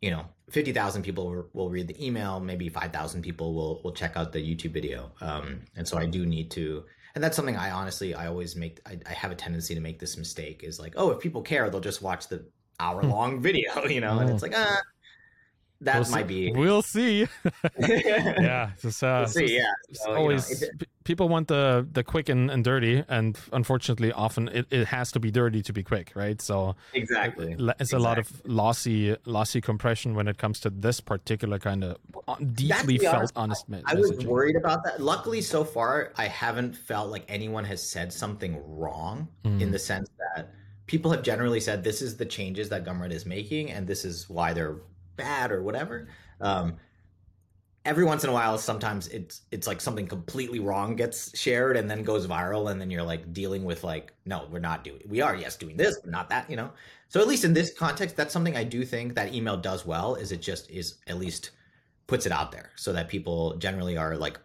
you 0.00 0.10
know, 0.10 0.24
fifty 0.50 0.72
thousand 0.72 1.02
people 1.02 1.44
will, 1.52 1.70
read 1.70 1.88
the 1.88 2.04
email, 2.04 2.40
maybe 2.40 2.68
five 2.68 2.92
thousand 2.92 3.22
people 3.22 3.54
will 3.54 3.80
will 3.82 3.92
check 3.92 4.16
out 4.16 4.32
the 4.32 4.38
YouTube 4.38 4.72
video. 4.72 5.12
Um, 5.20 5.60
and 5.76 5.86
so 5.86 5.98
I 5.98 6.06
do 6.06 6.24
need 6.24 6.50
to, 6.52 6.84
and 7.14 7.22
that's 7.22 7.36
something 7.36 7.56
I 7.56 7.70
honestly 7.70 8.14
I 8.14 8.26
always 8.26 8.56
make. 8.56 8.80
I, 8.86 8.98
I 9.06 9.12
have 9.12 9.30
a 9.30 9.36
tendency 9.36 9.74
to 9.74 9.80
make 9.80 9.98
this 9.98 10.16
mistake 10.16 10.62
is 10.64 10.78
like, 10.78 10.94
oh, 10.96 11.10
if 11.10 11.20
people 11.20 11.42
care, 11.42 11.68
they'll 11.68 11.80
just 11.80 12.02
watch 12.02 12.28
the 12.28 12.46
hour 12.78 13.02
long 13.02 13.40
video, 13.42 13.84
you 13.86 14.00
know, 14.00 14.18
and 14.18 14.30
it's 14.30 14.42
like 14.42 14.54
ah. 14.56 14.80
That 15.82 16.00
we'll 16.00 16.10
might 16.10 16.28
see. 16.28 16.50
be. 16.50 16.58
We'll 16.58 16.82
see. 16.82 17.26
yeah, 17.78 18.70
it's, 18.82 19.02
uh, 19.02 19.24
We'll 19.24 19.26
see. 19.28 19.56
Yeah. 19.56 19.62
it's 19.88 20.02
So, 20.02 20.08
you 20.10 20.14
know, 20.14 20.20
always 20.20 20.62
it- 20.62 20.78
p- 20.78 20.86
people 21.04 21.28
want 21.28 21.48
the 21.48 21.86
the 21.92 22.04
quick 22.04 22.28
and, 22.28 22.50
and 22.50 22.62
dirty, 22.64 23.02
and 23.08 23.38
unfortunately, 23.52 24.12
often 24.12 24.48
it, 24.48 24.66
it 24.70 24.86
has 24.88 25.10
to 25.12 25.20
be 25.20 25.30
dirty 25.30 25.62
to 25.62 25.72
be 25.72 25.82
quick, 25.82 26.12
right? 26.14 26.40
So 26.42 26.76
exactly. 26.92 27.56
le- 27.56 27.74
it's 27.80 27.92
a 27.92 27.98
lot 27.98 28.18
of 28.18 28.30
lossy 28.46 29.16
lossy 29.24 29.60
compression 29.60 30.14
when 30.14 30.28
it 30.28 30.36
comes 30.38 30.60
to 30.60 30.70
this 30.70 31.00
particular 31.00 31.58
kind 31.58 31.84
of 31.84 31.96
deeply 32.54 32.98
felt 32.98 33.16
honest, 33.16 33.32
honest 33.36 33.68
me- 33.68 33.82
I 33.86 33.94
was 33.94 34.12
worried 34.24 34.56
about 34.56 34.84
that. 34.84 35.00
Luckily, 35.00 35.40
so 35.40 35.64
far, 35.64 36.12
I 36.16 36.26
haven't 36.26 36.76
felt 36.76 37.10
like 37.10 37.24
anyone 37.28 37.64
has 37.64 37.90
said 37.90 38.12
something 38.12 38.60
wrong 38.66 39.28
Mm. 39.44 39.60
in 39.62 39.70
the 39.70 39.78
sense 39.78 40.08
that 40.34 40.50
people 40.86 41.10
have 41.12 41.22
generally 41.22 41.60
said 41.60 41.82
this 41.84 42.02
is 42.02 42.16
the 42.16 42.26
changes 42.26 42.68
that 42.68 42.84
Gumroad 42.84 43.12
is 43.12 43.24
making 43.24 43.70
and 43.70 43.86
this 43.86 44.04
is 44.04 44.28
why 44.28 44.52
they're 44.52 44.76
bad 45.20 45.52
or 45.52 45.62
whatever. 45.62 46.08
Um, 46.40 46.76
every 47.84 48.04
once 48.04 48.24
in 48.24 48.30
a 48.30 48.32
while, 48.32 48.58
sometimes 48.58 49.08
it's 49.08 49.42
it's 49.50 49.66
like 49.66 49.80
something 49.80 50.06
completely 50.06 50.60
wrong 50.60 50.96
gets 50.96 51.38
shared 51.38 51.76
and 51.76 51.90
then 51.90 52.02
goes 52.02 52.26
viral, 52.26 52.70
and 52.70 52.80
then 52.80 52.90
you're 52.90 53.02
like 53.02 53.32
dealing 53.32 53.64
with 53.64 53.84
like, 53.84 54.12
no, 54.24 54.48
we're 54.50 54.58
not 54.58 54.84
doing. 54.84 55.02
We 55.06 55.20
are 55.20 55.34
yes 55.34 55.56
doing 55.56 55.76
this, 55.76 55.98
but 56.00 56.10
not 56.10 56.28
that. 56.30 56.48
You 56.50 56.56
know. 56.56 56.70
So 57.08 57.20
at 57.20 57.28
least 57.28 57.44
in 57.44 57.54
this 57.54 57.72
context, 57.72 58.16
that's 58.16 58.32
something 58.32 58.56
I 58.56 58.64
do 58.64 58.84
think 58.84 59.14
that 59.14 59.34
email 59.34 59.56
does 59.56 59.84
well. 59.84 60.14
Is 60.14 60.32
it 60.32 60.40
just 60.40 60.70
is 60.70 60.96
at 61.06 61.18
least 61.18 61.50
puts 62.06 62.26
it 62.26 62.32
out 62.32 62.50
there 62.52 62.70
so 62.76 62.92
that 62.92 63.08
people 63.08 63.56
generally 63.56 63.96
are 63.96 64.16
like 64.16 64.38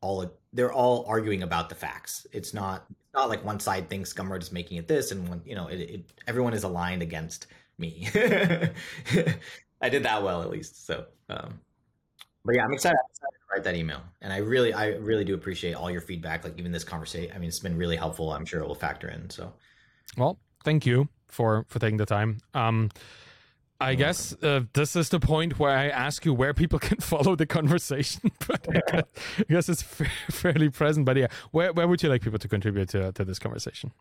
all 0.00 0.30
they're 0.52 0.72
all 0.72 1.04
arguing 1.08 1.42
about 1.42 1.68
the 1.68 1.74
facts. 1.74 2.26
It's 2.32 2.52
not 2.52 2.86
not 3.14 3.28
like 3.28 3.44
one 3.44 3.60
side 3.60 3.88
thinks 3.88 4.12
Gumroad 4.12 4.42
is 4.42 4.52
making 4.52 4.78
it 4.78 4.88
this 4.88 5.12
and 5.12 5.28
one 5.28 5.42
you 5.44 5.54
know 5.54 5.68
it, 5.68 5.80
it 5.80 6.12
everyone 6.26 6.52
is 6.52 6.64
aligned 6.64 7.02
against 7.02 7.46
me. 7.78 8.08
I 9.82 9.88
did 9.88 10.04
that 10.04 10.22
well 10.22 10.42
at 10.42 10.50
least. 10.50 10.86
So 10.86 11.06
um 11.28 11.60
but 12.44 12.56
yeah, 12.56 12.64
I'm 12.64 12.72
excited, 12.72 12.96
I'm 12.96 13.10
excited 13.10 13.38
to 13.38 13.54
write 13.54 13.64
that 13.64 13.76
email. 13.76 14.00
And 14.20 14.32
I 14.32 14.38
really 14.38 14.72
I 14.72 14.88
really 14.88 15.24
do 15.24 15.34
appreciate 15.34 15.74
all 15.74 15.90
your 15.90 16.00
feedback 16.00 16.44
like 16.44 16.58
even 16.58 16.72
this 16.72 16.84
conversation. 16.84 17.32
I 17.34 17.38
mean 17.38 17.48
it's 17.48 17.60
been 17.60 17.76
really 17.76 17.96
helpful. 17.96 18.32
I'm 18.32 18.44
sure 18.44 18.60
it 18.60 18.66
will 18.66 18.74
factor 18.74 19.08
in. 19.08 19.28
So 19.30 19.52
Well, 20.16 20.38
thank 20.64 20.86
you 20.86 21.08
for 21.28 21.64
for 21.68 21.78
taking 21.78 21.98
the 21.98 22.06
time. 22.06 22.38
Um, 22.54 22.90
I 23.80 23.90
You're 23.90 23.96
guess 23.96 24.32
uh, 24.42 24.60
this 24.74 24.94
is 24.94 25.08
the 25.08 25.18
point 25.18 25.58
where 25.58 25.76
I 25.76 25.88
ask 25.88 26.24
you 26.24 26.32
where 26.32 26.54
people 26.54 26.78
can 26.88 26.98
follow 26.98 27.34
the 27.34 27.46
conversation, 27.46 28.30
but 28.46 28.66
I 28.68 28.80
guess, 28.90 29.04
I 29.38 29.52
guess 29.52 29.68
it's 29.68 29.82
fa- 29.82 30.06
fairly 30.30 30.70
present. 30.70 31.04
But 31.04 31.16
yeah, 31.16 31.26
where 31.50 31.72
where 31.72 31.88
would 31.88 32.02
you 32.02 32.08
like 32.08 32.22
people 32.22 32.38
to 32.38 32.48
contribute 32.48 32.88
to 32.90 33.10
to 33.12 33.24
this 33.24 33.40
conversation? 33.40 33.92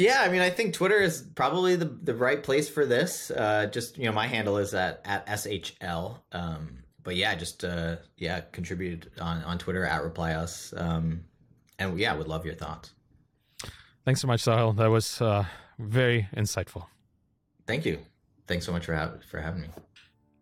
Yeah, 0.00 0.22
I 0.22 0.30
mean, 0.30 0.40
I 0.40 0.48
think 0.48 0.72
Twitter 0.72 0.96
is 0.96 1.20
probably 1.34 1.76
the, 1.76 1.84
the 1.84 2.14
right 2.14 2.42
place 2.42 2.70
for 2.70 2.86
this. 2.86 3.30
Uh, 3.30 3.66
just 3.66 3.98
you 3.98 4.06
know, 4.06 4.12
my 4.12 4.26
handle 4.26 4.56
is 4.56 4.72
at 4.72 5.02
at 5.04 5.26
shl. 5.26 6.18
Um, 6.32 6.84
but 7.02 7.16
yeah, 7.16 7.34
just 7.34 7.64
uh, 7.64 7.96
yeah, 8.16 8.40
contribute 8.52 9.12
on 9.20 9.44
on 9.44 9.58
Twitter 9.58 9.84
at 9.84 10.02
reply 10.02 10.32
us. 10.32 10.72
Um, 10.74 11.24
and 11.78 11.98
yeah, 11.98 12.14
would 12.14 12.28
love 12.28 12.46
your 12.46 12.54
thoughts. 12.54 12.94
Thanks 14.06 14.22
so 14.22 14.26
much, 14.26 14.42
Sahil. 14.42 14.74
That 14.76 14.88
was 14.88 15.20
uh, 15.20 15.44
very 15.78 16.28
insightful. 16.34 16.86
Thank 17.66 17.84
you. 17.84 17.98
Thanks 18.46 18.64
so 18.64 18.72
much 18.72 18.86
for 18.86 18.94
ha- 18.94 19.18
for 19.28 19.38
having 19.38 19.60
me. 19.60 19.68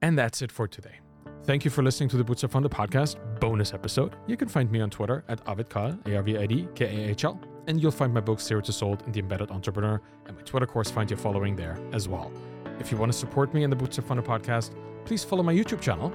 And 0.00 0.16
that's 0.16 0.40
it 0.40 0.52
for 0.52 0.68
today. 0.68 1.00
Thank 1.44 1.64
you 1.64 1.70
for 1.70 1.82
listening 1.82 2.10
to 2.10 2.18
the 2.18 2.24
Bootstrapped 2.24 2.50
Founder 2.50 2.68
podcast 2.68 3.16
bonus 3.40 3.72
episode. 3.72 4.16
You 4.26 4.36
can 4.36 4.48
find 4.48 4.70
me 4.70 4.80
on 4.80 4.90
Twitter 4.90 5.24
at 5.28 5.42
arvidkahl, 5.46 6.06
A-R-V-I-D, 6.06 6.68
K-A-H-L, 6.74 7.40
and 7.66 7.80
you'll 7.82 7.90
find 7.90 8.12
my 8.12 8.20
book 8.20 8.38
Zero 8.40 8.60
to 8.60 8.72
Sold 8.72 9.02
and 9.06 9.14
The 9.14 9.20
Embedded 9.20 9.50
Entrepreneur, 9.50 10.00
and 10.26 10.36
my 10.36 10.42
Twitter 10.42 10.66
course 10.66 10.90
Find 10.90 11.08
Your 11.08 11.18
Following 11.18 11.56
there 11.56 11.78
as 11.92 12.06
well. 12.06 12.30
If 12.80 12.92
you 12.92 12.98
want 12.98 13.10
to 13.12 13.18
support 13.18 13.54
me 13.54 13.62
in 13.62 13.70
the 13.70 13.76
Bootstrapped 13.76 14.08
Founder 14.08 14.22
podcast, 14.22 14.72
please 15.06 15.24
follow 15.24 15.42
my 15.42 15.54
YouTube 15.54 15.80
channel, 15.80 16.12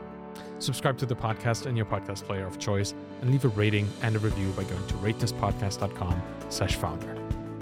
subscribe 0.59 0.99
to 0.99 1.07
the 1.07 1.15
podcast 1.15 1.65
in 1.65 1.75
your 1.75 1.85
podcast 1.87 2.25
player 2.25 2.45
of 2.45 2.59
choice, 2.59 2.93
and 3.21 3.31
leave 3.31 3.43
a 3.43 3.49
rating 3.49 3.89
and 4.03 4.15
a 4.15 4.19
review 4.19 4.51
by 4.51 4.63
going 4.65 4.85
to 4.87 4.93
ratethispodcast.com 4.95 6.21
slash 6.49 6.75
founder. 6.75 7.17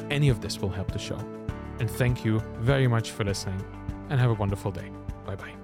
Any 0.09 0.27
of 0.27 0.41
this 0.41 0.59
will 0.59 0.69
help 0.69 0.91
the 0.91 0.99
show. 0.99 1.17
And 1.79 1.89
thank 1.89 2.25
you 2.25 2.41
very 2.59 2.87
much 2.87 3.11
for 3.11 3.23
listening, 3.23 3.63
and 4.09 4.19
have 4.19 4.29
a 4.29 4.33
wonderful 4.33 4.71
day. 4.71 4.91
Bye-bye. 5.25 5.60